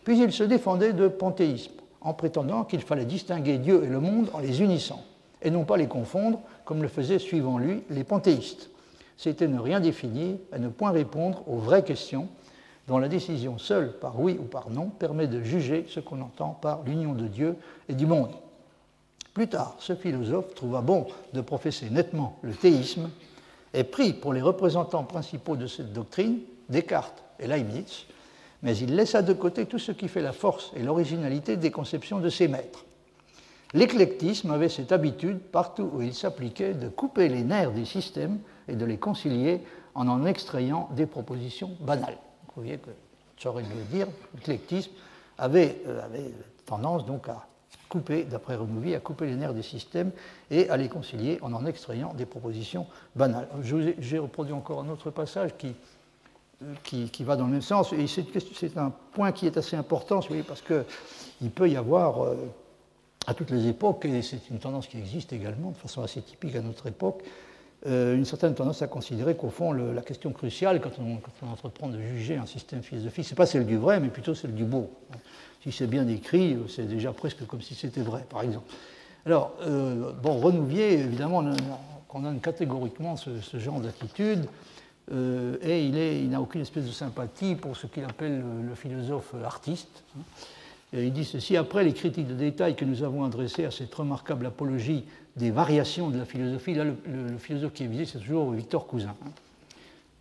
Puis 0.05 0.21
il 0.21 0.31
se 0.31 0.45
défendait 0.45 0.93
de 0.93 1.09
panthéisme, 1.09 1.73
en 1.99 2.13
prétendant 2.13 2.63
qu'il 2.63 2.79
fallait 2.79 3.03
distinguer 3.03 3.57
Dieu 3.57 3.83
et 3.83 3.89
le 3.89 3.99
monde 3.99 4.29
en 4.31 4.39
les 4.39 4.61
unissant, 4.61 5.03
et 5.41 5.51
non 5.51 5.65
pas 5.65 5.75
les 5.75 5.87
confondre, 5.87 6.39
comme 6.63 6.81
le 6.81 6.87
faisaient, 6.87 7.19
suivant 7.19 7.57
lui, 7.57 7.83
les 7.89 8.05
panthéistes. 8.05 8.69
C'était 9.19 9.49
ne 9.49 9.59
rien 9.59 9.81
définir 9.81 10.37
et 10.55 10.59
ne 10.59 10.69
point 10.69 10.91
répondre 10.91 11.43
aux 11.45 11.57
vraies 11.57 11.83
questions, 11.83 12.29
dont 12.87 12.99
la 12.99 13.09
décision 13.09 13.57
seule, 13.57 13.91
par 13.99 14.17
oui 14.17 14.37
ou 14.39 14.45
par 14.45 14.69
non, 14.69 14.85
permet 14.85 15.27
de 15.27 15.43
juger 15.43 15.85
ce 15.89 15.99
qu'on 15.99 16.21
entend 16.21 16.57
par 16.61 16.83
l'union 16.85 17.11
de 17.11 17.27
Dieu 17.27 17.57
et 17.89 17.95
du 17.95 18.05
monde. 18.05 18.31
Plus 19.33 19.49
tard, 19.49 19.75
ce 19.79 19.93
philosophe 19.93 20.55
trouva 20.55 20.79
bon 20.79 21.05
de 21.33 21.41
professer 21.41 21.89
nettement 21.89 22.39
le 22.43 22.53
théisme 22.53 23.09
et 23.73 23.83
prit 23.83 24.13
pour 24.13 24.31
les 24.31 24.41
représentants 24.41 25.03
principaux 25.03 25.57
de 25.57 25.67
cette 25.67 25.91
doctrine 25.91 26.39
Descartes 26.69 27.21
et 27.41 27.47
Leibniz, 27.47 28.05
mais 28.63 28.77
il 28.77 28.95
laissa 28.95 29.21
de 29.21 29.33
côté 29.33 29.65
tout 29.65 29.79
ce 29.79 29.91
qui 29.91 30.07
fait 30.07 30.21
la 30.21 30.31
force 30.31 30.71
et 30.77 30.81
l'originalité 30.81 31.57
des 31.57 31.71
conceptions 31.71 32.19
de 32.19 32.29
ses 32.29 32.47
maîtres. 32.47 32.85
L'éclectisme 33.73 34.51
avait 34.51 34.69
cette 34.69 34.93
habitude, 34.93 35.39
partout 35.39 35.89
où 35.93 36.01
il 36.01 36.13
s'appliquait, 36.13 36.73
de 36.73 36.87
couper 36.87 37.27
les 37.27 37.43
nerfs 37.43 37.73
des 37.73 37.83
systèmes 37.83 38.39
et 38.69 38.75
de 38.75 38.85
les 38.85 38.97
concilier 38.97 39.61
en 39.95 40.07
en 40.07 40.25
extrayant 40.25 40.89
des 40.95 41.05
propositions 41.05 41.71
banales. 41.79 42.17
Vous 42.55 42.63
voyez 42.63 42.77
que, 42.77 42.91
j'aurais 43.37 43.63
dû 43.63 43.69
dire, 43.91 44.07
l'éclectisme 44.35 44.91
avait, 45.37 45.81
euh, 45.87 46.05
avait, 46.05 46.31
tendance 46.65 47.05
donc 47.05 47.27
à 47.29 47.47
couper, 47.87 48.23
d'après 48.23 48.55
Renouvier, 48.55 48.95
à 48.95 48.99
couper 48.99 49.25
les 49.25 49.35
nerfs 49.35 49.53
des 49.53 49.63
systèmes 49.63 50.11
et 50.51 50.69
à 50.69 50.77
les 50.77 50.89
concilier 50.89 51.39
en 51.41 51.53
en 51.53 51.65
extrayant 51.65 52.13
des 52.13 52.25
propositions 52.25 52.85
banales. 53.15 53.47
J'ai 53.63 54.19
reproduit 54.19 54.53
encore 54.53 54.81
un 54.81 54.89
autre 54.89 55.09
passage 55.09 55.51
qui, 55.57 55.75
qui, 56.83 57.23
va 57.23 57.35
dans 57.35 57.45
le 57.45 57.53
même 57.53 57.61
sens. 57.61 57.93
Et 57.93 58.05
c'est 58.07 58.77
un 58.77 58.91
point 59.13 59.31
qui 59.31 59.47
est 59.47 59.57
assez 59.57 59.75
important, 59.75 60.21
parce 60.47 60.61
qu'il 60.61 61.51
peut 61.51 61.69
y 61.69 61.77
avoir, 61.77 62.23
euh, 62.23 62.35
à 63.27 63.33
toutes 63.33 63.51
les 63.51 63.67
époques, 63.67 64.05
et 64.05 64.21
c'est 64.21 64.49
une 64.49 64.59
tendance 64.59 64.87
qui 64.87 64.97
existe 64.97 65.33
également 65.33 65.71
de 65.71 65.77
façon 65.77 66.01
assez 66.01 66.21
typique 66.21 66.55
à 66.55 66.61
notre 66.61 66.87
époque, 66.87 67.23
euh, 67.87 68.15
une 68.15 68.25
certaine 68.25 68.53
tendance 68.53 68.81
à 68.81 68.87
considérer 68.87 69.35
qu'au 69.35 69.49
fond, 69.49 69.71
la 69.71 70.01
question 70.01 70.31
cruciale, 70.31 70.81
quand 70.81 70.91
on, 70.99 71.19
entreprend 71.49 71.87
de 71.87 71.99
juger 71.99 72.35
un 72.35 72.45
système 72.45 72.83
philosophique, 72.83 73.25
ce 73.25 73.31
n'est 73.31 73.37
pas 73.37 73.45
celle 73.45 73.65
du 73.65 73.77
vrai, 73.77 73.99
mais 73.99 74.09
plutôt 74.09 74.35
celle 74.35 74.53
du 74.53 74.65
beau. 74.65 74.91
Si 75.63 75.71
c'est 75.71 75.87
bien 75.87 76.07
écrit, 76.07 76.57
c'est 76.67 76.87
déjà 76.87 77.13
presque 77.13 77.45
comme 77.45 77.61
si 77.61 77.75
c'était 77.75 78.01
vrai, 78.01 78.25
par 78.29 78.41
exemple. 78.41 78.71
Alors, 79.25 79.55
euh, 79.61 80.11
bon, 80.21 80.39
Renouvier, 80.39 80.93
évidemment, 80.93 81.43
condamne 82.07 82.39
catégoriquement 82.39 83.15
ce, 83.15 83.39
ce 83.41 83.57
genre 83.59 83.79
d'attitude. 83.79 84.45
Euh, 85.11 85.57
et 85.61 85.85
il 85.85 86.29
n'a 86.29 86.39
aucune 86.39 86.61
espèce 86.61 86.85
de 86.85 86.91
sympathie 86.91 87.55
pour 87.55 87.75
ce 87.75 87.87
qu'il 87.87 88.03
appelle 88.03 88.43
le, 88.67 88.75
philosophe 88.75 89.33
artiste. 89.43 90.03
Hein. 90.17 90.21
Il 90.93 91.13
dit 91.13 91.25
ceci 91.25 91.57
Après 91.57 91.83
les 91.83 91.93
critiques 91.93 92.27
de 92.27 92.33
détail 92.33 92.75
que 92.75 92.85
nous 92.85 93.03
avons 93.03 93.23
adressées 93.23 93.65
à 93.65 93.71
cette 93.71 93.93
remarquable 93.93 94.45
apologie 94.45 95.05
des 95.35 95.51
variations 95.51 96.09
de 96.09 96.17
la 96.17 96.25
philosophie, 96.25 96.73
là, 96.73 96.83
le, 96.83 97.37
philosophe 97.37 97.73
qui 97.73 97.83
est 97.83 97.87
visé, 97.87 98.05
c'est 98.05 98.19
toujours 98.19 98.51
Victor 98.51 98.87
Cousin. 98.87 99.15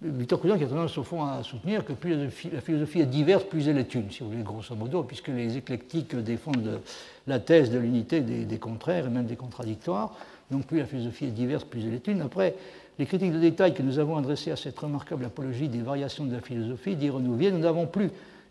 Victor 0.01 0.41
Cousin 0.41 0.59
qui 0.59 0.65
a 0.65 0.69
tendance 0.69 0.97
au 0.97 1.03
fond 1.03 1.25
à 1.25 1.43
soutenir 1.43 1.85
que 1.85 1.93
plus 1.93 2.15
la 2.53 2.61
philosophie 2.61 3.01
est 3.01 3.07
diverse, 3.07 3.45
plus 3.45 3.67
elle 3.69 3.79
est 3.79 3.95
une, 3.95 4.11
si 4.11 4.21
vous 4.21 4.31
voulez, 4.31 4.43
grosso 4.43 4.75
modo, 4.77 5.03
puisque 5.03 5.29
les 5.29 5.57
éclectiques 5.57 6.15
défendent 6.15 6.81
la 7.27 7.41
thèse 7.41 7.71
de 7.71 7.79
l'unité 7.79 8.21
des, 8.21 8.45
des, 8.45 8.59
contraires 8.59 9.07
et 9.07 9.11
même 9.11 9.27
des 9.27 9.37
contradictoires. 9.37 10.17
Donc 10.51 10.67
plus 10.67 10.79
la 10.79 10.87
philosophie 10.87 11.27
est 11.27 11.31
diverse, 11.31 11.65
plus 11.65 11.85
elle 11.85 11.95
est 11.95 12.07
une. 12.07 12.21
Après, 12.21 12.55
les 12.99 13.07
critiques 13.07 13.33
de 13.33 13.41
détail 13.41 13.75
que 13.75 13.83
nous 13.83 13.99
avons 13.99 14.17
adressées 14.17 14.51
à 14.51 14.57
cette 14.57 14.79
remarquable 14.79 15.25
apologie 15.25 15.69
des 15.69 15.83
variations 15.83 16.25
de 16.25 16.35
la 16.35 16.41
philosophie, 16.41 16.95
dit 16.95 17.11
Renouvier, 17.11 17.51
nous 17.51 17.59
n'avons 17.59 17.87
plus 17.87 18.11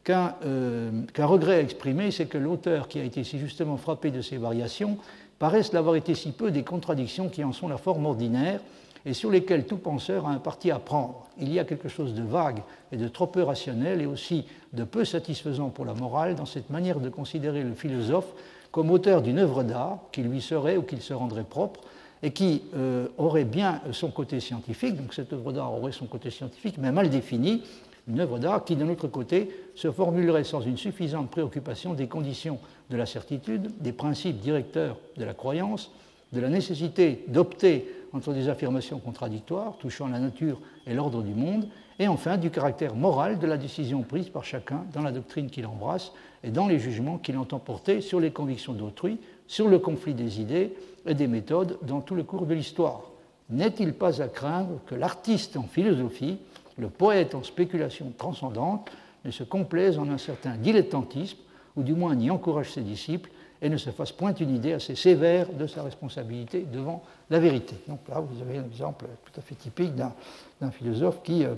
euh, 0.10 0.92
qu'un 1.14 1.26
regret 1.26 1.56
à 1.56 1.62
exprimer, 1.62 2.12
c'est 2.12 2.26
que 2.26 2.38
l'auteur 2.38 2.88
qui 2.88 3.00
a 3.00 3.04
été 3.04 3.24
si 3.24 3.40
justement 3.40 3.78
frappé 3.78 4.12
de 4.12 4.22
ces 4.22 4.38
variations 4.38 4.98
paraisse 5.40 5.74
l'avoir 5.74 5.96
été 5.96 6.16
si 6.16 6.32
peu 6.32 6.52
des 6.52 6.64
contradictions 6.64 7.30
qui 7.30 7.44
en 7.44 7.52
sont 7.52 7.68
la 7.68 7.78
forme 7.78 8.06
ordinaire 8.06 8.60
et 9.06 9.14
sur 9.14 9.30
lesquelles 9.30 9.66
tout 9.66 9.78
penseur 9.78 10.28
a 10.28 10.32
un 10.32 10.40
parti 10.40 10.72
à 10.72 10.80
prendre. 10.80 11.28
Il 11.40 11.54
y 11.54 11.60
a 11.60 11.64
quelque 11.64 11.88
chose 11.88 12.14
de 12.14 12.24
vague 12.24 12.62
et 12.92 12.98
de 12.98 13.08
trop 13.08 13.28
peu 13.28 13.44
rationnel 13.44 14.02
et 14.02 14.06
aussi 14.06 14.46
de 14.74 14.84
peu 14.84 15.06
satisfaisant 15.06 15.70
pour 15.70 15.86
la 15.86 15.94
morale 15.94 16.36
dans 16.36 16.46
cette 16.46 16.70
manière 16.70 17.00
de 17.00 17.10
considérer 17.10 17.64
le 17.64 17.74
philosophe 17.74 18.34
comme 18.72 18.92
auteur 18.92 19.22
d'une 19.22 19.40
œuvre 19.40 19.64
d'art 19.64 20.00
qui 20.12 20.22
lui 20.22 20.42
serait 20.42 20.78
ou 20.78 20.82
qu'il 20.82 21.02
se 21.02 21.14
rendrait 21.14 21.44
propre, 21.44 21.82
et 22.24 22.32
qui 22.32 22.64
euh, 22.76 23.08
aurait 23.18 23.46
bien 23.46 23.82
son 23.92 24.10
côté 24.10 24.40
scientifique, 24.40 24.96
donc 24.96 25.14
cette 25.14 25.34
œuvre 25.34 25.54
d'art 25.54 25.74
aurait 25.74 25.92
son 25.92 26.06
côté 26.06 26.32
scientifique, 26.32 26.76
mais 26.78 26.92
mal 26.92 27.10
défini, 27.10 27.64
une 28.08 28.20
œuvre 28.20 28.40
d'art 28.40 28.64
qui, 28.64 28.76
d'un 28.76 28.90
autre 28.90 29.08
côté, 29.08 29.50
se 29.76 29.92
formulerait 29.92 30.44
sans 30.44 30.62
une 30.62 30.78
suffisante 30.78 31.30
préoccupation 31.30 31.94
des 31.94 32.08
conditions 32.08 32.60
de 32.90 32.98
la 32.98 33.06
certitude, 33.06 33.72
des 33.80 33.92
principes 33.92 34.40
directeurs 34.40 34.98
de 35.18 35.26
la 35.26 35.34
croyance, 35.34 35.92
de 36.34 36.40
la 36.40 36.50
nécessité 36.50 37.26
d'opter 37.28 37.88
entre 38.14 38.34
des 38.34 38.50
affirmations 38.50 39.00
contradictoires 39.00 39.78
touchant 39.78 40.08
la 40.08 40.20
nature 40.20 40.60
et 40.86 40.94
l'ordre 40.94 41.22
du 41.22 41.34
monde, 41.34 41.68
et 42.00 42.08
enfin 42.08 42.38
du 42.38 42.52
caractère 42.52 42.96
moral 42.96 43.40
de 43.40 43.48
la 43.48 43.58
décision 43.58 44.04
prise 44.04 44.30
par 44.30 44.46
chacun 44.46 44.86
dans 44.94 45.02
la 45.02 45.12
doctrine 45.12 45.50
qu'il 45.50 45.66
embrasse 45.66 46.12
et 46.44 46.52
dans 46.52 46.68
les 46.68 46.80
jugements 46.80 47.18
qu'il 47.18 47.38
entend 47.38 47.60
porter 47.60 48.02
sur 48.02 48.20
les 48.20 48.32
convictions 48.32 48.74
d'autrui, 48.74 49.20
sur 49.48 49.68
le 49.68 49.80
conflit 49.80 50.14
des 50.14 50.40
idées 50.40 50.74
et 51.06 51.16
des 51.16 51.28
méthodes 51.28 51.80
dans 51.82 52.02
tout 52.02 52.16
le 52.16 52.24
cours 52.24 52.46
de 52.46 52.54
l'histoire. 52.54 53.02
N'est-il 53.50 53.94
pas 53.94 54.22
à 54.22 54.28
craindre 54.28 54.80
que 54.86 54.96
l'artiste 54.96 55.58
en 55.58 55.64
philosophie, 55.64 56.38
le 56.78 56.90
poète 56.90 57.36
en 57.36 57.44
spéculation 57.44 58.12
transcendante, 58.18 58.90
ne 59.26 59.32
se 59.32 59.44
complaise 59.44 59.98
en 59.98 60.10
un 60.10 60.18
certain 60.18 60.56
dilettantisme, 60.56 61.38
ou 61.76 61.84
du 61.84 61.94
moins 61.94 62.16
n'y 62.16 62.30
encourage 62.30 62.72
ses 62.72 62.82
disciples, 62.82 63.30
et 63.62 63.70
ne 63.70 63.78
se 63.78 63.90
fasse 63.90 64.12
point 64.12 64.34
une 64.34 64.56
idée 64.56 64.74
assez 64.74 64.96
sévère 64.96 65.52
de 65.52 65.66
sa 65.66 65.84
responsabilité 65.84 66.62
devant 66.62 67.04
la 67.30 67.40
vérité. 67.40 67.76
Donc 67.88 68.00
là, 68.08 68.20
vous 68.20 68.42
avez 68.42 68.60
un 68.60 68.66
exemple 68.66 69.06
tout 69.26 69.40
à 69.40 69.42
fait 69.42 69.56
typique 69.56 69.96
d'un 69.96 70.72
philosophe 70.72 71.24
qui 71.24 71.44
euh, 71.44 71.56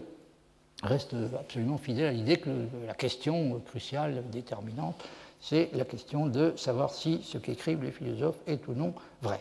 reste 0.82 1.16
absolument 1.38 1.78
fidèle 1.78 2.06
à 2.06 2.12
l'idée 2.12 2.38
que 2.38 2.50
la 2.88 2.94
question 2.94 3.60
cruciale, 3.68 4.24
déterminante, 4.32 5.04
c'est 5.42 5.70
la 5.74 5.86
question 5.86 6.28
de 6.28 6.54
savoir 6.56 6.94
si 6.94 7.22
ce 7.24 7.38
qu'écrivent 7.38 7.84
les 7.84 7.92
philosophes 7.92 8.40
est 8.48 8.66
ou 8.68 8.74
non 8.74 8.94
vrai. 9.22 9.40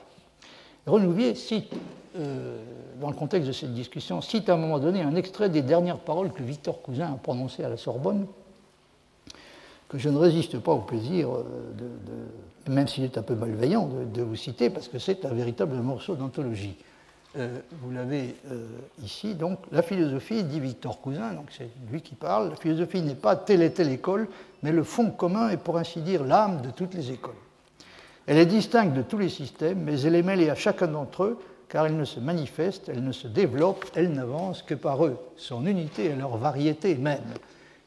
Renouvier 0.88 1.34
cite, 1.34 1.72
euh, 2.16 2.58
dans 3.00 3.08
le 3.08 3.14
contexte 3.14 3.46
de 3.46 3.52
cette 3.52 3.74
discussion, 3.74 4.20
cite 4.20 4.48
à 4.48 4.54
un 4.54 4.56
moment 4.56 4.78
donné 4.78 5.02
un 5.02 5.14
extrait 5.14 5.50
des 5.50 5.62
dernières 5.62 5.98
paroles 5.98 6.32
que 6.32 6.42
Victor 6.42 6.82
Cousin 6.82 7.12
a 7.12 7.16
prononcées 7.16 7.62
à 7.62 7.68
la 7.68 7.76
Sorbonne, 7.76 8.26
que 9.88 9.98
je 9.98 10.08
ne 10.08 10.18
résiste 10.18 10.58
pas 10.58 10.72
au 10.72 10.80
plaisir, 10.80 11.28
euh, 11.30 11.44
de, 12.66 12.72
même 12.72 12.88
s'il 12.88 13.04
est 13.04 13.18
un 13.18 13.22
peu 13.22 13.34
malveillant, 13.34 13.88
de 14.12 14.22
vous 14.22 14.36
citer, 14.36 14.70
parce 14.70 14.88
que 14.88 14.98
c'est 14.98 15.24
un 15.24 15.32
véritable 15.32 15.76
morceau 15.76 16.14
d'anthologie. 16.14 16.76
Euh, 17.36 17.60
vous 17.82 17.90
l'avez 17.90 18.34
ici, 19.02 19.34
donc 19.34 19.58
la 19.70 19.82
philosophie, 19.82 20.42
dit 20.44 20.60
Victor 20.60 21.00
Cousin, 21.00 21.34
donc 21.34 21.46
c'est 21.50 21.68
lui 21.90 22.00
qui 22.00 22.14
parle, 22.14 22.50
la 22.50 22.56
philosophie 22.56 23.02
n'est 23.02 23.14
pas 23.14 23.36
telle 23.36 23.62
et 23.62 23.72
telle 23.72 23.90
école, 23.90 24.28
mais 24.62 24.72
le 24.72 24.82
fond 24.82 25.10
commun 25.10 25.50
est 25.50 25.58
pour 25.58 25.76
ainsi 25.76 26.00
dire 26.00 26.24
l'âme 26.24 26.62
de 26.62 26.70
toutes 26.70 26.94
les 26.94 27.10
écoles. 27.10 27.34
Elle 28.28 28.36
est 28.36 28.44
distincte 28.44 28.92
de 28.92 29.00
tous 29.00 29.16
les 29.16 29.30
systèmes, 29.30 29.84
mais 29.84 30.02
elle 30.02 30.14
est 30.14 30.22
mêlée 30.22 30.50
à 30.50 30.54
chacun 30.54 30.86
d'entre 30.86 31.24
eux, 31.24 31.38
car 31.66 31.86
elle 31.86 31.96
ne 31.96 32.04
se 32.04 32.20
manifeste, 32.20 32.90
elle 32.90 33.02
ne 33.02 33.12
se 33.12 33.26
développe, 33.26 33.86
elle 33.94 34.12
n'avance 34.12 34.62
que 34.62 34.74
par 34.74 35.06
eux, 35.06 35.16
son 35.36 35.66
unité 35.66 36.04
et 36.04 36.14
leur 36.14 36.36
variété 36.36 36.94
même, 36.96 37.24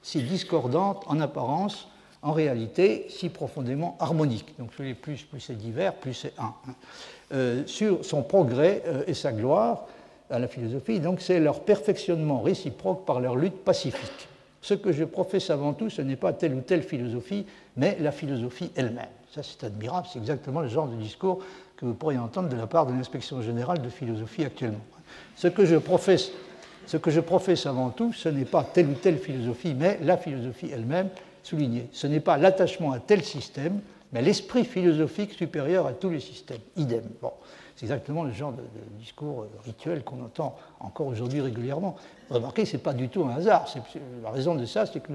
si 0.01 0.23
discordantes 0.23 1.03
en 1.05 1.19
apparence, 1.19 1.89
en 2.23 2.31
réalité 2.31 3.05
si 3.07 3.29
profondément 3.29 3.95
harmonique. 3.99 4.55
Donc 4.57 4.71
plus 4.71 4.95
plus, 4.95 5.21
plus 5.21 5.39
c'est 5.39 5.55
divers, 5.55 5.93
plus 5.93 6.15
c'est 6.15 6.33
un. 6.39 6.55
Hein. 6.67 6.73
Euh, 7.33 7.63
sur 7.67 8.03
son 8.03 8.23
progrès 8.23 8.81
euh, 8.87 9.03
et 9.05 9.13
sa 9.13 9.31
gloire 9.31 9.85
à 10.31 10.39
la 10.39 10.47
philosophie, 10.47 10.99
donc 10.99 11.21
c'est 11.21 11.39
leur 11.39 11.59
perfectionnement 11.59 12.41
réciproque 12.41 13.05
par 13.05 13.19
leur 13.19 13.35
lutte 13.35 13.63
pacifique. 13.63 14.27
Ce 14.59 14.73
que 14.73 14.91
je 14.91 15.03
professe 15.03 15.51
avant 15.51 15.73
tout, 15.73 15.91
ce 15.91 16.01
n'est 16.01 16.15
pas 16.15 16.33
telle 16.33 16.55
ou 16.55 16.61
telle 16.61 16.81
philosophie, 16.81 17.45
mais 17.77 17.95
la 17.99 18.11
philosophie 18.11 18.71
elle-même. 18.75 19.20
Ça, 19.33 19.41
c'est 19.43 19.63
admirable, 19.65 20.07
c'est 20.11 20.19
exactement 20.19 20.59
le 20.59 20.67
genre 20.67 20.87
de 20.87 20.95
discours 20.95 21.39
que 21.77 21.85
vous 21.85 21.93
pourriez 21.93 22.19
entendre 22.19 22.49
de 22.49 22.57
la 22.57 22.67
part 22.67 22.85
de 22.85 22.91
l'inspection 22.91 23.41
générale 23.41 23.81
de 23.81 23.89
philosophie 23.89 24.43
actuellement. 24.43 24.83
Ce 25.35 25.47
que 25.47 25.65
je 25.65 25.77
professe, 25.77 26.31
ce 26.85 26.97
que 26.97 27.11
je 27.11 27.21
professe 27.21 27.65
avant 27.65 27.91
tout, 27.91 28.11
ce 28.11 28.27
n'est 28.27 28.45
pas 28.45 28.63
telle 28.63 28.87
ou 28.87 28.93
telle 28.93 29.17
philosophie, 29.17 29.73
mais 29.73 29.99
la 30.01 30.17
philosophie 30.17 30.69
elle-même, 30.73 31.09
soulignée. 31.43 31.87
Ce 31.93 32.07
n'est 32.07 32.19
pas 32.19 32.37
l'attachement 32.37 32.91
à 32.91 32.99
tel 32.99 33.23
système, 33.23 33.79
mais 34.11 34.21
l'esprit 34.21 34.65
philosophique 34.65 35.31
supérieur 35.33 35.87
à 35.87 35.93
tous 35.93 36.09
les 36.09 36.19
systèmes. 36.19 36.59
Idem. 36.75 37.03
Bon. 37.21 37.31
C'est 37.77 37.85
exactement 37.85 38.23
le 38.23 38.31
genre 38.31 38.51
de, 38.51 38.61
discours 38.99 39.47
rituel 39.65 40.03
qu'on 40.03 40.23
entend 40.23 40.55
encore 40.79 41.07
aujourd'hui 41.07 41.41
régulièrement. 41.41 41.95
Remarquez, 42.29 42.65
ce 42.65 42.73
n'est 42.73 42.83
pas 42.83 42.93
du 42.93 43.09
tout 43.09 43.23
un 43.23 43.35
hasard. 43.35 43.65
La 44.21 44.29
raison 44.29 44.55
de 44.55 44.65
ça, 44.65 44.85
c'est 44.85 44.99
que 44.99 45.13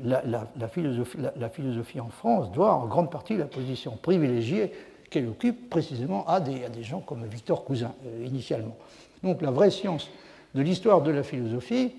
la, 0.00 0.68
philosophie, 0.68 2.00
en 2.00 2.08
France 2.08 2.52
doit 2.52 2.72
en 2.74 2.86
grande 2.86 3.10
partie 3.10 3.36
la 3.36 3.46
position 3.46 3.98
privilégiée 4.00 4.72
qu'elle 5.10 5.28
occupe 5.28 5.70
précisément 5.70 6.26
à 6.26 6.40
des, 6.40 6.82
gens 6.82 7.00
comme 7.00 7.24
Victor 7.26 7.64
Cousin, 7.64 7.94
euh, 8.06 8.24
initialement. 8.24 8.76
Donc 9.22 9.42
la 9.42 9.50
vraie 9.50 9.70
science 9.70 10.10
de 10.54 10.62
l'histoire 10.62 11.02
de 11.02 11.10
la 11.10 11.22
philosophie, 11.22 11.92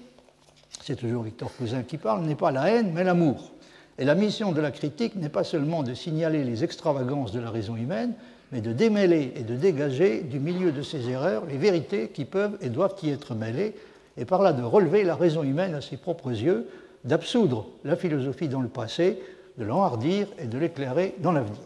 c'est 0.82 0.96
toujours 0.96 1.24
Victor 1.24 1.52
Cousin 1.56 1.84
qui 1.84 1.98
parle, 1.98 2.22
n'est 2.22 2.36
pas 2.36 2.52
la 2.52 2.70
haine, 2.70 2.92
mais 2.94 3.04
l'amour. 3.04 3.52
Et 3.98 4.06
la 4.06 4.16
mission 4.16 4.54
de 4.54 4.62
la 4.62 4.72
critique 4.72 5.16
n'est 5.16 5.30
pas 5.30 5.44
seulement 5.44 5.84
de 5.84 5.94
signaler 5.94 6.44
les 6.44 6.64
extravagances 6.64 7.34
de 7.34 7.40
la 7.40 7.50
raison 7.50 7.76
humaine, 7.76 8.14
mais 8.52 8.62
de 8.62 8.72
démêler 8.72 9.34
et 9.36 9.44
de 9.44 9.56
dégager 9.56 10.22
du 10.22 10.40
milieu 10.40 10.72
de 10.72 10.82
ces 10.82 11.10
erreurs 11.10 11.46
les 11.46 11.58
vérités 11.58 12.10
qui 12.10 12.26
peuvent 12.26 12.58
et 12.62 12.70
doivent 12.70 12.96
y 13.04 13.10
être 13.10 13.36
mêlées, 13.36 13.76
et 14.18 14.26
par 14.26 14.42
là 14.42 14.54
de 14.54 14.64
relever 14.64 15.04
la 15.04 15.16
raison 15.16 15.44
humaine 15.44 15.74
à 15.74 15.82
ses 15.82 15.98
propres 15.98 16.32
yeux, 16.32 16.68
d'absoudre 17.04 17.68
la 17.84 17.96
philosophie 17.96 18.48
dans 18.48 18.62
le 18.62 18.68
passé, 18.68 19.20
de 19.58 19.66
l'enhardir 19.66 20.28
et 20.38 20.46
de 20.46 20.58
l'éclairer 20.58 21.16
dans 21.20 21.32
l'avenir. 21.32 21.60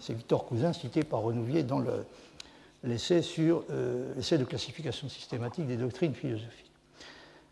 C'est 0.00 0.14
Victor 0.14 0.46
Cousin 0.46 0.72
cité 0.72 1.02
par 1.02 1.20
Renouvier 1.20 1.62
dans 1.62 1.80
euh, 1.80 2.02
l'essai 2.84 3.20
de 4.38 4.44
classification 4.44 5.08
systématique 5.08 5.66
des 5.66 5.76
doctrines 5.76 6.14
philosophiques. 6.14 6.70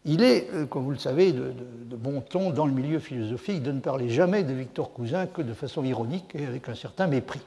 Il 0.07 0.23
est, 0.23 0.49
euh, 0.53 0.67
comme 0.67 0.85
vous 0.85 0.91
le 0.91 0.99
savez, 0.99 1.33
de, 1.33 1.53
bon 1.97 2.21
ton 2.21 2.51
dans 2.51 2.67
le 2.67 2.73
milieu 2.73 2.99
philosophique 2.99 3.63
de 3.63 3.73
ne 3.73 3.81
parler 3.81 4.09
jamais 4.09 4.43
de 4.43 4.53
Victor 4.53 4.93
Cousin 4.93 5.27
que 5.27 5.43
de 5.43 5.55
façon 5.55 5.85
ironique 5.85 6.35
et 6.35 6.47
avec 6.47 6.69
un 6.69 6.75
certain 6.75 7.07
mépris. 7.07 7.41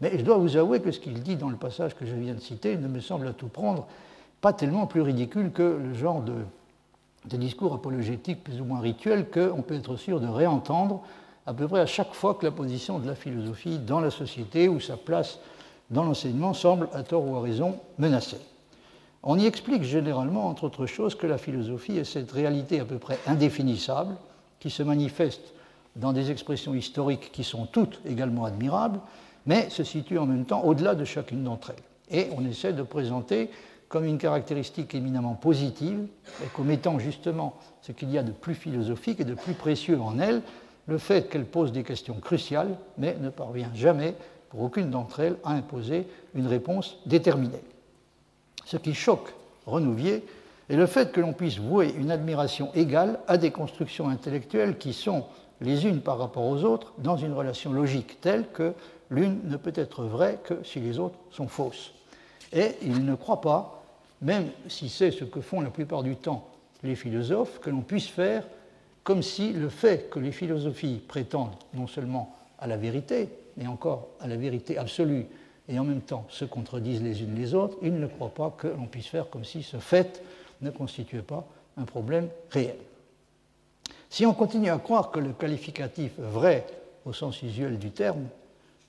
Mais 0.00 0.18
je 0.18 0.24
dois 0.24 0.38
vous 0.38 0.56
avouer 0.56 0.80
que 0.80 0.90
ce 0.90 0.98
qu'il 0.98 1.22
dit 1.22 1.36
dans 1.36 1.50
le 1.50 1.56
passage 1.56 1.94
que 1.94 2.06
je 2.06 2.14
viens 2.14 2.34
de 2.34 2.40
citer 2.40 2.76
ne 2.76 2.88
me 2.88 3.00
semble 3.00 3.26
à 3.28 3.32
tout 3.32 3.48
prendre 3.48 3.86
pas 4.40 4.52
tellement 4.52 4.86
plus 4.86 5.02
ridicule 5.02 5.52
que 5.52 5.78
le 5.82 5.94
genre 5.94 6.22
de, 6.22 6.32
discours 7.24 7.74
apologétique 7.74 8.44
plus 8.44 8.60
ou 8.60 8.64
moins 8.64 8.80
rituel 8.80 9.28
qu'on 9.30 9.62
peut 9.62 9.74
être 9.74 9.96
sûr 9.96 10.20
de 10.20 10.26
réentendre 10.26 11.02
à 11.46 11.54
peu 11.54 11.66
près 11.66 11.80
à 11.80 11.86
chaque 11.86 12.14
fois 12.14 12.34
que 12.34 12.44
la 12.44 12.52
position 12.52 12.98
de 12.98 13.06
la 13.06 13.14
philosophie 13.14 13.78
dans 13.78 14.00
la 14.00 14.10
société 14.10 14.68
ou 14.68 14.80
sa 14.80 14.96
place 14.96 15.38
dans 15.90 16.04
l'enseignement 16.04 16.54
semble, 16.54 16.88
à 16.92 17.02
tort 17.02 17.26
ou 17.26 17.36
à 17.36 17.40
raison, 17.40 17.78
menacée. 17.98 18.40
On 19.22 19.38
y 19.38 19.46
explique 19.46 19.82
généralement, 19.82 20.46
entre 20.46 20.64
autres 20.64 20.86
choses, 20.86 21.14
que 21.14 21.26
la 21.26 21.36
philosophie 21.36 21.98
est 21.98 22.04
cette 22.04 22.32
réalité 22.32 22.80
à 22.80 22.84
peu 22.84 22.98
près 22.98 23.18
indéfinissable 23.26 24.14
qui 24.60 24.70
se 24.70 24.82
manifeste 24.82 25.52
dans 25.96 26.12
des 26.12 26.30
expressions 26.30 26.74
historiques 26.74 27.30
qui 27.32 27.44
sont 27.44 27.66
toutes 27.66 28.00
également 28.06 28.44
admirables, 28.44 29.00
mais 29.46 29.68
se 29.70 29.84
situe 29.84 30.18
en 30.18 30.26
même 30.26 30.44
temps 30.44 30.62
au-delà 30.62 30.94
de 30.94 31.04
chacune 31.04 31.44
d'entre 31.44 31.70
elles. 31.70 32.18
Et 32.18 32.28
on 32.36 32.46
essaie 32.46 32.72
de 32.72 32.82
présenter 32.82 33.50
comme 33.90 34.04
une 34.04 34.18
caractéristique 34.18 34.94
éminemment 34.94 35.34
positive, 35.34 36.06
et 36.42 36.46
comme 36.54 36.70
étant 36.70 37.00
justement 37.00 37.56
ce 37.82 37.90
qu'il 37.90 38.10
y 38.10 38.18
a 38.18 38.22
de 38.22 38.30
plus 38.30 38.54
philosophique 38.54 39.20
et 39.20 39.24
de 39.24 39.34
plus 39.34 39.52
précieux 39.52 40.00
en 40.00 40.18
elle, 40.20 40.42
le 40.86 40.96
fait 40.96 41.28
qu'elle 41.28 41.44
pose 41.44 41.72
des 41.72 41.82
questions 41.82 42.14
cruciales, 42.14 42.78
mais 42.98 43.16
ne 43.20 43.30
parvient 43.30 43.70
jamais, 43.74 44.14
pour 44.48 44.62
aucune 44.62 44.90
d'entre 44.90 45.20
elles, 45.20 45.36
à 45.44 45.50
imposer 45.52 46.06
une 46.34 46.46
réponse 46.46 46.98
déterminée. 47.04 47.62
Ce 48.64 48.76
qui 48.76 48.94
choque 48.94 49.34
Renouvier 49.66 50.24
est 50.68 50.76
le 50.76 50.86
fait 50.86 51.10
que 51.10 51.20
l'on 51.20 51.32
puisse 51.32 51.58
vouer 51.58 51.92
une 51.98 52.12
admiration 52.12 52.72
égale 52.74 53.18
à 53.26 53.38
des 53.38 53.50
constructions 53.50 54.08
intellectuelles 54.08 54.78
qui 54.78 54.92
sont 54.92 55.24
les 55.60 55.86
unes 55.86 56.00
par 56.00 56.18
rapport 56.18 56.44
aux 56.44 56.62
autres 56.62 56.92
dans 56.98 57.16
une 57.16 57.32
relation 57.32 57.72
logique 57.72 58.20
telle 58.20 58.46
que 58.52 58.72
l'une 59.10 59.40
ne 59.48 59.56
peut 59.56 59.72
être 59.74 60.04
vraie 60.04 60.38
que 60.44 60.62
si 60.62 60.78
les 60.78 61.00
autres 61.00 61.18
sont 61.32 61.48
fausses. 61.48 61.92
Et 62.52 62.76
il 62.82 63.04
ne 63.04 63.14
croit 63.16 63.40
pas, 63.40 63.79
même 64.22 64.48
si 64.68 64.88
c'est 64.88 65.10
ce 65.10 65.24
que 65.24 65.40
font 65.40 65.60
la 65.60 65.70
plupart 65.70 66.02
du 66.02 66.16
temps 66.16 66.46
les 66.82 66.94
philosophes, 66.94 67.58
que 67.60 67.70
l'on 67.70 67.82
puisse 67.82 68.08
faire 68.08 68.44
comme 69.04 69.22
si 69.22 69.52
le 69.52 69.68
fait 69.68 70.10
que 70.10 70.18
les 70.18 70.32
philosophies 70.32 71.00
prétendent 71.06 71.56
non 71.74 71.86
seulement 71.86 72.36
à 72.58 72.66
la 72.66 72.76
vérité, 72.76 73.28
mais 73.56 73.66
encore 73.66 74.08
à 74.20 74.26
la 74.26 74.36
vérité 74.36 74.78
absolue, 74.78 75.26
et 75.68 75.78
en 75.78 75.84
même 75.84 76.02
temps 76.02 76.26
se 76.28 76.44
contredisent 76.44 77.02
les 77.02 77.22
unes 77.22 77.34
les 77.34 77.54
autres, 77.54 77.76
il 77.82 77.98
ne 77.98 78.06
croit 78.06 78.34
pas 78.34 78.54
que 78.56 78.68
l'on 78.68 78.86
puisse 78.86 79.06
faire 79.06 79.30
comme 79.30 79.44
si 79.44 79.62
ce 79.62 79.78
fait 79.78 80.22
ne 80.60 80.70
constituait 80.70 81.22
pas 81.22 81.46
un 81.76 81.84
problème 81.84 82.28
réel. 82.50 82.76
Si 84.10 84.26
on 84.26 84.34
continue 84.34 84.70
à 84.70 84.78
croire 84.78 85.10
que 85.10 85.20
le 85.20 85.32
qualificatif 85.32 86.12
vrai, 86.18 86.66
au 87.04 87.12
sens 87.12 87.42
usuel 87.42 87.78
du 87.78 87.90
terme, 87.90 88.26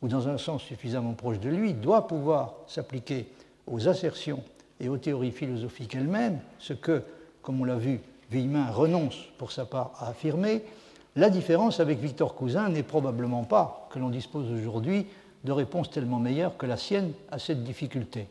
ou 0.02 0.08
dans 0.08 0.28
un 0.28 0.38
sens 0.38 0.64
suffisamment 0.64 1.14
proche 1.14 1.40
de 1.40 1.50
lui, 1.50 1.74
doit 1.74 2.08
pouvoir 2.08 2.56
s'appliquer 2.68 3.28
aux 3.68 3.88
assertions 3.88 4.44
et 4.82 4.90
aux 4.90 4.98
théories 4.98 5.32
philosophiques 5.32 5.96
elles-mêmes, 5.96 6.40
ce 6.60 6.74
que, 6.74 7.04
comme 7.42 7.62
on 7.62 7.66
l'a 7.66 7.76
vu, 7.76 8.02
Villemin 8.32 8.70
renonce 8.72 9.18
pour 9.38 9.52
sa 9.52 9.66
part 9.66 9.92
à 10.00 10.10
affirmer, 10.10 10.64
la 11.16 11.30
différence 11.30 11.80
avec 11.80 12.00
Victor 12.00 12.36
Cousin 12.36 12.70
n'est 12.70 12.84
probablement 12.84 13.44
pas 13.44 13.88
que 13.92 14.00
l'on 14.00 14.10
dispose 14.10 14.52
aujourd'hui 14.52 15.06
de 15.44 15.52
réponses 15.52 15.90
tellement 15.90 16.20
meilleures 16.20 16.58
que 16.58 16.66
la 16.66 16.78
sienne 16.78 17.12
à 17.30 17.40
cette 17.40 17.64
difficulté. 17.64 18.28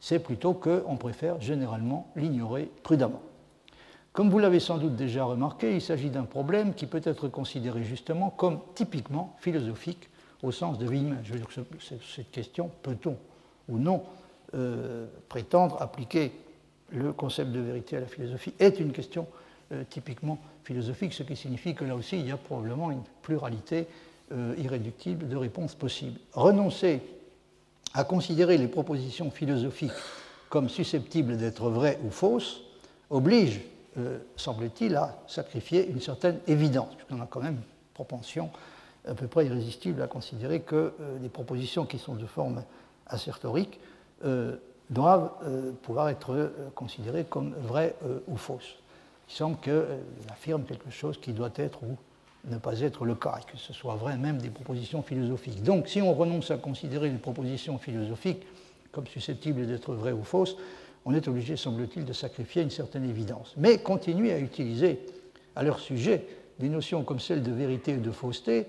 C'est 0.00 0.18
plutôt 0.18 0.54
qu'on 0.54 0.96
préfère 0.96 1.40
généralement 1.40 2.08
l'ignorer 2.16 2.70
prudemment. 2.82 3.20
Comme 4.12 4.30
vous 4.30 4.38
l'avez 4.38 4.60
sans 4.60 4.78
doute 4.78 4.96
déjà 4.96 5.24
remarqué, 5.24 5.74
il 5.74 5.80
s'agit 5.80 6.10
d'un 6.10 6.24
problème 6.24 6.74
qui 6.74 6.86
peut 6.86 7.00
être 7.04 7.28
considéré 7.28 7.82
justement 7.82 8.30
comme 8.30 8.60
typiquement 8.74 9.36
philosophique 9.38 10.08
au 10.42 10.50
sens 10.52 10.78
de 10.78 10.86
Wieman. 10.86 11.20
Je 11.24 11.32
veux 11.32 11.38
dire 11.38 11.48
que 11.48 11.54
cette 12.14 12.30
question, 12.30 12.70
peut-on 12.82 13.16
ou 13.68 13.78
non 13.78 14.02
euh, 14.54 15.06
prétendre 15.30 15.80
appliquer 15.80 16.30
le 16.90 17.14
concept 17.14 17.52
de 17.52 17.60
vérité 17.60 17.96
à 17.96 18.00
la 18.00 18.06
philosophie, 18.06 18.52
est 18.58 18.78
une 18.80 18.92
question 18.92 19.26
euh, 19.72 19.82
typiquement 19.88 20.38
philosophique, 20.64 21.14
ce 21.14 21.22
qui 21.22 21.36
signifie 21.36 21.74
que 21.74 21.86
là 21.86 21.96
aussi, 21.96 22.20
il 22.20 22.26
y 22.26 22.30
a 22.30 22.36
probablement 22.36 22.90
une 22.90 23.02
pluralité 23.22 23.86
euh, 24.30 24.54
irréductible 24.58 25.26
de 25.26 25.36
réponses 25.36 25.74
possibles. 25.74 26.20
Renoncer 26.34 27.00
à 27.94 28.04
considérer 28.04 28.58
les 28.58 28.68
propositions 28.68 29.30
philosophiques 29.30 29.90
comme 30.50 30.68
susceptibles 30.68 31.38
d'être 31.38 31.70
vraies 31.70 31.98
ou 32.04 32.10
fausses 32.10 32.60
oblige, 33.08 33.62
semble-t-il, 34.36 34.96
à 34.96 35.18
sacrifier 35.28 35.88
une 35.88 36.00
certaine 36.00 36.40
évidence, 36.46 36.94
puisqu'on 36.94 37.22
a 37.22 37.26
quand 37.26 37.40
même 37.40 37.54
une 37.54 37.92
propension 37.94 38.50
à 39.06 39.14
peu 39.14 39.28
près 39.28 39.46
irrésistible 39.46 40.00
à 40.02 40.06
considérer 40.06 40.60
que 40.60 40.92
des 41.20 41.28
propositions 41.28 41.84
qui 41.84 41.98
sont 41.98 42.14
de 42.14 42.24
forme 42.24 42.64
assertorique 43.06 43.78
euh, 44.24 44.56
doivent 44.90 45.30
euh, 45.44 45.72
pouvoir 45.82 46.08
être 46.08 46.52
considérées 46.74 47.24
comme 47.24 47.54
vraies 47.54 47.94
ou 48.28 48.36
fausses. 48.36 48.78
Il 49.28 49.34
semble 49.34 49.56
qu'elle 49.58 50.00
affirme 50.30 50.64
quelque 50.64 50.90
chose 50.90 51.18
qui 51.18 51.32
doit 51.32 51.52
être 51.56 51.82
ou 51.82 51.96
ne 52.44 52.58
pas 52.58 52.80
être 52.80 53.04
le 53.04 53.14
cas, 53.14 53.38
et 53.40 53.50
que 53.50 53.56
ce 53.56 53.72
soit 53.72 53.94
vrai 53.94 54.16
même 54.16 54.38
des 54.38 54.50
propositions 54.50 55.02
philosophiques. 55.02 55.62
Donc 55.62 55.88
si 55.88 56.02
on 56.02 56.12
renonce 56.12 56.50
à 56.50 56.56
considérer 56.56 57.08
les 57.08 57.18
propositions 57.18 57.78
philosophiques 57.78 58.42
comme 58.90 59.06
susceptibles 59.06 59.66
d'être 59.66 59.94
vraies 59.94 60.12
ou 60.12 60.24
fausses, 60.24 60.56
on 61.04 61.14
est 61.14 61.26
obligé, 61.28 61.56
semble-t-il, 61.56 62.04
de 62.04 62.12
sacrifier 62.12 62.62
une 62.62 62.70
certaine 62.70 63.08
évidence. 63.08 63.54
Mais 63.56 63.78
continuer 63.78 64.32
à 64.32 64.38
utiliser 64.38 65.00
à 65.56 65.62
leur 65.62 65.80
sujet 65.80 66.26
des 66.58 66.68
notions 66.68 67.02
comme 67.02 67.20
celles 67.20 67.42
de 67.42 67.52
vérité 67.52 67.92
et 67.92 67.96
de 67.96 68.10
fausseté 68.10 68.66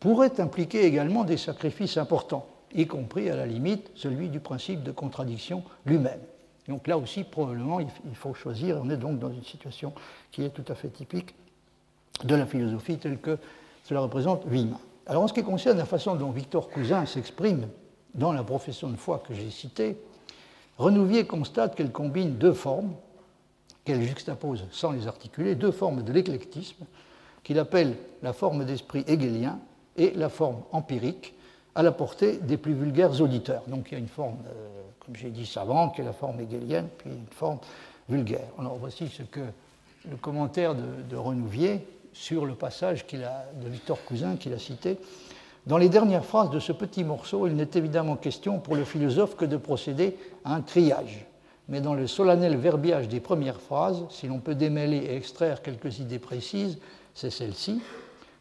pourrait 0.00 0.40
impliquer 0.40 0.84
également 0.84 1.24
des 1.24 1.36
sacrifices 1.36 1.96
importants, 1.96 2.46
y 2.74 2.86
compris 2.86 3.30
à 3.30 3.36
la 3.36 3.46
limite 3.46 3.90
celui 3.94 4.28
du 4.28 4.40
principe 4.40 4.82
de 4.82 4.90
contradiction 4.90 5.62
lui-même. 5.84 6.20
Donc 6.68 6.88
là 6.88 6.98
aussi, 6.98 7.24
probablement, 7.24 7.80
il 7.80 8.14
faut 8.14 8.34
choisir. 8.34 8.80
On 8.82 8.90
est 8.90 8.96
donc 8.96 9.18
dans 9.18 9.30
une 9.30 9.44
situation 9.44 9.92
qui 10.32 10.42
est 10.42 10.50
tout 10.50 10.64
à 10.68 10.74
fait 10.74 10.88
typique 10.88 11.34
de 12.24 12.34
la 12.34 12.46
philosophie 12.46 12.98
telle 12.98 13.18
que 13.18 13.38
cela 13.84 14.00
représente 14.00 14.44
Wiemann. 14.46 14.78
Alors 15.06 15.22
en 15.22 15.28
ce 15.28 15.32
qui 15.32 15.44
concerne 15.44 15.78
la 15.78 15.84
façon 15.84 16.16
dont 16.16 16.30
Victor 16.30 16.68
Cousin 16.68 17.06
s'exprime 17.06 17.68
dans 18.14 18.32
la 18.32 18.42
profession 18.42 18.88
de 18.90 18.96
foi 18.96 19.22
que 19.26 19.34
j'ai 19.34 19.50
citée, 19.50 19.96
Renouvier 20.78 21.26
constate 21.26 21.74
qu'elle 21.74 21.92
combine 21.92 22.36
deux 22.36 22.52
formes, 22.52 22.92
qu'elle 23.84 24.02
juxtapose 24.02 24.64
sans 24.70 24.92
les 24.92 25.06
articuler, 25.06 25.54
deux 25.54 25.70
formes 25.70 26.02
de 26.02 26.12
l'éclectisme 26.12 26.84
qu'il 27.42 27.58
appelle 27.58 27.96
la 28.22 28.32
forme 28.32 28.64
d'esprit 28.64 29.04
hegelien 29.06 29.60
et 29.96 30.10
la 30.10 30.28
forme 30.28 30.62
empirique, 30.72 31.34
à 31.76 31.82
la 31.82 31.92
portée 31.92 32.38
des 32.38 32.56
plus 32.56 32.72
vulgaires 32.72 33.20
auditeurs. 33.20 33.62
Donc 33.68 33.88
il 33.90 33.92
y 33.92 33.96
a 33.96 33.98
une 33.98 34.08
forme, 34.08 34.38
euh, 34.48 34.82
comme 34.98 35.14
j'ai 35.14 35.28
dit, 35.28 35.44
savante, 35.44 35.94
qui 35.94 36.00
est 36.00 36.04
la 36.04 36.14
forme 36.14 36.40
hegelienne, 36.40 36.88
puis 36.96 37.10
une 37.10 37.26
forme 37.30 37.58
vulgaire. 38.08 38.48
Alors 38.58 38.76
voici 38.80 39.08
ce 39.08 39.22
que 39.22 39.40
le 40.10 40.16
commentaire 40.16 40.74
de, 40.74 41.16
Renouvier 41.16 41.86
sur 42.14 42.46
le 42.46 42.54
passage 42.54 43.04
a, 43.12 43.62
de 43.62 43.68
Victor 43.68 43.98
Cousin 44.06 44.36
qu'il 44.36 44.54
a 44.54 44.58
cité. 44.58 44.96
Dans 45.66 45.76
les 45.76 45.90
dernières 45.90 46.24
phrases 46.24 46.48
de 46.48 46.60
ce 46.60 46.72
petit 46.72 47.04
morceau, 47.04 47.46
il 47.46 47.54
n'est 47.54 47.70
évidemment 47.74 48.16
question 48.16 48.58
pour 48.58 48.74
le 48.74 48.84
philosophe 48.84 49.36
que 49.36 49.44
de 49.44 49.58
procéder 49.58 50.16
à 50.44 50.54
un 50.54 50.62
triage. 50.62 51.26
Mais 51.68 51.80
dans 51.80 51.94
le 51.94 52.06
solennel 52.06 52.56
verbiage 52.56 53.08
des 53.08 53.20
premières 53.20 53.60
phrases, 53.60 54.04
si 54.08 54.28
l'on 54.28 54.38
peut 54.38 54.54
démêler 54.54 54.98
et 54.98 55.16
extraire 55.16 55.60
quelques 55.60 55.98
idées 55.98 56.20
précises, 56.20 56.78
c'est 57.12 57.30
celle-ci 57.30 57.82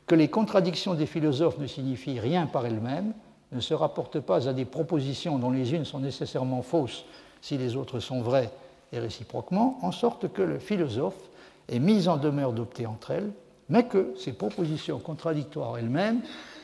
que 0.07 0.15
les 0.15 0.27
contradictions 0.27 0.93
des 0.93 1.05
philosophes 1.05 1.57
ne 1.57 1.67
signifient 1.67 2.19
rien 2.19 2.45
par 2.45 2.65
elles-mêmes, 2.65 3.13
ne 3.51 3.59
se 3.59 3.73
rapportent 3.73 4.19
pas 4.19 4.47
à 4.47 4.53
des 4.53 4.65
propositions 4.65 5.37
dont 5.37 5.51
les 5.51 5.73
unes 5.73 5.85
sont 5.85 5.99
nécessairement 5.99 6.61
fausses 6.61 7.05
si 7.41 7.57
les 7.57 7.75
autres 7.75 7.99
sont 7.99 8.21
vraies 8.21 8.49
et 8.91 8.99
réciproquement, 8.99 9.77
en 9.81 9.91
sorte 9.91 10.31
que 10.31 10.41
le 10.41 10.59
philosophe 10.59 11.29
est 11.69 11.79
mis 11.79 12.07
en 12.07 12.17
demeure 12.17 12.53
d'opter 12.53 12.85
entre 12.85 13.11
elles, 13.11 13.31
mais 13.69 13.85
que 13.85 14.13
ces 14.17 14.33
propositions 14.33 14.99
contradictoires 14.99 15.77
elles-mêmes 15.77 16.21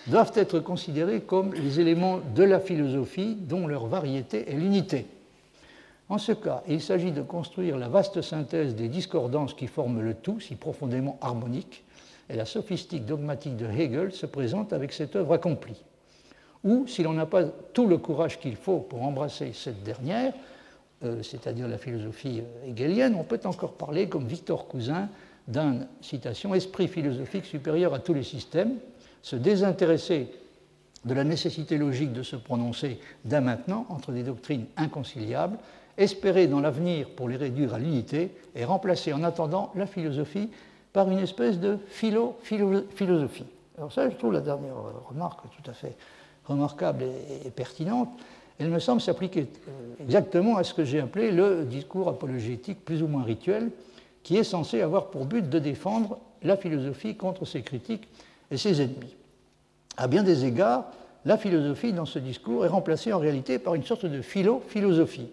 doivent 0.08 0.32
être 0.36 0.60
considérées 0.60 1.22
comme 1.22 1.54
les 1.54 1.80
éléments 1.80 2.20
de 2.36 2.44
la 2.44 2.60
philosophie 2.60 3.36
dont 3.36 3.68
leur 3.68 3.88
variété 3.88 4.50
est 4.50 4.56
l'unité. 4.56 5.06
En 6.10 6.18
ce 6.18 6.34
cas, 6.34 6.64
il 6.68 6.82
s'agit 6.82 7.12
de 7.12 7.22
construire 7.22 7.78
la 7.78 7.88
vaste 7.88 8.22
synthèse 8.22 8.76
des 8.76 8.90
discordances 8.90 9.54
qui 9.54 9.68
forment 9.68 10.02
le 10.02 10.14
tout, 10.14 10.40
si 10.40 10.56
profondément 10.56 11.18
harmonique, 11.22 11.84
et 12.30 12.36
la 12.36 12.46
sophistique 12.46 13.06
dogmatique 13.06 13.58
de 13.58 13.66
Hegel 13.66 14.12
se 14.12 14.26
présente 14.26 14.74
avec 14.74 14.94
cette 14.94 15.16
œuvre 15.16 15.34
accomplie. 15.34 15.82
Ou, 16.64 16.86
si 16.88 17.04
l'on 17.04 17.14
n'a 17.14 17.26
pas 17.26 17.44
tout 17.44 17.88
le 17.88 17.98
courage 17.98 18.40
qu'il 18.40 18.56
faut 18.56 18.80
pour 18.80 19.04
embrasser 19.04 19.52
cette 19.54 19.84
dernière, 19.84 20.34
euh, 21.04 21.24
c'est-à-dire 21.24 21.68
la 21.68 21.80
philosophie 21.80 22.42
euh, 22.42 22.70
hegelienne, 22.70 23.16
on 23.18 23.24
peut 23.24 23.40
encore 23.46 23.74
parler, 23.74 24.08
comme 24.08 24.28
Victor 24.28 24.68
Cousin, 24.68 25.10
d'un 25.48 25.88
citation 26.02 26.54
esprit 26.54 26.88
philosophique 26.88 27.46
supérieur 27.46 27.94
à 27.96 28.00
tous 28.00 28.14
les 28.14 28.24
systèmes, 28.24 28.76
se 29.24 29.36
désintéresser 29.36 30.28
de 31.06 31.14
la 31.16 31.24
nécessité 31.24 31.78
logique 31.78 32.14
de 32.14 32.22
se 32.22 32.36
prononcer 32.36 33.00
dès 33.26 33.42
maintenant 33.42 33.88
entre 33.90 34.12
des 34.12 34.22
doctrines 34.22 34.66
inconciliables, 34.78 35.58
espérer 35.98 36.46
dans 36.46 36.60
l'avenir 36.60 37.10
pour 37.16 37.28
les 37.28 37.38
réduire 37.38 37.74
à 37.74 37.80
l'unité 37.80 38.32
et 38.56 38.66
remplacer 38.66 39.12
en 39.14 39.24
attendant 39.24 39.72
la 39.76 39.88
philosophie 39.88 40.50
par 40.94 41.10
une 41.10 41.20
espèce 41.20 41.60
de 41.60 41.78
philo-philosophie. 41.88 43.46
Alors 43.78 43.92
ça, 43.92 44.10
je 44.10 44.16
trouve 44.16 44.34
la 44.34 44.42
dernière 44.42 44.76
remarque 45.10 45.42
tout 45.42 45.70
à 45.70 45.74
fait 45.74 45.96
remarquable 46.52 47.06
et, 47.46 47.50
pertinente. 47.50 48.10
Elle 48.60 48.70
me 48.70 48.80
semble 48.80 49.02
s'appliquer 49.02 49.48
euh, 49.68 50.04
exactement 50.04 50.58
à 50.58 50.64
ce 50.64 50.74
que 50.74 50.84
j'ai 50.84 51.00
appelé 51.00 51.32
le 51.32 51.66
discours 51.66 52.10
apologétique 52.10 52.86
plus 52.86 53.02
ou 53.02 53.08
moins 53.08 53.24
rituel, 53.24 53.72
qui 54.24 54.38
est 54.38 54.44
censé 54.44 54.82
avoir 54.82 55.08
pour 55.08 55.26
but 55.26 55.50
de 55.50 55.60
défendre 55.60 56.20
la 56.44 56.58
philosophie 56.58 57.16
contre 57.16 57.46
ses 57.46 57.62
critiques 57.62 58.08
et 58.52 58.58
ses 58.58 58.82
ennemis. 58.82 59.16
À 59.98 60.08
bien 60.08 60.24
des 60.24 60.46
égards, 60.46 60.86
la 61.26 61.38
philosophie 61.38 61.94
dans 61.94 62.06
ce 62.06 62.20
discours 62.20 62.66
est 62.66 62.70
remplacée 62.70 63.14
en 63.14 63.20
réalité 63.20 63.60
par 63.60 63.76
une 63.76 63.84
sorte 63.84 64.06
de 64.06 64.22
philo-philosophie. 64.22 65.30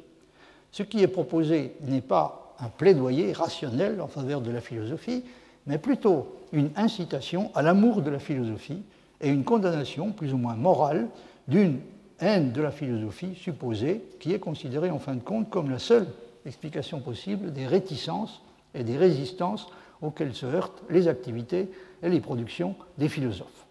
Ce 0.72 0.82
qui 0.82 1.02
est 1.02 1.08
proposé 1.08 1.72
n'est 1.82 2.02
pas 2.02 2.54
un 2.60 2.68
plaidoyer 2.68 3.32
rationnel 3.32 4.00
en 4.00 4.08
faveur 4.08 4.40
de 4.40 4.50
la 4.50 4.60
philosophie, 4.60 5.24
mais 5.66 5.78
plutôt 5.78 6.34
une 6.52 6.70
incitation 6.76 7.50
à 7.54 7.62
l'amour 7.62 8.02
de 8.02 8.10
la 8.10 8.18
philosophie 8.18 8.82
et 9.20 9.28
une 9.28 9.44
condamnation 9.44 10.12
plus 10.12 10.32
ou 10.32 10.36
moins 10.36 10.54
morale 10.54 11.08
d'une 11.46 11.80
haine 12.20 12.52
de 12.52 12.60
la 12.60 12.70
philosophie 12.70 13.34
supposée 13.34 14.02
qui 14.20 14.32
est 14.32 14.38
considérée 14.38 14.90
en 14.90 14.98
fin 14.98 15.14
de 15.14 15.20
compte 15.20 15.50
comme 15.50 15.70
la 15.70 15.78
seule 15.78 16.06
explication 16.46 17.00
possible 17.00 17.52
des 17.52 17.66
réticences 17.66 18.42
et 18.74 18.84
des 18.84 18.96
résistances 18.96 19.68
auxquelles 20.02 20.34
se 20.34 20.46
heurtent 20.46 20.82
les 20.90 21.08
activités 21.08 21.70
et 22.02 22.08
les 22.08 22.20
productions 22.20 22.76
des 22.96 23.08
philosophes. 23.08 23.66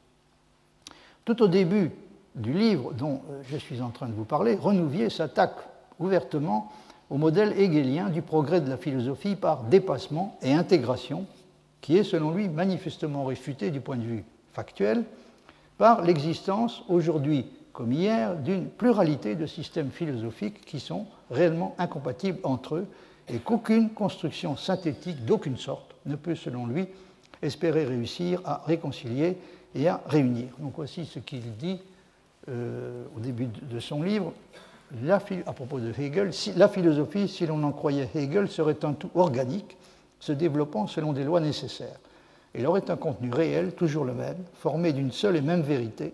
Tout 1.26 1.41
au 1.41 1.48
début 1.48 1.91
du 2.36 2.54
livre 2.54 2.93
dont 2.93 3.22
euh, 3.30 3.41
je 3.50 3.58
suis 3.58 3.82
en 3.82 3.89
train 3.89 4.08
de 4.08 4.14
vous 4.14 4.26
parler, 4.26 4.56
Renouvier 4.56 5.10
s'attaque 5.10 5.58
ouvertement 6.00 6.72
au 7.10 7.18
modèle 7.18 7.58
hegelien 7.58 8.10
du 8.10 8.22
progrès 8.22 8.62
de 8.62 8.70
la 8.70 8.78
philosophie 8.78 9.36
par 9.36 9.64
dépassement 9.64 10.38
et 10.41 10.54
intégration, 10.54 11.26
qui 11.82 11.98
est 11.98 12.04
selon 12.04 12.32
lui 12.32 12.50
manifestement 12.50 13.26
réfuté 13.26 13.72
du 13.72 13.80
point 13.80 13.95
de 13.95 14.04
vue 14.04 14.24
factuel 14.52 15.04
par 15.78 16.01
l'existence 16.01 16.84
aujourd'hui 16.88 17.45
comme 17.73 17.93
hier 17.93 18.36
d'une 18.36 18.67
pluralité 18.67 19.36
de 19.36 19.45
systèmes 19.45 19.91
philosophiques 19.91 20.65
qui 20.65 20.80
sont 20.80 21.05
réellement 21.30 21.75
incompatibles 21.78 22.39
entre 22.43 22.78
eux 22.78 22.88
et 23.30 23.38
qu'aucune 23.38 23.91
construction 23.91 24.55
synthétique 24.57 25.25
d'aucune 25.25 25.57
sorte 25.57 25.93
ne 26.07 26.15
peut, 26.15 26.34
selon 26.34 26.65
lui, 26.65 26.88
espérer 27.41 27.86
réussir 27.86 28.41
à 28.45 28.63
réconcilier 28.65 29.38
et 29.75 29.88
à 29.88 30.01
réunir. 30.07 30.47
Donc 30.57 30.73
voici 30.75 31.05
ce 31.05 31.19
qu'il 31.19 31.55
dit 31.57 31.80
euh, 32.49 33.03
au 33.15 33.19
début 33.19 33.45
de 33.45 33.80
son 33.80 34.01
livre. 34.01 34.34
à 35.05 35.53
propos 35.53 35.80
de 35.80 35.91
Hegel, 35.91 36.32
la 36.55 36.69
philosophie, 36.69 37.28
si 37.28 37.45
l'on 37.45 37.61
en 37.61 37.71
croyait 37.71 38.09
Hegel, 38.15 38.47
serait 38.47 38.84
un 38.84 38.93
tout 38.93 39.11
organique 39.13 39.78
se 40.19 40.32
développant 40.32 40.88
selon 40.88 41.13
des 41.13 41.23
lois 41.23 41.41
nécessaires. 41.41 41.99
Il 42.56 42.66
aurait 42.66 42.89
un 42.89 42.95
contenu 42.95 43.32
réel, 43.32 43.74
toujours 43.74 44.06
le 44.06 44.14
même, 44.14 44.38
formé 44.56 44.93
d'une 44.93 45.12
seule 45.12 45.36
et 45.36 45.41
même 45.41 45.62
vérité, 45.62 46.14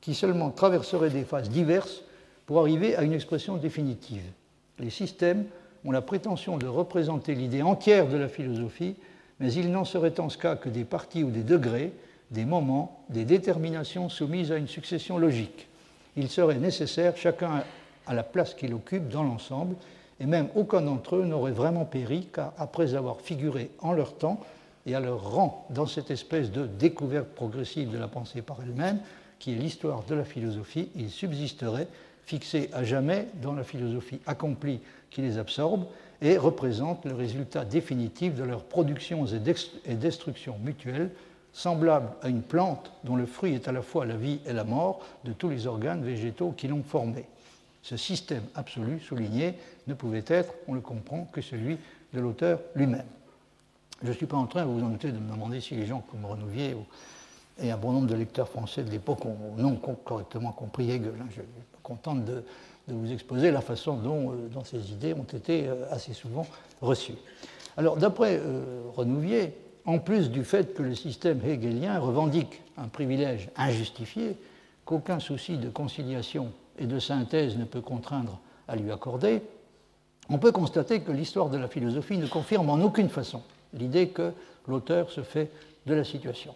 qui 0.00 0.14
seulement 0.14 0.50
traverserait 0.50 1.10
des 1.10 1.24
phases 1.24 1.50
diverses 1.50 2.02
pour 2.46 2.60
arriver 2.60 2.96
à 2.96 3.02
une 3.02 3.12
expression 3.12 3.56
définitive. 3.56 4.24
Les 4.78 4.90
systèmes 4.90 5.44
ont 5.84 5.90
la 5.90 6.02
prétention 6.02 6.56
de 6.56 6.66
représenter 6.66 7.34
l'idée 7.34 7.62
entière 7.62 8.08
de 8.08 8.16
la 8.16 8.28
philosophie, 8.28 8.96
mais 9.40 9.52
ils 9.52 9.70
n'en 9.70 9.84
seraient 9.84 10.18
en 10.20 10.28
ce 10.28 10.38
cas 10.38 10.56
que 10.56 10.68
des 10.68 10.84
parties 10.84 11.24
ou 11.24 11.30
des 11.30 11.42
degrés, 11.42 11.92
des 12.30 12.44
moments, 12.44 13.04
des 13.08 13.24
déterminations 13.24 14.08
soumises 14.08 14.52
à 14.52 14.56
une 14.56 14.68
succession 14.68 15.18
logique. 15.18 15.68
Il 16.16 16.28
serait 16.28 16.58
nécessaire, 16.58 17.16
chacun 17.16 17.62
à 18.06 18.14
la 18.14 18.22
place 18.22 18.54
qu'il 18.54 18.74
occupe 18.74 19.08
dans 19.08 19.22
l'ensemble, 19.22 19.76
et 20.20 20.26
même 20.26 20.48
aucun 20.56 20.80
d'entre 20.80 21.16
eux 21.16 21.24
n'aurait 21.24 21.52
vraiment 21.52 21.84
péri, 21.84 22.28
car 22.32 22.52
après 22.58 22.94
avoir 22.94 23.20
figuré 23.20 23.70
en 23.80 23.92
leur 23.92 24.14
temps 24.16 24.40
et 24.88 24.94
à 24.94 25.00
leur 25.00 25.32
rang 25.32 25.66
dans 25.70 25.86
cette 25.86 26.10
espèce 26.10 26.50
de 26.50 26.66
découverte 26.66 27.28
progressive 27.28 27.90
de 27.90 27.98
la 27.98 28.08
pensée 28.08 28.40
par 28.40 28.58
elle-même, 28.62 29.00
qui 29.38 29.52
est 29.52 29.56
l'histoire 29.56 30.02
de 30.04 30.14
la 30.14 30.24
philosophie, 30.24 30.88
ils 30.96 31.10
subsisteraient, 31.10 31.88
fixés 32.24 32.70
à 32.72 32.84
jamais 32.84 33.28
dans 33.42 33.52
la 33.52 33.64
philosophie 33.64 34.20
accomplie 34.26 34.80
qui 35.10 35.20
les 35.20 35.38
absorbe, 35.38 35.86
et 36.20 36.36
représentent 36.36 37.04
le 37.04 37.14
résultat 37.14 37.64
définitif 37.64 38.34
de 38.34 38.42
leurs 38.42 38.64
productions 38.64 39.24
et 39.26 39.94
destructions 39.94 40.58
mutuelles, 40.64 41.10
semblables 41.52 42.10
à 42.22 42.28
une 42.28 42.42
plante 42.42 42.92
dont 43.04 43.16
le 43.16 43.26
fruit 43.26 43.54
est 43.54 43.68
à 43.68 43.72
la 43.72 43.82
fois 43.82 44.06
la 44.06 44.16
vie 44.16 44.40
et 44.46 44.52
la 44.52 44.64
mort 44.64 45.00
de 45.24 45.32
tous 45.32 45.48
les 45.48 45.66
organes 45.66 46.02
végétaux 46.02 46.52
qui 46.52 46.66
l'ont 46.66 46.82
formée. 46.82 47.26
Ce 47.82 47.96
système 47.96 48.44
absolu, 48.54 49.00
souligné, 49.00 49.54
ne 49.86 49.94
pouvait 49.94 50.24
être, 50.26 50.52
on 50.66 50.74
le 50.74 50.80
comprend, 50.80 51.28
que 51.32 51.40
celui 51.40 51.78
de 52.12 52.20
l'auteur 52.20 52.60
lui-même. 52.74 53.06
Je 54.02 54.08
ne 54.08 54.12
suis 54.12 54.26
pas 54.26 54.36
en 54.36 54.46
train, 54.46 54.64
vous 54.64 54.78
vous 54.78 54.84
en 54.84 54.90
doutez, 54.90 55.10
de 55.10 55.18
me 55.18 55.32
demander 55.32 55.60
si 55.60 55.74
les 55.74 55.86
gens 55.86 56.04
comme 56.10 56.24
Renouvier 56.24 56.76
et 57.60 57.70
un 57.72 57.76
bon 57.76 57.92
nombre 57.92 58.06
de 58.06 58.14
lecteurs 58.14 58.48
français 58.48 58.84
de 58.84 58.90
l'époque 58.90 59.24
ont 59.26 59.56
non 59.56 59.74
correctement 59.76 60.52
compris 60.52 60.90
Hegel. 60.90 61.14
Hein. 61.20 61.26
Je 61.30 61.34
suis 61.34 61.42
contente 61.82 62.24
de, 62.24 62.44
vous 62.86 63.12
exposer 63.12 63.50
la 63.50 63.60
façon 63.60 63.96
dont, 63.96 64.32
euh, 64.32 64.64
ces 64.64 64.92
idées 64.92 65.12
ont 65.12 65.24
été 65.24 65.66
euh, 65.66 65.84
assez 65.90 66.14
souvent 66.14 66.46
reçues. 66.80 67.18
Alors, 67.76 67.96
d'après 67.96 68.38
euh, 68.38 68.82
Renouvier, 68.96 69.54
en 69.84 69.98
plus 69.98 70.30
du 70.30 70.44
fait 70.44 70.74
que 70.74 70.82
le 70.82 70.94
système 70.94 71.40
hegelien 71.44 71.98
revendique 71.98 72.62
un 72.76 72.88
privilège 72.88 73.50
injustifié, 73.56 74.36
qu'aucun 74.84 75.18
souci 75.18 75.58
de 75.58 75.68
conciliation 75.68 76.52
et 76.78 76.86
de 76.86 76.98
synthèse 76.98 77.58
ne 77.58 77.64
peut 77.64 77.80
contraindre 77.80 78.38
à 78.68 78.76
lui 78.76 78.92
accorder, 78.92 79.42
on 80.30 80.38
peut 80.38 80.52
constater 80.52 81.00
que 81.00 81.10
l'histoire 81.10 81.50
de 81.50 81.58
la 81.58 81.68
philosophie 81.68 82.16
ne 82.16 82.26
confirme 82.26 82.70
en 82.70 82.80
aucune 82.80 83.08
façon 83.08 83.42
l'idée 83.74 84.08
que 84.08 84.32
l'auteur 84.66 85.10
se 85.10 85.22
fait 85.22 85.50
de 85.86 85.94
la 85.94 86.04
situation. 86.04 86.54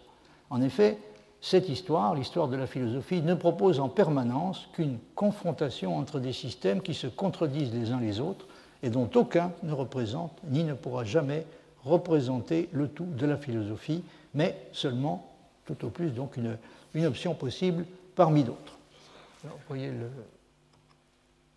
En 0.49 0.61
effet, 0.61 0.97
cette 1.41 1.67
histoire, 1.67 2.15
l'histoire 2.15 2.47
de 2.47 2.55
la 2.55 2.67
philosophie, 2.67 3.21
ne 3.21 3.33
propose 3.33 3.79
en 3.79 3.89
permanence 3.89 4.69
qu'une 4.73 4.97
confrontation 5.13 5.97
entre 5.97 6.19
des 6.19 6.31
systèmes 6.31 6.81
qui 6.81 6.93
se 6.93 7.07
contredisent 7.07 7.73
les 7.73 7.91
uns 7.91 7.99
les 7.99 8.21
autres 8.21 8.45
et 8.81 8.89
dont 8.89 9.09
aucun 9.15 9.51
ne 9.63 9.73
représente 9.73 10.31
ni 10.45 10.63
ne 10.63 10.73
pourra 10.73 11.03
jamais 11.03 11.45
représenter 11.83 12.69
le 12.71 12.87
tout 12.87 13.05
de 13.05 13.25
la 13.25 13.35
philosophie, 13.35 14.03
mais 14.33 14.55
seulement, 14.71 15.33
tout 15.65 15.83
au 15.85 15.89
plus, 15.89 16.11
donc 16.11 16.37
une, 16.37 17.05
option 17.05 17.33
possible 17.33 17.85
parmi 18.15 18.43
d'autres. 18.43 18.77
Vous 19.43 19.49
voyez 19.67 19.91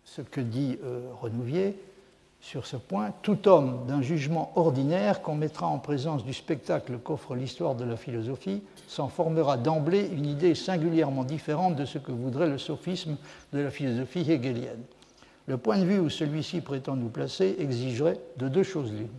ce 0.03 0.21
que 0.21 0.41
dit 0.41 0.77
euh, 0.83 1.11
Renouvier. 1.21 1.79
Sur 2.47 2.65
ce 2.65 2.77
point, 2.77 3.11
tout 3.23 3.49
homme 3.49 3.85
d'un 3.89 4.01
jugement 4.01 4.53
ordinaire 4.55 5.21
qu'on 5.21 5.35
mettra 5.35 5.67
en 5.67 5.79
présence 5.79 6.23
du 6.23 6.31
spectacle 6.31 6.97
qu'offre 6.97 7.35
l'histoire 7.35 7.75
de 7.75 7.83
la 7.83 7.97
philosophie 7.97 8.63
s'en 8.87 9.09
formera 9.09 9.57
d'emblée 9.57 10.09
une 10.13 10.25
idée 10.25 10.55
singulièrement 10.55 11.25
différente 11.25 11.75
de 11.75 11.83
ce 11.83 11.97
que 11.97 12.13
voudrait 12.13 12.47
le 12.47 12.57
sophisme 12.57 13.17
de 13.51 13.59
la 13.59 13.69
philosophie 13.69 14.31
hegelienne. 14.31 14.81
Le 15.47 15.57
point 15.57 15.77
de 15.77 15.83
vue 15.83 15.99
où 15.99 16.09
celui-ci 16.09 16.61
prétend 16.61 16.95
nous 16.95 17.09
placer 17.09 17.57
exigerait 17.59 18.21
de 18.37 18.47
deux 18.47 18.63
choses 18.63 18.93
l'une. 18.93 19.09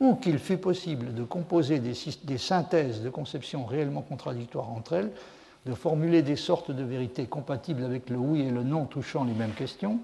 Ou 0.00 0.14
qu'il 0.14 0.38
fût 0.38 0.56
possible 0.56 1.12
de 1.12 1.22
composer 1.22 1.80
des, 1.80 1.92
des 2.22 2.38
synthèses 2.38 3.02
de 3.02 3.10
conceptions 3.10 3.66
réellement 3.66 4.00
contradictoires 4.00 4.70
entre 4.70 4.94
elles, 4.94 5.12
de 5.66 5.74
formuler 5.74 6.22
des 6.22 6.36
sortes 6.36 6.70
de 6.70 6.82
vérités 6.82 7.26
compatibles 7.26 7.84
avec 7.84 8.08
le 8.08 8.16
oui 8.16 8.40
et 8.40 8.50
le 8.50 8.62
non 8.62 8.86
touchant 8.86 9.24
les 9.24 9.34
mêmes 9.34 9.52
questions, 9.52 9.98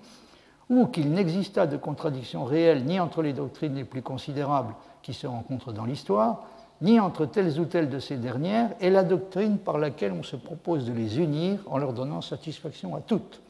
ou 0.70 0.86
qu'il 0.86 1.10
n'exista 1.10 1.66
de 1.66 1.76
contradiction 1.76 2.44
réelle 2.44 2.84
ni 2.84 3.00
entre 3.00 3.22
les 3.22 3.32
doctrines 3.32 3.74
les 3.74 3.84
plus 3.84 4.02
considérables 4.02 4.74
qui 5.02 5.12
se 5.12 5.26
rencontrent 5.26 5.72
dans 5.72 5.84
l'histoire, 5.84 6.44
ni 6.80 7.00
entre 7.00 7.26
telles 7.26 7.58
ou 7.58 7.64
telles 7.64 7.90
de 7.90 7.98
ces 7.98 8.16
dernières 8.16 8.70
et 8.80 8.88
la 8.88 9.02
doctrine 9.02 9.58
par 9.58 9.78
laquelle 9.78 10.12
on 10.12 10.22
se 10.22 10.36
propose 10.36 10.86
de 10.86 10.92
les 10.92 11.18
unir 11.18 11.58
en 11.66 11.76
leur 11.76 11.92
donnant 11.92 12.22
satisfaction 12.22 12.94
à 12.94 13.00
toutes. 13.00 13.42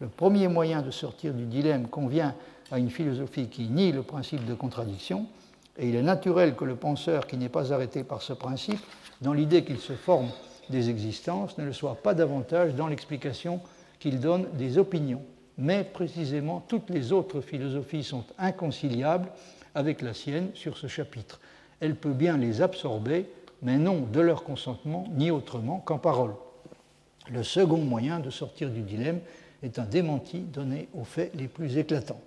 Le 0.00 0.08
premier 0.08 0.48
moyen 0.48 0.82
de 0.82 0.90
sortir 0.90 1.32
du 1.32 1.46
dilemme 1.46 1.86
convient 1.86 2.34
à 2.70 2.78
une 2.78 2.90
philosophie 2.90 3.48
qui 3.48 3.68
nie 3.68 3.92
le 3.92 4.02
principe 4.02 4.44
de 4.44 4.52
contradiction, 4.52 5.26
et 5.78 5.88
il 5.88 5.94
est 5.94 6.02
naturel 6.02 6.56
que 6.56 6.64
le 6.64 6.74
penseur 6.74 7.26
qui 7.26 7.36
n'est 7.36 7.48
pas 7.48 7.72
arrêté 7.72 8.02
par 8.02 8.22
ce 8.22 8.32
principe, 8.32 8.80
dans 9.22 9.32
l'idée 9.32 9.64
qu'il 9.64 9.78
se 9.78 9.92
forme 9.92 10.28
des 10.68 10.90
existences, 10.90 11.56
ne 11.58 11.64
le 11.64 11.72
soit 11.72 11.94
pas 11.94 12.12
davantage 12.12 12.74
dans 12.74 12.88
l'explication 12.88 13.60
qu'il 14.00 14.20
donne 14.20 14.46
des 14.54 14.78
opinions 14.78 15.22
mais 15.58 15.84
précisément 15.84 16.64
toutes 16.66 16.90
les 16.90 17.12
autres 17.12 17.40
philosophies 17.40 18.04
sont 18.04 18.24
inconciliables 18.38 19.28
avec 19.74 20.02
la 20.02 20.14
sienne 20.14 20.50
sur 20.54 20.76
ce 20.76 20.86
chapitre. 20.86 21.40
Elle 21.80 21.96
peut 21.96 22.12
bien 22.12 22.36
les 22.36 22.62
absorber, 22.62 23.26
mais 23.62 23.78
non 23.78 24.00
de 24.00 24.20
leur 24.20 24.44
consentement, 24.44 25.04
ni 25.12 25.30
autrement 25.30 25.78
qu'en 25.78 25.98
parole. 25.98 26.34
Le 27.30 27.42
second 27.42 27.78
moyen 27.78 28.20
de 28.20 28.30
sortir 28.30 28.70
du 28.70 28.82
dilemme 28.82 29.20
est 29.62 29.78
un 29.78 29.84
démenti 29.84 30.40
donné 30.40 30.88
aux 30.94 31.04
faits 31.04 31.32
les 31.34 31.48
plus 31.48 31.76
éclatants. 31.76 32.20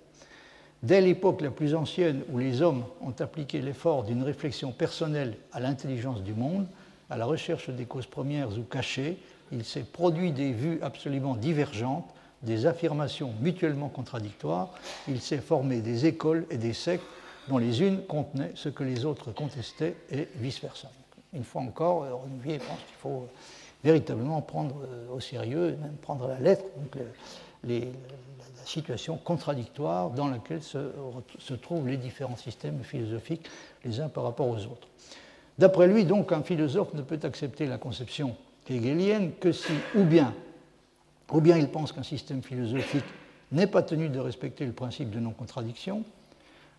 Dès 0.82 1.00
l'époque 1.00 1.42
la 1.42 1.50
plus 1.50 1.74
ancienne 1.74 2.22
où 2.30 2.38
les 2.38 2.62
hommes 2.62 2.84
ont 3.02 3.14
appliqué 3.18 3.60
l'effort 3.60 4.04
d'une 4.04 4.22
réflexion 4.22 4.72
personnelle 4.72 5.36
à 5.52 5.60
l'intelligence 5.60 6.22
du 6.22 6.32
monde, 6.32 6.66
à 7.10 7.16
la 7.16 7.26
recherche 7.26 7.70
des 7.70 7.84
causes 7.84 8.06
premières 8.06 8.56
ou 8.58 8.62
cachées, 8.62 9.18
il 9.52 9.64
s'est 9.64 9.84
produit 9.84 10.32
des 10.32 10.52
vues 10.52 10.78
absolument 10.80 11.34
divergentes 11.34 12.08
des 12.42 12.66
affirmations 12.66 13.32
mutuellement 13.40 13.88
contradictoires, 13.88 14.70
il 15.08 15.20
s'est 15.20 15.38
formé 15.38 15.80
des 15.80 16.06
écoles 16.06 16.46
et 16.50 16.56
des 16.56 16.72
sectes 16.72 17.04
dont 17.48 17.58
les 17.58 17.82
unes 17.82 18.02
contenaient 18.06 18.52
ce 18.54 18.68
que 18.68 18.84
les 18.84 19.04
autres 19.04 19.32
contestaient 19.32 19.96
et 20.10 20.28
vice-versa. 20.36 20.90
Une 21.32 21.44
fois 21.44 21.62
encore, 21.62 22.04
euh, 22.04 22.14
Renouvier 22.14 22.58
pense 22.58 22.78
qu'il 22.86 22.96
faut 22.98 23.22
euh, 23.22 23.26
véritablement 23.84 24.40
prendre 24.40 24.76
euh, 24.82 25.14
au 25.14 25.20
sérieux, 25.20 25.76
même 25.80 25.96
prendre 26.02 26.24
à 26.26 26.28
la 26.28 26.40
lettre, 26.40 26.64
la 27.64 27.80
situation 28.64 29.16
contradictoire 29.16 30.10
dans 30.10 30.28
laquelle 30.28 30.62
se, 30.62 30.92
se, 31.38 31.54
trouvent 31.54 31.88
les 31.88 31.96
différents 31.96 32.36
systèmes 32.36 32.82
philosophiques 32.82 33.46
les 33.84 34.00
uns 34.00 34.08
par 34.08 34.24
rapport 34.24 34.48
aux 34.48 34.64
autres. 34.64 34.88
D'après 35.58 35.86
lui, 35.86 36.04
donc, 36.04 36.32
un 36.32 36.42
philosophe 36.42 36.94
ne 36.94 37.02
peut 37.02 37.20
accepter 37.22 37.66
la 37.66 37.76
conception 37.76 38.34
hegelienne 38.68 39.32
que 39.40 39.52
si, 39.52 39.72
ou 39.94 40.04
bien 40.04 40.32
ou 41.32 41.40
bien 41.40 41.56
il 41.56 41.68
pense 41.68 41.92
qu'un 41.92 42.02
système 42.02 42.42
philosophique 42.42 43.04
n'est 43.52 43.66
pas 43.66 43.82
tenu 43.82 44.08
de 44.08 44.18
respecter 44.18 44.64
le 44.64 44.72
principe 44.72 45.10
de 45.10 45.20
non-contradiction, 45.20 46.04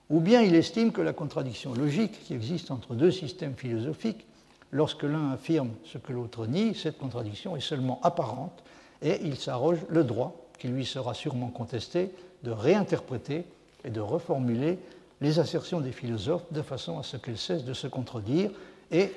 ou 0.09 0.19
bien 0.19 0.41
il 0.41 0.55
estime 0.55 0.91
que 0.91 1.01
la 1.01 1.13
contradiction 1.13 1.73
logique 1.73 2.23
qui 2.23 2.33
existe 2.33 2.71
entre 2.71 2.95
deux 2.95 3.11
systèmes 3.11 3.55
philosophiques, 3.55 4.25
lorsque 4.71 5.03
l'un 5.03 5.31
affirme 5.31 5.71
ce 5.85 5.97
que 5.97 6.13
l'autre 6.13 6.47
nie, 6.47 6.75
cette 6.75 6.97
contradiction 6.97 7.55
est 7.55 7.61
seulement 7.61 7.99
apparente 8.03 8.63
et 9.01 9.19
il 9.23 9.37
s'arroge 9.37 9.79
le 9.89 10.03
droit, 10.03 10.35
qui 10.59 10.67
lui 10.67 10.85
sera 10.85 11.13
sûrement 11.13 11.49
contesté, 11.49 12.11
de 12.43 12.51
réinterpréter 12.51 13.45
et 13.83 13.89
de 13.89 13.99
reformuler 13.99 14.79
les 15.21 15.39
assertions 15.39 15.81
des 15.81 15.91
philosophes 15.91 16.51
de 16.51 16.61
façon 16.61 16.99
à 16.99 17.03
ce 17.03 17.17
qu'elles 17.17 17.37
cessent 17.37 17.65
de 17.65 17.73
se 17.73 17.87
contredire 17.87 18.51
et 18.91 19.11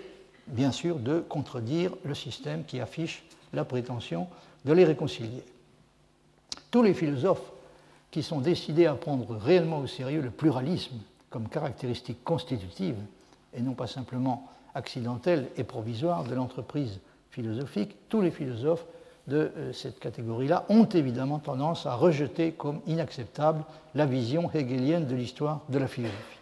bien 0.46 0.72
sûr 0.72 0.98
de 0.98 1.20
contredire 1.20 1.92
le 2.04 2.14
système 2.14 2.64
qui 2.64 2.80
affiche 2.80 3.24
la 3.52 3.64
prétention 3.64 4.26
de 4.64 4.72
les 4.72 4.84
réconcilier. 4.84 5.44
Tous 6.70 6.82
les 6.82 6.94
philosophes 6.94 7.52
qui 8.10 8.22
sont 8.22 8.40
décidés 8.40 8.86
à 8.86 8.94
prendre 8.94 9.36
réellement 9.36 9.80
au 9.80 9.86
sérieux 9.86 10.20
le 10.20 10.30
pluralisme 10.30 10.96
comme 11.30 11.48
caractéristique 11.48 12.22
constitutive 12.22 12.96
et 13.54 13.60
non 13.60 13.74
pas 13.74 13.86
simplement 13.86 14.48
accidentelle 14.74 15.48
et 15.56 15.64
provisoire 15.64 16.24
de 16.24 16.34
l'entreprise 16.34 17.00
philosophique, 17.30 17.96
tous 18.08 18.20
les 18.20 18.30
philosophes 18.30 18.84
de 19.26 19.50
euh, 19.56 19.72
cette 19.72 19.98
catégorie-là 19.98 20.66
ont 20.68 20.84
évidemment 20.84 21.38
tendance 21.38 21.86
à 21.86 21.94
rejeter 21.94 22.52
comme 22.52 22.80
inacceptable 22.86 23.64
la 23.94 24.06
vision 24.06 24.50
hegelienne 24.52 25.06
de 25.06 25.14
l'histoire 25.14 25.62
de 25.68 25.78
la 25.78 25.88
philosophie. 25.88 26.38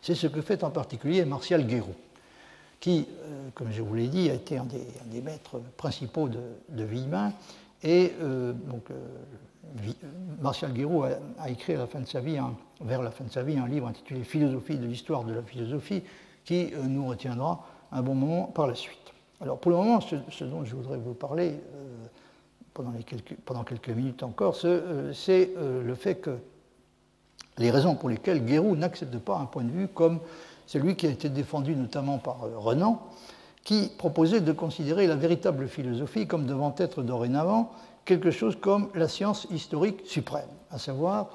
C'est 0.00 0.14
ce 0.14 0.26
que 0.26 0.42
fait 0.42 0.64
en 0.64 0.70
particulier 0.70 1.24
Martial 1.24 1.64
Guéroult 1.66 1.96
qui, 2.82 3.06
euh, 3.22 3.48
comme 3.54 3.70
je 3.70 3.80
vous 3.80 3.94
l'ai 3.94 4.08
dit, 4.08 4.28
a 4.28 4.34
été 4.34 4.58
un 4.58 4.64
des, 4.64 5.20
maîtres 5.20 5.60
principaux 5.76 6.28
de, 6.28 6.40
de 6.68 6.82
Villemin. 6.82 7.32
Et 7.84 8.12
euh, 8.20 8.52
donc, 8.52 8.90
euh, 8.90 8.94
Martial 10.40 10.72
Guéroux 10.72 11.04
a, 11.04 11.48
écrit 11.48 11.74
à 11.74 11.78
la 11.78 11.86
fin 11.86 12.00
de 12.00 12.08
sa 12.08 12.18
vie, 12.18 12.38
vers 12.80 13.00
la 13.00 13.12
fin 13.12 13.22
de 13.22 13.30
sa 13.30 13.44
vie, 13.44 13.56
un 13.56 13.68
livre 13.68 13.86
intitulé 13.86 14.24
Philosophie 14.24 14.78
de 14.78 14.86
l'histoire 14.86 15.22
de 15.22 15.32
la 15.32 15.42
philosophie, 15.42 16.02
qui 16.44 16.72
nous 16.88 17.06
retiendra 17.06 17.64
un 17.92 18.02
bon 18.02 18.16
moment 18.16 18.46
par 18.46 18.66
la 18.66 18.74
suite. 18.74 18.98
Alors, 19.40 19.58
pour 19.60 19.70
le 19.70 19.76
moment, 19.76 20.00
ce, 20.00 20.44
dont 20.44 20.64
je 20.64 20.74
voudrais 20.74 20.98
vous 20.98 21.14
parler 21.14 21.54
pendant, 22.74 22.90
quelques, 23.06 23.36
pendant, 23.44 23.62
quelques, 23.62 23.90
minutes 23.90 24.24
encore, 24.24 24.56
c'est 24.56 25.50
le 25.56 25.94
fait 25.94 26.16
que 26.16 26.36
les 27.58 27.70
raisons 27.70 27.94
pour 27.94 28.08
lesquelles 28.08 28.44
Guéroux 28.44 28.74
n'accepte 28.74 29.16
pas 29.18 29.38
un 29.38 29.46
point 29.46 29.62
de 29.62 29.70
vue 29.70 29.88
comme 29.88 30.18
celui 30.66 30.96
qui 30.96 31.06
a 31.06 31.10
été 31.10 31.28
défendu 31.28 31.76
notamment 31.76 32.18
par 32.18 32.44
euh, 32.44 32.58
Renan, 32.58 33.02
qui 33.64 33.90
proposait 33.96 34.40
de 34.40 34.52
considérer 34.52 35.06
la 35.06 35.16
véritable 35.16 35.68
philosophie 35.68 36.26
comme 36.26 36.46
devant 36.46 36.74
être 36.78 37.02
dorénavant 37.02 37.70
quelque 38.04 38.30
chose 38.30 38.56
comme 38.60 38.88
la 38.94 39.08
science 39.08 39.46
historique 39.50 40.00
suprême, 40.04 40.48
à 40.70 40.78
savoir 40.78 41.30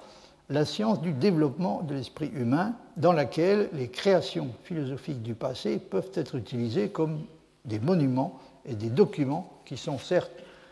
la 0.50 0.66
science 0.66 1.02
du 1.02 1.12
développement 1.12 1.82
de 1.84 1.94
l'esprit 1.94 2.32
humain, 2.34 2.74
dans 2.96 3.14
laquelle 3.14 3.70
les 3.74 3.90
créations 3.90 4.50
philosophiques 4.64 5.22
du 5.22 5.36
passé 5.36 5.78
peuvent 5.78 6.12
être 6.14 6.36
utilisées 6.36 6.90
comme 6.90 7.24
des 7.66 7.80
monuments 7.80 8.40
et 8.66 8.76
des 8.76 8.90
documents 8.90 9.60
qui 9.66 9.78
sont 9.78 9.98
certes 9.98 10.32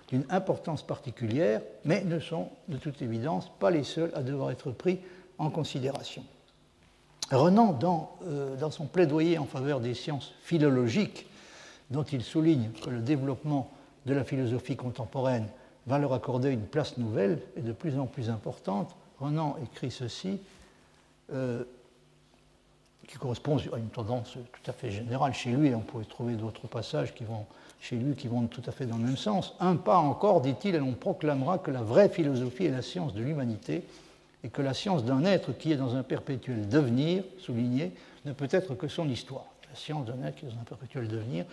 d'une 0.09 0.25
importance 0.29 0.83
particulière, 0.83 1.61
mais 1.83 2.03
ne 2.03 2.19
sont 2.19 2.49
de 2.67 2.77
toute 2.77 3.01
évidence 3.01 3.51
pas 3.59 3.71
les 3.71 3.83
seuls 3.83 4.11
à 4.13 4.21
devoir 4.21 4.51
être 4.51 4.71
pris 4.71 4.99
en 5.37 5.49
considération. 5.49 6.23
Renan, 7.31 7.77
euh, 8.23 8.55
dans, 8.55 8.71
son 8.71 8.85
plaidoyer 8.85 9.37
en 9.37 9.45
faveur 9.45 9.79
des 9.79 9.93
sciences 9.93 10.33
philologiques, 10.41 11.27
dont 11.89 12.03
il 12.03 12.23
souligne 12.23 12.69
que 12.83 12.89
le 12.89 12.99
développement 12.99 13.71
de 14.05 14.13
la 14.13 14.23
philosophie 14.23 14.75
contemporaine 14.75 15.47
va 15.87 15.97
leur 15.97 16.13
accorder 16.13 16.51
une 16.51 16.65
place 16.65 16.97
nouvelle 16.97 17.39
et 17.55 17.61
de 17.61 17.71
plus 17.71 17.97
en 17.97 18.05
plus 18.05 18.29
importante, 18.29 18.95
Renan 19.19 19.57
écrit 19.63 19.91
ceci, 19.91 20.39
euh, 21.33 21.63
qui 23.07 23.17
correspond 23.17 23.57
à 23.57 23.77
une 23.77 23.89
tendance 23.89 24.33
tout 24.33 24.71
à 24.71 24.73
fait 24.73 24.91
générale 24.91 25.33
chez 25.33 25.51
lui, 25.51 25.73
on 25.75 25.79
pourrait 25.79 26.05
trouver 26.05 26.33
d'autres 26.33 26.67
passages 26.67 27.13
qui 27.13 27.23
vont 27.23 27.45
chez 27.79 27.97
lui 27.97 28.15
qui 28.15 28.27
vont 28.27 28.47
tout 28.47 28.63
à 28.65 28.71
fait 28.71 28.85
dans 28.85 28.97
le 28.97 29.03
même 29.03 29.17
sens. 29.17 29.53
Un 29.59 29.75
pas 29.75 29.97
encore, 29.97 30.41
dit-il, 30.41 30.73
et 30.73 30.79
l'on 30.79 30.93
proclamera 30.93 31.59
que 31.59 31.69
la 31.69 31.81
vraie 31.81 32.09
philosophie 32.09 32.65
est 32.65 32.71
la 32.71 32.81
science 32.81 33.13
de 33.13 33.21
l'humanité, 33.21 33.83
et 34.45 34.49
que 34.49 34.61
la 34.61 34.75
science 34.75 35.03
d'un 35.03 35.25
être 35.25 35.53
qui 35.57 35.71
est 35.71 35.75
dans 35.75 35.95
un 35.95 36.03
perpétuel 36.03 36.69
devenir, 36.69 37.23
souligné, 37.39 37.93
ne 38.25 38.31
peut 38.31 38.47
être 38.51 38.75
que 38.75 38.87
son 38.87 39.09
histoire. 39.09 39.45
La 39.67 39.75
science 39.75 40.05
d'un 40.05 40.23
être 40.23 40.35
qui 40.35 40.45
est 40.45 40.49
dans 40.49 40.61
un 40.61 40.65
perpétuel 40.65 41.07
devenir 41.07 41.45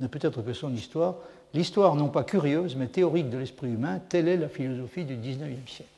ne 0.00 0.06
peut 0.06 0.18
être 0.22 0.40
que 0.40 0.54
son 0.54 0.72
histoire. 0.72 1.16
L'histoire 1.52 1.94
non 1.94 2.08
pas 2.08 2.24
curieuse, 2.24 2.74
mais 2.74 2.86
théorique 2.86 3.28
de 3.28 3.36
l'esprit 3.36 3.68
humain, 3.68 4.00
telle 4.08 4.28
est 4.28 4.38
la 4.38 4.48
philosophie 4.48 5.04
du 5.04 5.16
XIXe 5.16 5.70
siècle. 5.70 5.90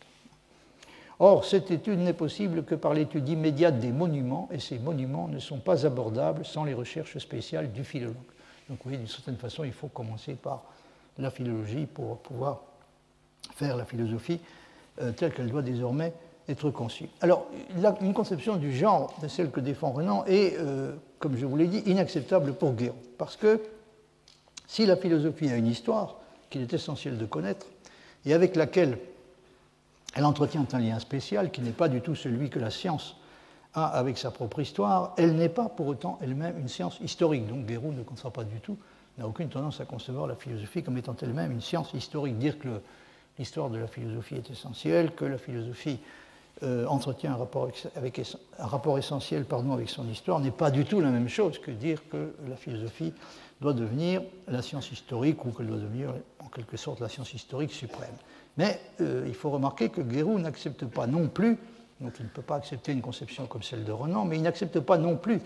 Or, 1.20 1.44
cette 1.44 1.70
étude 1.70 2.00
n'est 2.00 2.14
possible 2.14 2.64
que 2.64 2.74
par 2.74 2.94
l'étude 2.94 3.28
immédiate 3.28 3.78
des 3.78 3.92
monuments, 3.92 4.48
et 4.50 4.58
ces 4.58 4.80
monuments 4.80 5.28
ne 5.28 5.38
sont 5.38 5.58
pas 5.60 5.86
abordables 5.86 6.44
sans 6.44 6.64
les 6.64 6.74
recherches 6.74 7.16
spéciales 7.18 7.70
du 7.70 7.84
philologue. 7.84 8.16
Donc, 8.68 8.78
vous 8.78 8.90
voyez, 8.90 8.98
d'une 8.98 9.06
certaine 9.06 9.36
façon, 9.36 9.62
il 9.62 9.72
faut 9.72 9.88
commencer 9.88 10.34
par 10.34 10.64
la 11.16 11.30
philologie 11.30 11.86
pour 11.86 12.18
pouvoir 12.18 12.62
faire 13.54 13.76
la 13.76 13.84
philosophie 13.84 14.40
euh, 15.00 15.12
telle 15.12 15.32
qu'elle 15.32 15.48
doit 15.48 15.62
désormais 15.62 16.12
être. 16.50 16.72
Alors, 17.20 17.46
une 18.00 18.14
conception 18.14 18.56
du 18.56 18.74
genre 18.74 19.14
de 19.22 19.28
celle 19.28 19.50
que 19.50 19.60
défend 19.60 19.90
Renan 19.92 20.24
est, 20.26 20.56
euh, 20.58 20.92
comme 21.18 21.36
je 21.36 21.46
vous 21.46 21.56
l'ai 21.56 21.66
dit, 21.66 21.82
inacceptable 21.86 22.54
pour 22.54 22.74
Guéraud. 22.74 22.96
Parce 23.18 23.36
que 23.36 23.60
si 24.66 24.86
la 24.86 24.96
philosophie 24.96 25.50
a 25.50 25.56
une 25.56 25.66
histoire 25.66 26.16
qu'il 26.48 26.62
est 26.62 26.72
essentiel 26.72 27.18
de 27.18 27.26
connaître, 27.26 27.66
et 28.26 28.34
avec 28.34 28.56
laquelle 28.56 28.98
Elle 30.14 30.24
entretient 30.24 30.66
un 30.72 30.78
lien 30.78 30.98
spécial 30.98 31.50
qui 31.50 31.60
n'est 31.60 31.70
pas 31.70 31.88
du 31.88 32.00
tout 32.00 32.14
celui 32.14 32.50
que 32.50 32.58
la 32.58 32.70
science 32.70 33.16
a 33.74 33.86
avec 33.86 34.18
sa 34.18 34.30
propre 34.30 34.60
histoire. 34.60 35.14
Elle 35.16 35.36
n'est 35.36 35.48
pas 35.48 35.68
pour 35.68 35.86
autant 35.86 36.18
elle-même 36.20 36.58
une 36.58 36.68
science 36.68 36.98
historique. 37.00 37.46
Donc 37.46 37.66
Guérou 37.66 37.92
ne 37.92 38.02
conçoit 38.02 38.32
pas 38.32 38.44
du 38.44 38.60
tout, 38.60 38.76
n'a 39.18 39.28
aucune 39.28 39.48
tendance 39.48 39.80
à 39.80 39.84
concevoir 39.84 40.26
la 40.26 40.34
philosophie 40.34 40.82
comme 40.82 40.98
étant 40.98 41.14
elle-même 41.22 41.52
une 41.52 41.60
science 41.60 41.94
historique. 41.94 42.38
Dire 42.38 42.58
que 42.58 42.80
l'histoire 43.38 43.70
de 43.70 43.78
la 43.78 43.86
philosophie 43.86 44.34
est 44.36 44.50
essentielle, 44.50 45.12
que 45.12 45.24
la 45.24 45.38
philosophie 45.38 46.00
euh, 46.62 46.86
entretient 46.86 47.32
un 47.32 47.36
rapport, 47.36 47.70
avec, 47.96 48.20
un 48.58 48.66
rapport 48.66 48.98
essentiel 48.98 49.44
pardon, 49.44 49.72
avec 49.72 49.88
son 49.88 50.06
histoire 50.08 50.40
n'est 50.40 50.50
pas 50.50 50.70
du 50.70 50.84
tout 50.84 51.00
la 51.00 51.10
même 51.10 51.28
chose 51.28 51.58
que 51.58 51.70
dire 51.70 52.06
que 52.10 52.34
la 52.48 52.56
philosophie 52.56 53.14
doit 53.60 53.72
devenir 53.72 54.22
la 54.48 54.60
science 54.62 54.90
historique 54.92 55.44
ou 55.44 55.52
qu'elle 55.52 55.68
doit 55.68 55.78
devenir 55.78 56.14
en 56.38 56.48
quelque 56.48 56.76
sorte 56.76 57.00
la 57.00 57.08
science 57.08 57.32
historique 57.32 57.72
suprême. 57.72 58.14
Mais 58.56 58.80
euh, 59.00 59.24
il 59.26 59.34
faut 59.34 59.50
remarquer 59.50 59.88
que 59.88 60.00
Guérou 60.00 60.38
n'accepte 60.38 60.84
pas 60.84 61.06
non 61.06 61.28
plus, 61.28 61.56
donc 62.00 62.14
il 62.18 62.24
ne 62.24 62.30
peut 62.30 62.42
pas 62.42 62.56
accepter 62.56 62.92
une 62.92 63.02
conception 63.02 63.46
comme 63.46 63.62
celle 63.62 63.84
de 63.84 63.92
Renan, 63.92 64.24
mais 64.24 64.36
il 64.36 64.42
n'accepte 64.42 64.80
pas 64.80 64.98
non 64.98 65.16
plus 65.16 65.40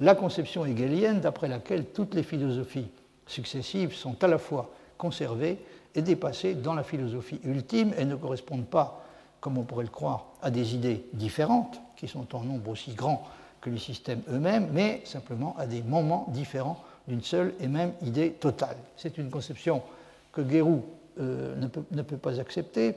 la 0.00 0.14
conception 0.14 0.64
hegelienne 0.64 1.20
d'après 1.20 1.48
laquelle 1.48 1.86
toutes 1.86 2.14
les 2.14 2.22
philosophies 2.22 2.88
successives 3.26 3.94
sont 3.94 4.22
à 4.22 4.26
la 4.26 4.38
fois 4.38 4.70
conservées 4.96 5.58
et 5.94 6.02
dépassées 6.02 6.54
dans 6.54 6.74
la 6.74 6.82
philosophie 6.82 7.40
ultime 7.44 7.92
et 7.98 8.04
ne 8.04 8.16
correspondent 8.16 8.68
pas, 8.68 9.04
comme 9.40 9.58
on 9.58 9.62
pourrait 9.62 9.84
le 9.84 9.90
croire, 9.90 10.26
à 10.42 10.50
des 10.50 10.74
idées 10.74 11.04
différentes, 11.12 11.80
qui 11.96 12.08
sont 12.08 12.34
en 12.34 12.42
nombre 12.42 12.70
aussi 12.70 12.92
grand 12.94 13.26
que 13.60 13.70
les 13.70 13.78
systèmes 13.78 14.22
eux-mêmes, 14.30 14.68
mais 14.72 15.02
simplement 15.04 15.56
à 15.58 15.66
des 15.66 15.82
moments 15.82 16.26
différents 16.28 16.82
d'une 17.08 17.22
seule 17.22 17.54
et 17.60 17.66
même 17.66 17.92
idée 18.02 18.32
totale. 18.32 18.76
C'est 18.96 19.18
une 19.18 19.30
conception 19.30 19.82
que 20.32 20.42
Guérou 20.42 20.84
euh, 21.18 21.56
ne, 21.56 22.02
peut, 22.02 22.16
pas 22.16 22.38
accepter, 22.38 22.94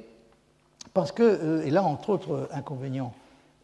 parce 0.94 1.12
que, 1.12 1.24
euh, 1.24 1.66
et 1.66 1.72
là, 1.72 1.84
entre 1.84 2.12
autres 2.12 2.50
inconvénients 2.52 3.14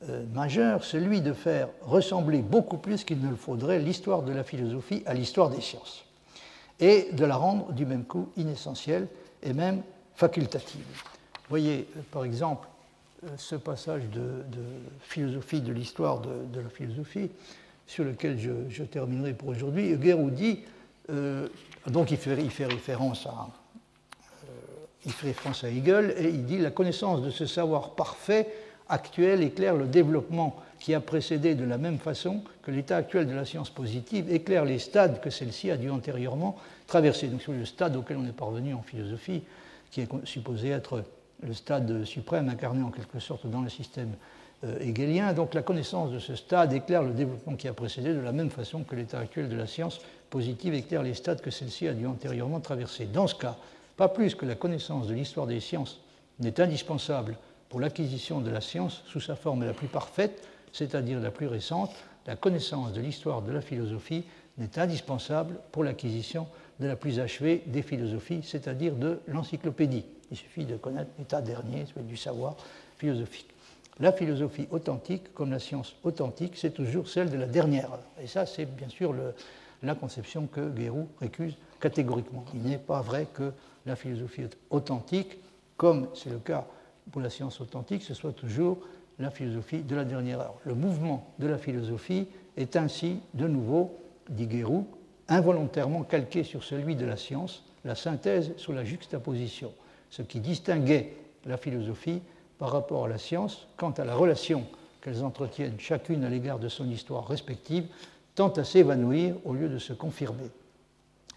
euh, 0.10 0.26
majeur, 0.34 0.84
celui 0.84 1.22
de 1.22 1.34
faire 1.34 1.70
ressembler 1.82 2.42
beaucoup 2.42 2.78
plus 2.78 3.04
qu'il 3.04 3.22
ne 3.22 3.30
le 3.30 3.36
faudrait 3.36 3.80
l'histoire 3.80 4.24
de 4.24 4.32
la 4.32 4.44
philosophie 4.44 5.04
à 5.06 5.14
l'histoire 5.14 5.50
des 5.50 5.62
sciences, 5.62 6.06
et 6.80 7.10
de 7.12 7.26
la 7.26 7.36
rendre 7.36 7.72
du 7.74 7.86
même 7.86 8.06
coup 8.06 8.30
inessentielle 8.38 9.08
et 9.44 9.54
même 9.54 9.82
facultative. 10.16 10.86
Voyez, 11.50 11.88
par 12.12 12.26
exemple, 12.26 12.68
ce 13.38 13.56
passage 13.56 14.04
de, 14.10 14.44
philosophie 15.02 15.62
de 15.62 15.72
l'histoire 15.72 16.20
de, 16.20 16.60
la 16.60 16.70
philosophie, 16.70 17.30
sur 17.86 18.04
lequel 18.04 18.38
je, 18.40 18.84
terminerai 18.84 19.34
pour 19.34 19.50
aujourd'hui. 19.50 19.96
Guérou 19.98 20.30
dit, 20.30 20.60
donc 21.88 22.12
il 22.12 22.18
fait, 22.18 22.34
référence 22.34 23.26
à, 23.26 23.48
il 25.06 25.12
fait 25.12 25.28
référence 25.28 25.64
à 25.64 25.70
Hegel 25.70 26.14
et 26.18 26.30
il 26.30 26.46
dit 26.46 26.58
la 26.58 26.72
connaissance 26.72 27.22
de 27.22 27.30
ce 27.30 27.46
savoir 27.46 27.92
parfait 27.92 28.48
actuel 28.90 29.42
éclaire 29.42 29.76
le 29.76 29.86
développement 29.86 30.58
qui 30.80 30.94
a 30.94 31.00
précédé 31.00 31.56
de 31.56 31.66
la 31.66 31.78
même 31.78 31.98
façon 31.98 32.44
que 32.62 32.72
l'état 32.72 32.98
actuel 32.98 33.28
de 33.28 33.34
la 33.34 33.46
science 33.46 33.70
positive 33.70 34.32
éclaire 34.32 34.66
les 34.66 34.80
stades 34.80 35.22
que 35.22 35.30
celle-ci 35.30 35.72
a 35.72 35.78
dû 35.78 35.90
antérieurement 35.90 36.58
traverser. 36.86 37.28
Donc 37.28 37.42
c'est 37.46 37.52
le 37.52 37.66
stade 37.66 37.96
auquel 37.96 38.18
on 38.18 38.26
est 38.26 38.36
parvenu 38.36 38.74
en 38.74 38.82
philosophie, 38.82 39.44
qui 39.92 40.02
est 40.02 40.26
supposé 40.26 40.70
être 40.70 41.04
le 41.44 41.54
stade 41.54 42.04
suprême 42.06 42.50
incarné 42.50 42.84
en 42.84 42.92
quelque 42.92 43.20
sorte 43.20 43.48
dans 43.48 43.62
le 43.62 43.70
système 43.70 44.14
euh. 44.64 45.34
Donc 45.34 45.54
la 45.54 45.62
connaissance 45.62 46.12
de 46.12 46.20
ce 46.20 46.36
stade 46.36 46.74
éclaire 46.74 47.04
le 47.04 47.14
développement 47.14 47.56
qui 47.56 47.68
a 47.68 47.74
précédé 47.74 48.14
de 48.14 48.20
la 48.20 48.32
même 48.32 48.50
façon 48.50 48.84
que 48.84 48.96
l'état 48.96 49.20
actuel 49.20 49.50
de 49.50 49.56
la 49.56 49.68
science 49.68 50.00
positive 50.30 50.74
éclaire 50.74 51.04
les 51.04 51.14
stades 51.14 51.42
que 51.42 51.52
celle-ci 51.52 51.88
a 51.88 51.94
dû 51.94 52.08
antérieurement 52.08 52.60
traverser. 52.60 53.06
Dans 53.06 53.28
ce 53.28 53.36
cas, 53.36 53.56
pas 53.96 54.10
plus 54.10 54.36
que 54.36 54.46
la 54.46 54.56
connaissance 54.56 55.08
de 55.08 55.14
l'histoire 55.14 55.48
des 55.48 55.60
sciences 55.60 56.00
n'est 56.40 56.60
indispensable 56.60 57.38
pour 57.70 57.80
l'acquisition 57.80 58.42
de 58.42 58.50
la 58.50 58.62
science 58.62 59.04
sous 59.06 59.20
sa 59.20 59.36
forme 59.36 59.64
la 59.64 59.74
plus 59.74 59.88
parfaite, 59.88 60.44
c'est-à-dire 60.72 61.20
la 61.20 61.32
plus 61.32 61.48
récente, 61.48 61.92
la 62.26 62.36
connaissance 62.36 62.94
de 62.94 63.02
l'histoire 63.02 63.42
de 63.42 63.52
la 63.52 63.62
philosophie 63.62 64.26
n'est 64.58 64.80
indispensable 64.80 65.60
pour 65.72 65.84
l'acquisition 65.84 66.44
de 66.44 66.48
la 66.80 66.96
plus 66.96 67.20
achevée 67.20 67.64
des 67.66 67.82
philosophies, 67.82 68.42
c'est-à-dire 68.44 68.96
de 68.96 69.20
l'encyclopédie. 69.28 70.06
Il 70.32 70.38
suffit 70.38 70.66
de 70.66 70.78
connaître 70.78 71.10
l'état 71.18 71.42
dernier 71.42 71.86
du 71.98 72.18
savoir 72.18 72.56
philosophique. 72.98 73.48
La 74.00 74.12
philosophie 74.12 74.68
authentique, 74.70 75.34
comme 75.34 75.52
la 75.52 75.60
science 75.60 75.96
authentique, 76.04 76.54
c'est 76.56 76.72
toujours 76.72 77.10
celle 77.10 77.32
de 77.32 77.38
la 77.38 77.48
dernière. 77.48 77.90
Et 78.22 78.28
ça, 78.28 78.46
c'est 78.46 78.66
bien 78.66 78.90
sûr 78.90 79.16
la 79.82 79.96
conception 79.96 80.46
que 80.46 80.70
Guérou 80.70 81.08
récuse 81.20 81.56
catégoriquement. 81.80 82.46
Il 82.54 82.62
n'est 82.62 82.78
pas 82.78 83.02
vrai 83.02 83.28
que 83.34 83.52
la 83.86 83.96
philosophie 83.96 84.44
authentique, 84.70 85.38
comme 85.78 86.10
c'est 86.14 86.30
le 86.30 86.38
cas 86.38 86.66
pour 87.12 87.22
la 87.22 87.30
science 87.30 87.60
authentique, 87.62 88.04
ce 88.04 88.14
soit 88.14 88.34
toujours 88.34 88.78
la 89.18 89.32
philosophie 89.32 89.82
de 89.82 89.96
la 89.96 90.06
dernière 90.06 90.42
heure. 90.42 90.56
Le 90.64 90.76
mouvement 90.76 91.34
de 91.40 91.48
la 91.48 91.58
philosophie 91.58 92.28
est 92.56 92.76
ainsi, 92.76 93.20
de 93.34 93.48
nouveau, 93.48 93.98
dit 94.30 94.46
Guérou, 94.46 94.88
involontairement 95.30 96.04
calqué 96.04 96.44
sur 96.44 96.64
celui 96.64 96.96
de 96.96 97.06
la 97.06 97.18
science, 97.18 97.64
la 97.86 97.96
synthèse 97.96 98.56
sur 98.58 98.74
la 98.74 98.84
juxtaposition, 98.84 99.74
ce 100.10 100.22
qui 100.22 100.40
distinguait 100.40 101.14
la 101.46 101.58
philosophie 101.58 102.22
par 102.58 102.72
rapport 102.72 103.06
à 103.06 103.08
la 103.08 103.18
science 103.18 103.68
quant 103.78 103.92
à 103.92 104.06
la 104.06 104.16
relation 104.16 104.66
qu'elles 105.02 105.24
entretiennent 105.24 105.80
chacune 105.80 106.24
à 106.24 106.30
l'égard 106.30 106.60
de 106.60 106.70
son 106.70 106.90
histoire 106.90 107.28
respective, 107.28 107.88
tend 108.36 108.50
à 108.50 108.64
s'évanouir 108.64 109.36
au 109.46 109.54
lieu 109.54 109.70
de 109.70 109.78
se 109.78 109.94
confirmer. 109.94 110.50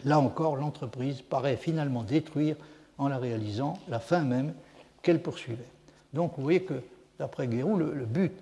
Là 0.05 0.19
encore, 0.19 0.57
l'entreprise 0.57 1.23
paraît 1.23 1.57
finalement 1.57 2.03
détruire, 2.03 2.57
en 2.99 3.09
la 3.09 3.19
réalisant, 3.19 3.79
la 3.89 3.99
fin 3.99 4.23
même 4.23 4.55
qu'elle 5.03 5.23
poursuivait. 5.23 5.69
Donc 6.13 6.33
vous 6.37 6.43
voyez 6.43 6.63
que, 6.63 6.83
d'après 7.19 7.47
Guérou, 7.47 7.77
le, 7.77 8.07
but 8.07 8.33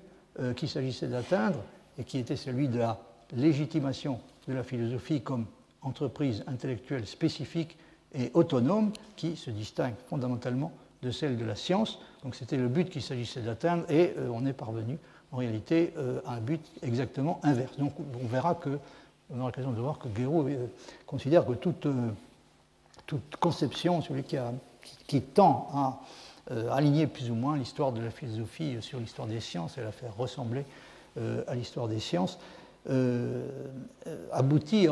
euh, 0.41 0.55
qu'il 0.55 0.69
s'agissait 0.69 1.07
d'atteindre, 1.09 1.59
et 1.99 2.05
qui 2.05 2.19
était 2.19 2.37
celui 2.37 2.69
de 2.69 2.79
la 2.79 2.99
légitimation 3.37 4.21
de 4.49 4.55
la 4.55 4.63
philosophie 4.63 5.21
comme 5.21 5.47
entreprise 5.83 6.43
intellectuelle 6.47 7.07
spécifique 7.07 7.77
et 8.15 8.31
autonome, 8.35 8.93
qui 9.17 9.37
se 9.37 9.51
distingue 9.51 9.95
fondamentalement 10.09 10.73
de 11.03 11.11
celle 11.11 11.37
de 11.37 11.45
la 11.45 11.55
science. 11.55 11.99
Donc 12.25 12.35
c'était 12.35 12.57
le 12.57 12.69
but 12.69 12.91
qu'il 12.91 13.03
s'agissait 13.03 13.43
d'atteindre, 13.43 13.85
et 13.91 14.15
euh, 14.17 14.29
on 14.33 14.47
est 14.47 14.53
parvenu 14.53 14.99
en 15.33 15.37
réalité 15.37 15.93
euh, 15.97 16.21
à 16.27 16.35
un 16.35 16.41
but 16.41 16.61
exactement 16.83 17.41
inverse. 17.43 17.77
Donc 17.79 17.93
on 18.23 18.27
verra 18.27 18.55
que 18.55 18.79
on 19.31 19.39
aura 19.41 19.49
l'occasion 19.49 19.73
de 19.73 19.81
voir 19.81 19.99
que 19.99 20.09
Guéraud 20.09 20.49
euh, 20.49 20.67
considère 21.07 21.45
que 21.45 21.53
toute, 21.53 21.85
euh, 21.87 22.11
conception, 23.41 24.01
celui 24.01 24.23
qui, 24.23 25.21
tend 25.21 25.69
à 25.75 26.01
aligner 26.75 27.07
plus 27.07 27.31
ou 27.31 27.35
moins 27.35 27.59
l'histoire 27.59 27.93
de 27.93 28.01
la 28.01 28.11
philosophie 28.11 28.79
sur 28.81 28.99
l'histoire 28.99 29.29
des 29.29 29.41
sciences 29.41 29.77
et 29.77 29.83
la 29.83 29.93
faire 29.93 30.17
ressembler 30.17 30.65
à 31.47 31.55
l'histoire 31.55 31.89
des 31.89 32.01
sciences, 32.01 32.39
aboutit 34.33 34.89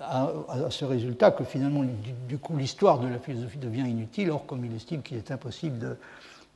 à, 0.00 0.30
ce 0.70 0.84
résultat 0.84 1.32
que 1.32 1.44
finalement, 1.44 1.84
du, 2.28 2.38
coup, 2.38 2.56
l'histoire 2.56 2.98
de 2.98 3.08
la 3.08 3.18
philosophie 3.18 3.58
devient 3.58 3.88
inutile, 3.88 4.30
or 4.30 4.46
comme 4.46 4.64
il 4.64 4.74
estime 4.74 5.02
qu'il 5.02 5.16
est 5.16 5.30
impossible 5.30 5.78
de... 5.78 5.96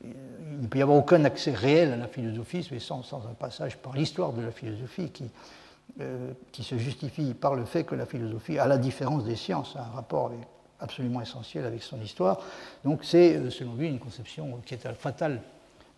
Il 0.05 0.63
ne 0.63 0.67
peut 0.67 0.79
y 0.79 0.83
avoir 0.83 0.99
aucun 0.99 1.25
accès 1.25 1.53
réel 1.53 1.93
à 1.93 1.97
la 1.97 2.07
philosophie 2.07 2.63
sans, 2.79 3.03
sans 3.03 3.27
un 3.27 3.35
passage 3.35 3.79
par 3.79 3.95
l'histoire 3.95 4.33
de 4.33 4.43
la 4.43 4.53
philosophie 4.53 5.11
qui, 5.11 5.25
euh, 6.01 6.33
qui 6.53 6.63
se 6.63 6.77
justifie 6.77 7.33
par 7.33 7.55
le 7.55 7.65
fait 7.65 7.85
que 7.85 7.95
la 7.95 8.05
philosophie, 8.05 8.59
à 8.59 8.67
la 8.67 8.77
différence 8.77 9.25
des 9.25 9.37
sciences, 9.37 9.77
a 9.77 9.81
un 9.81 9.95
rapport 9.95 10.31
absolument 10.79 11.23
essentiel 11.23 11.65
avec 11.65 11.83
son 11.83 11.99
histoire. 12.03 12.39
Donc 12.85 13.03
c'est, 13.03 13.37
euh, 13.37 13.49
selon 13.49 13.75
lui, 13.77 13.89
une 13.89 13.99
conception 13.99 14.61
qui 14.67 14.75
est 14.75 14.93
fatale, 14.93 15.41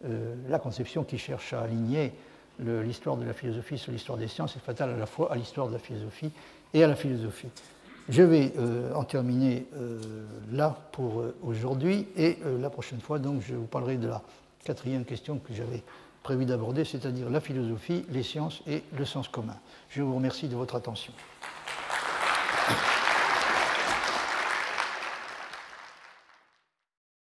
euh, 0.04 0.36
la 0.48 0.60
conception 0.60 1.02
qui 1.02 1.18
cherche 1.18 1.52
à 1.52 1.62
aligner 1.62 2.12
l'histoire 2.58 3.16
de 3.16 3.24
la 3.24 3.32
philosophie 3.32 3.78
sur 3.78 3.92
l'histoire 3.92 4.18
des 4.18 4.28
sciences 4.28 4.56
est 4.56 4.60
fatale 4.60 4.90
à 4.90 4.96
la 4.96 5.06
fois 5.06 5.32
à 5.32 5.36
l'histoire 5.36 5.68
de 5.68 5.72
la 5.72 5.78
philosophie 5.78 6.30
et 6.74 6.82
à 6.82 6.86
la 6.86 6.96
philosophie. 6.96 7.48
Je 8.08 8.22
vais 8.22 8.52
en 8.94 9.04
terminer 9.04 9.66
là 10.50 10.78
pour 10.92 11.24
aujourd'hui 11.42 12.06
et 12.16 12.38
la 12.58 12.70
prochaine 12.70 13.00
fois, 13.00 13.18
donc, 13.18 13.42
je 13.42 13.54
vous 13.54 13.66
parlerai 13.66 13.96
de 13.96 14.08
la 14.08 14.22
quatrième 14.64 15.04
question 15.04 15.38
que 15.38 15.52
j'avais 15.52 15.82
prévu 16.22 16.44
d'aborder, 16.46 16.84
c'est-à-dire 16.84 17.30
la 17.30 17.40
philosophie, 17.40 18.04
les 18.10 18.22
sciences 18.22 18.62
et 18.66 18.82
le 18.96 19.04
sens 19.04 19.28
commun. 19.28 19.56
Je 19.88 20.02
vous 20.02 20.14
remercie 20.14 20.48
de 20.48 20.56
votre 20.56 20.74
attention. 20.74 21.12